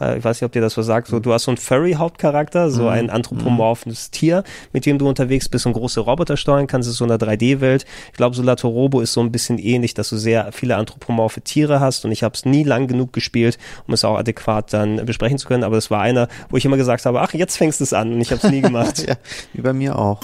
Äh, 0.00 0.18
ich 0.18 0.24
weiß 0.24 0.40
nicht, 0.40 0.46
ob 0.46 0.52
dir 0.52 0.60
das 0.60 0.76
was 0.76 0.86
sagt. 0.86 1.08
So, 1.08 1.20
du 1.20 1.32
hast 1.32 1.44
so 1.44 1.50
einen 1.50 1.58
Furry-Hauptcharakter, 1.58 2.70
so 2.70 2.88
ein 2.88 3.10
anthropomorphes 3.10 4.10
Tier, 4.10 4.44
mit 4.72 4.86
dem 4.86 4.98
du 4.98 5.08
unterwegs 5.08 5.48
bist 5.48 5.66
und 5.66 5.72
große 5.72 6.00
Roboter 6.00 6.36
steuern 6.36 6.66
kannst. 6.66 6.86
Es 6.86 6.92
ist 6.92 6.98
so 6.98 7.04
eine 7.04 7.16
3D-Welt. 7.16 7.84
Ich 8.12 8.16
glaube, 8.16 8.36
Solatorobo 8.36 9.00
ist 9.00 9.12
so 9.12 9.20
ein 9.20 9.32
bisschen 9.32 9.58
ähnlich, 9.58 9.94
dass 9.94 10.08
du 10.10 10.16
sehr 10.16 10.52
viele 10.52 10.76
anthropomorphe 10.76 11.40
Tiere 11.40 11.80
hast 11.80 12.04
und 12.04 12.12
ich 12.12 12.22
habe 12.22 12.34
es 12.34 12.44
nie 12.44 12.62
lang 12.62 12.86
genug 12.86 13.12
gespielt, 13.12 13.58
um 13.86 13.94
es 13.94 14.04
auch 14.04 14.16
adäquat 14.16 14.72
dann 14.72 15.04
besprechen 15.04 15.38
zu 15.38 15.48
können. 15.48 15.64
Aber 15.64 15.76
es 15.76 15.90
war 15.90 16.02
einer, 16.02 16.28
wo 16.50 16.56
ich 16.56 16.64
immer 16.64 16.76
gesagt 16.76 17.06
habe, 17.06 17.20
ach, 17.20 17.34
jetzt 17.34 17.56
fängst 17.56 17.80
du 17.80 17.84
es 17.84 17.92
an 17.92 18.12
und 18.12 18.20
ich 18.20 18.30
habe 18.30 18.40
es 18.42 18.50
nie 18.50 18.60
gemacht. 18.68 19.06
Ja, 19.06 19.16
wie 19.52 19.62
bei 19.62 19.72
mir 19.72 19.98
auch. 19.98 20.20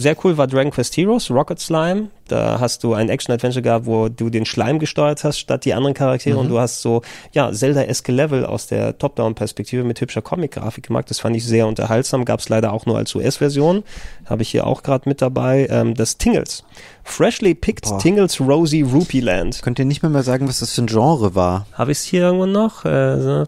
Sehr 0.00 0.16
cool 0.22 0.38
war 0.38 0.46
Dragon 0.46 0.70
Quest 0.70 0.96
Heroes, 0.96 1.28
Rocket 1.28 1.58
Slime. 1.58 2.10
Da 2.28 2.60
hast 2.60 2.84
du 2.84 2.94
ein 2.94 3.08
Action-Adventure 3.08 3.62
gehabt, 3.62 3.86
wo 3.86 4.08
du 4.08 4.30
den 4.30 4.46
Schleim 4.46 4.78
gesteuert 4.78 5.24
hast, 5.24 5.40
statt 5.40 5.64
die 5.64 5.74
anderen 5.74 5.92
Charaktere. 5.92 6.38
Und 6.38 6.48
du 6.50 6.60
hast 6.60 6.82
so, 6.82 7.02
ja, 7.32 7.50
Zelda-eske 7.50 8.12
Level 8.12 8.46
aus 8.46 8.68
der 8.68 8.96
Top-Down-Perspektive 8.96 9.82
mit 9.82 10.00
hübscher 10.00 10.22
Comic-Grafik 10.22 10.86
gemacht. 10.86 11.10
Das 11.10 11.18
fand 11.18 11.34
ich 11.34 11.44
sehr 11.44 11.66
unterhaltsam. 11.66 12.24
Gab 12.24 12.38
es 12.38 12.48
leider 12.48 12.72
auch 12.72 12.86
nur 12.86 12.96
als 12.96 13.12
US-Version. 13.16 13.82
Habe 14.26 14.42
ich 14.42 14.50
hier 14.50 14.68
auch 14.68 14.84
gerade 14.84 15.08
mit 15.08 15.20
dabei. 15.20 15.66
Ähm, 15.68 15.94
das 15.94 16.16
Tingles. 16.16 16.62
Freshly 17.02 17.56
Picked 17.56 17.88
Boah. 17.88 17.98
Tingles 17.98 18.40
Rosy 18.40 18.82
Rupee 18.82 19.18
Land. 19.18 19.62
Könnt 19.62 19.80
ihr 19.80 19.84
nicht 19.84 20.04
mehr, 20.04 20.10
mehr 20.10 20.22
sagen, 20.22 20.46
was 20.46 20.60
das 20.60 20.74
für 20.74 20.82
ein 20.82 20.86
Genre 20.86 21.34
war? 21.34 21.66
Habe 21.72 21.90
ich 21.90 21.98
es 21.98 22.04
hier 22.04 22.22
irgendwo 22.22 22.46
noch? 22.46 22.84
Äh, 22.84 23.46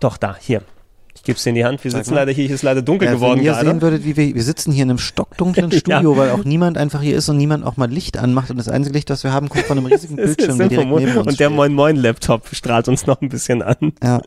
doch, 0.00 0.16
da, 0.16 0.34
hier. 0.40 0.62
Es 1.26 1.42
dir 1.42 1.50
in 1.50 1.54
die 1.56 1.64
Hand. 1.64 1.82
Wir 1.82 1.90
Sag 1.90 1.98
sitzen 2.00 2.14
mal. 2.14 2.20
leider 2.20 2.32
hier, 2.32 2.46
hier 2.46 2.54
ist 2.54 2.62
leider 2.62 2.82
dunkel 2.82 3.06
Ja, 3.08 3.14
geworden 3.14 3.38
wenn 3.40 3.46
ihr 3.46 3.52
gerade. 3.52 3.66
sehen 3.66 3.80
würdet, 3.82 4.04
wie 4.04 4.16
wir, 4.16 4.34
wir 4.34 4.42
sitzen 4.42 4.72
hier 4.72 4.82
in 4.84 4.90
einem 4.90 4.98
stockdunklen 4.98 5.72
Studio, 5.72 6.16
weil 6.16 6.30
auch 6.30 6.44
niemand 6.44 6.76
einfach 6.78 7.00
hier 7.02 7.16
ist 7.16 7.28
und 7.28 7.36
niemand 7.36 7.64
auch 7.64 7.76
mal 7.76 7.90
Licht 7.90 8.18
anmacht 8.18 8.50
und 8.50 8.56
das 8.58 8.68
einzige 8.68 8.94
Licht, 8.96 9.10
was 9.10 9.24
wir 9.24 9.32
haben, 9.32 9.48
kommt 9.48 9.64
von 9.64 9.78
einem 9.78 9.86
riesigen 9.92 10.16
Bildschirm, 10.16 10.58
der 10.58 10.68
direkt 10.68 10.90
neben 10.90 11.16
uns 11.16 11.26
und 11.26 11.40
der 11.40 11.46
steht. 11.48 11.56
Moin 11.56 11.72
Moin 11.72 11.96
Laptop 11.96 12.48
strahlt 12.52 12.88
uns 12.88 13.06
noch 13.06 13.20
ein 13.20 13.28
bisschen 13.28 13.62
an. 13.62 13.92
Ja. 14.02 14.20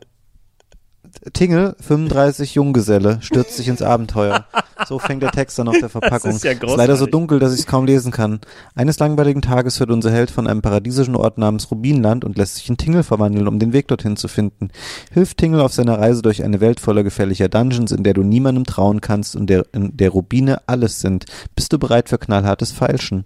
Tingle, 1.32 1.76
35 1.80 2.54
Junggeselle, 2.54 3.18
stürzt 3.20 3.56
sich 3.56 3.68
ins 3.68 3.82
Abenteuer. 3.82 4.46
So 4.86 4.98
fängt 4.98 5.22
der 5.22 5.30
Text 5.30 5.58
dann 5.58 5.68
auf 5.68 5.78
der 5.78 5.88
Verpackung. 5.88 6.30
ist 6.30 6.44
ja 6.44 6.52
ist 6.52 6.76
leider 6.76 6.96
so 6.96 7.06
dunkel, 7.06 7.38
dass 7.38 7.52
ich 7.52 7.60
es 7.60 7.66
kaum 7.66 7.86
lesen 7.86 8.12
kann. 8.12 8.40
Eines 8.74 8.98
langweiligen 8.98 9.42
Tages 9.42 9.80
hört 9.80 9.90
unser 9.90 10.10
Held 10.10 10.30
von 10.30 10.46
einem 10.46 10.62
paradiesischen 10.62 11.16
Ort 11.16 11.38
namens 11.38 11.70
Rubinland 11.70 12.24
und 12.24 12.38
lässt 12.38 12.56
sich 12.56 12.68
in 12.68 12.76
Tingle 12.76 13.02
verwandeln, 13.02 13.48
um 13.48 13.58
den 13.58 13.72
Weg 13.72 13.88
dorthin 13.88 14.16
zu 14.16 14.28
finden. 14.28 14.70
Hilft 15.12 15.38
Tingle 15.38 15.62
auf 15.62 15.72
seiner 15.72 15.98
Reise 15.98 16.22
durch 16.22 16.44
eine 16.44 16.60
Welt 16.60 16.80
voller 16.80 17.02
gefährlicher 17.02 17.48
Dungeons, 17.48 17.92
in 17.92 18.02
der 18.04 18.14
du 18.14 18.22
niemandem 18.22 18.64
trauen 18.64 19.00
kannst 19.00 19.36
und 19.36 19.48
der, 19.48 19.66
in 19.72 19.96
der 19.96 20.10
Rubine 20.10 20.62
alles 20.66 21.00
sind. 21.00 21.26
Bist 21.56 21.72
du 21.72 21.78
bereit 21.78 22.08
für 22.08 22.18
knallhartes 22.18 22.72
Feilschen? 22.72 23.24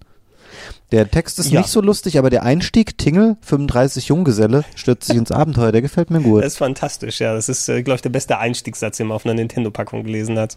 Der 0.90 1.10
Text 1.10 1.38
ist 1.38 1.50
Ja. 1.50 1.60
nicht 1.60 1.70
so 1.70 1.80
lustig, 1.80 2.18
aber 2.18 2.30
der 2.30 2.42
Einstieg, 2.42 2.98
Tingle, 2.98 3.36
35 3.42 4.08
Junggeselle, 4.08 4.64
stürzt 4.74 5.06
sich 5.08 5.16
ins 5.16 5.32
Abenteuer, 5.32 5.72
der 5.72 5.82
gefällt 5.82 6.10
mir 6.10 6.20
gut. 6.20 6.42
Das 6.42 6.52
ist 6.54 6.58
fantastisch, 6.58 7.20
ja. 7.20 7.34
Das 7.34 7.48
ist, 7.48 7.68
äh, 7.68 7.82
glaube 7.82 7.96
ich, 7.96 8.02
der 8.02 8.10
beste 8.10 8.38
Einstiegssatz, 8.38 8.98
den 8.98 9.06
man 9.08 9.16
auf 9.16 9.24
einer 9.24 9.34
Nintendo-Packung 9.34 10.04
gelesen 10.04 10.38
hat. 10.38 10.56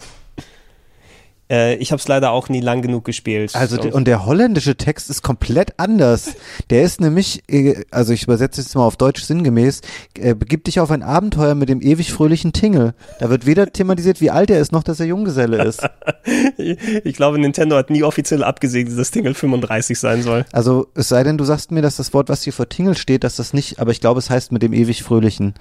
Äh, 1.50 1.76
ich 1.76 1.92
habe 1.92 2.00
es 2.00 2.08
leider 2.08 2.32
auch 2.32 2.50
nie 2.50 2.60
lang 2.60 2.82
genug 2.82 3.06
gespielt. 3.06 3.56
Also 3.56 3.78
der, 3.78 3.94
und 3.94 4.06
der 4.06 4.26
holländische 4.26 4.76
Text 4.76 5.10
ist 5.10 5.22
komplett 5.22 5.74
anders. 5.78 6.36
Der 6.72 6.82
ist 6.82 7.00
nämlich, 7.00 7.44
äh, 7.48 7.84
also 7.92 8.14
ich 8.14 8.24
übersetze 8.24 8.62
es 8.62 8.68
jetzt 8.68 8.76
mal 8.76 8.86
auf 8.86 8.98
Deutsch 8.98 9.22
sinngemäß, 9.22 9.82
äh, 10.18 10.34
begib 10.34 10.64
dich 10.64 10.80
auf 10.80 10.90
ein 10.90 11.04
Abenteuer 11.04 11.54
mit 11.54 11.70
dem 11.70 11.82
ewig 11.82 12.12
fröhlichen 12.12 12.52
Tingle. 12.52 12.96
Da 13.20 13.30
wird 13.30 13.46
weder 13.46 13.72
thematisiert, 13.72 14.22
wie 14.22 14.32
alt 14.32 14.50
er 14.50 14.60
ist, 14.60 14.72
noch 14.72 14.84
dass 14.84 15.00
er 15.00 15.06
Junggeselle 15.06 15.64
ist. 15.64 15.88
ich 16.58 17.16
glaube, 17.16 17.38
Nintendo 17.38 17.76
hat 17.76 17.92
nie 17.92 18.04
offiziell 18.04 18.44
abgesegnet, 18.44 18.98
dass 18.98 19.12
Tingle 19.12 19.36
35 19.36 20.00
sein 20.00 20.24
soll. 20.24 20.46
Also 20.52 20.88
es 20.96 21.10
sei 21.10 21.24
denn, 21.24 21.38
du 21.38 21.44
sagst 21.44 21.72
mir, 21.72 21.84
dass 21.84 21.98
das 21.98 22.14
Wort, 22.14 22.30
was 22.30 22.44
hier 22.44 22.54
vor 22.54 22.70
Tingle 22.70 22.96
steht, 22.96 23.24
dass 23.24 23.36
das 23.36 23.54
nicht, 23.54 23.80
aber 23.80 23.92
ich 23.92 24.02
glaube, 24.02 24.20
es 24.20 24.32
heißt 24.32 24.52
mit 24.52 24.64
dem 24.64 24.74
ewig 24.74 25.04
fröhlichen. 25.04 25.54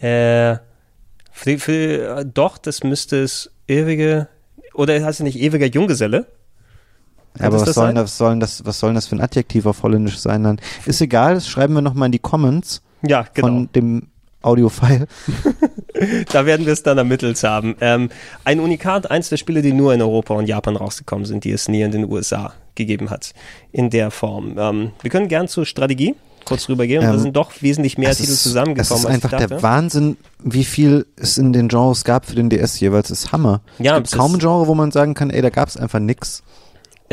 Äh, 0.00 0.58
für, 1.32 1.58
für, 1.58 2.18
äh, 2.18 2.24
doch, 2.24 2.58
das 2.58 2.84
müsste 2.84 3.22
es 3.22 3.50
ewige, 3.66 4.28
oder 4.74 4.94
heißt 4.94 5.20
es 5.20 5.24
nicht 5.24 5.38
ewiger 5.38 5.66
Junggeselle? 5.66 6.26
Ja, 7.38 7.46
aber 7.46 7.56
was 7.56 7.64
das 7.64 7.74
soll, 7.74 7.84
sein? 7.86 7.94
denn 7.94 8.04
das, 8.04 8.18
sollen 8.18 8.40
das, 8.40 8.64
was 8.66 8.78
soll 8.78 8.90
denn 8.90 8.96
das 8.96 9.06
für 9.06 9.16
ein 9.16 9.20
Adjektiv 9.20 9.66
auf 9.66 9.82
Holländisch 9.82 10.18
sein 10.18 10.42
dann? 10.42 10.60
Ist 10.84 11.00
egal, 11.00 11.34
das 11.34 11.48
schreiben 11.48 11.74
wir 11.74 11.80
nochmal 11.80 12.06
in 12.06 12.12
die 12.12 12.18
Comments 12.18 12.82
Ja, 13.06 13.24
genau. 13.32 13.48
von 13.48 13.68
dem 13.74 14.08
Audiofile. 14.42 15.06
Da 16.32 16.46
werden 16.46 16.66
wir 16.66 16.72
es 16.72 16.82
dann 16.82 16.98
ermittelt 16.98 17.40
haben. 17.44 17.76
Ähm, 17.80 18.08
ein 18.44 18.58
Unikat, 18.58 19.10
eins 19.10 19.28
der 19.28 19.36
Spiele, 19.36 19.62
die 19.62 19.72
nur 19.72 19.94
in 19.94 20.02
Europa 20.02 20.34
und 20.34 20.46
Japan 20.46 20.74
rausgekommen 20.74 21.26
sind, 21.26 21.44
die 21.44 21.52
es 21.52 21.68
nie 21.68 21.82
in 21.82 21.92
den 21.92 22.10
USA 22.10 22.54
gegeben 22.74 23.10
hat. 23.10 23.34
In 23.70 23.90
der 23.90 24.10
Form. 24.10 24.56
Ähm, 24.58 24.92
wir 25.02 25.10
können 25.10 25.28
gern 25.28 25.46
zur 25.46 25.64
Strategie 25.64 26.16
kurz 26.44 26.68
rübergehen. 26.68 27.02
Ähm, 27.02 27.12
da 27.12 27.18
sind 27.18 27.36
doch 27.36 27.50
wesentlich 27.60 27.98
mehr 27.98 28.14
Titel 28.14 28.30
ist- 28.32 28.42
zusammengekommen. 28.42 28.92
Es 28.94 29.04
ist 29.04 29.06
einfach 29.06 29.30
der. 29.36 29.62
Wahnsinn, 29.62 30.16
wie 30.42 30.64
viel 30.64 31.06
es 31.16 31.38
in 31.38 31.52
den 31.52 31.68
Genres 31.68 32.04
gab 32.04 32.26
für 32.26 32.34
den 32.34 32.50
DS 32.50 32.78
jeweils. 32.80 33.08
Das 33.08 33.24
ist 33.24 33.32
Hammer. 33.32 33.60
Ja, 33.78 33.92
es 33.92 33.96
gibt 33.98 34.06
es 34.08 34.12
kaum 34.12 34.34
ein 34.34 34.38
Genre, 34.38 34.66
wo 34.66 34.74
man 34.74 34.90
sagen 34.90 35.14
kann, 35.14 35.30
ey, 35.30 35.42
da 35.42 35.50
gab 35.50 35.68
es 35.68 35.76
einfach 35.76 35.98
nix. 36.00 36.42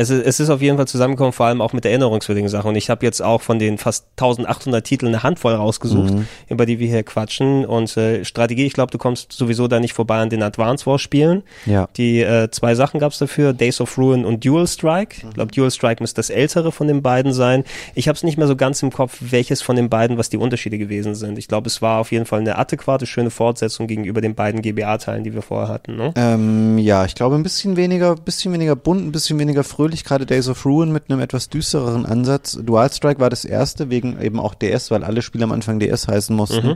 Es 0.00 0.08
ist, 0.10 0.24
es 0.24 0.40
ist 0.40 0.48
auf 0.50 0.62
jeden 0.62 0.76
Fall 0.76 0.88
zusammengekommen, 0.88 1.32
vor 1.32 1.46
allem 1.46 1.60
auch 1.60 1.72
mit 1.72 1.84
erinnerungswürdigen 1.84 2.48
Sachen. 2.48 2.68
Und 2.68 2.76
ich 2.76 2.88
habe 2.88 3.04
jetzt 3.04 3.20
auch 3.22 3.42
von 3.42 3.58
den 3.58 3.76
fast 3.76 4.06
1800 4.18 4.82
Titeln 4.84 5.08
eine 5.14 5.22
Handvoll 5.22 5.52
rausgesucht, 5.54 6.14
Mhm. 6.14 6.26
über 6.48 6.64
die 6.64 6.78
wir 6.78 6.88
hier 6.88 7.02
quatschen. 7.02 7.64
Und 7.66 7.96
äh, 7.96 8.24
Strategie, 8.24 8.64
ich 8.66 8.72
glaube, 8.72 8.90
du 8.90 8.98
kommst 8.98 9.32
sowieso 9.32 9.68
da 9.68 9.78
nicht 9.80 9.92
vorbei 9.92 10.18
an 10.20 10.30
den 10.30 10.42
Advance 10.42 10.86
Wars 10.86 11.02
Spielen. 11.02 11.42
Ja. 11.66 11.88
Die 11.96 12.20
äh, 12.22 12.50
zwei 12.50 12.74
Sachen 12.74 12.98
gab 13.00 13.12
es 13.12 13.18
dafür, 13.18 13.52
Days 13.52 13.80
of 13.80 13.98
Ruin 13.98 14.24
und 14.24 14.44
Dual 14.44 14.66
Strike. 14.66 15.26
Ich 15.28 15.34
glaube, 15.34 15.52
Dual 15.52 15.70
Strike 15.70 16.02
müsste 16.02 16.16
das 16.20 16.30
ältere 16.30 16.72
von 16.72 16.86
den 16.86 17.02
beiden 17.02 17.32
sein. 17.32 17.64
Ich 17.94 18.08
habe 18.08 18.16
es 18.16 18.22
nicht 18.22 18.38
mehr 18.38 18.46
so 18.46 18.56
ganz 18.56 18.82
im 18.82 18.90
Kopf, 18.90 19.18
welches 19.20 19.60
von 19.60 19.76
den 19.76 19.88
beiden, 19.90 20.16
was 20.18 20.30
die 20.30 20.36
Unterschiede 20.38 20.78
gewesen 20.78 21.14
sind. 21.14 21.36
Ich 21.38 21.46
glaube, 21.48 21.66
es 21.68 21.82
war 21.82 21.98
auf 22.00 22.10
jeden 22.12 22.24
Fall 22.26 22.40
eine 22.40 22.56
adäquate, 22.56 23.06
schöne 23.06 23.30
Fortsetzung 23.30 23.86
gegenüber 23.86 24.20
den 24.20 24.34
beiden 24.34 24.62
GBA-Teilen, 24.62 25.24
die 25.24 25.34
wir 25.34 25.42
vorher 25.42 25.68
hatten. 25.68 25.96
Ne? 25.96 26.12
Ähm, 26.16 26.78
ja, 26.78 27.04
ich 27.04 27.14
glaube 27.14 27.34
ein 27.34 27.42
bisschen 27.42 27.76
weniger, 27.76 28.14
bisschen 28.14 28.52
weniger 28.52 28.76
bunt, 28.76 29.04
ein 29.06 29.12
bisschen 29.12 29.38
weniger 29.38 29.64
fröhlich, 29.64 29.89
gerade 30.04 30.26
Days 30.26 30.48
of 30.48 30.64
Ruin 30.64 30.92
mit 30.92 31.04
einem 31.08 31.20
etwas 31.20 31.48
düstereren 31.48 32.06
Ansatz. 32.06 32.58
Dual 32.62 32.90
Strike 32.92 33.20
war 33.20 33.30
das 33.30 33.44
erste, 33.44 33.90
wegen 33.90 34.20
eben 34.20 34.40
auch 34.40 34.54
DS, 34.54 34.90
weil 34.90 35.04
alle 35.04 35.22
Spiele 35.22 35.44
am 35.44 35.52
Anfang 35.52 35.78
DS 35.78 36.08
heißen 36.08 36.34
mussten. 36.34 36.68
Mhm. 36.68 36.74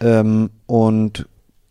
Ähm, 0.00 0.50
und 0.66 1.26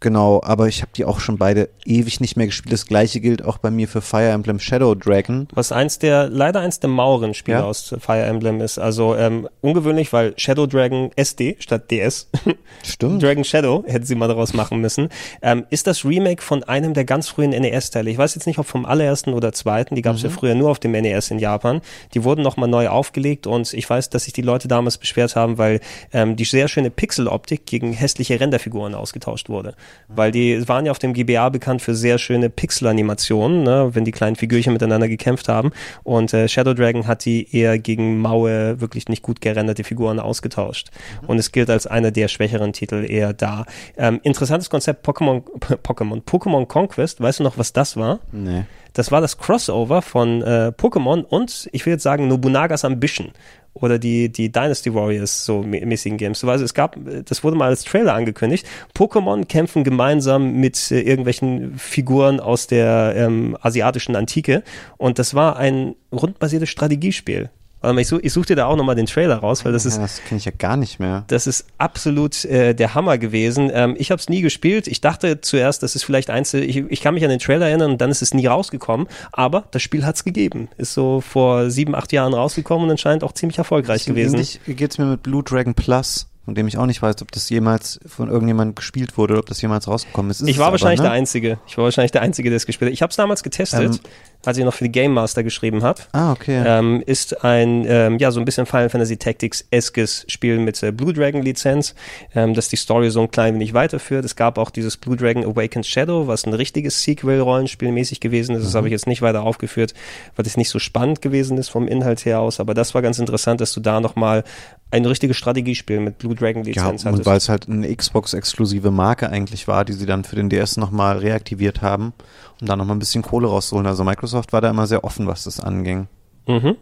Genau, 0.05 0.39
aber 0.43 0.67
ich 0.67 0.83
habe 0.83 0.91
die 0.95 1.03
auch 1.03 1.19
schon 1.19 1.39
beide 1.39 1.67
ewig 1.83 2.21
nicht 2.21 2.37
mehr 2.37 2.45
gespielt. 2.45 2.71
Das 2.71 2.85
gleiche 2.85 3.19
gilt 3.19 3.43
auch 3.43 3.57
bei 3.57 3.71
mir 3.71 3.87
für 3.87 4.01
Fire 4.01 4.29
Emblem 4.29 4.59
Shadow 4.59 4.93
Dragon. 4.93 5.47
Was 5.55 5.71
eins 5.71 5.97
der, 5.97 6.29
leider 6.29 6.59
eins 6.59 6.79
der 6.79 6.91
mauren 6.91 7.33
Spiele 7.33 7.57
ja? 7.57 7.63
aus 7.63 7.95
Fire 7.99 8.21
Emblem 8.21 8.61
ist. 8.61 8.77
Also 8.77 9.15
ähm, 9.15 9.49
ungewöhnlich, 9.61 10.13
weil 10.13 10.35
Shadow 10.37 10.67
Dragon 10.67 11.09
SD 11.15 11.55
statt 11.57 11.89
DS. 11.89 12.29
Stimmt. 12.83 13.23
Dragon 13.23 13.43
Shadow 13.43 13.83
hätten 13.87 14.05
sie 14.05 14.13
mal 14.13 14.27
daraus 14.27 14.53
machen 14.53 14.79
müssen. 14.79 15.09
Ähm, 15.41 15.65
ist 15.71 15.87
das 15.87 16.05
Remake 16.05 16.43
von 16.43 16.63
einem 16.63 16.93
der 16.93 17.05
ganz 17.05 17.27
frühen 17.27 17.49
NES-Teile. 17.49 18.11
Ich 18.11 18.19
weiß 18.19 18.35
jetzt 18.35 18.45
nicht, 18.45 18.59
ob 18.59 18.67
vom 18.67 18.85
allerersten 18.85 19.33
oder 19.33 19.53
zweiten. 19.53 19.95
Die 19.95 20.03
gab 20.03 20.17
es 20.17 20.21
mhm. 20.21 20.29
ja 20.29 20.35
früher 20.35 20.53
nur 20.53 20.69
auf 20.69 20.77
dem 20.77 20.91
NES 20.91 21.31
in 21.31 21.39
Japan. 21.39 21.81
Die 22.13 22.23
wurden 22.23 22.43
nochmal 22.43 22.69
neu 22.69 22.89
aufgelegt 22.89 23.47
und 23.47 23.73
ich 23.73 23.89
weiß, 23.89 24.11
dass 24.11 24.25
sich 24.25 24.33
die 24.33 24.43
Leute 24.43 24.67
damals 24.67 24.99
beschwert 24.99 25.35
haben, 25.35 25.57
weil 25.57 25.79
ähm, 26.13 26.35
die 26.35 26.45
sehr 26.45 26.67
schöne 26.67 26.91
Pixel-Optik 26.91 27.65
gegen 27.65 27.91
hässliche 27.91 28.39
Renderfiguren 28.39 28.93
ausgetauscht 28.93 29.49
wurde 29.49 29.73
weil 30.07 30.31
die 30.31 30.67
waren 30.67 30.85
ja 30.85 30.91
auf 30.91 30.99
dem 30.99 31.13
GBA 31.13 31.49
bekannt 31.49 31.81
für 31.81 31.95
sehr 31.95 32.17
schöne 32.17 32.49
Pixel-Animationen, 32.49 33.63
ne, 33.63 33.89
wenn 33.93 34.05
die 34.05 34.11
kleinen 34.11 34.35
Figürchen 34.35 34.73
miteinander 34.73 35.07
gekämpft 35.07 35.47
haben. 35.47 35.71
Und 36.03 36.33
äh, 36.33 36.47
Shadow 36.47 36.73
Dragon 36.73 37.07
hat 37.07 37.25
die 37.25 37.55
eher 37.55 37.79
gegen 37.79 38.19
maue, 38.19 38.79
wirklich 38.79 39.09
nicht 39.09 39.21
gut 39.21 39.41
gerenderte 39.41 39.83
Figuren 39.83 40.19
ausgetauscht. 40.19 40.89
Mhm. 41.21 41.29
Und 41.29 41.37
es 41.39 41.51
gilt 41.51 41.69
als 41.69 41.87
einer 41.87 42.11
der 42.11 42.27
schwächeren 42.27 42.73
Titel 42.73 43.05
eher 43.07 43.33
da. 43.33 43.65
Ähm, 43.97 44.19
interessantes 44.23 44.69
Konzept 44.69 45.07
Pokémon, 45.07 45.43
Pokémon, 45.83 46.23
Pokémon 46.23 46.65
Conquest. 46.67 47.21
Weißt 47.21 47.39
du 47.39 47.43
noch, 47.43 47.57
was 47.57 47.73
das 47.73 47.97
war? 47.97 48.19
Nee. 48.31 48.63
Das 48.95 49.11
war 49.11 49.21
das 49.21 49.37
Crossover 49.37 50.01
von 50.01 50.41
äh, 50.41 50.71
Pokémon 50.75 51.21
und 51.23 51.69
ich 51.73 51.85
will 51.85 51.93
jetzt 51.93 52.03
sagen 52.03 52.29
Nobunagas 52.29 52.85
Ambition 52.85 53.31
oder 53.73 53.99
die, 53.99 54.31
die 54.31 54.49
Dynasty 54.49 54.93
Warriors 54.93 55.45
so 55.45 55.61
mäßigen 55.61 56.17
Games. 56.17 56.43
Also 56.45 56.63
es 56.63 56.73
gab, 56.73 56.95
das 57.25 57.43
wurde 57.43 57.57
mal 57.57 57.67
als 57.67 57.83
Trailer 57.83 58.13
angekündigt. 58.13 58.65
Pokémon 58.97 59.45
kämpfen 59.45 59.83
gemeinsam 59.83 60.53
mit 60.53 60.91
äh, 60.91 61.01
irgendwelchen 61.01 61.77
Figuren 61.77 62.39
aus 62.39 62.67
der 62.67 63.13
ähm, 63.17 63.57
asiatischen 63.61 64.15
Antike 64.15 64.63
und 64.97 65.19
das 65.19 65.35
war 65.35 65.57
ein 65.57 65.95
rundbasiertes 66.13 66.69
Strategiespiel. 66.69 67.49
Warte 67.85 68.01
ich, 68.01 68.07
such, 68.07 68.19
ich 68.21 68.33
suche 68.33 68.47
dir 68.47 68.55
da 68.55 68.65
auch 68.65 68.75
nochmal 68.75 68.95
den 68.95 69.05
Trailer 69.05 69.37
raus, 69.37 69.65
weil 69.65 69.71
das 69.71 69.83
ja, 69.83 69.89
ist. 69.89 69.99
Das 69.99 70.23
kenne 70.23 70.39
ich 70.39 70.45
ja 70.45 70.51
gar 70.57 70.77
nicht 70.77 70.99
mehr. 70.99 71.23
Das 71.27 71.47
ist 71.47 71.65
absolut 71.77 72.45
äh, 72.45 72.73
der 72.73 72.95
Hammer 72.95 73.17
gewesen. 73.17 73.71
Ähm, 73.73 73.95
ich 73.97 74.11
habe 74.11 74.19
es 74.19 74.29
nie 74.29 74.41
gespielt. 74.41 74.87
Ich 74.87 75.01
dachte 75.01 75.41
zuerst, 75.41 75.83
das 75.83 75.95
ist 75.95 76.03
vielleicht 76.03 76.29
eins. 76.29 76.53
Ich, 76.53 76.77
ich 76.77 77.01
kann 77.01 77.13
mich 77.13 77.23
an 77.23 77.29
den 77.29 77.39
Trailer 77.39 77.67
erinnern 77.67 77.91
und 77.91 78.01
dann 78.01 78.11
ist 78.11 78.21
es 78.21 78.33
nie 78.33 78.47
rausgekommen. 78.47 79.07
Aber 79.31 79.65
das 79.71 79.81
Spiel 79.81 80.05
hat 80.05 80.15
es 80.15 80.23
gegeben. 80.23 80.69
Ist 80.77 80.93
so 80.93 81.21
vor 81.21 81.69
sieben, 81.69 81.95
acht 81.95 82.11
Jahren 82.11 82.33
rausgekommen 82.33 82.85
und 82.85 82.91
anscheinend 82.91 83.23
auch 83.23 83.33
ziemlich 83.33 83.57
erfolgreich 83.57 84.05
gewesen. 84.05 84.39
Wie 84.65 84.75
geht's 84.75 84.97
mir 84.97 85.05
mit 85.05 85.23
Blue 85.23 85.43
Dragon 85.43 85.73
Plus? 85.73 86.27
von 86.45 86.53
dem 86.53 86.67
ich 86.67 86.77
auch 86.77 86.85
nicht 86.85 87.01
weiß, 87.01 87.23
ob 87.23 87.31
das 87.31 87.49
jemals 87.49 87.99
von 88.05 88.29
irgendjemandem 88.29 88.75
gespielt 88.75 89.17
wurde 89.17 89.33
oder 89.33 89.39
ob 89.39 89.47
das 89.47 89.61
jemals 89.63 89.87
rausgekommen 89.87 90.29
ist. 90.29 90.41
ist 90.41 90.47
ich 90.47 90.59
war 90.59 90.71
wahrscheinlich 90.71 90.99
aber, 90.99 91.09
ne? 91.09 91.13
der 91.13 91.19
Einzige. 91.19 91.59
Ich 91.65 91.75
war 91.75 91.85
wahrscheinlich 91.85 92.11
der 92.11 92.21
Einzige, 92.21 92.49
der 92.49 92.57
es 92.57 92.67
gespielt 92.67 92.89
hat. 92.89 92.93
Ich 92.93 93.01
habe 93.01 93.09
es 93.09 93.15
damals 93.15 93.41
getestet. 93.41 93.95
Ähm, 93.95 93.99
als 94.45 94.57
ich 94.57 94.63
noch 94.65 94.73
für 94.73 94.83
die 94.85 94.91
Game 94.91 95.13
Master 95.13 95.43
geschrieben 95.43 95.83
habe. 95.83 96.01
Ah, 96.11 96.31
okay. 96.31 96.63
Ähm, 96.65 97.03
ist 97.05 97.43
ein, 97.43 97.85
ähm, 97.87 98.17
ja, 98.19 98.31
so 98.31 98.39
ein 98.39 98.45
bisschen 98.45 98.65
Final 98.65 98.89
Fantasy 98.89 99.17
Tactics-eskes 99.17 100.25
Spiel 100.27 100.59
mit 100.59 100.81
äh, 100.83 100.91
Blue 100.91 101.13
Dragon 101.13 101.41
Lizenz, 101.41 101.95
ähm, 102.35 102.53
das 102.53 102.69
die 102.69 102.75
Story 102.75 103.09
so 103.09 103.21
ein 103.21 103.31
klein 103.31 103.55
wenig 103.55 103.73
weiterführt. 103.73 104.25
Es 104.25 104.35
gab 104.35 104.57
auch 104.57 104.69
dieses 104.69 104.97
Blue 104.97 105.15
Dragon 105.15 105.43
Awakened 105.43 105.85
Shadow, 105.85 106.27
was 106.27 106.45
ein 106.45 106.53
richtiges 106.53 107.03
Sequel-Rollenspielmäßig 107.03 108.19
gewesen 108.19 108.55
ist. 108.55 108.65
Das 108.65 108.73
mhm. 108.73 108.77
habe 108.77 108.87
ich 108.87 108.91
jetzt 108.91 109.07
nicht 109.07 109.21
weiter 109.21 109.43
aufgeführt, 109.43 109.93
weil 110.35 110.45
es 110.45 110.57
nicht 110.57 110.69
so 110.69 110.79
spannend 110.79 111.21
gewesen 111.21 111.57
ist 111.57 111.69
vom 111.69 111.87
Inhalt 111.87 112.25
her 112.25 112.39
aus. 112.39 112.59
Aber 112.59 112.73
das 112.73 112.93
war 112.93 113.01
ganz 113.01 113.19
interessant, 113.19 113.61
dass 113.61 113.73
du 113.73 113.79
da 113.79 113.99
nochmal 113.99 114.43
ein 114.91 115.05
richtiges 115.05 115.35
Strategiespiel 115.35 115.99
mit 115.99 116.19
Blue 116.19 116.35
Dragon 116.35 116.63
Lizenz 116.63 117.03
ja, 117.03 117.11
und 117.11 117.25
weil 117.25 117.37
es 117.37 117.49
halt 117.49 117.67
eine 117.67 117.93
Xbox-exklusive 117.93 118.91
Marke 118.91 119.29
eigentlich 119.29 119.67
war, 119.67 119.83
die 119.83 119.93
sie 119.93 120.05
dann 120.05 120.23
für 120.23 120.35
den 120.35 120.49
DS 120.49 120.77
nochmal 120.77 121.17
reaktiviert 121.17 121.81
haben 121.81 122.13
um 122.61 122.67
da 122.67 122.75
nochmal 122.75 122.95
ein 122.95 122.99
bisschen 122.99 123.21
Kohle 123.21 123.47
rauszuholen. 123.47 123.87
Also 123.87 124.03
Microsoft 124.03 124.34
war 124.35 124.61
da 124.61 124.69
immer 124.69 124.87
sehr 124.87 125.03
offen, 125.03 125.27
was 125.27 125.45
das 125.45 125.59
anging. 125.59 126.07
Mhm. 126.47 126.77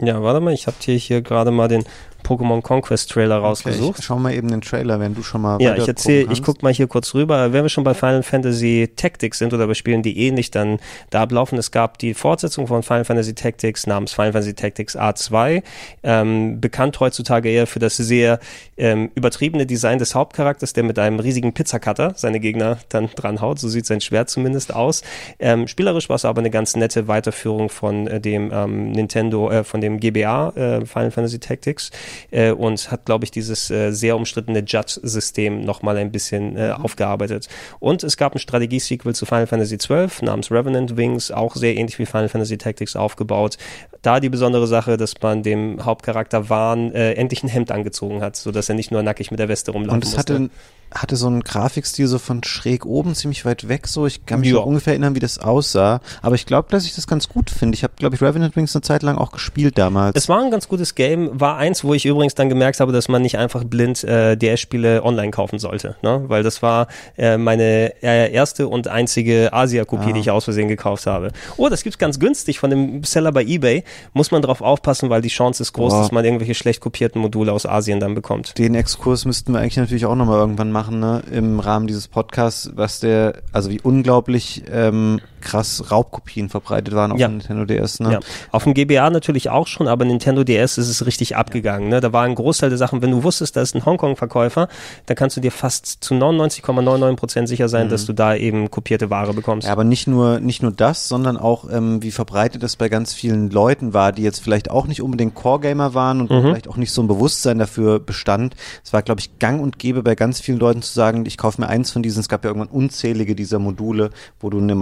Ja, 0.00 0.22
warte 0.22 0.40
mal, 0.40 0.52
ich 0.52 0.66
habe 0.66 0.76
dir 0.80 0.94
hier 0.94 1.22
gerade 1.22 1.50
mal 1.50 1.66
den 1.68 1.84
Pokémon 2.24 2.62
Conquest 2.62 3.10
Trailer 3.10 3.38
rausgesucht. 3.38 3.90
Okay, 3.90 4.02
schau 4.02 4.18
mal 4.18 4.34
eben 4.34 4.48
den 4.48 4.60
Trailer, 4.60 5.00
wenn 5.00 5.14
du 5.14 5.22
schon 5.22 5.40
mal 5.42 5.60
Ja, 5.60 5.76
ich 5.76 5.88
erzähle, 5.88 6.30
ich 6.32 6.42
guck 6.42 6.62
mal 6.62 6.72
hier 6.72 6.86
kurz 6.86 7.14
rüber. 7.14 7.52
Wenn 7.52 7.64
wir 7.64 7.68
schon 7.68 7.84
bei 7.84 7.94
Final 7.94 8.22
Fantasy 8.22 8.90
Tactics 8.94 9.38
sind 9.38 9.54
oder 9.54 9.66
bei 9.66 9.74
Spielen, 9.74 10.02
die 10.02 10.18
ähnlich 10.26 10.50
dann 10.50 10.78
da 11.10 11.22
ablaufen, 11.22 11.58
es 11.58 11.70
gab 11.70 11.98
die 11.98 12.14
Fortsetzung 12.14 12.66
von 12.66 12.82
Final 12.82 13.04
Fantasy 13.04 13.34
Tactics 13.34 13.86
namens 13.86 14.12
Final 14.12 14.32
Fantasy 14.32 14.54
Tactics 14.54 14.96
A2, 14.96 15.62
ähm, 16.02 16.60
bekannt 16.60 17.00
heutzutage 17.00 17.48
eher 17.48 17.66
für 17.66 17.78
das 17.78 17.96
sehr 17.96 18.40
ähm, 18.76 19.10
übertriebene 19.14 19.66
Design 19.66 19.98
des 19.98 20.14
Hauptcharakters, 20.14 20.72
der 20.72 20.84
mit 20.84 20.98
einem 20.98 21.20
riesigen 21.20 21.54
Pizzacutter 21.54 22.12
seine 22.16 22.40
Gegner 22.40 22.78
dann 22.88 23.08
dranhaut. 23.14 23.58
So 23.58 23.68
sieht 23.68 23.86
sein 23.86 24.00
Schwert 24.00 24.28
zumindest 24.28 24.74
aus. 24.74 25.02
Ähm, 25.38 25.66
spielerisch 25.66 26.08
war 26.08 26.16
es 26.16 26.24
aber 26.24 26.40
eine 26.40 26.50
ganz 26.50 26.76
nette 26.76 27.08
Weiterführung 27.08 27.68
von 27.68 28.06
äh, 28.06 28.20
dem 28.20 28.50
ähm, 28.52 28.92
Nintendo, 28.92 29.50
äh, 29.50 29.64
von 29.64 29.80
dem 29.80 30.00
GBA 30.00 30.50
äh, 30.50 30.86
Final 30.86 31.10
Fantasy 31.10 31.38
Tactics 31.38 31.90
äh, 32.30 32.52
und 32.52 32.90
hat, 32.90 33.06
glaube 33.06 33.24
ich, 33.24 33.30
dieses 33.30 33.70
äh, 33.70 33.92
sehr 33.92 34.16
umstrittene 34.16 34.60
Judge-System 34.66 35.64
nochmal 35.64 35.96
ein 35.96 36.12
bisschen 36.12 36.56
äh, 36.56 36.68
mhm. 36.68 36.84
aufgearbeitet. 36.84 37.48
Und 37.78 38.02
es 38.02 38.16
gab 38.16 38.34
ein 38.34 38.38
Strategie-Sequel 38.38 39.14
zu 39.14 39.26
Final 39.26 39.46
Fantasy 39.46 39.78
XII 39.78 40.08
namens 40.22 40.50
Revenant 40.50 40.96
Wings, 40.96 41.30
auch 41.30 41.56
sehr 41.56 41.76
ähnlich 41.76 41.98
wie 41.98 42.06
Final 42.06 42.28
Fantasy 42.28 42.58
Tactics 42.58 42.96
aufgebaut. 42.96 43.56
Da 44.02 44.20
die 44.20 44.28
besondere 44.28 44.66
Sache, 44.66 44.96
dass 44.96 45.14
man 45.20 45.42
dem 45.42 45.84
Hauptcharakter 45.84 46.48
Wahn 46.48 46.92
äh, 46.92 47.12
endlich 47.14 47.42
ein 47.42 47.48
Hemd 47.48 47.70
angezogen 47.70 48.22
hat, 48.22 48.36
sodass 48.36 48.68
er 48.68 48.74
nicht 48.74 48.90
nur 48.90 49.02
nackig 49.02 49.30
mit 49.30 49.40
der 49.40 49.48
Weste 49.48 49.72
rumlaufen 49.72 49.98
Und 49.98 50.04
es 50.04 50.14
musste. 50.14 50.34
hatte 50.34 50.50
hatte 50.94 51.16
so 51.16 51.26
einen 51.26 51.42
Grafikstil 51.42 52.06
so 52.06 52.18
von 52.18 52.42
schräg 52.44 52.86
oben, 52.86 53.14
ziemlich 53.14 53.44
weit 53.44 53.68
weg 53.68 53.86
so. 53.86 54.06
Ich 54.06 54.24
kann 54.26 54.40
mich 54.40 54.50
ja. 54.50 54.58
ungefähr 54.58 54.94
erinnern, 54.94 55.14
wie 55.14 55.20
das 55.20 55.38
aussah. 55.38 56.00
Aber 56.22 56.34
ich 56.34 56.46
glaube, 56.46 56.68
dass 56.70 56.84
ich 56.84 56.94
das 56.94 57.06
ganz 57.06 57.28
gut 57.28 57.50
finde. 57.50 57.74
Ich 57.76 57.82
habe, 57.82 57.92
glaube 57.96 58.16
ich, 58.16 58.22
Revenant 58.22 58.56
Wings 58.56 58.74
eine 58.74 58.82
Zeit 58.82 59.02
lang 59.02 59.18
auch 59.18 59.32
gespielt 59.32 59.76
damals. 59.76 60.16
Es 60.16 60.28
war 60.28 60.42
ein 60.42 60.50
ganz 60.50 60.68
gutes 60.68 60.94
Game. 60.94 61.38
War 61.38 61.56
eins, 61.56 61.84
wo 61.84 61.94
ich 61.94 62.06
übrigens 62.06 62.34
dann 62.34 62.48
gemerkt 62.48 62.80
habe, 62.80 62.92
dass 62.92 63.08
man 63.08 63.22
nicht 63.22 63.38
einfach 63.38 63.64
blind 63.64 64.02
äh, 64.04 64.36
DS-Spiele 64.36 65.04
online 65.04 65.30
kaufen 65.30 65.58
sollte. 65.58 65.96
Ne? 66.02 66.24
Weil 66.26 66.42
das 66.42 66.62
war 66.62 66.88
äh, 67.16 67.36
meine 67.36 68.02
äh, 68.02 68.32
erste 68.32 68.68
und 68.68 68.88
einzige 68.88 69.52
Asia-Kopie, 69.52 70.10
ah. 70.10 70.12
die 70.12 70.20
ich 70.20 70.30
aus 70.30 70.44
Versehen 70.44 70.68
gekauft 70.68 71.06
habe. 71.06 71.32
Oh, 71.56 71.68
das 71.68 71.82
gibt's 71.82 71.98
ganz 71.98 72.18
günstig 72.18 72.58
von 72.58 72.70
dem 72.70 73.04
Seller 73.04 73.32
bei 73.32 73.44
Ebay. 73.44 73.84
Muss 74.14 74.30
man 74.30 74.42
drauf 74.42 74.62
aufpassen, 74.62 75.10
weil 75.10 75.20
die 75.20 75.28
Chance 75.28 75.62
ist 75.62 75.72
groß, 75.74 75.92
Boah. 75.92 76.02
dass 76.02 76.12
man 76.12 76.24
irgendwelche 76.24 76.54
schlecht 76.54 76.80
kopierten 76.80 77.20
Module 77.20 77.52
aus 77.52 77.66
Asien 77.66 78.00
dann 78.00 78.14
bekommt. 78.14 78.56
Den 78.58 78.74
Exkurs 78.74 79.24
müssten 79.24 79.52
wir 79.52 79.60
eigentlich 79.60 79.76
natürlich 79.76 80.06
auch 80.06 80.14
nochmal 80.14 80.38
irgendwann 80.38 80.72
machen 80.72 80.77
machen, 80.78 81.00
ne, 81.00 81.24
im 81.32 81.58
Rahmen 81.58 81.88
dieses 81.88 82.06
Podcasts, 82.06 82.70
was 82.76 83.00
der, 83.00 83.42
also 83.52 83.68
wie 83.68 83.80
unglaublich 83.80 84.62
ähm, 84.70 85.20
krass 85.38 85.90
Raubkopien 85.90 86.48
verbreitet 86.48 86.94
waren 86.94 87.12
auf 87.12 87.18
ja. 87.18 87.28
dem 87.28 87.38
Nintendo 87.38 87.64
DS. 87.64 88.00
Ne? 88.00 88.12
Ja. 88.12 88.20
Auf 88.50 88.64
dem 88.64 88.74
GBA 88.74 89.10
natürlich 89.10 89.50
auch 89.50 89.66
schon, 89.66 89.88
aber 89.88 90.04
Nintendo 90.04 90.44
DS 90.44 90.78
ist 90.78 90.88
es 90.88 91.06
richtig 91.06 91.36
abgegangen. 91.36 91.88
Ne? 91.88 92.00
Da 92.00 92.12
war 92.12 92.24
ein 92.24 92.34
Großteil 92.34 92.68
der 92.68 92.78
Sachen, 92.78 93.02
wenn 93.02 93.10
du 93.10 93.22
wusstest, 93.22 93.56
da 93.56 93.62
ist 93.62 93.74
ein 93.74 93.84
Hongkong-Verkäufer, 93.84 94.68
dann 95.06 95.16
kannst 95.16 95.36
du 95.36 95.40
dir 95.40 95.52
fast 95.52 95.86
zu 95.86 96.14
99,99 96.14 97.16
Prozent 97.16 97.48
sicher 97.48 97.68
sein, 97.68 97.86
mhm. 97.86 97.90
dass 97.90 98.06
du 98.06 98.12
da 98.12 98.34
eben 98.34 98.70
kopierte 98.70 99.10
Ware 99.10 99.34
bekommst. 99.34 99.66
Ja, 99.66 99.72
aber 99.72 99.84
nicht 99.84 100.06
nur, 100.06 100.40
nicht 100.40 100.62
nur 100.62 100.72
das, 100.72 101.08
sondern 101.08 101.36
auch, 101.36 101.70
ähm, 101.70 102.02
wie 102.02 102.10
verbreitet 102.10 102.62
das 102.62 102.76
bei 102.76 102.88
ganz 102.88 103.14
vielen 103.14 103.50
Leuten 103.50 103.94
war, 103.94 104.12
die 104.12 104.22
jetzt 104.22 104.40
vielleicht 104.40 104.70
auch 104.70 104.86
nicht 104.86 105.02
unbedingt 105.02 105.34
Core-Gamer 105.34 105.94
waren 105.94 106.20
und 106.20 106.30
mhm. 106.30 106.42
vielleicht 106.42 106.68
auch 106.68 106.76
nicht 106.76 106.92
so 106.92 107.02
ein 107.02 107.08
Bewusstsein 107.08 107.58
dafür 107.58 107.98
bestand. 108.00 108.54
Es 108.84 108.92
war, 108.92 109.02
glaube 109.02 109.20
ich, 109.20 109.38
gang 109.38 109.62
und 109.62 109.78
gäbe 109.78 110.02
bei 110.02 110.14
ganz 110.14 110.40
vielen 110.40 110.58
Leuten 110.58 110.82
zu 110.82 110.92
sagen, 110.92 111.24
ich 111.26 111.36
kaufe 111.36 111.60
mir 111.60 111.68
eins 111.68 111.90
von 111.90 112.02
diesen, 112.02 112.20
es 112.20 112.28
gab 112.28 112.44
ja 112.44 112.50
irgendwann 112.50 112.68
unzählige 112.68 113.34
dieser 113.34 113.58
Module, 113.58 114.10
wo 114.40 114.50
du 114.50 114.58
eine 114.58 114.74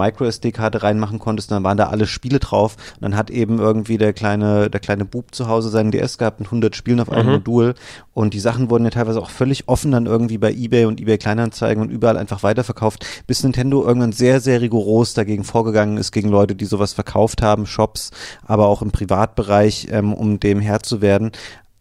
MicroSD-Karte 0.47 0.83
reinmachen 0.83 1.19
konntest, 1.19 1.51
dann 1.51 1.63
waren 1.63 1.77
da 1.77 1.87
alle 1.87 2.07
Spiele 2.07 2.39
drauf 2.39 2.75
und 2.95 3.01
dann 3.01 3.15
hat 3.15 3.29
eben 3.29 3.59
irgendwie 3.59 3.97
der 3.97 4.13
kleine, 4.13 4.69
der 4.69 4.79
kleine 4.79 5.05
Bub 5.05 5.33
zu 5.33 5.47
Hause 5.47 5.69
seinen 5.69 5.91
DS 5.91 6.17
gehabt 6.17 6.39
mit 6.39 6.47
100 6.47 6.75
Spielen 6.75 6.99
auf 6.99 7.11
einem 7.11 7.27
mhm. 7.27 7.33
Modul 7.33 7.73
und 8.13 8.33
die 8.33 8.39
Sachen 8.39 8.69
wurden 8.69 8.85
ja 8.85 8.89
teilweise 8.89 9.21
auch 9.21 9.29
völlig 9.29 9.67
offen 9.67 9.91
dann 9.91 10.05
irgendwie 10.05 10.37
bei 10.37 10.51
Ebay 10.51 10.85
und 10.85 10.99
Ebay 10.99 11.17
Kleinanzeigen 11.17 11.81
und 11.81 11.89
überall 11.89 12.17
einfach 12.17 12.43
weiterverkauft, 12.43 13.05
bis 13.27 13.43
Nintendo 13.43 13.85
irgendwann 13.85 14.11
sehr, 14.11 14.39
sehr 14.39 14.61
rigoros 14.61 15.13
dagegen 15.13 15.43
vorgegangen 15.43 15.97
ist, 15.97 16.11
gegen 16.11 16.29
Leute, 16.29 16.55
die 16.55 16.65
sowas 16.65 16.93
verkauft 16.93 17.41
haben, 17.41 17.65
Shops, 17.65 18.11
aber 18.45 18.67
auch 18.67 18.81
im 18.81 18.91
Privatbereich, 18.91 19.87
ähm, 19.91 20.13
um 20.13 20.39
dem 20.39 20.59
Herr 20.59 20.81
zu 20.81 21.01
werden. 21.01 21.31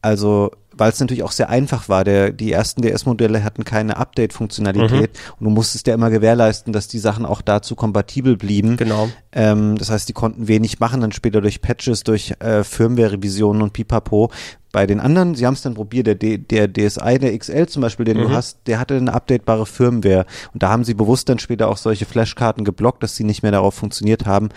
Also 0.06 0.52
weil 0.78 0.92
es 0.92 1.00
natürlich 1.00 1.22
auch 1.22 1.32
sehr 1.32 1.48
einfach 1.48 1.88
war. 1.88 2.04
Der, 2.04 2.30
die 2.30 2.52
ersten 2.52 2.82
DS-Modelle 2.82 3.42
hatten 3.42 3.64
keine 3.64 3.96
Update-Funktionalität 3.96 5.10
mhm. 5.10 5.32
und 5.40 5.44
du 5.44 5.50
musstest 5.50 5.86
ja 5.86 5.94
immer 5.94 6.10
gewährleisten, 6.10 6.72
dass 6.72 6.86
die 6.86 6.98
Sachen 6.98 7.24
auch 7.24 7.40
dazu 7.40 7.74
kompatibel 7.74 8.36
blieben. 8.36 8.76
Genau. 8.76 9.08
Ähm, 9.32 9.78
das 9.78 9.90
heißt, 9.90 10.08
die 10.08 10.12
konnten 10.12 10.48
wenig 10.48 10.78
machen, 10.78 11.00
dann 11.00 11.12
später 11.12 11.40
durch 11.40 11.62
Patches, 11.62 12.04
durch 12.04 12.34
äh, 12.40 12.62
Firmware-Revisionen 12.62 13.62
und 13.62 13.72
pipapo. 13.72 14.30
Bei 14.70 14.86
den 14.86 15.00
anderen, 15.00 15.34
sie 15.34 15.46
haben 15.46 15.54
es 15.54 15.62
dann 15.62 15.74
probiert, 15.74 16.06
der, 16.06 16.16
D, 16.16 16.36
der 16.36 16.70
DSi, 16.70 17.18
der 17.18 17.36
XL 17.38 17.66
zum 17.66 17.80
Beispiel, 17.80 18.04
den 18.04 18.18
mhm. 18.18 18.22
du 18.24 18.30
hast, 18.30 18.58
der 18.66 18.78
hatte 18.78 18.96
eine 18.96 19.14
updatebare 19.14 19.64
Firmware. 19.64 20.26
Und 20.52 20.62
da 20.62 20.68
haben 20.68 20.84
sie 20.84 20.94
bewusst 20.94 21.30
dann 21.30 21.38
später 21.38 21.68
auch 21.68 21.78
solche 21.78 22.04
Flashkarten 22.04 22.64
geblockt, 22.64 23.02
dass 23.02 23.16
sie 23.16 23.24
nicht 23.24 23.42
mehr 23.42 23.52
darauf 23.52 23.74
funktioniert 23.74 24.26
haben. 24.26 24.50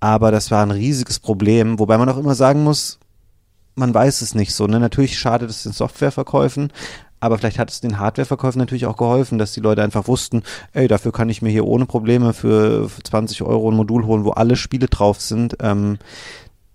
Aber 0.00 0.30
das 0.30 0.50
war 0.50 0.62
ein 0.62 0.70
riesiges 0.70 1.18
Problem, 1.18 1.78
wobei 1.78 1.96
man 1.96 2.10
auch 2.10 2.18
immer 2.18 2.34
sagen 2.34 2.62
muss, 2.62 2.98
man 3.76 3.94
weiß 3.94 4.22
es 4.22 4.34
nicht 4.34 4.54
so. 4.54 4.66
Ne? 4.66 4.80
Natürlich 4.80 5.18
schadet 5.18 5.50
es 5.50 5.62
den 5.62 5.72
Softwareverkäufen, 5.72 6.72
aber 7.20 7.38
vielleicht 7.38 7.58
hat 7.58 7.70
es 7.70 7.80
den 7.80 7.98
Hardwareverkäufen 7.98 8.58
natürlich 8.58 8.86
auch 8.86 8.96
geholfen, 8.96 9.38
dass 9.38 9.52
die 9.52 9.60
Leute 9.60 9.82
einfach 9.82 10.08
wussten, 10.08 10.42
ey, 10.72 10.88
dafür 10.88 11.12
kann 11.12 11.28
ich 11.28 11.42
mir 11.42 11.50
hier 11.50 11.66
ohne 11.66 11.86
Probleme 11.86 12.32
für 12.32 12.88
20 13.04 13.42
Euro 13.42 13.70
ein 13.70 13.76
Modul 13.76 14.04
holen, 14.04 14.24
wo 14.24 14.30
alle 14.30 14.56
Spiele 14.56 14.88
drauf 14.88 15.20
sind. 15.20 15.56
Ähm, 15.60 15.98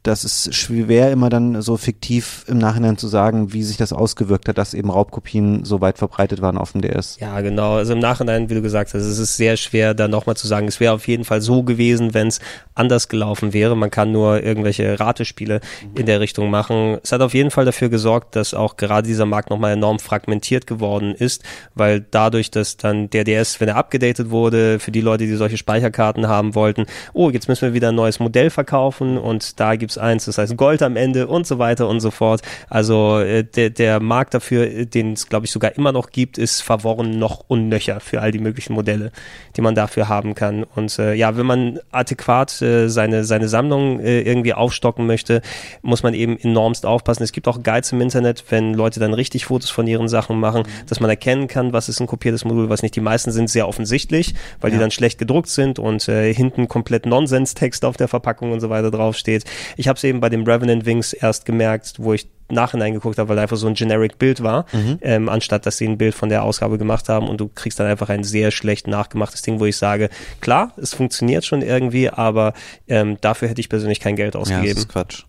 das 0.03 0.23
ist 0.23 0.55
schwer 0.55 1.11
immer 1.11 1.29
dann 1.29 1.61
so 1.61 1.77
fiktiv 1.77 2.43
im 2.47 2.57
Nachhinein 2.57 2.97
zu 2.97 3.07
sagen, 3.07 3.53
wie 3.53 3.61
sich 3.61 3.77
das 3.77 3.93
ausgewirkt 3.93 4.47
hat, 4.49 4.57
dass 4.57 4.73
eben 4.73 4.89
Raubkopien 4.89 5.63
so 5.63 5.79
weit 5.79 5.99
verbreitet 5.99 6.41
waren 6.41 6.57
auf 6.57 6.71
dem 6.71 6.81
DS. 6.81 7.19
Ja, 7.19 7.39
genau. 7.41 7.75
Also 7.75 7.93
im 7.93 7.99
Nachhinein, 7.99 8.49
wie 8.49 8.55
du 8.55 8.63
gesagt 8.63 8.95
hast, 8.95 9.03
es 9.03 9.19
ist 9.19 9.37
sehr 9.37 9.57
schwer, 9.57 9.93
da 9.93 10.07
nochmal 10.07 10.35
zu 10.35 10.47
sagen, 10.47 10.67
es 10.67 10.79
wäre 10.79 10.93
auf 10.93 11.07
jeden 11.07 11.23
Fall 11.23 11.41
so 11.41 11.61
gewesen, 11.61 12.15
wenn 12.15 12.27
es 12.27 12.39
anders 12.73 13.09
gelaufen 13.09 13.53
wäre. 13.53 13.77
Man 13.77 13.91
kann 13.91 14.11
nur 14.11 14.43
irgendwelche 14.43 14.99
Ratespiele 14.99 15.61
in 15.93 16.07
der 16.07 16.19
Richtung 16.19 16.49
machen. 16.49 16.97
Es 17.03 17.11
hat 17.11 17.21
auf 17.21 17.35
jeden 17.35 17.51
Fall 17.51 17.65
dafür 17.65 17.89
gesorgt, 17.89 18.35
dass 18.35 18.55
auch 18.55 18.77
gerade 18.77 19.07
dieser 19.07 19.27
Markt 19.27 19.51
nochmal 19.51 19.73
enorm 19.73 19.99
fragmentiert 19.99 20.65
geworden 20.65 21.13
ist, 21.13 21.43
weil 21.75 22.01
dadurch, 22.09 22.49
dass 22.49 22.77
dann 22.77 23.11
der 23.11 23.23
DS, 23.23 23.59
wenn 23.59 23.67
er 23.67 23.75
abgedatet 23.75 24.31
wurde, 24.31 24.79
für 24.79 24.91
die 24.91 25.01
Leute, 25.01 25.25
die 25.25 25.35
solche 25.35 25.57
Speicherkarten 25.57 26.27
haben 26.27 26.55
wollten, 26.55 26.87
oh, 27.13 27.29
jetzt 27.29 27.47
müssen 27.47 27.61
wir 27.61 27.73
wieder 27.75 27.89
ein 27.89 27.95
neues 27.95 28.19
Modell 28.19 28.49
verkaufen 28.49 29.19
und 29.19 29.59
da 29.59 29.75
gibt 29.75 29.90
gibt's 29.91 29.97
eins, 29.97 30.25
das 30.25 30.37
heißt 30.37 30.55
Gold 30.57 30.81
am 30.81 30.95
Ende 30.95 31.27
und 31.27 31.45
so 31.45 31.59
weiter 31.59 31.87
und 31.87 31.99
so 31.99 32.11
fort. 32.11 32.41
Also 32.69 33.19
äh, 33.19 33.43
der, 33.43 33.69
der 33.69 33.99
Markt 33.99 34.33
dafür, 34.33 34.85
den 34.85 35.13
es 35.13 35.27
glaube 35.27 35.45
ich 35.45 35.51
sogar 35.51 35.75
immer 35.75 35.91
noch 35.91 36.11
gibt, 36.11 36.37
ist 36.37 36.61
verworren 36.61 37.19
noch 37.19 37.43
unnöcher 37.47 37.99
für 37.99 38.21
all 38.21 38.31
die 38.31 38.39
möglichen 38.39 38.73
Modelle, 38.73 39.11
die 39.55 39.61
man 39.61 39.75
dafür 39.75 40.07
haben 40.07 40.35
kann. 40.35 40.63
Und 40.63 40.97
äh, 40.99 41.13
ja, 41.13 41.35
wenn 41.37 41.45
man 41.45 41.79
adäquat 41.91 42.61
äh, 42.61 42.87
seine, 42.87 43.23
seine 43.25 43.49
Sammlung 43.49 43.99
äh, 43.99 44.21
irgendwie 44.21 44.53
aufstocken 44.53 45.05
möchte, 45.05 45.41
muss 45.81 46.03
man 46.03 46.13
eben 46.13 46.37
enormst 46.37 46.85
aufpassen. 46.85 47.23
Es 47.23 47.31
gibt 47.31 47.47
auch 47.47 47.61
Guides 47.63 47.91
im 47.91 48.01
Internet, 48.01 48.45
wenn 48.49 48.73
Leute 48.73 48.99
dann 48.99 49.13
richtig 49.13 49.45
Fotos 49.45 49.69
von 49.69 49.87
ihren 49.87 50.07
Sachen 50.07 50.39
machen, 50.39 50.63
dass 50.87 50.99
man 50.99 51.09
erkennen 51.09 51.47
kann, 51.47 51.73
was 51.73 51.89
ist 51.89 51.99
ein 51.99 52.07
kopiertes 52.07 52.45
Modul, 52.45 52.69
was 52.69 52.81
nicht. 52.81 52.95
Die 52.95 53.01
meisten 53.01 53.31
sind 53.31 53.49
sehr 53.49 53.67
offensichtlich, 53.67 54.35
weil 54.61 54.71
ja. 54.71 54.77
die 54.77 54.81
dann 54.81 54.91
schlecht 54.91 55.19
gedruckt 55.19 55.49
sind 55.49 55.79
und 55.79 56.07
äh, 56.07 56.33
hinten 56.33 56.67
komplett 56.67 57.05
Nonsens-Text 57.05 57.83
auf 57.83 57.97
der 57.97 58.07
Verpackung 58.07 58.51
und 58.51 58.61
so 58.61 58.69
weiter 58.69 58.91
draufsteht. 58.91 59.43
Ich 59.81 59.87
habe 59.87 59.97
es 59.97 60.03
eben 60.03 60.19
bei 60.19 60.29
dem 60.29 60.43
Revenant 60.43 60.85
Wings 60.85 61.11
erst 61.11 61.43
gemerkt, 61.45 61.95
wo 61.97 62.13
ich 62.13 62.27
nachhinein 62.49 62.93
geguckt 62.93 63.17
habe, 63.17 63.29
weil 63.29 63.39
einfach 63.39 63.57
so 63.57 63.65
ein 63.65 63.73
generic 63.73 64.19
Bild 64.19 64.43
war, 64.43 64.67
mhm. 64.73 64.99
ähm, 65.01 65.27
anstatt 65.27 65.65
dass 65.65 65.77
sie 65.77 65.87
ein 65.87 65.97
Bild 65.97 66.13
von 66.13 66.29
der 66.29 66.43
Ausgabe 66.43 66.77
gemacht 66.77 67.09
haben 67.09 67.27
und 67.27 67.41
du 67.41 67.47
kriegst 67.47 67.79
dann 67.79 67.87
einfach 67.87 68.09
ein 68.09 68.23
sehr 68.23 68.51
schlecht 68.51 68.85
nachgemachtes 68.85 69.41
Ding, 69.41 69.59
wo 69.59 69.65
ich 69.65 69.77
sage, 69.77 70.11
klar, 70.39 70.71
es 70.77 70.93
funktioniert 70.93 71.45
schon 71.45 71.63
irgendwie, 71.63 72.11
aber 72.11 72.53
ähm, 72.87 73.17
dafür 73.21 73.47
hätte 73.47 73.59
ich 73.59 73.69
persönlich 73.69 73.99
kein 73.99 74.15
Geld 74.15 74.35
ausgegeben. 74.35 74.67
Ja, 74.67 74.73
das 74.75 74.83
ist 74.83 74.89
Quatsch. 74.89 75.23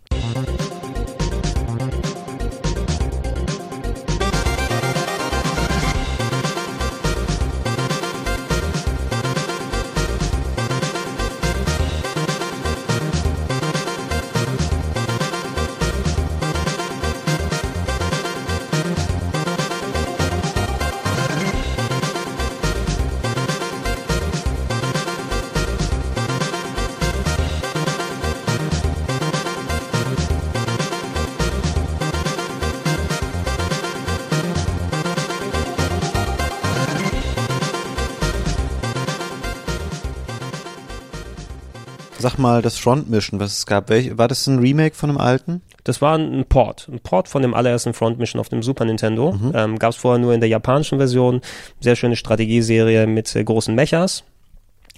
Sag 42.42 42.50
mal, 42.50 42.60
das 42.60 42.76
Front 42.76 43.08
Mission, 43.08 43.38
was 43.38 43.58
es 43.58 43.66
gab, 43.66 43.88
welch, 43.88 44.18
war 44.18 44.26
das 44.26 44.48
ein 44.48 44.58
Remake 44.58 44.96
von 44.96 45.10
einem 45.10 45.18
alten? 45.20 45.62
Das 45.84 46.02
war 46.02 46.18
ein 46.18 46.44
Port, 46.44 46.88
ein 46.92 46.98
Port 46.98 47.28
von 47.28 47.40
dem 47.40 47.54
allerersten 47.54 47.94
Front 47.94 48.18
Mission 48.18 48.40
auf 48.40 48.48
dem 48.48 48.64
Super 48.64 48.84
Nintendo. 48.84 49.30
Mhm. 49.30 49.52
Ähm, 49.54 49.78
gab 49.78 49.90
es 49.90 49.96
vorher 49.96 50.18
nur 50.18 50.34
in 50.34 50.40
der 50.40 50.48
japanischen 50.48 50.98
Version. 50.98 51.40
Sehr 51.78 51.94
schöne 51.94 52.16
Strategieserie 52.16 53.06
mit 53.06 53.36
äh, 53.36 53.44
großen 53.44 53.76
Mechas, 53.76 54.24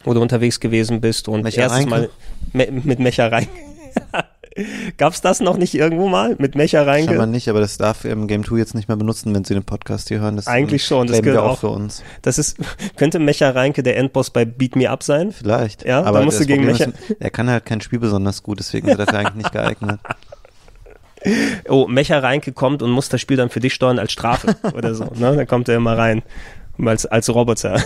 wo 0.05 0.14
du 0.14 0.22
unterwegs 0.22 0.59
gewesen 0.59 1.03
bist 1.03 1.28
und 1.28 1.42
Mecha 1.42 1.61
erstes 1.61 1.84
Mal 1.84 2.09
me 2.55 2.66
mit 2.70 2.99
Mecha 2.99 3.26
rein. 3.26 3.47
Gab's 4.96 5.20
das 5.20 5.40
noch 5.40 5.57
nicht 5.57 5.74
irgendwo 5.74 6.09
mal 6.09 6.36
mit 6.38 6.55
Mecha 6.55 6.82
Reinke? 6.82 7.09
Scheinbar 7.09 7.26
nicht, 7.26 7.48
aber 7.48 7.61
das 7.61 7.78
darf 7.78 8.05
im 8.05 8.26
Game 8.26 8.44
2 8.44 8.57
jetzt 8.57 8.74
nicht 8.74 8.88
mehr 8.88 8.96
benutzen, 8.96 9.34
wenn 9.34 9.44
sie 9.44 9.55
den 9.55 9.64
Podcast 9.64 10.09
hier 10.09 10.20
hören. 10.20 10.36
Das 10.36 10.46
Eigentlich 10.46 10.84
schon, 10.84 11.07
das 11.07 11.22
gehört 11.22 11.42
auch 11.42 11.59
für 11.59 11.68
uns. 11.68 12.02
Das 12.22 12.38
ist, 12.38 12.57
könnte 12.96 13.18
Mecha 13.18 13.50
Reinke 13.50 13.82
der 13.82 13.96
Endboss 13.96 14.30
bei 14.30 14.44
Beat 14.44 14.76
Me 14.76 14.88
Up 14.88 15.02
sein? 15.02 15.32
Vielleicht. 15.32 15.84
Ja, 15.84 16.02
aber 16.02 16.22
musst 16.22 16.40
du 16.40 16.46
gegen 16.46 16.64
Mecha. 16.64 16.86
Er 17.18 17.30
kann 17.30 17.50
halt 17.50 17.64
kein 17.64 17.80
Spiel 17.80 17.98
besonders 17.98 18.42
gut, 18.42 18.59
deswegen 18.59 18.88
ist 18.88 18.98
er 18.98 19.07
dafür 19.07 19.20
eigentlich 19.20 19.34
nicht 19.34 19.52
geeignet. 19.52 20.00
Oh, 21.70 21.86
Mecha 21.88 22.18
Reinke 22.18 22.52
kommt 22.52 22.82
und 22.82 22.90
muss 22.90 23.09
das 23.09 23.18
Spiel 23.18 23.38
dann 23.38 23.48
für 23.48 23.61
dich 23.61 23.72
steuern 23.72 23.98
als 23.98 24.12
Strafe 24.12 24.57
oder 24.74 24.94
so. 24.94 25.05
Ne? 25.14 25.34
Dann 25.34 25.46
kommt 25.46 25.70
er 25.70 25.76
immer 25.76 25.96
rein. 25.96 26.22
Als, 26.84 27.07
als 27.07 27.34
Roboter. 27.34 27.82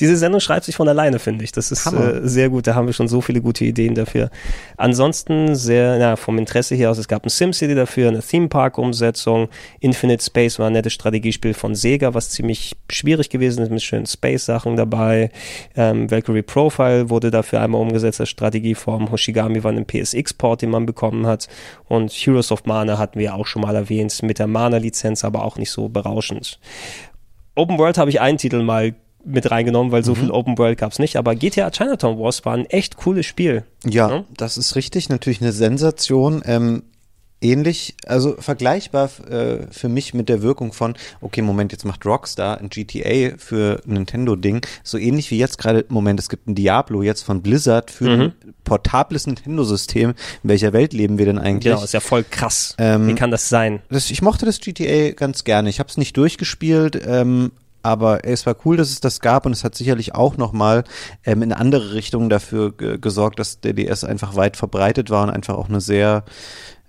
Diese 0.00 0.16
Sendung 0.16 0.40
schreibt 0.40 0.64
sich 0.64 0.76
von 0.76 0.88
alleine, 0.88 1.18
finde 1.18 1.44
ich. 1.44 1.52
Das 1.52 1.70
ist 1.70 1.86
äh, 1.86 2.20
sehr 2.22 2.48
gut. 2.48 2.66
Da 2.66 2.74
haben 2.74 2.86
wir 2.86 2.92
schon 2.92 3.08
so 3.08 3.20
viele 3.20 3.40
gute 3.40 3.64
Ideen 3.64 3.94
dafür. 3.94 4.30
Ansonsten 4.76 5.54
sehr, 5.56 5.96
ja, 5.96 6.16
vom 6.16 6.38
Interesse 6.38 6.74
her 6.74 6.90
aus, 6.90 6.98
es 6.98 7.08
gab 7.08 7.24
ein 7.24 7.30
SimCity 7.30 7.74
dafür, 7.74 8.08
eine 8.08 8.22
Theme 8.22 8.48
Park 8.48 8.78
Umsetzung. 8.78 9.48
Infinite 9.80 10.24
Space 10.24 10.58
war 10.58 10.68
ein 10.68 10.72
nettes 10.72 10.92
Strategiespiel 10.92 11.54
von 11.54 11.74
Sega, 11.74 12.14
was 12.14 12.30
ziemlich 12.30 12.76
schwierig 12.90 13.30
gewesen 13.30 13.62
ist 13.62 13.70
mit 13.70 13.82
schönen 13.82 14.06
Space-Sachen 14.06 14.76
dabei. 14.76 15.30
Ähm, 15.76 16.10
Valkyrie 16.10 16.42
Profile 16.42 17.10
wurde 17.10 17.30
dafür 17.30 17.60
einmal 17.60 17.80
umgesetzt 17.80 18.20
als 18.20 18.28
Strategieform. 18.28 19.10
Hoshigami 19.10 19.64
war 19.64 19.72
ein 19.72 19.86
PSX-Port, 19.86 20.62
den 20.62 20.70
man 20.70 20.86
bekommen 20.86 21.26
hat. 21.26 21.48
Und 21.88 22.12
Heroes 22.12 22.52
of 22.52 22.64
Mana 22.66 22.98
hatten 22.98 23.18
wir 23.18 23.34
auch 23.34 23.46
schon 23.46 23.62
mal 23.62 23.74
erwähnt, 23.74 24.22
mit 24.22 24.38
der 24.38 24.46
Mana-Lizenz, 24.46 25.24
aber 25.24 25.44
auch 25.44 25.56
nicht 25.56 25.70
so 25.70 25.88
berauschend. 25.88 26.58
Open 27.54 27.78
World 27.78 27.96
habe 27.96 28.10
ich 28.10 28.20
einen 28.20 28.38
Titel 28.38 28.62
mal 28.62 28.94
mit 29.26 29.50
reingenommen, 29.50 29.92
weil 29.92 30.04
so 30.04 30.12
mhm. 30.12 30.16
viel 30.16 30.30
Open 30.30 30.56
World 30.58 30.78
gab 30.78 30.92
es 30.92 30.98
nicht. 30.98 31.16
Aber 31.16 31.34
GTA 31.34 31.70
Chinatown 31.70 32.18
Wars 32.18 32.44
war 32.44 32.54
ein 32.54 32.66
echt 32.66 32.96
cooles 32.96 33.26
Spiel. 33.26 33.64
Ja, 33.84 34.08
ja? 34.08 34.24
das 34.36 34.56
ist 34.56 34.76
richtig. 34.76 35.08
Natürlich 35.08 35.42
eine 35.42 35.52
Sensation. 35.52 36.42
Ähm, 36.46 36.82
ähnlich, 37.40 37.94
also 38.06 38.36
vergleichbar 38.38 39.10
äh, 39.28 39.66
für 39.70 39.88
mich 39.88 40.14
mit 40.14 40.28
der 40.28 40.42
Wirkung 40.42 40.72
von, 40.72 40.94
okay, 41.20 41.42
Moment, 41.42 41.72
jetzt 41.72 41.84
macht 41.84 42.04
Rockstar 42.06 42.58
ein 42.58 42.70
GTA 42.70 43.36
für 43.36 43.82
ein 43.86 43.92
Nintendo-Ding, 43.92 44.64
so 44.82 44.96
ähnlich 44.98 45.30
wie 45.30 45.38
jetzt 45.38 45.58
gerade, 45.58 45.84
Moment, 45.88 46.18
es 46.18 46.28
gibt 46.28 46.48
ein 46.48 46.54
Diablo 46.54 47.02
jetzt 47.02 47.22
von 47.22 47.42
Blizzard 47.42 47.90
für 47.90 48.08
mhm. 48.08 48.20
ein 48.22 48.54
portables 48.64 49.26
Nintendo-System. 49.26 50.10
In 50.10 50.48
welcher 50.48 50.72
Welt 50.72 50.92
leben 50.92 51.18
wir 51.18 51.26
denn 51.26 51.38
eigentlich? 51.38 51.72
Genau, 51.72 51.84
ist 51.84 51.92
ja 51.92 52.00
voll 52.00 52.24
krass. 52.24 52.74
Ähm, 52.78 53.06
wie 53.08 53.14
kann 53.14 53.30
das 53.30 53.48
sein? 53.48 53.82
Das, 53.90 54.10
ich 54.10 54.22
mochte 54.22 54.46
das 54.46 54.60
GTA 54.60 55.10
ganz 55.10 55.44
gerne. 55.44 55.68
Ich 55.68 55.78
habe 55.78 55.88
es 55.88 55.98
nicht 55.98 56.16
durchgespielt, 56.16 57.00
ähm, 57.06 57.52
aber 57.86 58.24
es 58.24 58.46
war 58.46 58.56
cool, 58.64 58.76
dass 58.76 58.90
es 58.90 58.98
das 58.98 59.20
gab 59.20 59.46
und 59.46 59.52
es 59.52 59.62
hat 59.62 59.76
sicherlich 59.76 60.12
auch 60.16 60.36
nochmal 60.36 60.82
ähm, 61.24 61.42
in 61.42 61.52
andere 61.52 61.94
Richtungen 61.94 62.28
dafür 62.28 62.72
gesorgt, 62.72 63.38
dass 63.38 63.60
der 63.60 63.74
DS 63.74 64.02
einfach 64.02 64.34
weit 64.34 64.56
verbreitet 64.56 65.08
war 65.08 65.22
und 65.22 65.30
einfach 65.30 65.54
auch 65.54 65.68
eine 65.68 65.80
sehr 65.80 66.24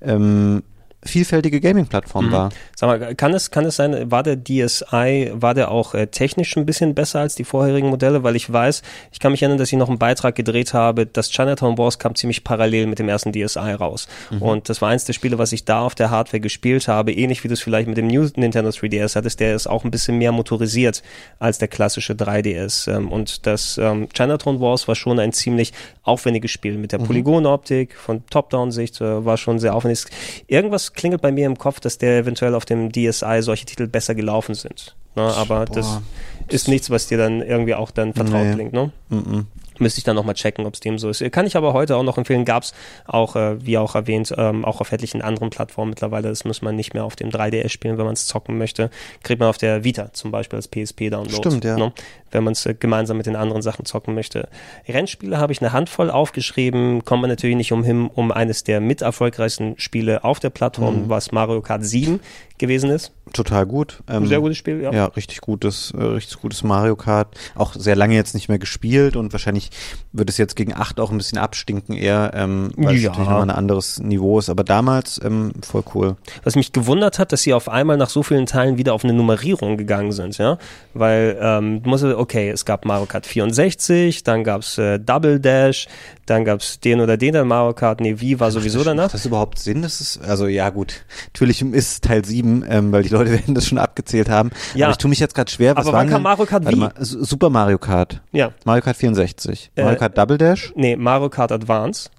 ähm, 0.02 0.64
vielfältige 1.04 1.62
Gaming-Plattform 1.62 2.28
mhm. 2.28 2.32
war. 2.32 2.50
Sag 2.76 2.88
mal, 2.88 3.16
kann 3.16 3.34
es, 3.34 3.52
kann 3.52 3.66
es 3.66 3.76
sein, 3.76 4.10
war 4.12 4.24
der 4.24 4.36
DSi, 4.36 5.32
war 5.34 5.54
der 5.54 5.72
auch 5.72 5.94
äh, 5.94 6.08
technisch 6.08 6.56
ein 6.58 6.66
bisschen 6.66 6.96
besser 6.96 7.20
als 7.20 7.36
die 7.36 7.44
vorherigen 7.44 7.90
Modelle? 7.90 8.24
Weil 8.24 8.36
ich 8.36 8.52
weiß, 8.52 8.82
ich 9.12 9.20
kann 9.20 9.32
mich 9.32 9.42
erinnern, 9.42 9.60
dass 9.60 9.72
ich 9.72 9.78
noch 9.78 9.90
einen 9.90 10.00
Beitrag 10.00 10.36
gedreht 10.36 10.74
habe, 10.74 11.06
das 11.06 11.30
Chinatown 11.30 11.78
Wars 11.78 12.00
kam 12.00 12.16
ziemlich 12.16 12.44
parallel 12.44 12.88
mit 12.88 13.00
dem 13.00 13.10
ersten 13.10 13.32
DSi 13.32 13.60
raus. 13.60 14.08
Mhm. 14.32 14.42
Und 14.42 14.70
das 14.70 14.82
war 14.82 14.90
eins 14.90 15.06
der 15.06 15.14
Spiele, 15.14 15.38
was 15.38 15.52
ich 15.52 15.66
da 15.66 15.82
auf 15.82 15.96
der 15.96 16.10
Hardware 16.10 16.42
gespielt 16.42 16.88
habe, 16.88 17.14
ähnlich 17.14 17.44
wie 17.44 17.48
du 17.48 17.54
es 17.54 17.62
vielleicht 17.62 17.88
mit 17.88 17.98
dem 17.98 18.08
New 18.08 18.28
Nintendo 18.36 18.72
3DS 18.72 19.16
hattest, 19.16 19.40
der 19.40 19.56
ist 19.56 19.68
auch 19.68 19.84
ein 19.84 19.92
bisschen 19.92 20.18
mehr 20.18 20.32
motorisiert 20.32 21.04
als 21.40 21.60
der 21.60 21.68
klassische 21.68 22.14
3DS. 22.14 22.92
Ähm, 22.92 23.12
und 23.12 23.46
das 23.46 23.78
ähm, 23.78 24.10
Chinatown 24.14 24.60
Wars 24.60 24.88
war 24.88 24.96
schon 24.96 25.20
ein 25.20 25.32
ziemlich 25.32 25.74
aufwendiges 26.04 26.52
Spiel 26.52 26.78
mit 26.78 26.92
der 26.92 27.00
mhm. 27.00 27.06
Polygonoptik, 27.06 27.96
von 27.96 28.26
Top-Down-Sicht, 28.30 29.00
äh, 29.02 29.26
war 29.26 29.38
schon 29.38 29.60
sehr 29.60 29.76
aufwendig. 29.76 30.06
Irgendwas 30.48 30.87
klingelt 30.94 31.22
bei 31.22 31.32
mir 31.32 31.46
im 31.46 31.58
Kopf, 31.58 31.80
dass 31.80 31.98
der 31.98 32.20
eventuell 32.20 32.56
auf 32.56 32.66
dem 32.66 32.92
DSi 32.92 33.42
solche 33.42 33.66
Titel 33.66 33.88
besser 33.88 34.16
gelaufen 34.16 34.56
sind. 34.56 34.96
Ne? 35.16 35.24
Aber 35.24 35.66
Boah. 35.66 35.76
das 35.76 36.02
ist 36.50 36.68
nichts, 36.68 36.90
was 36.90 37.08
dir 37.08 37.18
dann 37.18 37.42
irgendwie 37.42 37.76
auch 37.76 37.92
dann 37.92 38.14
vertraut 38.14 38.46
nee. 38.46 38.54
klingt. 38.54 38.74
Ne? 38.74 38.92
Mm 39.10 39.16
-mm. 39.16 39.46
Müsste 39.80 40.00
ich 40.00 40.04
dann 40.04 40.16
nochmal 40.16 40.36
checken, 40.36 40.66
ob 40.66 40.74
es 40.74 40.80
dem 40.80 40.98
so 40.98 41.10
ist. 41.10 41.24
Kann 41.32 41.46
ich 41.46 41.56
aber 41.58 41.74
heute 41.74 41.96
auch 41.98 42.04
noch 42.04 42.18
empfehlen. 42.18 42.46
Gab 42.46 42.64
es 42.64 42.74
auch, 43.06 43.36
äh, 43.36 43.64
wie 43.66 43.78
auch 43.78 43.96
erwähnt, 43.96 44.34
ähm, 44.38 44.66
auch 44.66 44.82
auf 44.82 44.92
etlichen 44.92 45.22
anderen 45.22 45.50
Plattformen 45.50 45.90
mittlerweile. 45.90 46.30
Das 46.30 46.46
muss 46.46 46.62
man 46.62 46.76
nicht 46.76 46.94
mehr 46.94 47.04
auf 47.06 47.16
dem 47.16 47.30
3DS 47.30 47.70
spielen, 47.72 47.98
wenn 47.98 48.06
man 48.06 48.14
es 48.14 48.26
zocken 48.26 48.58
möchte. 48.58 48.90
Kriegt 49.24 49.40
man 49.40 49.50
auf 49.50 49.58
der 49.58 49.84
Vita 49.84 50.14
zum 50.14 50.32
Beispiel 50.32 50.58
als 50.58 50.68
PSP-Download. 50.68 51.36
Stimmt, 51.36 51.64
ja. 51.64 51.78
Ne? 51.78 51.94
Wenn 52.32 52.44
man 52.44 52.54
es 52.54 52.66
äh, 52.66 52.74
gemeinsam 52.74 53.18
mit 53.18 53.26
den 53.26 53.36
anderen 53.36 53.62
Sachen 53.62 53.86
zocken 53.86 54.14
möchte. 54.16 54.50
Rennspiele 54.88 55.38
habe 55.38 55.54
ich 55.54 55.62
eine 55.62 55.72
Handvoll 55.74 56.10
aufgeschrieben. 56.12 57.06
Kommt 57.06 57.22
man 57.22 57.30
natürlich 57.30 57.56
nicht 57.56 57.72
umhin, 57.72 58.08
um 58.14 58.32
eines 58.32 58.64
der 58.64 58.82
mit 58.82 59.02
erfolgreichsten 59.02 59.76
Spiele 59.78 60.24
auf 60.24 60.40
der 60.40 60.50
Plattform, 60.50 61.04
Mhm. 61.04 61.10
was 61.10 61.32
Mario 61.32 61.62
Kart 61.62 61.84
7 61.86 62.20
gewesen 62.58 62.90
ist. 62.90 63.12
Total 63.34 63.66
gut. 63.66 64.02
Ähm, 64.10 64.26
Sehr 64.26 64.40
gutes 64.40 64.58
Spiel, 64.58 64.82
ja. 64.82 64.92
Ja, 64.92 65.06
richtig 65.06 65.42
gutes, 65.42 65.92
äh, 65.98 66.02
richtig 66.02 66.40
gutes 66.42 66.64
Mario 66.64 66.96
Kart. 66.96 67.36
Auch 67.56 67.74
sehr 67.74 67.96
lange 67.98 68.16
jetzt 68.16 68.34
nicht 68.34 68.48
mehr 68.48 68.58
gespielt 68.58 69.16
und 69.18 69.34
wahrscheinlich 69.34 69.70
wird 70.14 70.30
es 70.30 70.38
jetzt 70.38 70.56
gegen 70.56 70.74
8 70.74 71.00
auch 71.02 71.12
ein 71.12 71.18
bisschen 71.18 71.38
abstinken 71.38 71.94
eher, 71.96 72.32
ähm, 72.34 72.72
weil 72.78 72.96
es 72.96 73.02
Ja. 73.04 73.10
natürlich 73.10 73.30
nochmal 73.30 73.50
ein 73.50 73.56
anderes 73.56 74.00
Niveau 74.00 74.40
ist. 74.40 74.50
Aber 74.50 74.64
damals 74.64 75.20
ähm, 75.24 75.52
voll 75.62 75.84
cool. 75.94 76.16
Was 76.44 76.56
mich 76.56 76.72
gewundert 76.72 77.20
hat, 77.20 77.32
dass 77.34 77.42
sie 77.42 77.54
auf 77.54 77.68
einmal 77.68 77.98
nach 77.98 78.10
so 78.10 78.24
vielen 78.24 78.46
Teilen 78.46 78.78
wieder 78.78 78.94
auf 78.94 79.04
eine 79.04 79.14
Nummerierung 79.14 79.76
gegangen 79.78 80.14
sind, 80.14 80.38
ja. 80.38 80.58
Weil, 80.94 81.38
ähm, 81.42 81.84
du 81.84 81.90
musst, 81.90 82.06
okay, 82.06 82.50
es 82.50 82.64
gab 82.64 82.86
Mario 82.86 83.06
Kart 83.08 83.26
64, 83.26 84.24
dann 84.24 84.44
gab's 84.46 84.78
äh, 84.78 85.00
Double 85.00 85.40
Dash, 85.40 85.88
dann 86.28 86.44
gab's 86.46 86.80
den 86.80 87.00
oder 87.00 87.18
den, 87.18 87.34
dann 87.34 87.48
Mario 87.48 87.74
Kart, 87.74 88.02
nee, 88.02 88.16
wie 88.18 88.40
war 88.40 88.52
sowieso 88.52 88.84
danach. 88.84 89.06
Macht 89.06 89.14
das 89.14 89.26
überhaupt 89.26 89.60
Sinn? 89.60 89.82
Das 89.82 90.02
ist, 90.02 90.20
also 90.22 90.46
ja 90.48 90.70
gut, 90.70 91.06
natürlich 91.28 91.62
ist 91.62 91.92
es 91.92 92.02
Teil 92.02 92.24
7, 92.24 92.66
ähm, 92.70 92.92
weil 92.92 93.04
die 93.04 93.10
Leute 93.10 93.32
werden 93.32 93.56
das 93.56 93.66
schon 93.68 93.78
abgezählt 93.78 94.30
haben. 94.30 94.52
Ja. 94.76 94.88
Aber 94.88 94.92
ich 94.92 94.98
tue 94.98 95.10
mich 95.10 95.20
jetzt 95.20 95.34
gerade 95.36 95.50
schwer. 95.50 95.76
Was 95.76 95.86
Aber 95.88 95.94
war 95.94 96.02
wann 96.02 96.10
kam 96.10 96.24
Mario 96.24 96.46
Kart 96.46 96.70
wie? 96.70 96.76
mal, 96.76 96.92
Super 97.00 97.50
Mario 97.50 97.78
Kart. 97.78 98.22
Ja. 98.34 98.52
Mario 98.66 98.84
Kart 98.84 98.98
64. 98.98 99.72
Äh, 99.76 99.84
Mario 99.84 99.98
Kart 99.98 100.18
Double 100.18 100.38
Dash. 100.38 100.74
Nee, 100.76 100.98
Mario 100.98 101.30
Kart 101.30 101.52
Advance, 101.54 102.10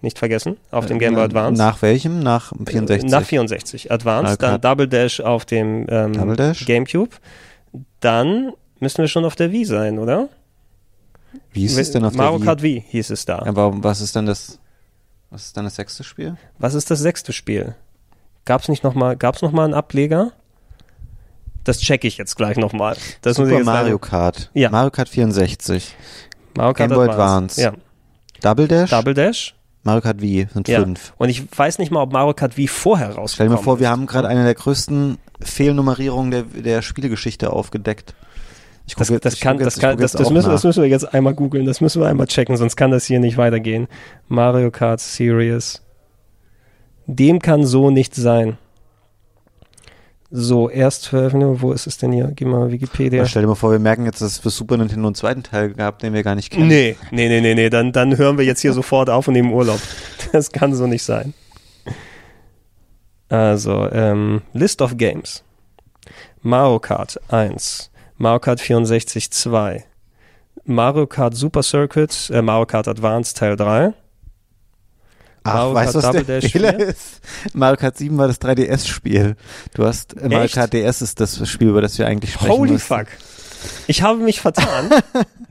nicht 0.00 0.18
vergessen, 0.18 0.56
auf 0.70 0.86
dem 0.86 1.00
Game 1.00 1.14
Boy 1.14 1.22
Äh, 1.22 1.26
Advance. 1.26 1.60
Nach 1.60 1.82
welchem? 1.82 2.20
Nach 2.20 2.52
64. 2.64 3.10
Nach 3.10 3.24
64. 3.24 3.90
Advance, 3.90 4.36
dann. 4.38 4.60
Double 4.60 4.86
Dash 4.86 5.20
auf 5.20 5.44
dem 5.44 5.86
ähm, 5.88 6.36
Dash? 6.36 6.64
Gamecube. 6.66 7.16
Dann 7.98 8.52
müssen 8.78 8.98
wir 8.98 9.08
schon 9.08 9.24
auf 9.24 9.34
der 9.34 9.50
Wii 9.50 9.64
sein, 9.64 9.98
oder? 9.98 10.28
Wie 11.52 11.64
ist 11.64 11.76
es 11.76 11.90
denn 11.90 12.04
auf 12.04 12.14
Mario 12.14 12.32
der 12.32 12.40
Wii? 12.40 12.46
Kart 12.46 12.62
Wii 12.62 12.84
hieß 12.88 13.10
es 13.10 13.24
da. 13.24 13.42
Warum, 13.46 13.82
was 13.84 14.00
ist 14.00 14.14
denn 14.16 14.26
das, 14.26 14.58
was 15.30 15.46
ist 15.46 15.56
dann 15.56 15.64
das 15.64 15.76
sechste 15.76 16.04
Spiel? 16.04 16.36
Was 16.58 16.74
ist 16.74 16.90
das 16.90 17.00
sechste 17.00 17.32
Spiel? 17.32 17.74
Gab's 18.44 18.68
nicht 18.68 18.84
noch 18.84 18.94
mal, 18.94 19.16
gab's 19.16 19.42
noch 19.42 19.52
mal 19.52 19.64
einen 19.64 19.74
Ableger? 19.74 20.32
Das 21.64 21.78
checke 21.80 22.06
ich 22.06 22.16
jetzt 22.16 22.36
gleich 22.36 22.56
noch 22.56 22.72
mal. 22.72 22.96
Das 23.22 23.36
Super 23.36 23.62
Mario. 23.64 23.98
Kart. 23.98 24.50
Ja. 24.54 24.70
Mario 24.70 24.90
Kart 24.90 25.08
64. 25.08 25.94
Mario 26.54 26.74
Kart 26.74 26.90
Game 26.90 26.96
Boy 26.96 27.08
Advance. 27.08 27.60
Ja. 27.60 27.72
Double 28.40 28.68
Dash. 28.68 28.90
Double 28.90 29.14
Dash. 29.14 29.54
Mario 29.82 30.00
Kart 30.00 30.20
Wii 30.20 30.48
sind 30.52 30.68
Ja. 30.68 30.80
fünf. 30.80 31.12
Und 31.18 31.28
ich 31.28 31.44
weiß 31.58 31.78
nicht 31.78 31.90
mal, 31.90 32.02
ob 32.02 32.12
Mario 32.12 32.34
Kart 32.34 32.56
Wii 32.56 32.68
vorher 32.68 33.08
rausgekommen 33.14 33.28
Stell 33.30 33.48
dir 33.48 33.54
mal 33.54 33.62
vor, 33.62 33.80
wir 33.80 33.90
haben 33.90 34.06
gerade 34.06 34.28
eine 34.28 34.44
der 34.44 34.54
größten 34.54 35.18
Fehlnummerierungen 35.40 36.30
der, 36.30 36.42
der 36.44 36.82
Spielegeschichte 36.82 37.52
aufgedeckt. 37.52 38.14
Ich 38.86 38.94
Das, 38.94 39.08
gucke- 39.08 39.20
das 39.20 39.34
ich 39.34 39.40
kann, 39.40 39.54
gucke 39.56 39.64
das 39.64 39.78
kann, 39.78 39.98
das, 39.98 40.12
das 40.12 40.30
müssen, 40.30 40.46
nach. 40.46 40.54
das 40.54 40.64
müssen 40.64 40.82
wir 40.82 40.88
jetzt 40.88 41.12
einmal 41.12 41.34
googeln, 41.34 41.66
das 41.66 41.80
müssen 41.80 42.00
wir 42.00 42.08
einmal 42.08 42.26
checken, 42.28 42.56
sonst 42.56 42.76
kann 42.76 42.90
das 42.92 43.04
hier 43.04 43.18
nicht 43.18 43.36
weitergehen. 43.36 43.88
Mario 44.28 44.70
Kart 44.70 45.00
Series. 45.00 45.82
Dem 47.06 47.40
kann 47.40 47.64
so 47.64 47.90
nicht 47.90 48.14
sein. 48.14 48.58
So, 50.30 50.68
erst 50.68 51.06
veröffentlicht, 51.08 51.62
wo 51.62 51.72
ist 51.72 51.86
es 51.86 51.98
denn 51.98 52.10
hier? 52.12 52.32
Gib 52.34 52.48
mal 52.48 52.70
Wikipedia. 52.72 53.20
Aber 53.20 53.28
Stell 53.28 53.42
dir 53.42 53.48
mal 53.48 53.54
vor, 53.54 53.70
wir 53.70 53.78
merken 53.78 54.04
jetzt, 54.06 54.20
dass 54.20 54.32
es 54.32 54.38
für 54.38 54.50
Super 54.50 54.76
Nintendo 54.76 55.06
einen 55.06 55.14
zweiten 55.14 55.42
Teil 55.44 55.72
gab, 55.72 56.00
den 56.00 56.12
wir 56.14 56.24
gar 56.24 56.34
nicht 56.34 56.50
kennen. 56.50 56.66
Nee, 56.68 56.96
nee, 57.12 57.28
nee, 57.28 57.40
nee, 57.40 57.54
nee, 57.54 57.70
dann, 57.70 57.92
dann 57.92 58.16
hören 58.18 58.36
wir 58.36 58.44
jetzt 58.44 58.60
hier 58.60 58.72
sofort 58.72 59.08
auf 59.08 59.28
und 59.28 59.34
nehmen 59.34 59.52
Urlaub. 59.52 59.80
Das 60.32 60.50
kann 60.50 60.74
so 60.74 60.86
nicht 60.88 61.04
sein. 61.04 61.32
Also, 63.28 63.88
ähm, 63.90 64.42
List 64.52 64.82
of 64.82 64.96
Games. 64.96 65.42
Mario 66.42 66.78
Kart 66.78 67.20
1, 67.28 67.90
Mario 68.18 68.40
Kart 68.40 68.60
64 68.60 69.30
2, 69.30 69.84
Mario 70.64 71.06
Kart 71.06 71.34
Super 71.34 71.62
Circuit, 71.62 72.30
äh, 72.32 72.42
Mario 72.42 72.66
Kart 72.66 72.88
Advance 72.88 73.34
Teil 73.34 73.56
3. 73.56 73.92
Ach, 75.44 75.54
Mario 75.54 75.74
weißt 75.74 75.94
du, 75.94 75.98
was 75.98 76.04
Double 76.06 76.24
der 76.24 76.40
Dash 76.40 76.50
Fehler 76.52 76.74
4? 76.74 76.86
ist? 76.88 77.20
Mario 77.52 77.76
Kart 77.76 77.96
7 77.96 78.16
war 78.18 78.26
das 78.26 78.40
3DS-Spiel. 78.40 79.36
Du 79.74 79.84
hast, 79.84 80.16
äh, 80.16 80.28
Mario? 80.28 80.48
Kart 80.52 80.72
DS 80.72 81.02
ist 81.02 81.20
das 81.20 81.48
Spiel, 81.48 81.68
über 81.68 81.82
das 81.82 81.98
wir 81.98 82.06
eigentlich 82.06 82.32
sprechen 82.32 82.52
Holy 82.52 82.72
müssen. 82.72 82.86
fuck. 82.86 83.06
Ich 83.86 84.02
habe 84.02 84.18
mich 84.18 84.40
vertan. 84.40 84.90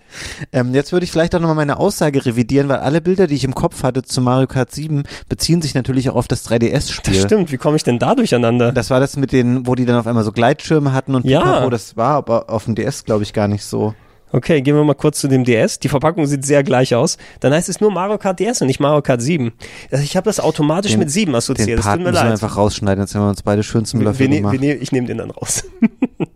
Ähm, 0.51 0.73
jetzt 0.73 0.91
würde 0.91 1.03
ich 1.03 1.11
vielleicht 1.11 1.33
auch 1.35 1.39
nochmal 1.39 1.55
meine 1.55 1.77
Aussage 1.79 2.25
revidieren, 2.25 2.69
weil 2.69 2.77
alle 2.77 3.01
Bilder, 3.01 3.27
die 3.27 3.35
ich 3.35 3.43
im 3.43 3.55
Kopf 3.55 3.83
hatte 3.83 4.03
zu 4.03 4.21
Mario 4.21 4.47
Kart 4.47 4.71
7, 4.71 5.03
beziehen 5.29 5.61
sich 5.61 5.73
natürlich 5.73 6.09
auch 6.09 6.15
auf 6.15 6.27
das 6.27 6.49
3DS-Spiel. 6.49 7.13
Das 7.13 7.23
stimmt, 7.23 7.51
wie 7.51 7.57
komme 7.57 7.75
ich 7.77 7.83
denn 7.83 7.99
da 7.99 8.15
durcheinander? 8.15 8.71
Das 8.71 8.89
war 8.89 8.99
das 8.99 9.17
mit 9.17 9.31
den, 9.31 9.67
wo 9.67 9.75
die 9.75 9.85
dann 9.85 9.97
auf 9.97 10.07
einmal 10.07 10.23
so 10.23 10.31
Gleitschirme 10.31 10.93
hatten 10.93 11.15
und 11.15 11.25
Ja. 11.25 11.41
Pipapo, 11.41 11.69
das 11.69 11.95
war 11.97 12.15
aber 12.15 12.49
auf 12.49 12.65
dem 12.65 12.75
DS, 12.75 13.03
glaube 13.05 13.23
ich, 13.23 13.33
gar 13.33 13.47
nicht 13.47 13.63
so. 13.63 13.93
Okay, 14.31 14.61
gehen 14.61 14.75
wir 14.75 14.83
mal 14.83 14.95
kurz 14.95 15.21
zu 15.21 15.29
dem 15.29 15.45
DS. 15.45 15.79
Die 15.79 15.87
Verpackung 15.87 16.25
sieht 16.25 16.43
sehr 16.45 16.61
gleich 16.63 16.93
aus. 16.93 17.17
Dann 17.39 17.53
heißt 17.53 17.69
es 17.69 17.79
nur 17.79 17.89
Mario 17.91 18.17
Kart 18.17 18.37
DS 18.39 18.59
und 18.59 18.67
nicht 18.67 18.81
Mario 18.81 19.01
Kart 19.01 19.21
7. 19.21 19.53
Also 19.91 20.03
ich 20.03 20.17
habe 20.17 20.25
das 20.25 20.41
automatisch 20.41 20.91
Den- 20.91 20.99
mit 20.99 21.11
7 21.11 21.33
assoziiert. 21.35 21.69
Den 21.69 21.75
Das 21.77 21.85
tut 21.85 21.93
mir 21.97 22.03
müssen 22.05 22.15
wir 22.15 22.21
leid. 22.23 22.31
einfach 22.33 22.57
rausschneiden, 22.57 23.01
jetzt 23.03 23.15
haben 23.15 23.21
wir 23.23 23.29
uns 23.29 23.43
beide 23.43 23.63
schön 23.63 23.85
zum 23.85 24.01
Wir, 24.01 24.07
Löffel 24.07 24.21
wir, 24.21 24.29
ne- 24.29 24.35
gemacht. 24.37 24.53
wir, 24.53 24.59
ne- 24.59 24.73
ich 24.75 24.91
nehme 24.91 25.07
den 25.07 25.19
dann 25.19 25.31
raus. 25.31 25.63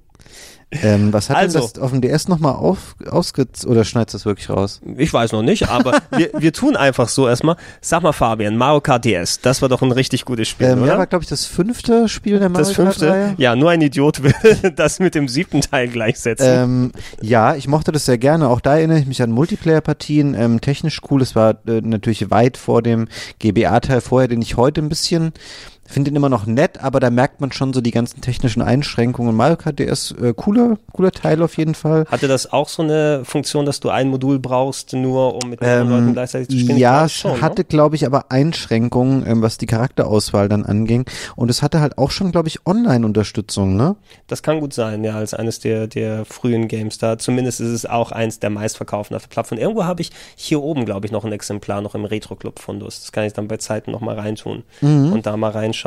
ähm, 0.71 1.11
was 1.11 1.29
hat 1.31 1.37
Also. 1.37 1.59
denn 1.59 1.67
das 1.73 1.81
auf 1.81 1.91
dem 1.91 2.01
DS 2.01 2.27
nochmal 2.27 2.53
auf, 2.53 2.95
oder 2.99 3.83
schneidest 3.83 4.13
du 4.13 4.17
das 4.17 4.25
wirklich 4.25 4.49
raus? 4.51 4.81
Ich 4.97 5.11
weiß 5.11 5.31
noch 5.31 5.41
nicht, 5.41 5.67
aber 5.67 5.99
wir, 6.11 6.29
wir 6.37 6.53
tun 6.53 6.75
einfach 6.75 7.09
so 7.09 7.27
erstmal. 7.27 7.55
Sag 7.81 8.03
mal, 8.03 8.13
Fabian, 8.13 8.55
Mario 8.55 8.79
Kart 8.79 9.03
DS, 9.03 9.41
das 9.41 9.61
war 9.63 9.69
doch 9.69 9.81
ein 9.81 9.91
richtig 9.91 10.25
gutes 10.25 10.47
Spiel, 10.47 10.67
Ähm, 10.67 10.77
ja, 10.79 10.83
oder? 10.83 10.97
war, 10.99 11.07
glaube 11.07 11.23
ich, 11.23 11.29
das 11.29 11.45
fünfte 11.45 12.07
Spiel 12.07 12.37
der 12.37 12.49
Mario 12.49 12.67
das 12.67 12.75
fünfte, 12.75 13.07
Kart-Reihe. 13.07 13.35
ja, 13.37 13.55
nur 13.55 13.71
ein 13.71 13.81
Idiot 13.81 14.21
will 14.21 14.33
das 14.75 14.99
mit 14.99 15.15
dem 15.15 15.27
siebten 15.27 15.61
Teil 15.61 15.87
gleichsetzen. 15.87 16.45
Ähm, 16.47 16.91
ja, 17.21 17.55
ich 17.55 17.67
mochte 17.67 17.91
das 17.91 18.05
sehr 18.05 18.19
gerne. 18.19 18.47
Auch 18.47 18.61
da 18.61 18.77
erinnere 18.77 18.99
ich 18.99 19.07
mich 19.07 19.23
an 19.23 19.31
Multiplayer-Partien. 19.31 20.35
Ähm, 20.35 20.61
technisch 20.61 21.01
cool. 21.09 21.23
Es 21.23 21.35
war 21.35 21.55
äh, 21.67 21.81
natürlich 21.81 22.29
weit 22.29 22.57
vor 22.57 22.83
dem 22.83 23.07
GBA-Teil 23.39 24.01
vorher, 24.01 24.27
den 24.27 24.41
ich 24.41 24.55
heute 24.55 24.81
ein 24.81 24.89
bisschen 24.89 25.33
finde 25.91 26.11
ihn 26.11 26.15
immer 26.15 26.29
noch 26.29 26.45
nett, 26.45 26.81
aber 26.83 26.99
da 26.99 27.09
merkt 27.09 27.41
man 27.41 27.51
schon 27.51 27.73
so 27.73 27.81
die 27.81 27.91
ganzen 27.91 28.21
technischen 28.21 28.61
Einschränkungen. 28.61 29.35
Mario 29.35 29.57
Kart 29.57 29.79
DS, 29.79 30.11
äh, 30.21 30.33
cooler, 30.35 30.77
cooler 30.93 31.11
Teil 31.11 31.41
auf 31.41 31.57
jeden 31.57 31.75
Fall. 31.75 32.05
Hatte 32.09 32.27
das 32.27 32.51
auch 32.53 32.69
so 32.69 32.83
eine 32.83 33.21
Funktion, 33.25 33.65
dass 33.65 33.79
du 33.79 33.89
ein 33.89 34.09
Modul 34.09 34.39
brauchst, 34.39 34.93
nur 34.93 35.35
um 35.41 35.49
mit 35.49 35.61
mehreren 35.61 35.89
Leuten 35.89 36.07
Ähm, 36.09 36.13
gleichzeitig 36.13 36.49
zu 36.49 36.57
spielen? 36.59 36.77
Ja, 36.77 37.05
es 37.05 37.13
schon, 37.13 37.41
hatte, 37.41 37.61
ne? 37.61 37.65
glaube 37.65 37.95
ich, 37.95 38.05
aber 38.05 38.31
Einschränkungen, 38.31 39.25
ähm, 39.25 39.41
was 39.41 39.57
die 39.57 39.65
Charakterauswahl 39.65 40.47
dann 40.49 40.65
anging. 40.65 41.05
Und 41.35 41.49
es 41.49 41.61
hatte 41.61 41.79
halt 41.81 41.97
auch 41.97 42.11
schon, 42.11 42.31
glaube 42.31 42.47
ich, 42.47 42.65
Online-Unterstützung, 42.65 43.75
ne? 43.75 43.95
Das 44.27 44.43
kann 44.43 44.59
gut 44.59 44.73
sein, 44.73 45.03
ja, 45.03 45.15
als 45.15 45.33
eines 45.33 45.59
der, 45.59 45.87
der 45.87 46.25
frühen 46.25 46.67
Games 46.67 46.97
da. 46.97 47.17
Zumindest 47.17 47.61
ist 47.61 47.69
es 47.69 47.85
auch 47.85 48.11
eins 48.11 48.39
der 48.39 48.49
meistverkauften 48.49 49.15
auf 49.15 49.23
der 49.23 49.29
Plattform. 49.29 49.57
Irgendwo 49.57 49.85
habe 49.85 50.01
ich 50.01 50.11
hier 50.35 50.61
oben, 50.61 50.85
glaube 50.85 51.05
ich, 51.05 51.11
noch 51.11 51.25
ein 51.25 51.31
Exemplar, 51.31 51.81
noch 51.81 51.95
im 51.95 52.05
Retro-Club-Fundus. 52.05 53.01
Das 53.01 53.11
kann 53.11 53.23
ich 53.23 53.33
dann 53.33 53.47
bei 53.47 53.57
Zeiten 53.57 53.91
noch 53.91 54.01
mal 54.01 54.15
reintun 54.19 54.63
Mhm. 54.81 55.13
und 55.13 55.25
da 55.25 55.35
mal 55.37 55.51
reinschauen. 55.51 55.78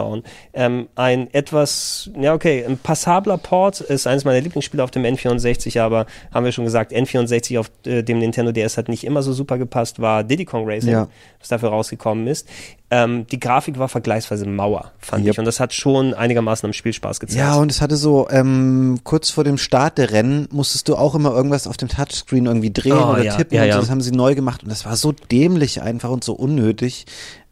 Ähm, 0.52 0.88
ein 0.94 1.32
etwas, 1.34 2.10
ja, 2.18 2.34
okay, 2.34 2.64
ein 2.66 2.78
passabler 2.78 3.38
Port 3.38 3.80
ist 3.80 4.06
eines 4.06 4.24
meiner 4.24 4.40
Lieblingsspiele 4.40 4.82
auf 4.82 4.90
dem 4.90 5.02
N64, 5.04 5.80
aber 5.80 6.06
haben 6.32 6.44
wir 6.44 6.52
schon 6.52 6.64
gesagt, 6.64 6.92
N64 6.92 7.58
auf 7.58 7.70
äh, 7.86 8.02
dem 8.02 8.18
Nintendo 8.18 8.52
DS 8.52 8.76
hat 8.78 8.88
nicht 8.88 9.04
immer 9.04 9.22
so 9.22 9.32
super 9.32 9.58
gepasst, 9.58 10.00
war 10.00 10.24
Diddy 10.24 10.44
Kong 10.44 10.64
Racing, 10.68 10.92
Ja. 10.92 11.08
was 11.40 11.48
dafür 11.48 11.70
rausgekommen 11.70 12.26
ist. 12.26 12.48
Ähm, 12.90 13.26
die 13.28 13.40
Grafik 13.40 13.78
war 13.78 13.88
vergleichsweise 13.88 14.46
Mauer, 14.46 14.92
fand 14.98 15.24
Yep. 15.24 15.32
ich. 15.32 15.38
Und 15.38 15.44
das 15.46 15.60
hat 15.60 15.72
schon 15.72 16.12
einigermaßen 16.12 16.66
am 16.66 16.74
Spielspaß 16.74 17.20
gezeigt. 17.20 17.38
Ja, 17.38 17.54
und 17.54 17.70
es 17.70 17.80
hatte 17.80 17.96
so, 17.96 18.28
ähm, 18.30 18.98
kurz 19.02 19.30
vor 19.30 19.44
dem 19.44 19.56
Start 19.56 19.96
der 19.96 20.10
Rennen 20.10 20.46
musstest 20.50 20.88
du 20.88 20.96
auch 20.96 21.14
immer 21.14 21.32
irgendwas 21.34 21.66
auf 21.66 21.78
dem 21.78 21.88
Touchscreen 21.88 22.44
irgendwie 22.44 22.70
drehen 22.70 22.92
Oh, 22.92 23.12
oder 23.12 23.24
ja, 23.24 23.34
tippen 23.36 23.56
ja, 23.56 23.64
und 23.64 23.72
so. 23.72 23.78
Das 23.80 23.90
haben 23.90 24.02
sie 24.02 24.10
neu 24.12 24.34
gemacht 24.34 24.62
und 24.62 24.68
das 24.70 24.84
war 24.84 24.96
so 24.96 25.12
dämlich 25.12 25.80
einfach 25.80 26.10
und 26.10 26.22
so 26.22 26.34
unnötig. 26.34 27.06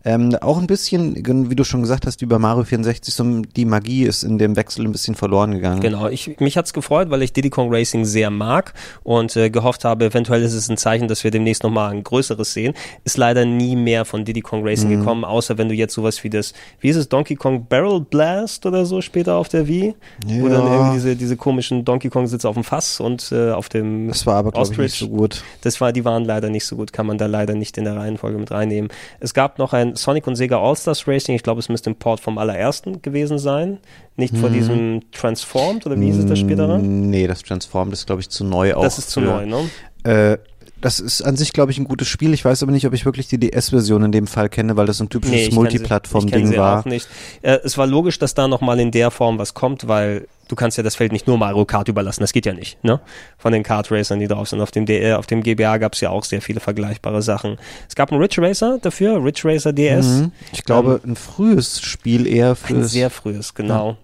Ähm, 0.05 0.35
auch 0.41 0.59
ein 0.59 0.67
bisschen, 0.67 1.15
wie 1.51 1.55
du 1.55 1.63
schon 1.65 1.83
gesagt 1.83 2.07
hast, 2.07 2.23
über 2.23 2.39
Mario 2.39 2.65
64, 2.65 3.13
so 3.13 3.43
die 3.43 3.67
Magie 3.67 4.05
ist 4.05 4.23
in 4.23 4.39
dem 4.39 4.57
Wechsel 4.57 4.87
ein 4.87 4.93
bisschen 4.93 5.15
verloren 5.15 5.53
gegangen. 5.53 5.81
Genau, 5.81 6.09
ich, 6.09 6.41
mich 6.41 6.57
hat's 6.57 6.73
gefreut, 6.73 7.11
weil 7.11 7.21
ich 7.23 7.35
Diddy 7.35 7.51
Kong 7.51 7.69
Racing 7.71 8.07
sehr 8.07 8.31
mag 8.31 8.73
und 9.03 9.37
äh, 9.37 9.51
gehofft 9.51 9.85
habe, 9.85 10.07
eventuell 10.07 10.43
ist 10.43 10.55
es 10.55 10.71
ein 10.71 10.79
Zeichen, 10.79 11.07
dass 11.07 11.23
wir 11.23 11.31
demnächst 11.31 11.63
nochmal 11.65 11.91
ein 11.93 12.03
größeres 12.03 12.53
sehen. 12.55 12.73
Ist 13.05 13.19
leider 13.19 13.45
nie 13.45 13.77
mehr 13.77 14.07
von 14.07 14.25
Diddy 14.25 14.41
Kong 14.41 14.67
Racing 14.67 14.89
Mhm. 14.91 15.01
gekommen, 15.01 15.25
außer 15.27 15.59
wenn 15.59 15.69
du 15.69 15.75
jetzt 15.75 15.93
sowas 15.95 16.25
wie 16.25 16.31
das, 16.31 16.55
wie 16.81 16.89
ist 16.89 16.97
es, 16.97 17.09
Donkey 17.11 17.37
Kong 17.37 17.67
Barrel 17.69 18.01
Blast 18.01 18.65
oder 18.65 18.87
so 18.87 19.03
später 19.03 19.35
auf 19.37 19.49
der 19.49 19.69
Wii? 19.69 19.95
Ja. 20.27 20.37
irgendwie 20.37 20.95
diese, 20.95 21.17
diese 21.17 21.37
komischen 21.37 21.85
Donkey 21.85 22.09
Kong 22.09 22.27
sitze 22.27 22.49
auf 22.49 22.55
dem 22.55 22.65
Fass 22.65 23.01
und 23.01 23.31
äh, 23.33 23.51
auf 23.51 23.69
dem 23.69 24.09
Das 24.09 24.25
war 24.27 24.37
aber, 24.37 24.51
glaube 24.53 24.73
ich, 24.73 24.79
nicht 24.79 24.99
so 24.99 25.09
gut. 25.09 25.43
Das 25.61 25.81
war, 25.83 25.93
die 25.93 26.05
waren 26.07 26.25
leider 26.25 26.49
nicht 26.49 26.65
so 26.65 26.77
gut, 26.77 26.93
kann 26.95 27.07
man 27.07 27.19
da 27.19 27.27
leider 27.27 27.55
nicht 27.55 27.77
in 27.77 27.85
der 27.85 27.97
Reihenfolge 27.97 28.39
mit 28.39 28.51
reinnehmen. 28.51 28.91
Es 29.21 29.35
gab 29.35 29.59
noch 29.59 29.75
ein 29.75 29.90
Sonic 29.97 30.27
und 30.27 30.37
Sega 30.37 30.59
All-Stars 30.61 31.07
Racing, 31.07 31.35
ich 31.35 31.43
glaube, 31.43 31.61
es 31.61 31.69
müsste 31.69 31.91
ein 31.91 31.97
Port 31.97 32.21
vom 32.21 32.39
allerersten 32.39 33.03
gewesen 33.03 33.39
sein. 33.39 33.79
Nicht 34.17 34.33
Mhm. 34.35 34.39
vor 34.39 34.51
diesem 34.51 35.03
Transformed 35.13 35.87
oder 35.87 35.99
wie 36.01 36.07
hieß 36.07 36.19
es 36.19 36.27
das 36.27 36.39
spätere? 36.39 36.79
Nee, 36.79 37.27
das 37.27 37.43
Transformed 37.43 37.93
ist, 37.93 38.07
glaube 38.07 38.21
ich, 38.21 38.29
zu 38.29 38.45
neu 38.45 38.75
auch. 38.75 38.83
Das 38.83 38.99
ist 38.99 39.11
zu 39.11 39.21
neu, 39.21 39.47
ne? 39.47 39.71
Äh, 40.05 40.39
das 40.81 40.99
ist 40.99 41.21
an 41.21 41.37
sich, 41.37 41.53
glaube 41.53 41.73
ich, 41.73 41.79
ein 41.79 41.85
gutes 41.85 42.09
Spiel. 42.09 42.33
Ich 42.33 42.43
weiß 42.45 42.63
aber 42.63 42.73
nicht, 42.73 42.87
ob 42.87 42.95
ich 42.95 43.05
wirklich 43.05 43.29
die 43.29 43.39
DS-Version 43.39 44.03
in 44.05 44.13
dem 44.13 44.27
Fall 44.27 44.49
kenne, 44.49 44.77
weil 44.79 44.87
das 44.87 45.01
ein 45.01 45.11
typisches 45.11 45.49
Nee, 45.51 45.55
Multiplattform-Ding 45.55 46.57
war. 46.57 46.81
Auch 46.81 46.85
nicht. 46.87 47.07
Äh, 47.43 47.59
es 47.65 47.77
war 47.77 47.87
logisch, 47.87 48.19
dass 48.19 48.33
da 48.35 48.49
nochmal 48.49 48.81
in 48.81 48.91
der 48.91 49.11
Form 49.11 49.39
was 49.39 49.53
kommt, 49.53 49.89
weil 49.89 50.27
du 50.51 50.57
kannst 50.57 50.77
ja 50.77 50.83
das 50.83 50.97
Feld 50.97 51.13
nicht 51.13 51.27
nur 51.27 51.39
Mario 51.39 51.65
Kart 51.65 51.89
überlassen, 51.89 52.21
das 52.21 52.33
geht 52.33 52.45
ja 52.45 52.53
nicht, 52.53 52.83
ne? 52.83 53.01
Von 53.39 53.53
den 53.53 53.63
Kart 53.63 53.91
Racern, 53.91 54.19
die 54.19 54.27
drauf 54.27 54.49
sind. 54.49 54.61
Auf 54.61 54.71
dem, 54.71 54.85
DR, 54.85 55.19
auf 55.19 55.27
dem 55.27 55.43
GBA 55.43 55.79
gab 55.79 55.95
es 55.95 56.01
ja 56.01 56.11
auch 56.11 56.25
sehr 56.25 56.43
viele 56.43 56.61
vergleichbare 56.61 57.23
Sachen. 57.23 57.57
Es 57.89 57.95
gab 57.95 58.11
einen 58.11 58.21
Ridge 58.21 58.43
Racer 58.43 58.79
dafür, 58.83 59.23
Ridge 59.23 59.43
Racer 59.45 59.73
DS. 59.73 60.07
Mhm. 60.07 60.33
Ich 60.53 60.65
glaube, 60.65 61.01
ein 61.05 61.17
frühes 61.17 61.81
Spiel 61.81 62.27
eher 62.27 62.57
für 62.57 62.75
Ein 62.75 62.85
sehr 62.85 63.11
frühes, 63.11 63.55
genau. 63.55 63.97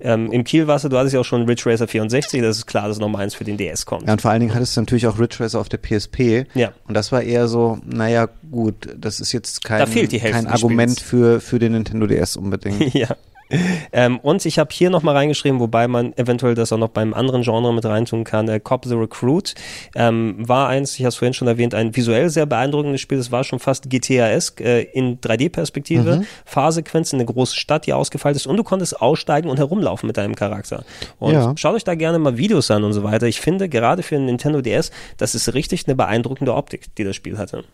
Ähm, 0.00 0.30
Im 0.30 0.44
Kielwasser, 0.44 0.90
du 0.90 0.98
hattest 0.98 1.14
ja 1.14 1.20
auch 1.20 1.24
schon 1.24 1.46
Ridge 1.46 1.62
Racer 1.64 1.88
64, 1.88 2.42
das 2.42 2.58
ist 2.58 2.66
klar, 2.66 2.88
dass 2.88 2.98
noch 2.98 3.08
mal 3.08 3.20
eins 3.20 3.34
für 3.34 3.44
den 3.44 3.56
DS 3.56 3.86
kommt. 3.86 4.06
Ja, 4.06 4.12
und 4.12 4.20
vor 4.20 4.30
allen 4.30 4.40
Dingen 4.40 4.54
hattest 4.54 4.76
du 4.76 4.82
natürlich 4.82 5.06
auch 5.06 5.18
Ridge 5.18 5.36
Racer 5.40 5.58
auf 5.58 5.70
der 5.70 5.78
PSP. 5.78 6.44
Ja. 6.54 6.72
Und 6.86 6.94
das 6.94 7.12
war 7.12 7.22
eher 7.22 7.48
so, 7.48 7.78
naja, 7.86 8.28
gut, 8.50 8.74
das 8.96 9.20
ist 9.20 9.32
jetzt 9.32 9.64
kein, 9.64 9.86
kein 9.86 10.46
Argument 10.46 10.98
Spiels. 10.98 11.08
für, 11.08 11.40
für 11.40 11.58
den 11.58 11.72
Nintendo 11.72 12.06
DS 12.06 12.36
unbedingt. 12.36 12.92
ja. 12.94 13.16
Ähm, 13.92 14.18
und 14.20 14.44
ich 14.44 14.58
habe 14.58 14.70
hier 14.72 14.90
nochmal 14.90 15.14
reingeschrieben, 15.16 15.60
wobei 15.60 15.86
man 15.86 16.12
eventuell 16.16 16.54
das 16.54 16.72
auch 16.72 16.78
noch 16.78 16.88
beim 16.88 17.14
anderen 17.14 17.42
Genre 17.42 17.72
mit 17.72 17.84
reintun 17.84 18.24
kann. 18.24 18.48
Äh, 18.48 18.58
Cop 18.58 18.84
the 18.86 18.94
Recruit 18.94 19.54
ähm, 19.94 20.36
war 20.38 20.68
eins, 20.68 20.94
ich 20.94 21.00
habe 21.00 21.08
es 21.10 21.16
vorhin 21.16 21.34
schon 21.34 21.46
erwähnt, 21.46 21.74
ein 21.74 21.94
visuell 21.94 22.28
sehr 22.28 22.46
beeindruckendes 22.46 23.00
Spiel. 23.00 23.18
Es 23.18 23.30
war 23.30 23.44
schon 23.44 23.60
fast 23.60 23.88
GTA-esk 23.88 24.60
äh, 24.60 24.82
in 24.82 25.20
3D-Perspektive. 25.20 26.16
Mhm. 26.16 26.26
Fahrsequenzen, 26.44 27.20
eine 27.20 27.26
große 27.26 27.56
Stadt, 27.56 27.86
die 27.86 27.92
ausgefeilt 27.92 28.36
ist. 28.36 28.46
Und 28.46 28.56
du 28.56 28.64
konntest 28.64 29.00
aussteigen 29.00 29.48
und 29.48 29.58
herumlaufen 29.58 30.06
mit 30.06 30.16
deinem 30.16 30.34
Charakter. 30.34 30.84
Und 31.18 31.34
Ja. 31.34 31.52
schaut 31.56 31.74
euch 31.76 31.84
da 31.84 31.94
gerne 31.94 32.18
mal 32.18 32.36
Videos 32.36 32.70
an 32.70 32.82
und 32.84 32.92
so 32.94 33.04
weiter. 33.04 33.26
Ich 33.26 33.40
finde, 33.40 33.68
gerade 33.68 34.02
für 34.02 34.16
ein 34.16 34.24
Nintendo 34.26 34.60
DS, 34.60 34.90
das 35.18 35.34
ist 35.34 35.54
richtig 35.54 35.86
eine 35.86 35.94
beeindruckende 35.94 36.54
Optik, 36.54 36.94
die 36.96 37.04
das 37.04 37.14
Spiel 37.14 37.38
hatte. 37.38 37.64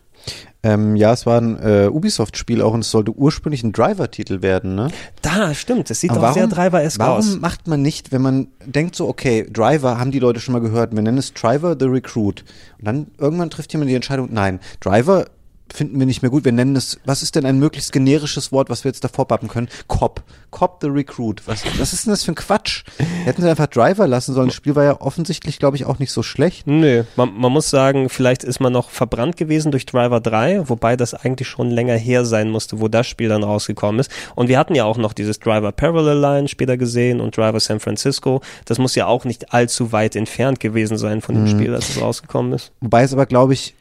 Ähm, 0.63 0.95
ja, 0.95 1.11
es 1.11 1.25
war 1.25 1.41
ein 1.41 1.57
äh, 1.59 1.87
Ubisoft-Spiel 1.87 2.61
auch 2.61 2.73
und 2.73 2.81
es 2.81 2.91
sollte 2.91 3.11
ursprünglich 3.11 3.63
ein 3.63 3.71
Driver-Titel 3.71 4.43
werden, 4.43 4.75
ne? 4.75 4.89
Da, 5.23 5.55
stimmt. 5.55 5.89
Das 5.89 5.99
sieht 5.99 6.11
Aber 6.11 6.27
doch 6.27 6.33
sehr 6.33 6.47
Driver-esk 6.47 6.99
warum 6.99 7.17
aus. 7.17 7.39
macht 7.39 7.67
man 7.67 7.81
nicht, 7.81 8.11
wenn 8.11 8.21
man 8.21 8.47
denkt 8.63 8.95
so, 8.95 9.07
okay, 9.07 9.47
Driver 9.51 9.97
haben 9.97 10.11
die 10.11 10.19
Leute 10.19 10.39
schon 10.39 10.53
mal 10.53 10.59
gehört, 10.59 10.93
wir 10.93 11.01
nennen 11.01 11.17
es 11.17 11.33
Driver 11.33 11.75
the 11.79 11.85
Recruit. 11.87 12.45
Und 12.77 12.85
dann 12.85 13.07
irgendwann 13.17 13.49
trifft 13.49 13.73
jemand 13.73 13.89
die 13.89 13.95
Entscheidung, 13.95 14.29
nein, 14.31 14.59
Driver 14.79 15.25
finden 15.73 15.99
wir 15.99 16.05
nicht 16.05 16.21
mehr 16.21 16.31
gut, 16.31 16.45
wir 16.45 16.51
nennen 16.51 16.75
es, 16.75 16.99
was 17.05 17.23
ist 17.23 17.35
denn 17.35 17.45
ein 17.45 17.59
möglichst 17.59 17.91
generisches 17.91 18.51
Wort, 18.51 18.69
was 18.69 18.83
wir 18.83 18.89
jetzt 18.89 19.03
davor 19.03 19.27
pappen 19.27 19.47
können? 19.47 19.69
Cop. 19.87 20.23
Cop 20.51 20.79
the 20.81 20.87
Recruit. 20.87 21.41
Was, 21.45 21.63
was 21.79 21.93
ist 21.93 22.05
denn 22.05 22.11
das 22.11 22.23
für 22.23 22.33
ein 22.33 22.35
Quatsch? 22.35 22.83
Hätten 23.23 23.41
sie 23.41 23.49
einfach 23.49 23.67
Driver 23.67 24.07
lassen 24.07 24.33
sollen. 24.33 24.47
Das 24.47 24.55
Spiel 24.55 24.75
war 24.75 24.83
ja 24.83 24.99
offensichtlich, 24.99 25.59
glaube 25.59 25.77
ich, 25.77 25.85
auch 25.85 25.99
nicht 25.99 26.11
so 26.11 26.23
schlecht. 26.23 26.67
Nö, 26.67 27.03
man, 27.15 27.33
man 27.33 27.51
muss 27.51 27.69
sagen, 27.69 28.09
vielleicht 28.09 28.43
ist 28.43 28.59
man 28.59 28.73
noch 28.73 28.89
verbrannt 28.89 29.37
gewesen 29.37 29.71
durch 29.71 29.85
Driver 29.85 30.19
3, 30.19 30.69
wobei 30.69 30.97
das 30.97 31.13
eigentlich 31.13 31.47
schon 31.47 31.69
länger 31.69 31.95
her 31.95 32.25
sein 32.25 32.49
musste, 32.49 32.79
wo 32.79 32.87
das 32.87 33.07
Spiel 33.07 33.29
dann 33.29 33.43
rausgekommen 33.43 33.99
ist. 33.99 34.11
Und 34.35 34.49
wir 34.49 34.59
hatten 34.59 34.75
ja 34.75 34.85
auch 34.85 34.97
noch 34.97 35.13
dieses 35.13 35.39
Driver 35.39 35.71
Parallel 35.71 36.19
Line 36.19 36.47
später 36.47 36.77
gesehen 36.77 37.21
und 37.21 37.37
Driver 37.37 37.59
San 37.59 37.79
Francisco. 37.79 38.41
Das 38.65 38.77
muss 38.77 38.95
ja 38.95 39.07
auch 39.07 39.25
nicht 39.25 39.53
allzu 39.53 39.91
weit 39.91 40.15
entfernt 40.15 40.59
gewesen 40.59 40.97
sein 40.97 41.21
von 41.21 41.35
dem 41.35 41.47
Spiel, 41.47 41.73
als 41.73 41.89
es 41.89 42.01
rausgekommen 42.01 42.53
ist. 42.53 42.71
Wobei 42.81 43.03
es 43.03 43.13
aber, 43.13 43.25
glaube 43.25 43.53
ich, 43.53 43.75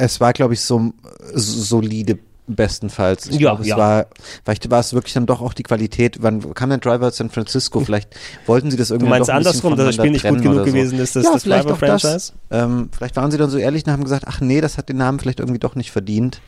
es 0.00 0.20
war, 0.20 0.32
glaube 0.32 0.54
ich, 0.54 0.60
so 0.60 0.92
solide 1.34 2.18
bestenfalls. 2.46 3.26
Ich 3.26 3.34
Ja, 3.34 3.38
glaube, 3.38 3.62
es 3.62 3.68
ja. 3.68 3.76
war, 3.76 4.06
vielleicht 4.44 4.70
war 4.70 4.80
es 4.80 4.92
wirklich 4.92 5.14
dann 5.14 5.26
doch 5.26 5.40
auch 5.40 5.54
die 5.54 5.62
Qualität. 5.62 6.18
Wann 6.20 6.52
kam 6.54 6.70
denn 6.70 6.80
Driver 6.80 7.10
San 7.10 7.30
Francisco? 7.30 7.80
Vielleicht 7.80 8.14
wollten 8.46 8.70
sie 8.70 8.76
das 8.76 8.88
Du 8.88 8.94
irgendwie 8.94 9.10
meinst 9.10 9.28
doch 9.28 9.34
ein 9.34 9.38
bisschen 9.44 9.72
andersrum, 9.72 9.76
dass 9.76 9.86
das 9.86 9.94
Spiel 9.94 10.10
nicht 10.10 10.26
gut 10.26 10.42
genug 10.42 10.56
oder 10.56 10.64
gewesen 10.64 10.98
ist, 10.98 11.16
das, 11.16 11.24
ja, 11.24 11.32
das 11.32 11.44
Driver-Franchise? 11.44 12.32
Ähm, 12.50 12.88
vielleicht 12.92 13.16
waren 13.16 13.30
sie 13.30 13.38
dann 13.38 13.50
so 13.50 13.58
ehrlich 13.58 13.86
und 13.86 13.92
haben 13.92 14.02
gesagt, 14.04 14.24
ach 14.26 14.40
nee, 14.40 14.60
das 14.60 14.78
hat 14.78 14.88
den 14.88 14.96
Namen 14.96 15.20
vielleicht 15.20 15.40
irgendwie 15.40 15.60
doch 15.60 15.74
nicht 15.74 15.90
verdient. 15.92 16.40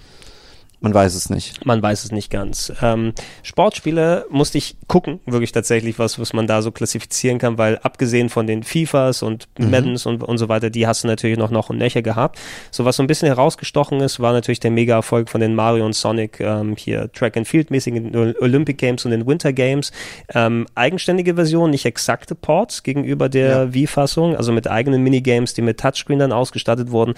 Man 0.82 0.92
weiß 0.92 1.14
es 1.14 1.30
nicht. 1.30 1.64
Man 1.64 1.80
weiß 1.80 2.04
es 2.04 2.10
nicht 2.10 2.28
ganz. 2.30 2.72
Ähm, 2.82 3.12
Sportspiele 3.44 4.26
musste 4.30 4.59
ich 4.59 4.76
gucken, 4.88 5.20
wirklich 5.26 5.52
tatsächlich, 5.52 5.98
was, 5.98 6.18
was 6.18 6.32
man 6.32 6.46
da 6.48 6.60
so 6.60 6.72
klassifizieren 6.72 7.38
kann, 7.38 7.56
weil 7.56 7.78
abgesehen 7.78 8.28
von 8.28 8.46
den 8.48 8.64
FIFAs 8.64 9.22
und 9.22 9.48
Maddens 9.59 10.06
und, 10.06 10.24
und 10.24 10.38
so 10.38 10.48
weiter, 10.48 10.70
die 10.70 10.86
hast 10.88 11.04
du 11.04 11.09
natürlich 11.09 11.38
noch 11.38 11.50
noch 11.50 11.70
und 11.70 11.78
nöcher 11.78 12.02
gehabt. 12.02 12.40
So 12.72 12.84
was 12.84 12.96
so 12.96 13.02
ein 13.04 13.06
bisschen 13.06 13.28
herausgestochen 13.28 14.00
ist, 14.00 14.18
war 14.18 14.32
natürlich 14.32 14.59
der 14.60 14.72
Mega-Erfolg 14.72 15.30
von 15.30 15.40
den 15.40 15.54
Mario 15.54 15.86
und 15.86 15.94
Sonic 15.94 16.40
ähm, 16.40 16.74
hier 16.76 17.10
Track 17.12 17.36
and 17.36 17.46
Field 17.46 17.70
mäßigen 17.70 18.16
Ol- 18.16 18.36
Olympic 18.40 18.76
Games 18.78 19.04
und 19.04 19.12
den 19.12 19.24
Winter 19.26 19.52
Games. 19.52 19.92
Ähm, 20.34 20.66
eigenständige 20.74 21.36
Version, 21.36 21.70
nicht 21.70 21.86
exakte 21.86 22.34
Ports 22.34 22.82
gegenüber 22.82 23.28
der 23.28 23.48
Ja. 23.50 23.74
Wii-Fassung, 23.74 24.36
also 24.36 24.50
mit 24.50 24.68
eigenen 24.68 25.02
Minigames, 25.02 25.54
die 25.54 25.62
mit 25.62 25.78
Touchscreen 25.78 26.18
dann 26.18 26.32
ausgestattet 26.32 26.90
wurden, 26.90 27.14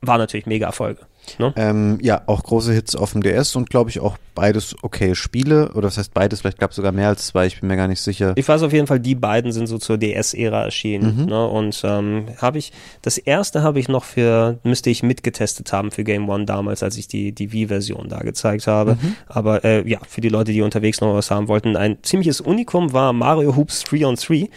war 0.00 0.18
natürlich 0.18 0.46
Mega-Erfolge. 0.46 1.00
Ne? 1.38 1.52
Ähm, 1.56 1.98
ja, 2.02 2.22
auch 2.26 2.42
große 2.42 2.72
Hits 2.72 2.96
auf 2.96 3.12
dem 3.12 3.22
DS 3.22 3.56
und 3.56 3.70
glaube 3.70 3.90
ich 3.90 4.00
auch 4.00 4.16
beides 4.34 4.74
okay 4.82 5.14
Spiele. 5.14 5.70
Oder 5.72 5.82
das 5.82 5.98
heißt 5.98 6.14
beides, 6.14 6.40
vielleicht 6.40 6.58
gab 6.58 6.70
es 6.70 6.76
sogar 6.76 6.92
mehr 6.92 7.08
als 7.08 7.26
zwei, 7.26 7.46
ich 7.46 7.60
bin 7.60 7.68
mir 7.68 7.76
gar 7.76 7.88
nicht 7.88 8.00
sicher. 8.00 8.32
Ich 8.36 8.48
weiß 8.48 8.62
auf 8.62 8.72
jeden 8.72 8.86
Fall, 8.86 9.00
die 9.00 9.14
beiden 9.14 9.52
sind 9.52 9.66
so 9.66 9.78
zur 9.78 9.98
DS-Ära 9.98 10.64
erschienen. 10.64 11.26
Ne? 11.26 11.46
Und 11.46 11.80
ähm, 11.84 12.26
habe 12.38 12.58
ich, 12.58 12.72
das 13.02 13.18
erste 13.18 13.62
habe 13.62 13.78
ich 13.78 13.88
noch 13.88 14.04
für, 14.04 14.58
müsste 14.64 14.90
ich 14.90 15.02
mitgetestet 15.02 15.72
haben 15.72 15.90
für 15.90 16.04
Game 16.04 16.28
One 16.28 16.44
damals, 16.44 16.82
als 16.82 16.96
ich 16.96 17.08
die, 17.08 17.32
die 17.32 17.52
Wii-Version 17.52 18.08
da 18.08 18.20
gezeigt 18.20 18.66
habe. 18.66 18.96
Aber 19.26 19.64
äh, 19.64 19.88
ja, 19.88 19.98
für 20.08 20.20
die 20.20 20.28
Leute, 20.28 20.52
die 20.52 20.62
unterwegs 20.62 21.00
noch 21.00 21.14
was 21.14 21.30
haben 21.30 21.48
wollten, 21.48 21.76
ein 21.76 21.98
ziemliches 22.02 22.40
Unikum 22.40 22.92
war 22.92 23.12
Mario 23.12 23.56
Hoops 23.56 23.84
3 23.84 24.06
on 24.06 24.16
3. 24.16 24.48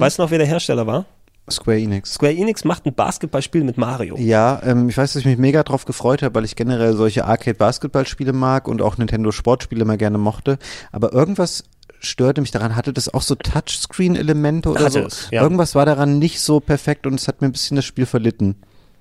Weißt 0.00 0.18
du 0.18 0.22
noch, 0.22 0.30
wer 0.30 0.38
der 0.38 0.46
Hersteller 0.46 0.86
war? 0.86 1.04
Square 1.50 1.78
Enix. 1.78 2.14
Square 2.14 2.34
Enix 2.34 2.64
macht 2.64 2.86
ein 2.86 2.94
Basketballspiel 2.94 3.64
mit 3.64 3.76
Mario. 3.76 4.16
Ja, 4.18 4.60
ähm, 4.64 4.88
ich 4.88 4.96
weiß, 4.96 5.12
dass 5.12 5.20
ich 5.20 5.26
mich 5.26 5.38
mega 5.38 5.62
drauf 5.62 5.84
gefreut 5.84 6.22
habe, 6.22 6.34
weil 6.34 6.44
ich 6.44 6.56
generell 6.56 6.94
solche 6.94 7.24
Arcade-Basketballspiele 7.24 8.32
mag 8.32 8.68
und 8.68 8.82
auch 8.82 8.98
Nintendo-Sportspiele 8.98 9.82
immer 9.82 9.96
gerne 9.96 10.18
mochte. 10.18 10.58
Aber 10.92 11.12
irgendwas 11.12 11.64
störte 12.00 12.40
mich 12.40 12.50
daran. 12.50 12.76
Hatte 12.76 12.92
das 12.92 13.12
auch 13.12 13.22
so 13.22 13.34
Touchscreen-Elemente 13.34 14.70
oder 14.70 14.80
Hatte 14.80 14.92
so? 14.92 15.00
es, 15.00 15.28
ja. 15.30 15.42
Irgendwas 15.42 15.74
war 15.74 15.86
daran 15.86 16.18
nicht 16.18 16.40
so 16.40 16.60
perfekt 16.60 17.06
und 17.06 17.14
es 17.14 17.28
hat 17.28 17.40
mir 17.40 17.48
ein 17.48 17.52
bisschen 17.52 17.76
das 17.76 17.84
Spiel 17.84 18.06
verlitten. 18.06 18.56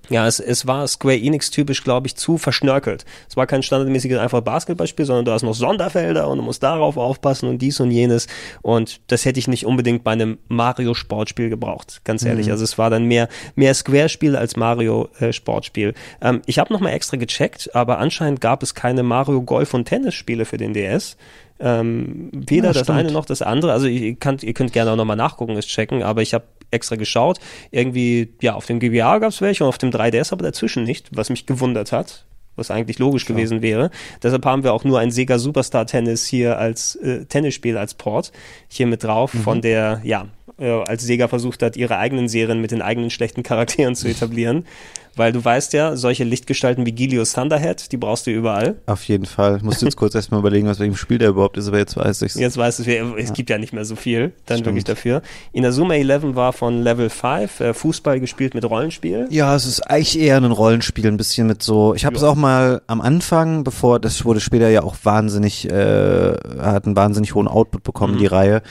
Ja, 0.09 0.27
es, 0.27 0.39
es 0.39 0.65
war 0.67 0.87
Square 0.87 1.17
Enix 1.17 1.51
typisch, 1.51 1.83
glaube 1.83 2.07
ich, 2.07 2.15
zu 2.15 2.37
verschnörkelt. 2.37 3.05
Es 3.29 3.37
war 3.37 3.47
kein 3.47 3.63
standardmäßiges 3.63 4.17
einfach 4.17 4.41
Basketballspiel, 4.41 5.05
sondern 5.05 5.25
du 5.25 5.31
hast 5.31 5.43
noch 5.43 5.53
Sonderfelder 5.53 6.27
und 6.27 6.39
du 6.39 6.43
musst 6.43 6.63
darauf 6.63 6.97
aufpassen 6.97 7.47
und 7.47 7.59
dies 7.61 7.79
und 7.79 7.91
jenes. 7.91 8.27
Und 8.61 9.01
das 9.07 9.25
hätte 9.25 9.39
ich 9.39 9.47
nicht 9.47 9.65
unbedingt 9.65 10.03
bei 10.03 10.11
einem 10.11 10.39
Mario-Sportspiel 10.47 11.49
gebraucht, 11.49 12.01
ganz 12.03 12.23
ehrlich. 12.23 12.51
Also 12.51 12.63
es 12.63 12.77
war 12.77 12.89
dann 12.89 13.05
mehr, 13.05 13.29
mehr 13.55 13.73
Square-Spiel 13.73 14.35
als 14.35 14.55
Mario-Sportspiel. 14.55 15.93
ähm, 16.21 16.41
ich 16.45 16.59
habe 16.59 16.73
nochmal 16.73 16.93
extra 16.93 17.17
gecheckt, 17.17 17.75
aber 17.75 17.99
anscheinend 17.99 18.41
gab 18.41 18.63
es 18.63 18.73
keine 18.73 19.03
Mario-Golf- 19.03 19.73
und 19.73 19.85
Tennisspiele 19.85 20.45
für 20.45 20.57
den 20.57 20.73
DS. 20.73 21.17
Ähm, 21.59 22.29
weder 22.33 22.67
Ja, 22.67 22.73
das 22.73 22.83
stimmt. 22.83 22.99
eine 22.99 23.11
noch 23.11 23.25
das 23.25 23.41
andere. 23.41 23.73
Also 23.73 23.87
ihr 23.87 24.15
könnt, 24.15 24.43
ihr 24.43 24.53
könnt 24.53 24.73
gerne 24.73 24.91
auch 24.91 24.95
nochmal 24.95 25.17
nachgucken, 25.17 25.57
es 25.57 25.67
checken, 25.67 26.03
aber 26.03 26.21
ich 26.21 26.33
habe 26.33 26.45
extra 26.71 26.95
geschaut. 26.95 27.39
Irgendwie, 27.71 28.33
ja, 28.41 28.55
auf 28.55 28.65
dem 28.65 28.79
GBA 28.79 29.19
gab 29.19 29.29
es 29.29 29.41
welche 29.41 29.63
und 29.63 29.69
auf 29.69 29.77
dem 29.77 29.89
3DS 29.89 30.31
aber 30.31 30.43
dazwischen 30.43 30.83
nicht, 30.83 31.09
was 31.11 31.29
mich 31.29 31.45
gewundert 31.45 31.91
hat. 31.91 32.25
Was 32.55 32.71
eigentlich 32.71 32.99
logisch 32.99 33.23
gewesen 33.25 33.61
wäre. 33.61 33.89
Deshalb 34.21 34.45
haben 34.45 34.63
wir 34.63 34.73
auch 34.73 34.83
nur 34.83 34.99
ein 34.99 35.11
Sega 35.11 35.39
Superstar 35.39 35.85
Tennis 35.85 36.25
hier 36.25 36.57
als 36.57 36.95
äh, 36.95 37.23
Tennisspiel 37.23 37.77
als 37.77 37.93
Port 37.93 38.33
hier 38.67 38.85
mit 38.85 39.01
drauf, 39.01 39.31
von 39.31 39.61
der, 39.61 40.01
ja, 40.03 40.25
als 40.59 41.03
Sega 41.03 41.27
versucht 41.27 41.63
hat, 41.63 41.77
ihre 41.77 41.97
eigenen 41.97 42.27
Serien 42.27 42.61
mit 42.61 42.71
den 42.71 42.81
eigenen 42.81 43.09
schlechten 43.09 43.43
Charakteren 43.43 43.95
zu 43.95 44.07
etablieren. 44.07 44.65
Weil 45.15 45.33
du 45.33 45.43
weißt 45.43 45.73
ja, 45.73 45.97
solche 45.97 46.23
Lichtgestalten 46.23 46.85
wie 46.85 46.93
Gilios 46.93 47.33
Thunderhead, 47.33 47.91
die 47.91 47.97
brauchst 47.97 48.25
du 48.27 48.31
überall. 48.31 48.75
Auf 48.85 49.03
jeden 49.05 49.25
Fall. 49.25 49.57
Ich 49.57 49.63
musste 49.63 49.83
jetzt 49.85 49.97
kurz 49.97 50.15
erstmal 50.15 50.39
überlegen, 50.39 50.67
was 50.67 50.79
welchem 50.79 50.95
Spiel 50.95 51.17
der 51.17 51.29
überhaupt 51.29 51.57
ist, 51.57 51.67
aber 51.67 51.77
jetzt 51.77 51.97
weiß 51.97 52.21
ich's. 52.21 52.35
Jetzt 52.35 52.55
weißt 52.55 52.79
du, 52.79 52.85
wer- 52.85 53.17
es 53.17 53.33
gibt 53.33 53.49
ja 53.49 53.57
nicht 53.57 53.73
mehr 53.73 53.83
so 53.83 53.97
viel, 53.97 54.31
dann 54.45 54.57
Stimmt. 54.59 54.67
wirklich 54.67 54.83
dafür. 54.85 55.21
Inazuma 55.51 55.95
11 55.95 56.35
war 56.35 56.53
von 56.53 56.83
Level 56.83 57.09
5, 57.09 57.59
äh, 57.59 57.73
Fußball 57.73 58.21
gespielt 58.21 58.53
mit 58.53 58.63
Rollenspiel. 58.63 59.27
Ja, 59.29 59.53
es 59.55 59.65
ist 59.65 59.81
eigentlich 59.81 60.17
eher 60.17 60.37
ein 60.37 60.45
Rollenspiel, 60.45 61.07
ein 61.07 61.17
bisschen 61.17 61.47
mit 61.47 61.63
so. 61.63 61.93
Ich 61.95 62.05
habe 62.05 62.15
es 62.15 62.23
auch 62.23 62.35
mal 62.35 62.81
am 62.87 63.01
Anfang, 63.01 63.65
bevor 63.65 63.99
das 63.99 64.23
wurde 64.23 64.39
später 64.39 64.69
ja 64.69 64.83
auch 64.83 64.95
wahnsinnig, 65.03 65.69
äh, 65.69 66.33
hat 66.61 66.85
einen 66.85 66.95
wahnsinnig 66.95 67.35
hohen 67.35 67.47
Output 67.49 67.83
bekommen, 67.83 68.19
die 68.19 68.27
Reihe. 68.27 68.61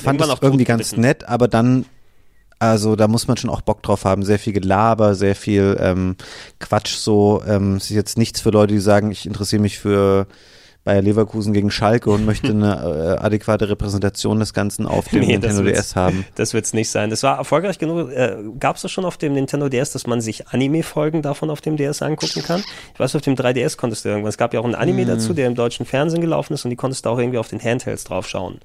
Fand 0.00 0.20
Irgendwann 0.20 0.28
das 0.36 0.42
irgendwie 0.42 0.64
ganz 0.64 0.90
totgebissen. 0.90 1.00
nett, 1.02 1.28
aber 1.28 1.48
dann, 1.48 1.84
also 2.58 2.96
da 2.96 3.06
muss 3.08 3.28
man 3.28 3.36
schon 3.36 3.50
auch 3.50 3.60
Bock 3.60 3.82
drauf 3.82 4.04
haben. 4.04 4.24
Sehr 4.24 4.38
viel 4.38 4.52
Gelaber, 4.52 5.14
sehr 5.14 5.34
viel 5.36 5.76
ähm, 5.80 6.16
Quatsch 6.58 6.96
so. 6.96 7.42
Ähm, 7.46 7.76
es 7.76 7.84
ist 7.84 7.90
jetzt 7.90 8.18
nichts 8.18 8.40
für 8.40 8.50
Leute, 8.50 8.74
die 8.74 8.80
sagen, 8.80 9.10
ich 9.10 9.26
interessiere 9.26 9.62
mich 9.62 9.78
für 9.78 10.26
Bayer 10.84 11.02
Leverkusen 11.02 11.52
gegen 11.52 11.70
Schalke 11.70 12.08
und 12.08 12.24
möchte 12.24 12.48
eine 12.48 13.16
äh, 13.20 13.22
adäquate 13.24 13.68
Repräsentation 13.68 14.40
des 14.40 14.54
Ganzen 14.54 14.86
auf 14.86 15.06
dem 15.08 15.20
Nee, 15.26 15.32
Nintendo 15.36 15.62
DS 15.62 15.94
haben. 15.96 16.24
Das 16.36 16.54
wird's 16.54 16.72
nicht 16.72 16.88
sein. 16.88 17.10
Das 17.10 17.22
war 17.22 17.36
erfolgreich 17.36 17.78
genug. 17.78 18.10
Äh, 18.10 18.36
Gab 18.58 18.76
es 18.76 18.82
das 18.82 18.90
schon 18.90 19.04
auf 19.04 19.18
dem 19.18 19.34
Nintendo 19.34 19.68
DS, 19.68 19.90
dass 19.92 20.06
man 20.06 20.20
sich 20.22 20.48
Anime-Folgen 20.48 21.20
davon 21.20 21.50
auf 21.50 21.60
dem 21.60 21.76
DS 21.76 22.00
angucken 22.00 22.42
kann? 22.42 22.62
Ich 22.94 22.98
weiß, 23.00 23.14
auf 23.16 23.22
dem 23.22 23.34
3DS 23.34 23.76
konntest 23.76 24.04
du 24.04 24.08
irgendwas. 24.08 24.34
Es 24.34 24.38
gab 24.38 24.54
ja 24.54 24.60
auch 24.60 24.64
einen 24.64 24.74
Anime 24.76 25.02
Hm. 25.02 25.08
dazu, 25.08 25.34
der 25.34 25.46
im 25.46 25.54
deutschen 25.54 25.84
Fernsehen 25.84 26.22
gelaufen 26.22 26.54
ist 26.54 26.64
und 26.64 26.70
die 26.70 26.76
konntest 26.76 27.04
du 27.04 27.10
auch 27.10 27.18
irgendwie 27.18 27.38
auf 27.38 27.48
den 27.48 27.62
Handhelds 27.62 28.04
drauf 28.04 28.26
schauen. 28.26 28.58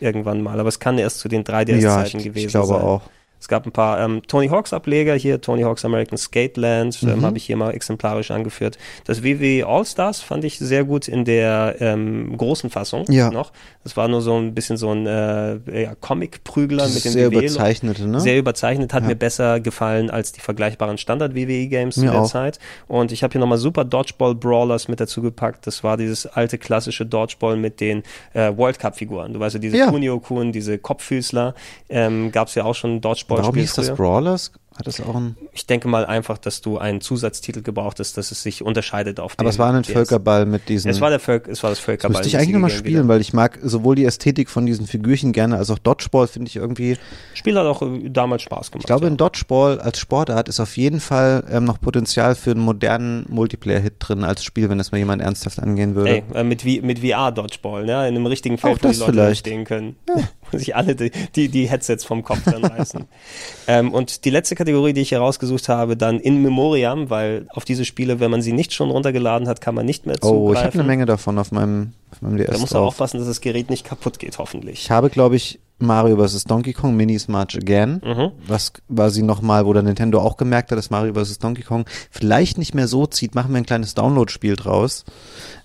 Irgendwann 0.00 0.42
mal. 0.42 0.58
Aber 0.58 0.68
es 0.68 0.78
kann 0.80 0.98
erst 0.98 1.18
zu 1.20 1.28
den 1.28 1.44
Ja, 1.46 1.58
3DS-Zeiten 1.58 2.18
ich, 2.18 2.24
gewesen 2.24 2.46
ich 2.46 2.52
glaube 2.52 2.68
sein. 2.68 2.80
auch. 2.82 3.02
Es 3.40 3.48
gab 3.48 3.64
ein 3.66 3.72
paar 3.72 3.98
ähm, 4.00 4.22
Tony 4.26 4.48
Hawks 4.48 4.72
Ableger 4.72 5.14
hier, 5.14 5.40
Tony 5.40 5.62
Hawks 5.62 5.84
American 5.84 6.18
Skateland, 6.18 7.02
ähm, 7.02 7.18
Mhm. 7.20 7.24
habe 7.24 7.38
ich 7.38 7.44
hier 7.44 7.56
mal 7.56 7.70
exemplarisch 7.72 8.30
angeführt. 8.30 8.76
Das 9.06 9.22
WWE 9.24 9.66
All-Stars 9.66 10.20
fand 10.20 10.44
ich 10.44 10.58
sehr 10.58 10.84
gut 10.84 11.08
in 11.08 11.24
der 11.24 11.76
ähm, 11.80 12.36
großen 12.36 12.68
Fassung 12.70 13.04
Ja. 13.08 13.30
noch. 13.30 13.52
Das 13.82 13.96
war 13.96 14.08
nur 14.08 14.20
so 14.20 14.36
ein 14.36 14.54
bisschen 14.54 14.76
so 14.76 14.90
ein 14.92 15.06
äh, 15.06 15.82
ja, 15.82 15.94
Comic-Prügler 16.00 16.86
mit 16.88 17.04
dem 17.04 17.12
sehr 17.12 17.30
WWE 17.32 17.38
überzeichnete, 17.38 18.06
ne? 18.06 18.20
sehr 18.20 18.38
überzeichnet, 18.38 18.92
hat 18.92 19.02
Ja. 19.04 19.08
mir 19.08 19.14
besser 19.16 19.58
gefallen 19.60 20.10
als 20.10 20.32
die 20.32 20.40
vergleichbaren 20.40 20.98
Standard-WWE-Games 20.98 21.94
zu 21.94 22.02
der 22.02 22.20
auch. 22.20 22.26
Zeit. 22.28 22.58
Und 22.88 23.12
ich 23.12 23.22
habe 23.22 23.32
hier 23.32 23.40
nochmal 23.40 23.58
Super 23.58 23.84
Dodgeball 23.84 24.34
Brawlers 24.34 24.88
mit 24.88 25.00
dazu 25.00 25.22
gepackt. 25.22 25.66
Das 25.66 25.82
war 25.82 25.96
dieses 25.96 26.26
alte 26.26 26.58
klassische 26.58 27.06
Dodgeball 27.06 27.56
mit 27.56 27.80
den 27.80 28.02
äh, 28.34 28.54
World 28.56 28.78
Cup-Figuren. 28.78 29.32
Du 29.32 29.40
weißt 29.40 29.54
ja, 29.54 29.60
diese 29.60 29.76
Ja. 29.78 29.90
Kunio-Kun, 29.90 30.52
diese 30.52 30.78
Kopffüßler, 30.78 31.54
ähm, 31.88 32.30
gab 32.32 32.48
es 32.48 32.54
ja 32.54 32.64
auch 32.64 32.74
schon 32.74 32.96
ein 32.96 33.00
Dodgeball-Spiel 33.30 33.42
Warum 33.42 33.54
hieß 33.54 33.74
das. 33.74 33.96
Brawlers? 33.96 34.52
Hat 34.76 34.86
das 34.86 35.00
auch 35.00 35.16
ein. 35.16 35.36
Ich 35.52 35.66
denke 35.66 35.88
mal 35.88 36.06
einfach, 36.06 36.38
dass 36.38 36.60
du 36.60 36.78
einen 36.78 37.00
Zusatztitel 37.00 37.62
gebraucht 37.62 37.98
hast, 37.98 38.16
dass 38.16 38.30
es 38.30 38.42
sich 38.42 38.62
unterscheidet 38.62 39.18
auf 39.18 39.34
Aber 39.36 39.48
es 39.48 39.58
war 39.58 39.72
ein. 39.74 39.84
Völkerball 39.84 40.46
mit 40.46 40.68
diesen. 40.68 40.90
Es 40.90 41.00
war, 41.00 41.10
der 41.10 41.18
Völk, 41.18 41.48
es 41.48 41.62
war 41.62 41.70
das 41.70 41.80
das 41.80 41.84
Völkerball. 41.84 42.18
müsste 42.18 42.28
ich 42.28 42.36
eigentlich 42.36 42.52
nochmal 42.52 42.70
spielen, 42.70 43.08
weil 43.08 43.20
ich 43.20 43.32
mag 43.32 43.58
sowohl 43.62 43.96
die 43.96 44.04
Ästhetik 44.04 44.48
von 44.48 44.66
diesen 44.66 44.86
Figürchen 44.86 45.32
gerne 45.32 45.56
als 45.56 45.70
auch 45.70 45.78
Dodgeball 45.78 46.28
finde 46.28 46.48
ich 46.48 46.56
irgendwie. 46.56 46.90
wieder. 46.90 47.00
Spiel 47.34 47.58
hat 47.58 47.66
auch 47.66 47.82
äh, 47.82 48.08
damals 48.10 48.42
Spaß 48.42 48.70
gemacht. 48.70 48.84
Ich 48.84 48.86
glaube, 48.86 49.06
ja. 49.06 49.10
in 49.10 49.16
Dodgeball 49.16 49.80
als 49.80 49.98
Sportart 49.98 50.48
ist 50.48 50.60
auf 50.60 50.76
jeden 50.76 51.00
Fall 51.00 51.44
ähm, 51.50 51.64
noch 51.64 51.80
Potenzial 51.80 52.34
für 52.34 52.52
einen 52.52 52.60
modernen 52.60 53.26
Multiplayer-Hit 53.28 53.94
drin 53.98 54.24
als 54.24 54.44
Spiel, 54.44 54.68
wenn 54.68 54.78
das 54.78 54.92
mal 54.92 54.98
jemand 54.98 55.22
ernsthaft 55.22 55.58
angehen 55.58 55.94
würde. 55.94 56.10
Ey, 56.10 56.22
äh, 56.34 56.44
mit, 56.44 56.64
mit 56.64 56.98
VR-Dodgeball, 57.00 57.86
ne? 57.86 58.08
in 58.08 58.16
einem 58.16 58.26
richtigen 58.26 58.58
Feld, 58.58 58.74
Auch 58.74 58.78
wo 58.78 58.88
die 58.88 58.88
das 58.88 58.98
Leute 58.98 59.12
vielleicht. 59.12 59.40
stehen 59.40 59.64
können. 59.64 59.96
Wo 60.52 60.58
sich 60.58 60.74
alle 60.74 60.96
die, 60.96 61.12
die, 61.36 61.48
die 61.48 61.68
Headsets 61.68 62.04
vom 62.04 62.24
Kopf 62.24 62.40
dann 62.44 62.64
reißen. 62.64 63.04
ähm, 63.68 63.94
und 63.94 64.24
die 64.24 64.30
letzte 64.30 64.56
Kategorie, 64.60 64.92
die 64.92 65.00
ich 65.00 65.08
hier 65.08 65.20
rausgesucht 65.20 65.70
habe, 65.70 65.96
dann 65.96 66.20
in 66.20 66.42
Memoriam, 66.42 67.08
weil 67.08 67.46
auf 67.48 67.64
diese 67.64 67.86
Spiele, 67.86 68.20
wenn 68.20 68.30
man 68.30 68.42
sie 68.42 68.52
nicht 68.52 68.74
schon 68.74 68.90
runtergeladen 68.90 69.48
hat, 69.48 69.62
kann 69.62 69.74
man 69.74 69.86
nicht 69.86 70.04
mehr 70.04 70.16
oh, 70.20 70.52
ich 70.52 70.58
zugreifen. 70.58 70.64
habe 70.64 70.74
eine 70.74 70.82
Menge 70.84 71.06
davon 71.06 71.38
auf 71.38 71.50
meinem, 71.50 71.94
auf 72.10 72.20
meinem 72.20 72.36
DS 72.36 72.50
Da 72.50 72.58
muss 72.58 72.70
man 72.70 72.82
aufpassen, 72.82 73.16
dass 73.16 73.26
das 73.26 73.40
Gerät 73.40 73.70
nicht 73.70 73.86
kaputt 73.86 74.18
geht, 74.18 74.36
hoffentlich. 74.36 74.82
Ich 74.82 74.90
habe, 74.90 75.08
glaube 75.08 75.36
ich, 75.36 75.60
Mario 75.82 76.16
vs. 76.24 76.44
Donkey 76.44 76.72
Kong 76.72 76.96
Minis 76.96 77.28
March 77.28 77.56
Again, 77.56 78.00
Mhm. 78.04 78.32
was 78.46 78.72
quasi 78.94 79.22
nochmal, 79.22 79.66
wo 79.66 79.72
der 79.72 79.82
Nintendo 79.82 80.20
auch 80.20 80.36
gemerkt 80.36 80.70
hat, 80.70 80.78
dass 80.78 80.90
Mario 80.90 81.14
vs. 81.14 81.38
Donkey 81.38 81.62
Kong 81.62 81.84
vielleicht 82.10 82.58
nicht 82.58 82.74
mehr 82.74 82.88
so 82.88 83.06
zieht, 83.06 83.34
machen 83.34 83.52
wir 83.52 83.58
ein 83.58 83.66
kleines 83.66 83.94
Download-Spiel 83.94 84.56
draus. 84.56 85.04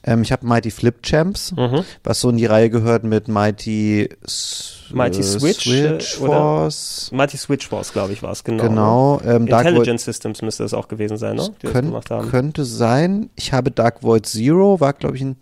Ähm, 0.04 0.22
ich 0.22 0.32
habe 0.32 0.46
Mighty 0.46 0.72
Flip 0.72 1.02
Champs, 1.04 1.52
Mhm. 1.54 1.84
was 2.04 2.22
so 2.22 2.30
in 2.30 2.38
die 2.38 2.46
Reihe 2.46 2.70
gehört 2.70 3.04
mit 3.04 3.28
Mighty, 3.28 4.10
S 4.24 4.84
Mighty 4.94 5.20
äh, 5.20 5.24
Switch, 5.24 5.64
Switch 5.64 6.18
äh, 6.20 6.24
oder? 6.24 6.34
Force. 6.34 7.10
Mighty 7.12 7.38
Switch 7.38 7.68
Force, 7.68 7.92
glaube 7.92 8.14
ich, 8.14 8.22
war 8.22 8.32
es, 8.32 8.44
genau. 8.44 8.64
Genau, 8.64 9.22
ähm, 9.26 9.48
Intelligent 9.48 10.00
Systems 10.00 10.42
müsste 10.42 10.64
das 10.64 10.74
auch 10.74 10.88
gewesen 10.88 11.18
sein, 11.18 11.36
ne? 11.38 11.50
Könnt, 11.64 11.94
könnte 12.30 12.66
sein. 12.66 13.30
Ich 13.36 13.52
habe 13.54 13.72
Dark 13.72 14.04
Void 14.04 14.26
Zero, 14.28 14.80
war 14.80 14.94
glaube 14.94 15.16
ich 15.16 15.24
ein 15.24 15.38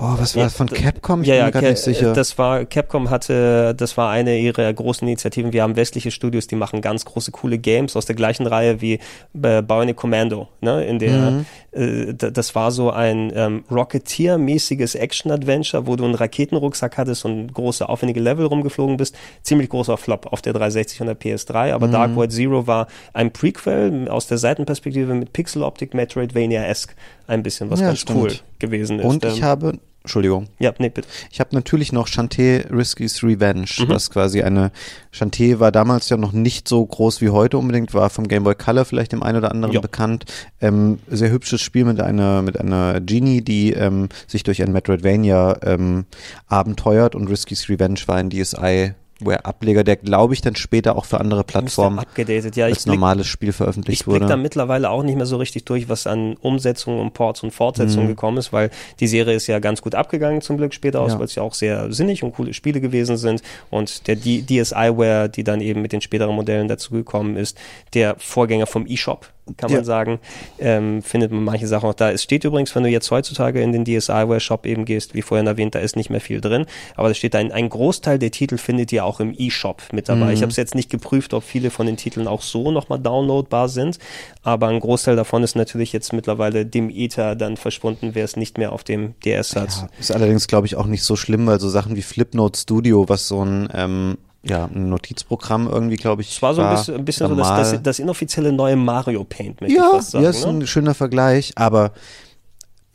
Boah, 0.00 0.16
was 0.18 0.34
war 0.34 0.40
Ja, 0.40 0.46
das 0.46 0.56
von 0.56 0.66
Capcom? 0.68 1.20
Ich 1.22 1.28
ja, 1.28 1.34
bin 1.34 1.38
ja, 1.40 1.44
mir 1.46 1.52
Ca- 1.52 1.70
nicht 1.72 1.82
sicher. 1.82 2.12
Das 2.14 2.38
war, 2.38 2.64
Capcom 2.64 3.10
hatte, 3.10 3.74
das 3.76 3.98
war 3.98 4.10
eine 4.10 4.38
ihrer 4.38 4.72
großen 4.72 5.06
Initiativen. 5.06 5.52
Wir 5.52 5.62
haben 5.62 5.76
westliche 5.76 6.10
Studios, 6.10 6.46
die 6.46 6.56
machen 6.56 6.80
ganz 6.80 7.04
große, 7.04 7.30
coole 7.32 7.58
Games 7.58 7.94
aus 7.96 8.06
der 8.06 8.16
gleichen 8.16 8.46
Reihe 8.46 8.80
wie 8.80 8.94
äh, 9.42 9.60
Bionic 9.62 9.96
Commando, 9.96 10.48
ne, 10.62 10.86
in 10.86 10.98
der, 11.00 11.30
Mhm. 11.30 11.46
äh, 11.72 12.14
das 12.14 12.54
war 12.54 12.70
so 12.72 12.90
ein 12.90 13.30
ähm, 13.34 13.64
Rocketeer-mäßiges 13.70 14.94
Action-Adventure, 14.96 15.86
wo 15.86 15.96
du 15.96 16.04
einen 16.04 16.14
Raketenrucksack 16.14 16.96
hattest 16.96 17.24
und 17.26 17.52
große, 17.52 17.86
aufwendige 17.88 18.20
Level 18.20 18.46
rumgeflogen 18.46 18.96
bist. 18.96 19.14
Ziemlich 19.42 19.68
großer 19.68 19.98
Flop 19.98 20.26
auf 20.32 20.40
der 20.40 20.54
360 20.54 21.02
und 21.02 21.08
der 21.08 21.16
PS3, 21.20 21.72
aber 21.72 21.88
Mhm. 21.88 21.92
Dark 21.92 22.16
Void 22.16 22.32
Zero 22.32 22.66
war 22.66 22.86
ein 23.12 23.32
Prequel 23.32 24.08
aus 24.08 24.26
der 24.26 24.38
Seitenperspektive 24.38 25.12
mit 25.14 25.32
Pixel-Optik, 25.34 25.92
Metroidvania-esque, 25.92 26.94
ein 27.26 27.42
bisschen, 27.42 27.70
was 27.70 27.80
Ja, 27.80 27.88
ganz 27.88 28.00
stimmt. 28.00 28.18
cool 28.18 28.32
gewesen 28.58 28.98
ist. 28.98 29.04
Und 29.04 29.24
ich 29.24 29.38
Ähm, 29.38 29.44
habe, 29.44 29.78
Entschuldigung, 30.02 30.46
ja, 30.58 30.72
nee, 30.78 30.88
bitte. 30.88 31.06
Ich 31.30 31.40
habe 31.40 31.54
natürlich 31.54 31.92
noch 31.92 32.06
Shantae 32.06 32.64
Risky's 32.70 33.22
Revenge, 33.22 33.66
Mhm. 33.80 33.88
was 33.90 34.10
quasi 34.10 34.40
eine 34.42 34.72
Shantae 35.10 35.60
war 35.60 35.70
damals 35.70 36.08
ja 36.08 36.16
noch 36.16 36.32
nicht 36.32 36.68
so 36.68 36.84
groß 36.86 37.20
wie 37.20 37.28
heute 37.28 37.58
unbedingt, 37.58 37.92
war 37.92 38.08
vom 38.08 38.26
Game 38.26 38.44
Boy 38.44 38.54
Color 38.54 38.86
vielleicht 38.86 39.12
dem 39.12 39.22
einen 39.22 39.36
oder 39.38 39.50
anderen 39.50 39.74
Ja. 39.74 39.80
bekannt. 39.82 40.24
Ähm, 40.62 41.00
sehr 41.06 41.30
hübsches 41.30 41.60
Spiel 41.60 41.84
mit 41.84 42.00
einer 42.00 42.40
mit 42.40 42.58
einer 42.58 43.00
Genie, 43.02 43.42
die 43.42 43.72
ähm, 43.74 44.08
sich 44.26 44.42
durch 44.42 44.62
ein 44.62 44.72
Metroidvania 44.72 45.58
ähm, 45.64 46.06
abenteuert 46.46 47.14
und 47.14 47.28
Risky's 47.28 47.68
Revenge 47.68 48.00
war 48.06 48.16
ein 48.16 48.30
DSi 48.30 48.94
Ableger, 49.26 49.84
der 49.84 49.96
glaube 49.96 50.34
ich 50.34 50.40
dann 50.40 50.56
später 50.56 50.96
auch 50.96 51.04
für 51.04 51.20
andere 51.20 51.44
Plattformen 51.44 51.98
abgedatet. 51.98 52.56
Ja, 52.56 52.66
ich 52.68 52.74
als 52.74 52.84
blick, 52.84 52.94
normales 52.94 53.26
Spiel 53.26 53.50
ich 53.50 53.56
veröffentlicht 53.56 54.04
blick 54.04 54.20
da 54.20 54.28
wurde. 54.28 54.36
mittlerweile 54.38 54.90
auch 54.90 55.02
nicht 55.02 55.16
mehr 55.16 55.26
so 55.26 55.36
richtig 55.36 55.64
durch, 55.64 55.88
was 55.88 56.06
an 56.06 56.36
Umsetzungen 56.40 57.00
und 57.00 57.14
Ports 57.14 57.42
und 57.42 57.50
Fortsetzungen 57.52 58.06
Mhm. 58.06 58.10
gekommen 58.10 58.38
ist, 58.38 58.52
weil 58.52 58.70
die 59.00 59.06
Serie 59.06 59.34
ist 59.34 59.46
ja 59.46 59.58
ganz 59.58 59.82
gut 59.82 59.94
abgegangen 59.94 60.40
zum 60.40 60.56
Glück 60.56 60.74
später 60.74 61.00
aus, 61.00 61.12
Ja. 61.12 61.18
weil 61.18 61.26
es 61.26 61.34
ja 61.34 61.42
auch 61.42 61.54
sehr 61.54 61.92
sinnig 61.92 62.22
und 62.22 62.32
coole 62.34 62.54
Spiele 62.54 62.80
gewesen 62.80 63.16
sind 63.16 63.42
und 63.70 64.06
der 64.06 64.16
DSiWare, 64.16 65.28
die 65.28 65.44
dann 65.44 65.60
eben 65.60 65.82
mit 65.82 65.92
den 65.92 66.00
späteren 66.00 66.34
Modellen 66.34 66.68
dazugekommen 66.68 67.36
ist, 67.36 67.56
der 67.94 68.16
Vorgänger 68.18 68.66
vom 68.66 68.86
eShop, 68.86 69.28
kann 69.56 69.70
man 69.70 69.80
Ja. 69.80 69.84
sagen, 69.84 70.20
ähm, 70.58 71.02
findet 71.02 71.32
man 71.32 71.42
manche 71.42 71.66
Sachen 71.66 71.88
auch 71.88 71.94
da. 71.94 72.10
Es 72.12 72.22
steht 72.22 72.44
übrigens, 72.44 72.74
wenn 72.74 72.82
du 72.84 72.88
jetzt 72.88 73.10
heutzutage 73.10 73.60
in 73.62 73.72
den 73.72 73.84
DSiWare 73.84 74.38
Shop 74.40 74.64
eben 74.66 74.84
gehst, 74.84 75.14
wie 75.14 75.22
vorhin 75.22 75.46
erwähnt, 75.46 75.74
da 75.74 75.80
ist 75.80 75.96
nicht 75.96 76.10
mehr 76.10 76.20
viel 76.20 76.40
drin, 76.40 76.66
aber 76.94 77.08
da 77.08 77.14
steht 77.14 77.34
ein, 77.34 77.50
ein 77.50 77.68
Großteil 77.68 78.18
der 78.18 78.30
Titel 78.30 78.58
findet 78.58 78.92
ihr 78.92 79.04
auch 79.04 79.18
im 79.20 79.34
eShop 79.36 79.82
mit 79.92 80.08
dabei. 80.08 80.26
Mhm. 80.26 80.30
Ich 80.32 80.42
habe 80.42 80.50
es 80.50 80.56
jetzt 80.56 80.74
nicht 80.74 80.90
geprüft, 80.90 81.34
ob 81.34 81.42
viele 81.42 81.70
von 81.70 81.86
den 81.86 81.96
Titeln 81.96 82.26
auch 82.28 82.42
so 82.42 82.70
nochmal 82.70 82.98
downloadbar 83.00 83.68
sind, 83.68 83.98
aber 84.42 84.68
ein 84.68 84.80
Großteil 84.80 85.16
davon 85.16 85.42
ist 85.42 85.56
natürlich 85.56 85.92
jetzt 85.92 86.12
mittlerweile 86.12 86.64
dem 86.66 86.90
Ether 86.90 87.34
dann 87.36 87.56
verschwunden, 87.56 88.10
wer 88.14 88.24
es 88.24 88.36
nicht 88.36 88.58
mehr 88.58 88.72
auf 88.72 88.84
dem 88.84 89.14
DS 89.24 89.56
hat. 89.56 89.70
Ja, 89.70 89.88
ist 89.98 90.12
allerdings, 90.12 90.46
glaube 90.46 90.66
ich, 90.66 90.76
auch 90.76 90.86
nicht 90.86 91.02
so 91.02 91.16
schlimm, 91.16 91.46
weil 91.46 91.58
so 91.60 91.68
Sachen 91.68 91.96
wie 91.96 92.02
Flipnote 92.02 92.58
Studio, 92.58 93.08
was 93.08 93.26
so 93.26 93.44
ein, 93.44 93.68
ähm, 93.74 94.18
ja, 94.42 94.64
ein 94.66 94.88
Notizprogramm 94.88 95.68
irgendwie, 95.68 95.96
glaube 95.96 96.22
ich, 96.22 96.30
Es 96.30 96.42
war 96.42 96.54
so 96.54 96.62
ein 96.62 96.74
bisschen, 96.74 96.94
ein 96.94 97.04
bisschen 97.04 97.28
so 97.28 97.34
das, 97.34 97.70
das, 97.70 97.82
das 97.82 97.98
inoffizielle 97.98 98.52
neue 98.52 98.76
Mario 98.76 99.24
Paint, 99.24 99.60
möchte 99.60 99.76
ich 99.76 99.82
ja, 99.82 99.90
fast 99.90 100.12
sagen. 100.12 100.24
ja, 100.24 100.30
ist 100.30 100.46
ne? 100.46 100.52
ein 100.52 100.66
schöner 100.66 100.94
Vergleich, 100.94 101.52
aber 101.56 101.92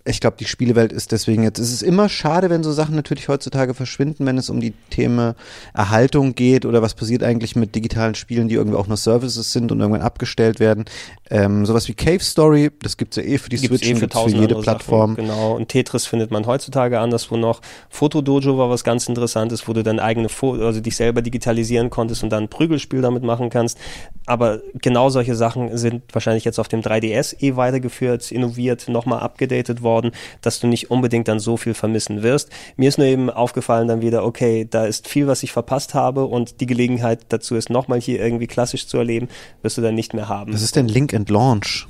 ich 0.07 0.19
glaube, 0.19 0.37
die 0.39 0.45
Spielewelt 0.45 0.93
ist 0.93 1.11
deswegen 1.11 1.41
jetzt, 1.41 1.57
es 1.57 1.73
ist 1.73 1.81
immer 1.81 2.09
schade, 2.09 2.51
wenn 2.51 2.61
so 2.61 2.71
Sachen 2.71 2.95
natürlich 2.95 3.27
heutzutage 3.27 3.73
verschwinden, 3.73 4.25
wenn 4.27 4.37
es 4.37 4.51
um 4.51 4.59
die 4.59 4.71
Themen 4.91 5.33
Erhaltung 5.73 6.35
geht 6.35 6.65
oder 6.65 6.83
was 6.83 6.93
passiert 6.93 7.23
eigentlich 7.23 7.55
mit 7.55 7.73
digitalen 7.73 8.13
Spielen, 8.13 8.47
die 8.47 8.53
irgendwie 8.55 8.77
auch 8.77 8.85
nur 8.85 8.97
Services 8.97 9.51
sind 9.51 9.71
und 9.71 9.79
irgendwann 9.79 10.03
abgestellt 10.03 10.59
werden. 10.59 10.85
Ähm, 11.31 11.65
sowas 11.65 11.87
wie 11.87 11.95
Cave 11.95 12.19
Story, 12.19 12.69
das 12.83 12.97
gibt's 12.97 13.15
ja 13.15 13.23
eh 13.23 13.39
für 13.39 13.49
die 13.49 13.57
Gibt's 13.57 13.79
Switch 13.79 13.89
eh 13.89 13.95
für 13.95 14.07
für 14.07 14.29
jede 14.29 14.55
Plattform. 14.55 15.15
Sachen, 15.15 15.25
genau. 15.25 15.55
Und 15.55 15.69
Tetris 15.69 16.05
findet 16.05 16.29
man 16.29 16.45
heutzutage 16.45 16.99
anderswo 16.99 17.35
noch. 17.35 17.61
Fotodojo 17.89 18.59
war 18.59 18.69
was 18.69 18.83
ganz 18.83 19.09
Interessantes, 19.09 19.67
wo 19.67 19.73
du 19.73 19.81
dann 19.81 19.99
eigene 19.99 20.29
Foto, 20.29 20.67
also 20.67 20.81
dich 20.81 20.95
selber 20.95 21.23
digitalisieren 21.23 21.89
konntest 21.89 22.23
und 22.23 22.29
dann 22.29 22.43
ein 22.43 22.49
Prügelspiel 22.49 23.01
damit 23.01 23.23
machen 23.23 23.49
kannst. 23.49 23.79
Aber 24.27 24.61
genau 24.75 25.09
solche 25.09 25.35
Sachen 25.35 25.75
sind 25.77 26.03
wahrscheinlich 26.13 26.45
jetzt 26.45 26.59
auf 26.59 26.67
dem 26.67 26.81
3DS 26.81 27.41
eh 27.41 27.55
weitergeführt, 27.55 28.31
innoviert, 28.31 28.87
nochmal 28.87 29.19
abgedatet 29.19 29.81
worden, 29.81 29.94
dass 30.41 30.59
du 30.59 30.67
nicht 30.67 30.91
unbedingt 30.91 31.27
dann 31.27 31.39
so 31.39 31.57
viel 31.57 31.73
vermissen 31.73 32.23
wirst. 32.23 32.49
Mir 32.77 32.89
ist 32.89 32.97
nur 32.97 33.07
eben 33.07 33.29
aufgefallen 33.29 33.87
dann 33.87 34.01
wieder, 34.01 34.25
okay, 34.25 34.67
da 34.69 34.85
ist 34.85 35.07
viel, 35.07 35.27
was 35.27 35.43
ich 35.43 35.51
verpasst 35.51 35.93
habe 35.93 36.25
und 36.25 36.61
die 36.61 36.65
Gelegenheit 36.65 37.21
dazu 37.29 37.55
ist, 37.55 37.69
nochmal 37.69 37.99
hier 37.99 38.21
irgendwie 38.21 38.47
klassisch 38.47 38.87
zu 38.87 38.97
erleben, 38.97 39.27
wirst 39.61 39.77
du 39.77 39.81
dann 39.81 39.95
nicht 39.95 40.13
mehr 40.13 40.29
haben. 40.29 40.53
Was 40.53 40.61
ist 40.61 40.75
denn 40.75 40.87
Link 40.87 41.13
and 41.13 41.29
Launch? 41.29 41.87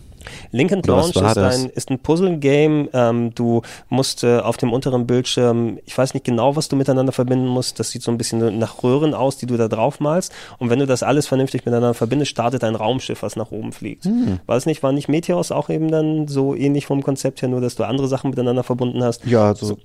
Link 0.51 0.71
and 0.71 0.87
Oder 0.87 0.97
was 0.97 1.13
Launch 1.13 1.31
ist 1.31 1.37
ein, 1.37 1.69
ist 1.69 1.91
ein 1.91 1.99
Puzzle-Game. 1.99 2.89
Ähm, 2.93 3.35
du 3.35 3.61
musst 3.89 4.23
äh, 4.23 4.39
auf 4.39 4.57
dem 4.57 4.73
unteren 4.73 5.07
Bildschirm, 5.07 5.79
ich 5.85 5.97
weiß 5.97 6.13
nicht 6.13 6.25
genau, 6.25 6.55
was 6.55 6.67
du 6.67 6.75
miteinander 6.75 7.11
verbinden 7.11 7.47
musst. 7.47 7.79
Das 7.79 7.89
sieht 7.91 8.01
so 8.01 8.11
ein 8.11 8.17
bisschen 8.17 8.59
nach 8.59 8.83
Röhren 8.83 9.13
aus, 9.13 9.37
die 9.37 9.45
du 9.45 9.57
da 9.57 9.67
drauf 9.67 9.99
malst. 9.99 10.31
Und 10.59 10.69
wenn 10.69 10.79
du 10.79 10.85
das 10.85 11.03
alles 11.03 11.27
vernünftig 11.27 11.65
miteinander 11.65 11.93
verbindest, 11.93 12.31
startet 12.31 12.63
ein 12.63 12.75
Raumschiff, 12.75 13.23
was 13.23 13.35
nach 13.35 13.51
oben 13.51 13.71
fliegt. 13.71 14.05
Hm. 14.05 14.39
War 14.45 14.57
es 14.57 14.65
nicht, 14.65 14.83
war 14.83 14.91
nicht 14.91 15.09
Meteos 15.09 15.51
auch 15.51 15.69
eben 15.69 15.89
dann 15.89 16.27
so 16.27 16.55
ähnlich 16.55 16.85
vom 16.85 17.03
Konzept 17.03 17.41
her, 17.41 17.49
nur 17.49 17.61
dass 17.61 17.75
du 17.75 17.83
andere 17.83 18.07
Sachen 18.07 18.29
miteinander 18.29 18.63
verbunden 18.63 19.03
hast? 19.03 19.25
Ja, 19.25 19.53
so, 19.55 19.77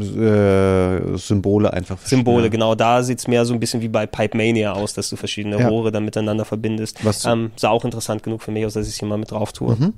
äh, 0.00 1.16
Symbole 1.16 1.72
einfach. 1.72 1.98
Symbole, 2.04 2.50
genau. 2.50 2.74
Da 2.74 3.02
sieht's 3.02 3.26
mehr 3.28 3.44
so 3.44 3.54
ein 3.54 3.60
bisschen 3.60 3.80
wie 3.80 3.88
bei 3.88 4.06
Pipe 4.06 4.36
Mania 4.36 4.72
aus, 4.72 4.94
dass 4.94 5.08
du 5.10 5.16
verschiedene 5.16 5.58
Ja. 5.58 5.68
Rohre 5.68 5.92
dann 5.92 6.04
miteinander 6.04 6.44
verbindest. 6.44 7.04
Was- 7.04 7.24
ähm, 7.24 7.50
sah 7.56 7.70
auch 7.70 7.84
interessant 7.84 8.22
genug 8.22 8.42
für 8.42 8.50
mich 8.50 8.66
aus, 8.66 8.74
dass 8.74 8.88
ich 8.88 8.96
hier 8.96 9.08
mal 9.08 9.18
mit 9.18 9.30
drauf 9.30 9.52
tue. 9.52 9.74
Mhm. 9.76 9.94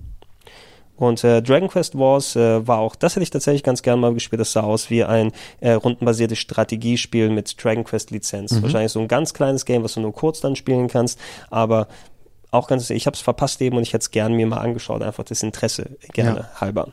Und 0.96 1.22
äh, 1.22 1.40
Dragon 1.42 1.68
Quest 1.68 1.96
Wars 1.96 2.34
äh, 2.34 2.66
war 2.66 2.78
auch, 2.78 2.96
das 2.96 3.14
hätte 3.14 3.22
ich 3.22 3.30
tatsächlich 3.30 3.62
ganz 3.62 3.82
gern 3.82 4.00
mal 4.00 4.12
gespielt. 4.14 4.40
Das 4.40 4.52
sah 4.52 4.62
aus 4.62 4.90
wie 4.90 5.04
ein 5.04 5.30
äh, 5.60 5.72
rundenbasiertes 5.72 6.38
Strategiespiel 6.38 7.30
mit 7.30 7.62
Dragon 7.62 7.84
Quest 7.84 8.10
Lizenz. 8.10 8.50
Mhm. 8.52 8.62
Wahrscheinlich 8.62 8.90
so 8.90 8.98
ein 9.00 9.06
ganz 9.06 9.32
kleines 9.32 9.64
Game, 9.64 9.84
was 9.84 9.94
du 9.94 10.00
nur 10.00 10.12
kurz 10.12 10.40
dann 10.40 10.56
spielen 10.56 10.88
kannst, 10.88 11.18
aber 11.50 11.86
auch 12.50 12.66
ganz, 12.66 12.90
ich 12.90 13.06
habe 13.06 13.14
es 13.14 13.20
verpasst 13.20 13.60
eben 13.62 13.76
und 13.76 13.82
ich 13.82 13.92
hätte 13.92 14.02
es 14.02 14.10
gern 14.10 14.32
mir 14.32 14.46
mal 14.46 14.56
angeschaut, 14.56 15.02
einfach 15.02 15.22
das 15.22 15.42
Interesse 15.42 15.90
gerne 16.14 16.48
halber. 16.60 16.88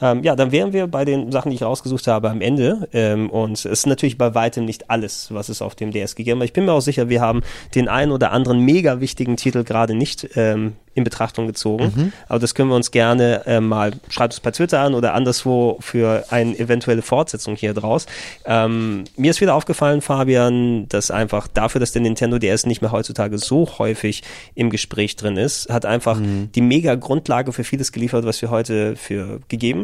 Ähm, 0.00 0.22
ja, 0.22 0.34
dann 0.36 0.52
wären 0.52 0.72
wir 0.72 0.86
bei 0.86 1.04
den 1.04 1.30
Sachen, 1.32 1.50
die 1.50 1.56
ich 1.56 1.62
rausgesucht 1.62 2.06
habe, 2.06 2.30
am 2.30 2.40
Ende. 2.40 2.88
Ähm, 2.92 3.30
und 3.30 3.52
es 3.52 3.64
ist 3.64 3.86
natürlich 3.86 4.18
bei 4.18 4.34
weitem 4.34 4.64
nicht 4.64 4.90
alles, 4.90 5.32
was 5.32 5.48
es 5.48 5.62
auf 5.62 5.74
dem 5.74 5.92
DS 5.92 6.14
gegeben 6.16 6.40
hat. 6.40 6.46
Ich 6.46 6.52
bin 6.52 6.64
mir 6.64 6.72
auch 6.72 6.80
sicher, 6.80 7.08
wir 7.08 7.20
haben 7.20 7.42
den 7.74 7.88
einen 7.88 8.12
oder 8.12 8.32
anderen 8.32 8.60
mega 8.60 9.00
wichtigen 9.00 9.36
Titel 9.36 9.64
gerade 9.64 9.94
nicht 9.94 10.30
ähm, 10.36 10.74
in 10.94 11.04
Betrachtung 11.04 11.46
gezogen. 11.46 11.92
Mhm. 11.94 12.12
Aber 12.28 12.38
das 12.38 12.54
können 12.54 12.70
wir 12.70 12.76
uns 12.76 12.90
gerne 12.90 13.46
äh, 13.46 13.60
mal, 13.60 13.92
schreibt 14.08 14.32
es 14.32 14.40
bei 14.40 14.50
Twitter 14.50 14.80
an 14.80 14.94
oder 14.94 15.14
anderswo 15.14 15.78
für 15.80 16.24
eine 16.30 16.58
eventuelle 16.58 17.02
Fortsetzung 17.02 17.56
hier 17.56 17.74
draus. 17.74 18.06
Ähm, 18.44 19.04
mir 19.16 19.30
ist 19.30 19.40
wieder 19.40 19.54
aufgefallen, 19.54 20.00
Fabian, 20.00 20.88
dass 20.88 21.10
einfach 21.10 21.48
dafür, 21.48 21.80
dass 21.80 21.92
der 21.92 22.02
Nintendo 22.02 22.38
DS 22.38 22.66
nicht 22.66 22.80
mehr 22.80 22.92
heutzutage 22.92 23.38
so 23.38 23.68
häufig 23.78 24.22
im 24.54 24.70
Gespräch 24.70 25.16
drin 25.16 25.36
ist, 25.36 25.68
hat 25.68 25.84
einfach 25.84 26.18
mhm. 26.18 26.50
die 26.54 26.60
mega 26.60 26.94
Grundlage 26.94 27.52
für 27.52 27.64
vieles 27.64 27.92
geliefert, 27.92 28.24
was 28.24 28.40
wir 28.40 28.50
heute 28.50 28.96
für 28.96 29.40
gegeben 29.48 29.83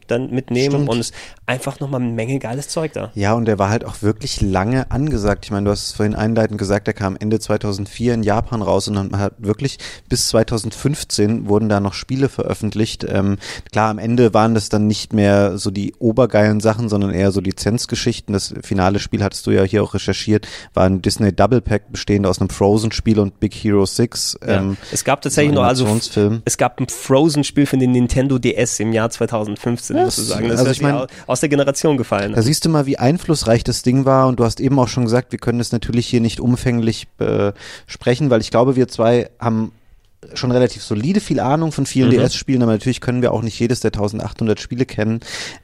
dann 0.11 0.29
mitnehmen 0.29 0.71
Stimmt. 0.71 0.89
und 0.89 0.99
es 0.99 1.11
einfach 1.45 1.79
nochmal 1.79 2.01
eine 2.01 2.11
Menge 2.11 2.39
geiles 2.39 2.69
Zeug 2.69 2.93
da. 2.93 3.11
Ja, 3.15 3.33
und 3.33 3.45
der 3.45 3.59
war 3.59 3.69
halt 3.69 3.85
auch 3.85 4.01
wirklich 4.01 4.41
lange 4.41 4.91
angesagt. 4.91 5.45
Ich 5.45 5.51
meine, 5.51 5.65
du 5.65 5.71
hast 5.71 5.87
es 5.87 5.91
vorhin 5.93 6.15
einleitend 6.15 6.57
gesagt, 6.57 6.87
der 6.87 6.93
kam 6.93 7.17
Ende 7.19 7.39
2004 7.39 8.13
in 8.13 8.23
Japan 8.23 8.61
raus 8.61 8.87
und 8.87 8.95
dann 8.95 9.17
hat 9.17 9.33
wirklich 9.39 9.77
bis 10.09 10.27
2015 10.29 11.47
wurden 11.47 11.69
da 11.69 11.79
noch 11.79 11.93
Spiele 11.93 12.29
veröffentlicht. 12.29 13.05
Ähm, 13.07 13.37
klar, 13.71 13.89
am 13.89 13.97
Ende 13.97 14.33
waren 14.33 14.53
das 14.53 14.69
dann 14.69 14.87
nicht 14.87 15.13
mehr 15.13 15.57
so 15.57 15.71
die 15.71 15.93
obergeilen 15.99 16.59
Sachen, 16.59 16.89
sondern 16.89 17.11
eher 17.11 17.31
so 17.31 17.41
Lizenzgeschichten. 17.41 18.33
Das 18.33 18.53
finale 18.61 18.99
Spiel 18.99 19.23
hattest 19.23 19.45
du 19.47 19.51
ja 19.51 19.63
hier 19.63 19.83
auch 19.83 19.93
recherchiert, 19.93 20.47
war 20.73 20.85
ein 20.85 21.01
Disney 21.01 21.33
Double 21.33 21.61
Pack 21.61 21.91
bestehend 21.91 22.27
aus 22.27 22.39
einem 22.39 22.49
Frozen-Spiel 22.49 23.19
und 23.19 23.39
Big 23.39 23.53
Hero 23.53 23.85
6. 23.85 24.39
Ähm, 24.45 24.77
es 24.91 25.03
gab 25.03 25.21
tatsächlich 25.21 25.55
noch, 25.55 25.63
also 25.63 25.87
es 26.45 26.57
gab 26.57 26.79
ein 26.79 26.87
Frozen-Spiel 26.87 27.65
für 27.65 27.77
den 27.77 27.91
Nintendo 27.91 28.37
DS 28.37 28.79
im 28.79 28.93
Jahr 28.93 29.09
2015 29.09 30.00
yes. 30.05 30.15
sozusagen. 30.15 30.49
Das 30.49 30.59
also 30.59 30.71
ist 30.71 30.77
ich 30.77 30.83
mein, 30.83 31.07
aus 31.27 31.39
der 31.39 31.49
Generation 31.49 31.97
gefallen. 31.97 32.33
Da 32.33 32.41
siehst 32.41 32.65
du 32.65 32.69
mal, 32.69 32.85
wie 32.85 32.97
einflussreich 32.97 33.63
das 33.63 33.83
Ding 33.83 34.05
war 34.05 34.27
und 34.27 34.39
du 34.39 34.43
hast 34.43 34.59
eben 34.59 34.77
auch 34.79 34.87
schon 34.87 35.05
gesagt, 35.05 35.31
wir 35.31 35.39
können 35.39 35.59
das 35.59 35.71
natürlich 35.71 36.07
hier 36.07 36.21
nicht 36.21 36.39
umfänglich 36.39 37.07
besprechen, 37.17 38.29
weil 38.29 38.41
ich 38.41 38.51
glaube, 38.51 38.75
wir 38.75 38.87
zwei 38.87 39.29
haben 39.39 39.71
schon 40.33 40.51
relativ 40.51 40.83
solide 40.83 41.19
viel 41.19 41.39
Ahnung 41.39 41.71
von 41.71 41.85
vielen 41.85 42.09
mhm. 42.09 42.21
DS-Spielen, 42.21 42.61
aber 42.61 42.73
natürlich 42.73 43.01
können 43.01 43.21
wir 43.21 43.31
auch 43.31 43.41
nicht 43.41 43.59
jedes 43.59 43.79
der 43.79 43.89
1800 43.89 44.59
Spiele 44.59 44.85
kennen. 44.85 45.19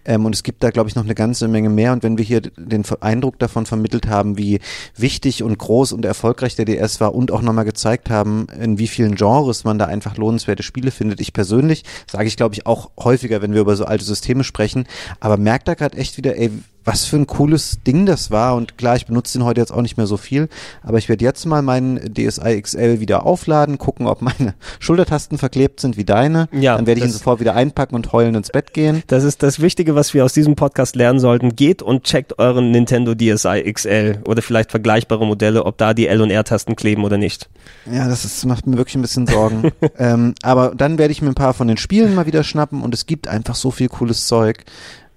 Ähm, 0.05 0.25
und 0.25 0.33
es 0.33 0.43
gibt 0.43 0.63
da, 0.63 0.71
glaube 0.71 0.89
ich, 0.89 0.95
noch 0.95 1.03
eine 1.03 1.15
ganze 1.15 1.47
Menge 1.47 1.69
mehr. 1.69 1.93
Und 1.93 2.03
wenn 2.03 2.17
wir 2.17 2.25
hier 2.25 2.41
den 2.41 2.83
Eindruck 3.01 3.39
davon 3.39 3.65
vermittelt 3.65 4.07
haben, 4.07 4.37
wie 4.37 4.59
wichtig 4.95 5.43
und 5.43 5.57
groß 5.57 5.93
und 5.93 6.05
erfolgreich 6.05 6.55
der 6.55 6.65
DS 6.65 6.99
war 6.99 7.13
und 7.13 7.31
auch 7.31 7.41
nochmal 7.41 7.65
gezeigt 7.65 8.09
haben, 8.09 8.47
in 8.59 8.79
wie 8.79 8.87
vielen 8.87 9.15
Genres 9.15 9.63
man 9.63 9.77
da 9.77 9.85
einfach 9.85 10.17
lohnenswerte 10.17 10.63
Spiele 10.63 10.91
findet. 10.91 11.21
Ich 11.21 11.33
persönlich 11.33 11.83
sage 12.09 12.27
ich, 12.27 12.37
glaube 12.37 12.55
ich, 12.55 12.65
auch 12.65 12.89
häufiger, 12.97 13.41
wenn 13.41 13.53
wir 13.53 13.61
über 13.61 13.75
so 13.75 13.85
alte 13.85 14.05
Systeme 14.05 14.43
sprechen, 14.43 14.87
aber 15.19 15.37
merkt 15.37 15.67
da 15.67 15.75
gerade 15.75 15.97
echt 15.97 16.17
wieder, 16.17 16.37
ey, 16.37 16.51
was 16.87 17.03
für 17.03 17.17
ein 17.17 17.27
cooles 17.27 17.79
Ding 17.85 18.05
das 18.05 18.31
war. 18.31 18.55
Und 18.55 18.77
klar, 18.77 18.95
ich 18.95 19.05
benutze 19.05 19.37
den 19.37 19.43
heute 19.45 19.59
jetzt 19.59 19.71
auch 19.71 19.81
nicht 19.81 19.97
mehr 19.97 20.07
so 20.07 20.15
viel, 20.15 20.47
aber 20.81 20.97
ich 20.97 21.09
werde 21.09 21.23
jetzt 21.23 21.45
mal 21.45 21.61
meinen 21.61 22.13
DSi 22.13 22.61
XL 22.61 23.01
wieder 23.01 23.25
aufladen, 23.25 23.77
gucken, 23.77 24.07
ob 24.07 24.21
meine 24.21 24.55
Schultertasten 24.79 25.37
verklebt 25.37 25.81
sind 25.81 25.97
wie 25.97 26.05
deine. 26.05 26.47
Ja, 26.53 26.77
Dann 26.77 26.87
werde 26.87 27.01
ich 27.01 27.05
ihn 27.05 27.11
sofort 27.11 27.41
wieder 27.41 27.55
einpacken 27.55 27.93
und 27.93 28.13
heulen 28.13 28.35
ins 28.35 28.49
Bett 28.49 28.73
gehen. 28.73 29.03
Das 29.07 29.25
ist 29.25 29.43
das 29.43 29.59
Wichtige, 29.59 29.95
was 29.95 30.13
wir 30.13 30.23
aus 30.23 30.31
diesem 30.31 30.55
Podcast 30.55 30.95
lernen 30.95 31.19
sollten. 31.19 31.57
Geht 31.57 31.81
und 31.81 32.05
checkt 32.05 32.39
euren 32.39 32.71
Nintendo 32.71 33.13
DSi 33.13 33.69
XL 33.71 34.21
oder 34.25 34.41
vielleicht 34.41 34.71
vergleichbare 34.71 35.25
Modelle, 35.25 35.65
ob 35.65 35.77
da 35.77 35.93
die 35.93 36.07
L- 36.07 36.21
und 36.21 36.31
R-Tasten 36.31 36.77
kleben 36.77 37.03
oder 37.03 37.17
nicht. 37.17 37.49
Ja, 37.91 38.07
das 38.07 38.23
ist, 38.23 38.45
macht 38.45 38.65
mir 38.65 38.77
wirklich 38.77 38.95
ein 38.95 39.01
bisschen 39.01 39.27
Sorgen. 39.27 39.71
ähm, 39.97 40.35
aber 40.41 40.73
dann 40.73 40.97
werde 40.97 41.11
ich 41.11 41.21
mir 41.21 41.29
ein 41.29 41.35
paar 41.35 41.53
von 41.53 41.67
den 41.67 41.77
Spielen 41.77 42.15
mal 42.15 42.27
wieder 42.27 42.45
schnappen 42.45 42.81
und 42.81 42.93
es 42.93 43.05
gibt 43.05 43.27
einfach 43.27 43.55
so 43.55 43.71
viel 43.71 43.89
cooles 43.89 44.25
Zeug. 44.25 44.63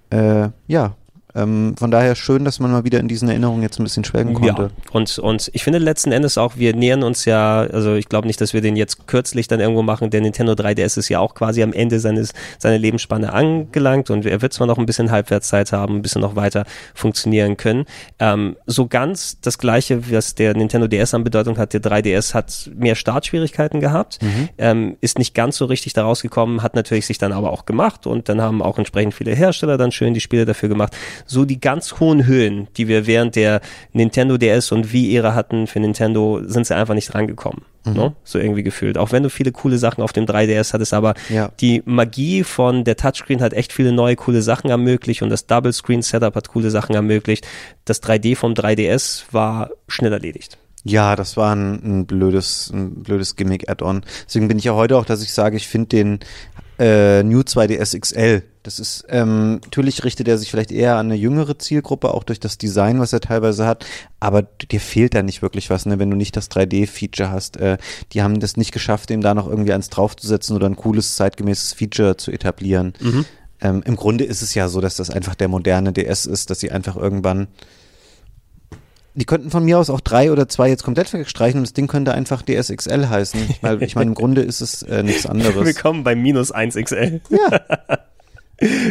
Äh, 0.09 0.49
ja, 0.67 0.95
ähm, 1.35 1.75
von 1.77 1.91
daher 1.91 2.15
schön, 2.15 2.43
dass 2.45 2.59
man 2.59 2.71
mal 2.71 2.83
wieder 2.83 2.99
in 2.99 3.07
diesen 3.07 3.29
Erinnerungen 3.29 3.61
jetzt 3.61 3.79
ein 3.79 3.83
bisschen 3.83 4.03
schwelgen 4.03 4.33
konnte. 4.33 4.63
Ja, 4.63 4.69
und, 4.91 5.17
und 5.19 5.49
ich 5.53 5.63
finde 5.63 5.79
letzten 5.79 6.11
Endes 6.11 6.37
auch, 6.37 6.57
wir 6.57 6.75
nähern 6.75 7.03
uns 7.03 7.25
ja, 7.25 7.61
also 7.61 7.95
ich 7.95 8.09
glaube 8.09 8.27
nicht, 8.27 8.41
dass 8.41 8.53
wir 8.53 8.61
den 8.61 8.75
jetzt 8.75 9.07
kürzlich 9.07 9.47
dann 9.47 9.59
irgendwo 9.59 9.81
machen. 9.81 10.09
Der 10.09 10.21
Nintendo 10.21 10.53
3DS 10.53 10.97
ist 10.97 11.09
ja 11.09 11.19
auch 11.19 11.33
quasi 11.33 11.63
am 11.63 11.73
Ende 11.73 11.99
seines, 11.99 12.33
seiner 12.59 12.77
Lebensspanne 12.77 13.31
angelangt 13.31 14.09
und 14.09 14.25
er 14.25 14.41
wird 14.41 14.53
zwar 14.53 14.67
noch 14.67 14.77
ein 14.77 14.85
bisschen 14.85 15.11
Halbwertszeit 15.11 15.71
haben, 15.71 15.97
ein 15.97 16.01
bisschen 16.01 16.21
noch 16.21 16.35
weiter 16.35 16.65
funktionieren 16.93 17.57
können. 17.57 17.85
Ähm, 18.19 18.57
so 18.65 18.87
ganz 18.87 19.39
das 19.41 19.57
gleiche, 19.57 20.11
was 20.11 20.35
der 20.35 20.55
Nintendo 20.55 20.87
DS 20.87 21.13
an 21.13 21.23
Bedeutung 21.23 21.57
hat, 21.57 21.73
der 21.73 21.81
3DS 21.81 22.33
hat 22.33 22.69
mehr 22.75 22.95
Startschwierigkeiten 22.95 23.79
gehabt, 23.79 24.19
mhm. 24.21 24.49
ähm, 24.57 24.97
ist 25.01 25.17
nicht 25.17 25.33
ganz 25.33 25.57
so 25.57 25.65
richtig 25.65 25.93
da 25.93 26.03
rausgekommen, 26.03 26.63
hat 26.63 26.75
natürlich 26.75 27.05
sich 27.05 27.17
dann 27.17 27.31
aber 27.31 27.51
auch 27.51 27.65
gemacht 27.65 28.05
und 28.05 28.27
dann 28.27 28.41
haben 28.41 28.61
auch 28.61 28.77
entsprechend 28.77 29.13
viele 29.13 29.33
Hersteller 29.33 29.77
dann 29.77 29.91
schön 29.91 30.13
die 30.13 30.19
Spiele 30.19 30.45
dafür 30.45 30.69
gemacht 30.69 30.95
so 31.25 31.45
die 31.45 31.59
ganz 31.59 31.99
hohen 31.99 32.25
Höhen, 32.25 32.67
die 32.77 32.87
wir 32.87 33.07
während 33.07 33.35
der 33.35 33.61
Nintendo 33.93 34.37
DS 34.37 34.71
und 34.71 34.91
Wii-Ära 34.93 35.33
hatten 35.33 35.67
für 35.67 35.79
Nintendo, 35.79 36.41
sind 36.43 36.67
sie 36.67 36.75
einfach 36.75 36.93
nicht 36.93 37.13
rangekommen. 37.13 37.63
Mhm. 37.85 37.93
Ne? 37.93 38.15
So 38.23 38.39
irgendwie 38.39 38.63
gefühlt. 38.63 38.97
Auch 38.97 39.11
wenn 39.11 39.23
du 39.23 39.29
viele 39.29 39.51
coole 39.51 39.77
Sachen 39.77 40.03
auf 40.03 40.13
dem 40.13 40.25
3DS 40.25 40.73
hattest, 40.73 40.93
aber 40.93 41.13
ja. 41.29 41.51
die 41.59 41.81
Magie 41.85 42.43
von 42.43 42.83
der 42.83 42.95
Touchscreen 42.95 43.41
hat 43.41 43.53
echt 43.53 43.73
viele 43.73 43.91
neue 43.91 44.15
coole 44.15 44.41
Sachen 44.41 44.69
ermöglicht 44.69 45.21
und 45.21 45.29
das 45.29 45.47
Double 45.47 45.73
Screen 45.73 46.01
Setup 46.01 46.35
hat 46.35 46.49
coole 46.49 46.69
Sachen 46.69 46.95
ermöglicht. 46.95 47.47
Das 47.85 48.01
3D 48.03 48.35
vom 48.35 48.53
3DS 48.53 49.23
war 49.31 49.71
schnell 49.87 50.13
erledigt. 50.13 50.57
Ja, 50.83 51.15
das 51.15 51.37
war 51.37 51.55
ein, 51.55 51.73
ein 51.83 52.05
blödes, 52.05 52.71
ein 52.73 53.03
blödes 53.03 53.35
Gimmick-Add-on. 53.35 54.03
Deswegen 54.25 54.47
bin 54.47 54.57
ich 54.57 54.63
ja 54.63 54.73
heute 54.73 54.97
auch, 54.97 55.05
dass 55.05 55.21
ich 55.21 55.31
sage, 55.33 55.57
ich 55.57 55.67
finde 55.67 55.87
den 55.89 56.19
äh, 56.79 57.23
New 57.23 57.41
2DS 57.41 57.99
XL. 57.99 58.43
Das 58.63 58.79
ist 58.79 59.05
ähm, 59.09 59.55
natürlich 59.55 60.03
richtet 60.03 60.27
er 60.27 60.37
sich 60.37 60.51
vielleicht 60.51 60.71
eher 60.71 60.97
an 60.97 61.07
eine 61.07 61.15
jüngere 61.15 61.57
Zielgruppe, 61.57 62.13
auch 62.13 62.23
durch 62.23 62.39
das 62.39 62.59
Design, 62.59 62.99
was 62.99 63.11
er 63.11 63.19
teilweise 63.19 63.65
hat. 63.65 63.85
Aber 64.19 64.43
dir 64.43 64.79
fehlt 64.79 65.15
da 65.15 65.23
nicht 65.23 65.41
wirklich 65.41 65.69
was, 65.71 65.87
ne? 65.87 65.97
wenn 65.97 66.11
du 66.11 66.17
nicht 66.17 66.37
das 66.37 66.51
3D-Feature 66.51 67.31
hast. 67.31 67.57
Äh, 67.57 67.77
die 68.11 68.21
haben 68.21 68.39
das 68.39 68.57
nicht 68.57 68.71
geschafft, 68.71 69.09
ihm 69.09 69.21
da 69.21 69.33
noch 69.33 69.47
irgendwie 69.47 69.73
eins 69.73 69.89
draufzusetzen 69.89 70.55
oder 70.55 70.67
ein 70.67 70.75
cooles 70.75 71.15
zeitgemäßes 71.15 71.73
Feature 71.73 72.17
zu 72.17 72.31
etablieren. 72.31 72.93
Mhm. 72.99 73.25
Ähm, 73.61 73.81
Im 73.83 73.95
Grunde 73.95 74.25
ist 74.25 74.43
es 74.43 74.53
ja 74.53 74.69
so, 74.69 74.79
dass 74.79 74.95
das 74.95 75.09
einfach 75.09 75.33
der 75.33 75.47
moderne 75.47 75.91
DS 75.91 76.27
ist, 76.27 76.51
dass 76.51 76.59
sie 76.59 76.71
einfach 76.71 76.95
irgendwann 76.95 77.47
die 79.13 79.25
könnten 79.25 79.51
von 79.51 79.65
mir 79.65 79.77
aus 79.77 79.89
auch 79.89 79.99
drei 79.99 80.31
oder 80.31 80.47
zwei 80.47 80.69
jetzt 80.69 80.83
komplett 80.83 81.11
wegstreichen 81.11 81.59
und 81.59 81.67
das 81.67 81.73
Ding 81.73 81.87
könnte 81.87 82.13
einfach 82.13 82.43
DSXL 82.43 83.09
heißen. 83.09 83.55
Weil 83.61 83.83
ich 83.83 83.95
meine, 83.95 84.11
im 84.11 84.15
Grunde 84.15 84.41
ist 84.41 84.61
es 84.61 84.83
äh, 84.83 85.03
nichts 85.03 85.25
anderes. 85.27 85.65
Willkommen 85.65 86.03
bei 86.03 86.15
minus 86.15 86.53
1XL. 86.53 87.19
Ja. 87.29 87.97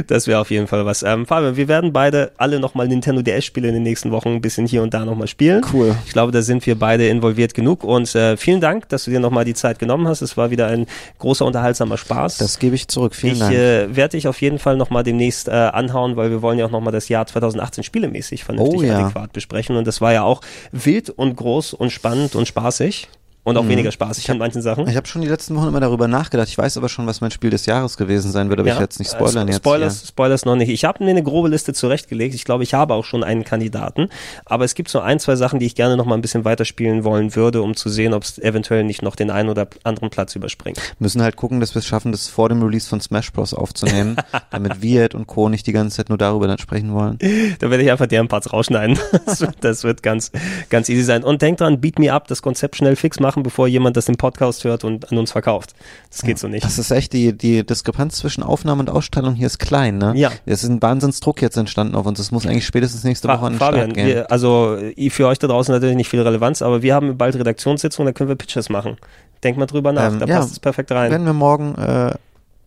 Das 0.07 0.27
wäre 0.27 0.41
auf 0.41 0.51
jeden 0.51 0.67
Fall 0.67 0.85
was. 0.85 1.03
Ähm, 1.03 1.27
Fabian, 1.27 1.57
wir 1.57 1.69
werden 1.69 1.93
beide 1.93 2.33
alle 2.37 2.59
nochmal 2.59 2.89
Nintendo 2.89 3.23
DS-Spiele 3.23 3.69
in 3.69 3.75
den 3.75 3.83
nächsten 3.83 4.11
Wochen 4.11 4.31
ein 4.31 4.41
bisschen 4.41 4.67
hier 4.67 4.83
und 4.83 4.95
da 4.95 5.05
nochmal 5.05 5.29
spielen. 5.29 5.63
Cool. 5.73 5.95
Ich 6.07 6.13
glaube, 6.13 6.33
da 6.33 6.43
sind 6.43 6.67
wir 6.67 6.79
beide 6.79 7.09
involviert 7.09 7.55
genug 7.55 7.85
und 7.85 8.13
äh, 8.15 8.37
vielen 8.37 8.61
Dank, 8.61 8.89
dass 8.89 9.05
du 9.05 9.11
dir 9.11 9.21
nochmal 9.21 9.45
die 9.45 9.55
Zeit 9.55 9.79
genommen 9.79 10.09
hast. 10.09 10.23
Es 10.23 10.37
war 10.37 10.51
wieder 10.51 10.67
ein 10.67 10.87
großer, 11.19 11.45
unterhaltsamer 11.45 11.97
Spaß. 11.99 12.39
Das 12.39 12.59
gebe 12.59 12.75
ich 12.75 12.89
zurück. 12.89 13.15
Vielen 13.15 13.35
ich, 13.35 13.39
Dank. 13.39 13.53
Ich 13.53 13.59
äh, 13.59 13.97
werde 13.97 14.17
dich 14.17 14.27
auf 14.29 14.41
jeden 14.41 14.59
Fall 14.59 14.77
nochmal 14.77 15.03
demnächst 15.03 15.49
äh, 15.49 15.53
anhauen, 15.53 16.17
weil 16.17 16.31
wir 16.31 16.43
wollen 16.43 16.59
ja 16.59 16.67
auch 16.67 16.71
nochmal 16.71 16.93
das 16.93 17.09
Jahr 17.09 17.27
2018 17.27 17.85
spielemäßig 17.85 18.45
vernünftig 18.45 18.81
oh, 18.81 18.83
ja. 18.83 18.99
adäquat 18.99 19.33
besprechen 19.33 19.77
und 19.77 19.87
das 19.87 20.01
war 20.01 20.13
ja 20.13 20.23
auch 20.23 20.41
wild 20.73 21.11
und 21.11 21.37
groß 21.37 21.75
und 21.75 21.91
spannend 21.91 22.35
und 22.35 22.47
spaßig 22.47 23.09
und 23.43 23.57
auch 23.57 23.65
mhm. 23.65 23.71
weniger 23.71 23.91
spaßig 23.91 24.31
an 24.31 24.39
manchen 24.39 24.63
Sachen. 24.63 24.87
Ich 24.89 24.97
habe 24.97 25.07
schon 25.07 25.23
die 25.23 25.29
letzten 25.29 25.57
Wochen 25.57 25.69
immer 25.69 25.81
darüber 25.81 26.09
nachgedacht. 26.09 26.49
Ich 26.49 26.59
weiß 26.59 26.77
aber 26.77 26.89
schon, 26.89 27.07
was 27.07 27.21
mein 27.21 27.31
Spiel 27.31 27.51
des 27.51 27.67
Jahres 27.67 27.97
gewesen 27.97 28.31
sein 28.33 28.51
wird, 28.51 28.61
aber 28.61 28.69
ja. 28.69 28.75
ich 28.75 28.81
jetzt 28.81 28.99
nicht 28.99 29.11
spoilern 29.11 29.49
äh, 29.49 29.55
Spoilers, 29.55 29.95
jetzt. 29.95 30.01
Hier. 30.03 30.09
Spoilers 30.09 30.45
noch 30.45 30.57
nicht. 30.57 30.69
Ich 30.69 30.85
habe 30.85 31.03
mir 31.03 31.11
eine 31.11 31.23
grobe 31.23 31.49
Liste 31.49 31.73
zurechtgelegt. 31.73 32.35
Ich 32.35 32.45
glaube, 32.45 32.65
ich 32.65 32.75
habe 32.75 32.95
auch 32.95 33.05
schon 33.05 33.25
einen 33.25 33.45
Kandidaten. 33.45 34.09
Aber 34.45 34.65
es 34.65 34.75
gibt 34.75 34.91
so 34.91 35.01
ein, 35.01 35.19
zwei 35.21 35.37
Sachen, 35.37 35.59
die 35.59 35.67
ich 35.67 35.75
gerne 35.75 35.97
noch 35.97 36.05
mal 36.05 36.15
ein 36.15 36.21
bisschen 36.21 36.45
weiterspielen 36.45 37.05
wollen 37.05 37.35
würde, 37.35 37.63
um 37.63 37.75
zu 37.77 37.89
sehen, 37.89 38.13
ob 38.13 38.25
es 38.25 38.39
eventuell 38.39 38.85
nicht 38.85 39.03
noch 39.03 39.17
den 39.17 39.31
einen 39.31 39.49
oder 39.49 39.69
anderen 39.85 40.11
Platz 40.11 40.37
überspringt. 40.37 40.77
Wir 40.77 40.97
müssen 40.99 41.23
halt 41.23 41.37
gucken, 41.37 41.61
dass 41.61 41.75
wir 41.75 41.81
es 41.81 41.87
schaffen, 41.87 42.13
das 42.13 42.29
vor 42.29 42.49
dem 42.49 42.63
Release 42.63 42.89
von 42.89 43.01
Smash 43.01 43.33
Bros. 43.33 43.55
aufzunehmen, 43.55 44.17
damit 44.51 44.83
Wirt 44.83 45.15
und 45.15 45.27
Co. 45.27 45.49
nicht 45.49 45.67
die 45.67 45.73
ganze 45.73 45.97
Zeit 45.97 46.09
nur 46.09 46.19
darüber 46.19 46.47
dann 46.47 46.59
sprechen 46.59 46.93
wollen. 46.93 47.19
Da 47.59 47.71
werde 47.71 47.83
ich 47.83 47.91
einfach 47.91 48.07
deren 48.07 48.29
Parts 48.29 48.53
rausschneiden. 48.53 48.99
Das 49.27 49.41
wird, 49.41 49.57
das 49.61 49.85
wird 49.85 50.03
ganz, 50.03 50.33
ganz 50.71 50.89
easy 50.89 51.03
sein. 51.03 51.23
Und 51.23 51.43
denk 51.43 51.59
dran, 51.59 51.81
beat 51.81 51.99
me 51.99 52.13
up, 52.13 52.27
das 52.27 52.43
Konzept 52.43 52.77
schnell 52.77 52.97
fix 52.97 53.21
machen, 53.21 53.30
bevor 53.37 53.69
jemand 53.69 53.97
das 53.97 54.07
den 54.07 54.17
Podcast 54.17 54.65
hört 54.65 54.85
und 54.85 55.11
an 55.11 55.19
uns 55.19 55.33
verkauft. 55.33 55.75
Das 56.11 56.23
geht 56.23 56.37
ja, 56.37 56.37
so 56.37 56.49
nicht. 56.49 56.65
Das 56.65 56.79
ist 56.79 56.91
echt, 56.91 57.13
die, 57.13 57.37
die 57.37 57.65
Diskrepanz 57.65 58.17
zwischen 58.17 58.43
Aufnahme 58.43 58.81
und 58.81 58.91
Ausstellung 58.91 59.35
hier 59.35 59.47
ist 59.47 59.59
klein, 59.59 59.99
ne? 59.99 60.13
Ja. 60.17 60.31
Es 60.47 60.63
ist 60.63 60.69
ein 60.69 60.83
Wahnsinnsdruck 60.83 61.41
jetzt 61.43 61.57
entstanden 61.57 61.95
auf 61.95 62.07
uns. 62.07 62.19
Das 62.19 62.31
muss 62.31 62.47
eigentlich 62.47 62.67
spätestens 62.67 63.05
nächste 63.05 63.29
Woche 63.29 63.47
an 63.47 63.55
den 63.55 63.59
Fabian, 63.59 63.91
Start 63.91 63.95
gehen. 63.95 64.07
Wir, 64.07 64.31
also 64.31 64.79
für 65.11 65.27
euch 65.27 65.39
da 65.39 65.47
draußen 65.47 65.73
natürlich 65.73 65.97
nicht 65.97 66.09
viel 66.09 66.21
Relevanz, 66.21 66.63
aber 66.63 66.83
wir 66.83 66.95
haben 66.95 67.17
bald 67.17 67.35
Redaktionssitzung, 67.37 68.07
da 68.07 68.13
können 68.13 68.29
wir 68.29 68.37
Pitches 68.37 68.69
machen. 68.69 68.97
Denk 69.43 69.57
mal 69.57 69.67
drüber 69.67 69.93
nach, 69.93 70.13
ähm, 70.13 70.19
da 70.19 70.27
ja, 70.27 70.37
passt 70.37 70.53
es 70.53 70.61
perfekt 70.61 70.93
rein. 70.93 71.11
Werden 71.11 71.27
wir 71.27 71.33
morgen 71.33 71.75
äh, 71.77 72.15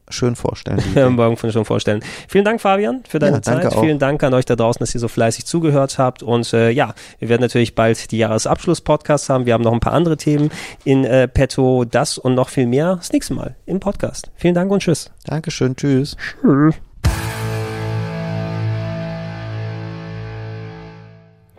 schön 0.10 0.36
vorstellen. 0.36 0.82
Morgen 1.16 1.38
schon 1.38 1.66
vorstellen. 1.66 2.02
Vielen 2.28 2.46
Dank, 2.46 2.62
Fabian, 2.62 3.04
für 3.08 3.20
deine 3.20 3.38
ja, 3.38 3.42
Zeit. 3.42 3.74
Vielen 3.74 4.00
Dank 4.00 4.24
an 4.24 4.34
euch 4.34 4.46
da 4.46 4.56
draußen, 4.56 4.80
dass 4.80 4.94
ihr 4.94 5.00
so 5.00 5.08
fleißig 5.08 5.46
zugehört 5.46 5.98
habt. 5.98 6.24
Und 6.24 6.54
äh, 6.54 6.70
ja, 6.70 6.94
wir 7.20 7.30
werden 7.30 7.42
natürlich 7.42 7.76
bald 7.76 8.12
die 8.12 8.18
Jahresabschluss-Podcasts 8.18 9.30
haben. 9.30 9.46
Wir 9.46 9.54
haben 9.54 9.64
noch 9.64 9.74
ein 9.74 9.80
paar 9.80 9.94
andere 9.94 10.18
Themen 10.18 10.52
in 10.84 11.06
äh, 11.06 11.28
petto. 11.28 11.86
Das 11.86 12.18
und 12.18 12.36
noch 12.36 12.50
viel 12.50 12.68
mehr 12.68 12.96
das 12.98 13.12
nächste 13.12 13.34
Mal 13.34 13.56
im 13.66 13.80
Podcast. 13.80 14.32
Vielen 14.36 14.56
Dank 14.56 14.72
und 14.72 14.82
tschüss. 14.82 15.12
Dankeschön. 15.26 15.76
Tschüss. 15.76 16.16
Tschüss. 16.42 16.76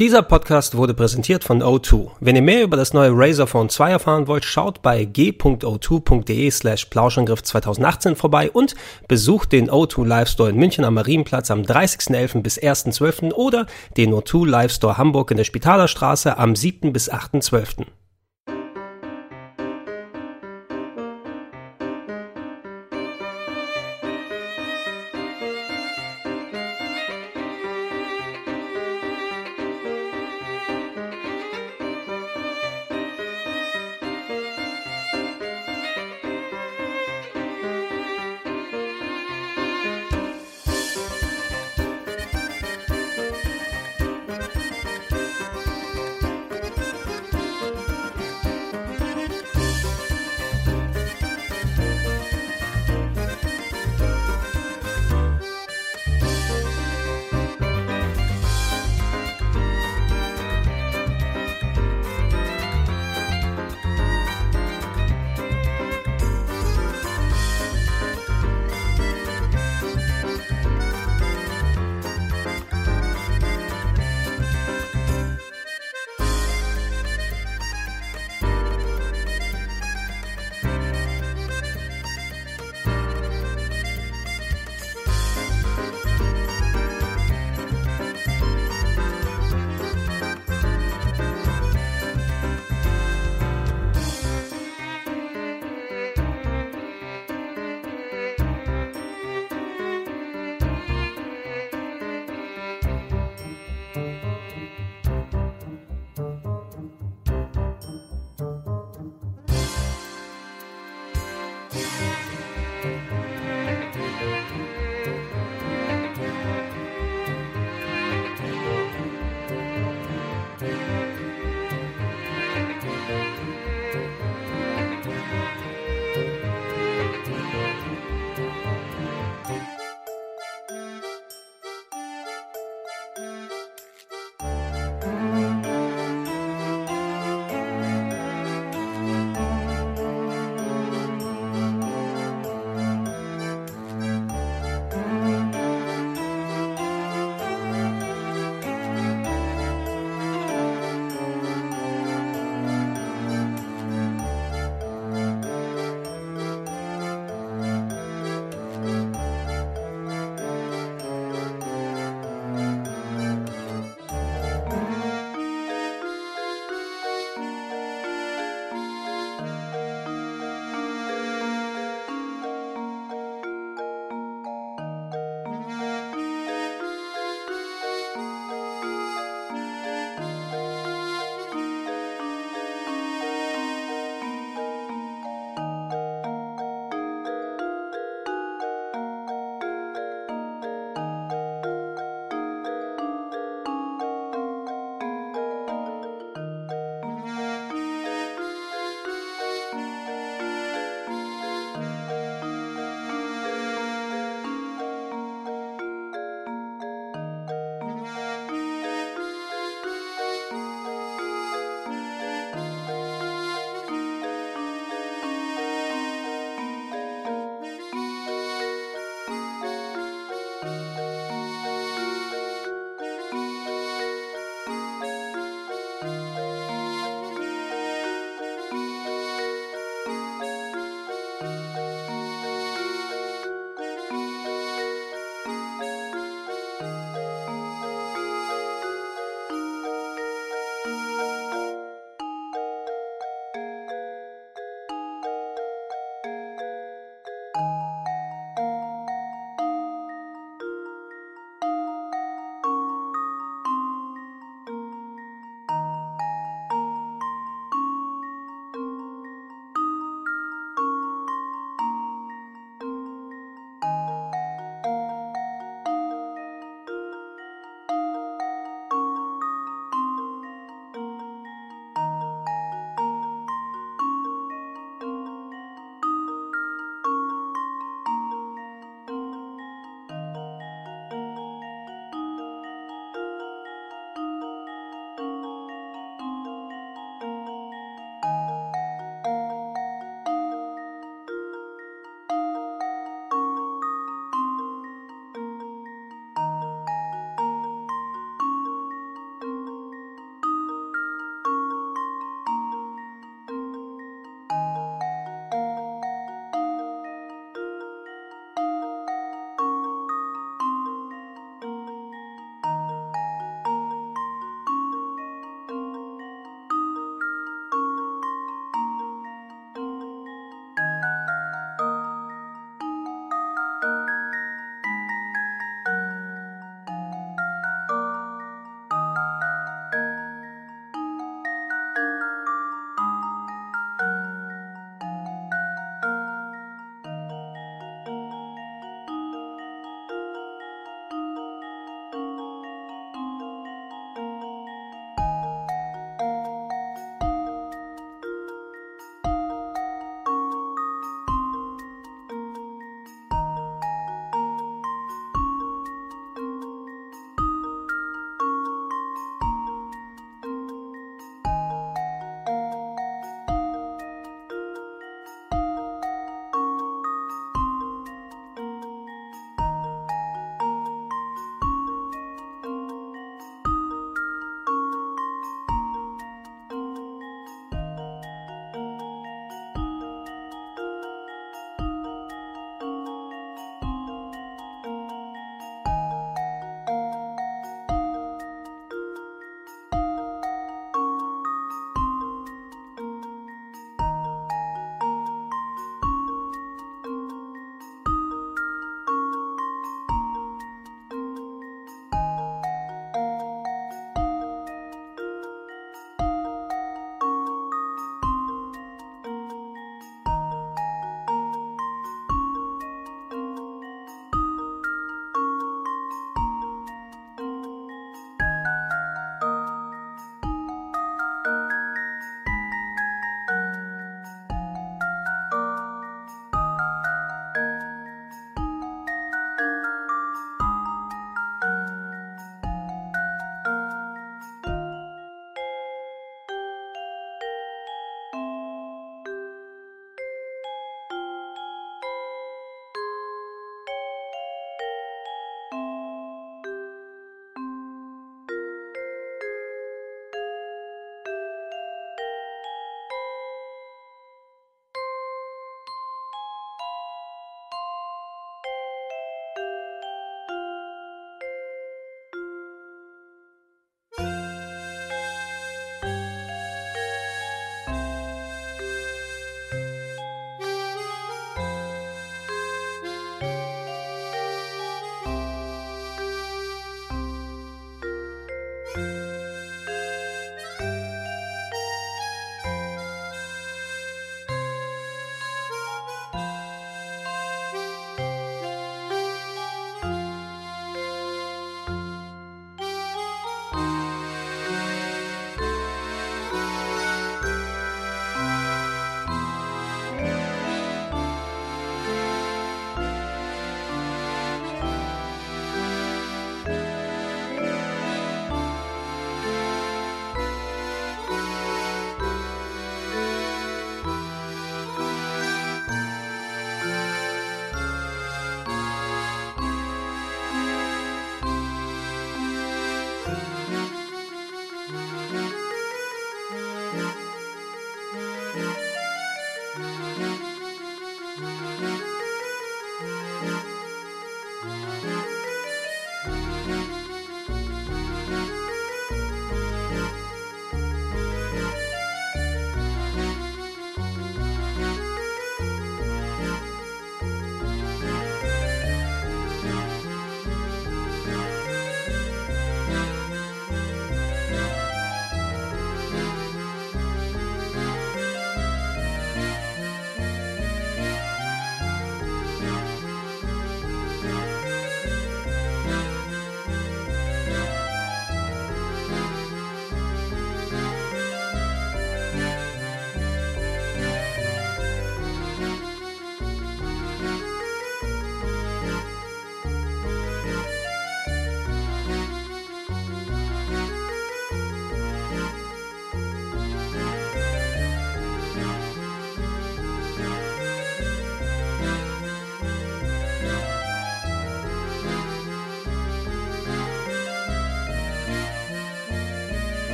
Dieser 0.00 0.22
Podcast 0.22 0.78
wurde 0.78 0.94
präsentiert 0.94 1.44
von 1.44 1.62
O2. 1.62 2.12
Wenn 2.20 2.34
ihr 2.34 2.40
mehr 2.40 2.62
über 2.62 2.78
das 2.78 2.94
neue 2.94 3.10
Razer 3.12 3.46
Phone 3.46 3.68
2 3.68 3.90
erfahren 3.90 4.28
wollt, 4.28 4.46
schaut 4.46 4.80
bei 4.80 5.04
g.o2.de 5.04 6.50
slash 6.50 6.86
Plauschangriff 6.86 7.42
2018 7.42 8.16
vorbei 8.16 8.50
und 8.50 8.74
besucht 9.08 9.52
den 9.52 9.68
O2 9.68 10.06
Live 10.06 10.30
Store 10.30 10.48
in 10.48 10.56
München 10.56 10.86
am 10.86 10.94
Marienplatz 10.94 11.50
am 11.50 11.60
30.11. 11.60 12.40
bis 12.40 12.58
1.12. 12.58 13.34
oder 13.34 13.66
den 13.98 14.14
O2 14.14 14.48
Live 14.48 14.72
Store 14.72 14.96
Hamburg 14.96 15.32
in 15.32 15.36
der 15.36 15.44
Spitalerstraße 15.44 16.38
am 16.38 16.56
7. 16.56 16.94
bis 16.94 17.12
8.12. 17.12 17.84